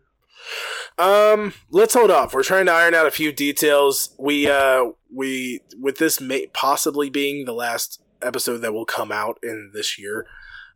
Um, 0.98 1.54
let's 1.70 1.94
hold 1.94 2.10
off. 2.10 2.34
We're 2.34 2.42
trying 2.42 2.66
to 2.66 2.72
iron 2.72 2.94
out 2.94 3.06
a 3.06 3.10
few 3.12 3.32
details. 3.32 4.10
We 4.18 4.50
uh 4.50 4.90
we 5.14 5.60
with 5.80 5.98
this 5.98 6.20
may 6.20 6.48
possibly 6.48 7.08
being 7.10 7.44
the 7.44 7.52
last 7.54 8.02
episode 8.20 8.58
that 8.58 8.72
will 8.74 8.84
come 8.86 9.12
out 9.12 9.38
in 9.44 9.70
this 9.72 9.98
year. 9.98 10.26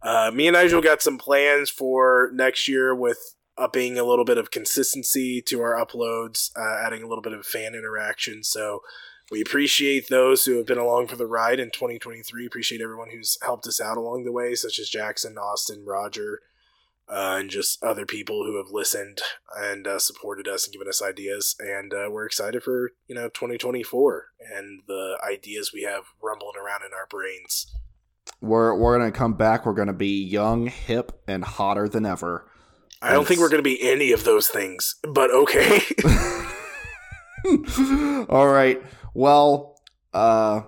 Uh, 0.03 0.31
me 0.35 0.49
and 0.49 0.55
Nigel 0.55 0.81
got 0.81 1.01
some 1.03 1.19
plans 1.19 1.71
for 1.71 2.31
next 2.35 2.67
year 2.69 2.95
with 2.95 3.35
upping 3.57 3.99
a 3.99 4.05
little 4.05 4.25
bit 4.25 4.39
of 4.39 4.51
consistency 4.51 5.41
to 5.43 5.61
our 5.61 5.75
uploads, 5.75 6.51
uh, 6.57 6.85
adding 6.85 7.03
a 7.03 7.07
little 7.07 7.23
bit 7.23 7.33
of 7.33 7.47
fan 7.47 7.75
interaction. 7.75 8.43
So 8.43 8.83
We 9.31 9.41
appreciate 9.41 10.09
those 10.09 10.45
who 10.45 10.59
have 10.59 10.67
been 10.67 10.77
along 10.77 11.07
for 11.07 11.17
the 11.17 11.27
ride 11.27 11.59
in 11.59 11.71
2023. 11.71 12.45
Appreciate 12.45 12.83
everyone 12.83 13.09
who's 13.11 13.39
helped 13.41 13.67
us 13.67 13.81
out 13.81 13.97
along 13.97 14.25
the 14.25 14.33
way, 14.33 14.55
such 14.55 14.79
as 14.79 14.91
Jackson, 14.91 15.39
Austin, 15.39 15.87
Roger, 15.87 16.43
uh, 17.09 17.37
and 17.39 17.49
just 17.49 17.83
other 17.83 18.05
people 18.05 18.45
who 18.45 18.59
have 18.59 18.71
listened 18.71 19.23
and 19.57 19.87
uh, 19.87 19.99
supported 19.99 20.47
us 20.47 20.67
and 20.67 20.73
given 20.75 20.87
us 20.87 21.01
ideas. 21.01 21.57
And 21.59 21.95
uh, 21.95 22.09
we're 22.11 22.27
excited 22.27 22.63
for 22.63 22.93
you 23.07 23.15
know 23.15 23.31
2024 23.31 24.27
and 24.55 24.83
the 24.87 25.17
ideas 25.27 25.73
we 25.73 25.83
have 25.85 26.05
rumbling 26.23 26.57
around 26.63 26.83
in 26.85 26.93
our 26.93 27.07
brains. 27.09 27.73
We're 28.43 28.75
we're 28.75 28.99
gonna 28.99 29.13
come 29.13 29.35
back. 29.35 29.65
We're 29.65 29.73
gonna 29.73 29.95
be 29.95 30.23
young, 30.23 30.67
hip, 30.67 31.23
and 31.27 31.43
hotter 31.43 31.89
than 31.89 32.05
ever. 32.05 32.47
I 33.03 33.13
don't 33.13 33.27
think 33.27 33.41
we're 33.41 33.49
going 33.49 33.59
to 33.59 33.69
be 33.69 33.83
any 33.83 34.13
of 34.13 34.23
those 34.23 34.47
things, 34.47 34.95
but 35.03 35.31
okay. 35.33 35.81
All 38.29 38.47
right. 38.47 38.81
Well, 39.13 39.81
uh, 40.15 40.63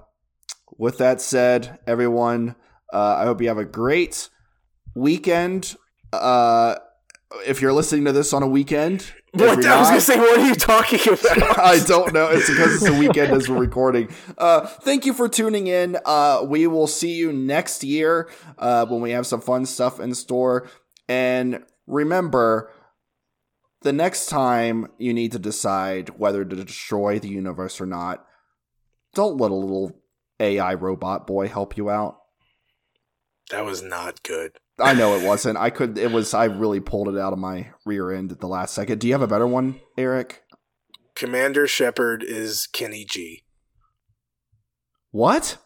with 0.77 0.99
that 0.99 1.21
said, 1.21 1.79
everyone, 1.87 2.57
uh, 2.93 3.19
I 3.21 3.25
hope 3.25 3.41
you 3.41 3.47
have 3.47 3.59
a 3.59 3.65
great 3.65 4.29
weekend. 4.97 5.77
Uh, 6.13 6.75
if 7.47 7.63
you're 7.63 7.73
listening 7.73 8.05
to 8.07 8.13
this 8.13 8.33
on 8.33 8.43
a 8.43 8.49
weekend, 8.49 9.13
what, 9.35 9.67
I 9.67 9.79
was 9.79 9.89
going 9.89 10.01
to 10.01 10.01
say, 10.01 10.19
what 10.19 10.39
are 10.39 10.47
you 10.47 10.55
talking 10.55 11.01
about? 11.13 11.59
I 11.59 11.79
don't 11.81 12.13
know. 12.13 12.29
It's 12.29 12.49
because 12.49 12.77
it's 12.77 12.87
a 12.87 12.99
weekend 12.99 13.33
as 13.33 13.49
we're 13.49 13.59
recording. 13.59 14.09
Uh, 14.39 14.67
thank 14.67 15.07
you 15.07 15.13
for 15.13 15.29
tuning 15.29 15.67
in. 15.67 15.99
Uh, 16.05 16.45
we 16.47 16.67
will 16.67 16.87
see 16.87 17.15
you 17.15 17.33
next 17.33 17.85
year 17.85 18.31
uh, 18.59 18.87
when 18.87 19.01
we 19.01 19.11
have 19.11 19.27
some 19.27 19.41
fun 19.41 19.67
stuff 19.67 20.01
in 20.01 20.15
store. 20.15 20.69
And 21.09 21.65
remember, 21.87 22.71
the 23.83 23.93
next 23.93 24.27
time 24.27 24.89
you 24.99 25.13
need 25.13 25.33
to 25.33 25.39
decide 25.39 26.11
whether 26.19 26.45
to 26.45 26.57
destroy 26.57 27.19
the 27.19 27.29
universe 27.29 27.81
or 27.81 27.87
not, 27.87 28.25
don't 29.15 29.37
let 29.37 29.51
a 29.51 29.55
little 29.55 29.93
AI 30.41 30.75
robot 30.75 31.27
boy 31.27 31.49
help 31.49 31.77
you 31.77 31.91
out. 31.91 32.19
That 33.51 33.65
was 33.65 33.83
not 33.83 34.23
good. 34.23 34.53
I 34.79 34.93
know 34.93 35.17
it 35.17 35.25
wasn't. 35.25 35.57
I 35.57 35.71
could. 35.71 35.97
It 35.99 36.11
was. 36.11 36.35
I 36.35 36.45
really 36.47 36.81
pulled 36.81 37.09
it 37.09 37.19
out 37.19 37.33
of 37.33 37.39
my 37.39 37.71
rear 37.87 38.11
end 38.13 38.33
at 38.33 38.41
the 38.41 38.49
last 38.49 38.75
second. 38.75 38.99
Do 38.99 39.07
you 39.07 39.15
have 39.15 39.23
a 39.23 39.27
better 39.27 39.47
one, 39.47 39.81
Eric? 39.97 40.43
Commander 41.15 41.69
Shepard 41.69 42.25
is 42.25 42.67
Kenny 42.67 43.05
G. 43.05 43.45
What? 45.13 45.59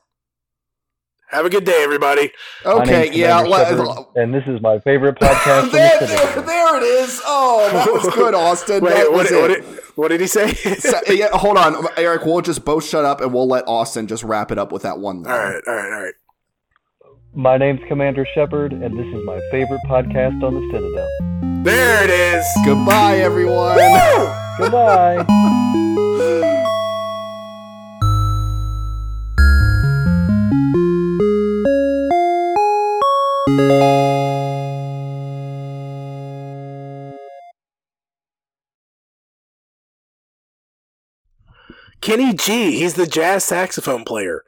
Have 1.30 1.44
a 1.44 1.50
good 1.50 1.64
day, 1.64 1.82
everybody. 1.82 2.32
Okay, 2.64 3.10
yeah. 3.12 3.44
Shepard, 3.44 3.80
uh, 3.80 4.04
and 4.14 4.32
this 4.32 4.44
is 4.46 4.62
my 4.62 4.78
favorite 4.80 5.16
podcast. 5.16 5.72
there, 5.72 5.98
there, 6.00 6.42
there, 6.42 6.76
it 6.78 6.82
is. 6.82 7.20
Oh, 7.24 7.68
that 7.70 7.92
was 7.92 8.14
good, 8.14 8.34
Austin. 8.34 8.82
Wait, 8.82 9.10
what, 9.10 9.30
what, 9.30 9.48
did, 9.48 9.64
what, 9.94 10.08
did, 10.08 10.20
he 10.22 10.26
say? 10.26 10.52
so, 10.54 10.98
yeah, 11.08 11.28
hold 11.32 11.58
on, 11.58 11.86
Eric. 11.98 12.24
We'll 12.24 12.40
just 12.40 12.64
both 12.64 12.86
shut 12.86 13.04
up 13.04 13.20
and 13.20 13.32
we'll 13.32 13.48
let 13.48 13.64
Austin 13.66 14.06
just 14.06 14.22
wrap 14.22 14.50
it 14.50 14.58
up 14.58 14.72
with 14.72 14.82
that 14.82 14.98
one 15.00 15.22
line. 15.22 15.32
All 15.32 15.38
right, 15.38 15.62
all 15.66 15.74
right, 15.74 15.92
all 15.92 16.02
right. 16.02 16.14
My 17.34 17.56
name's 17.56 17.80
Commander 17.88 18.26
Shepard, 18.34 18.72
and 18.72 18.98
this 18.98 19.06
is 19.06 19.24
my 19.24 19.40
favorite 19.50 19.80
podcast 19.86 20.42
on 20.42 20.54
the 20.54 20.68
Citadel. 20.72 21.08
There 21.62 22.04
it 22.04 22.10
is. 22.10 22.44
Goodbye, 22.64 23.18
everyone. 23.18 23.76
Goodbye. 24.58 25.24
Kenny 42.00 42.32
G, 42.32 42.78
he's 42.78 42.94
the 42.94 43.06
jazz 43.06 43.44
saxophone 43.44 44.04
player. 44.04 44.42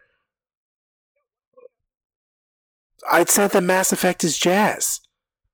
I'd 3.10 3.30
said 3.30 3.50
that 3.52 3.62
Mass 3.62 3.92
Effect 3.92 4.24
is 4.24 4.38
jazz. 4.38 5.00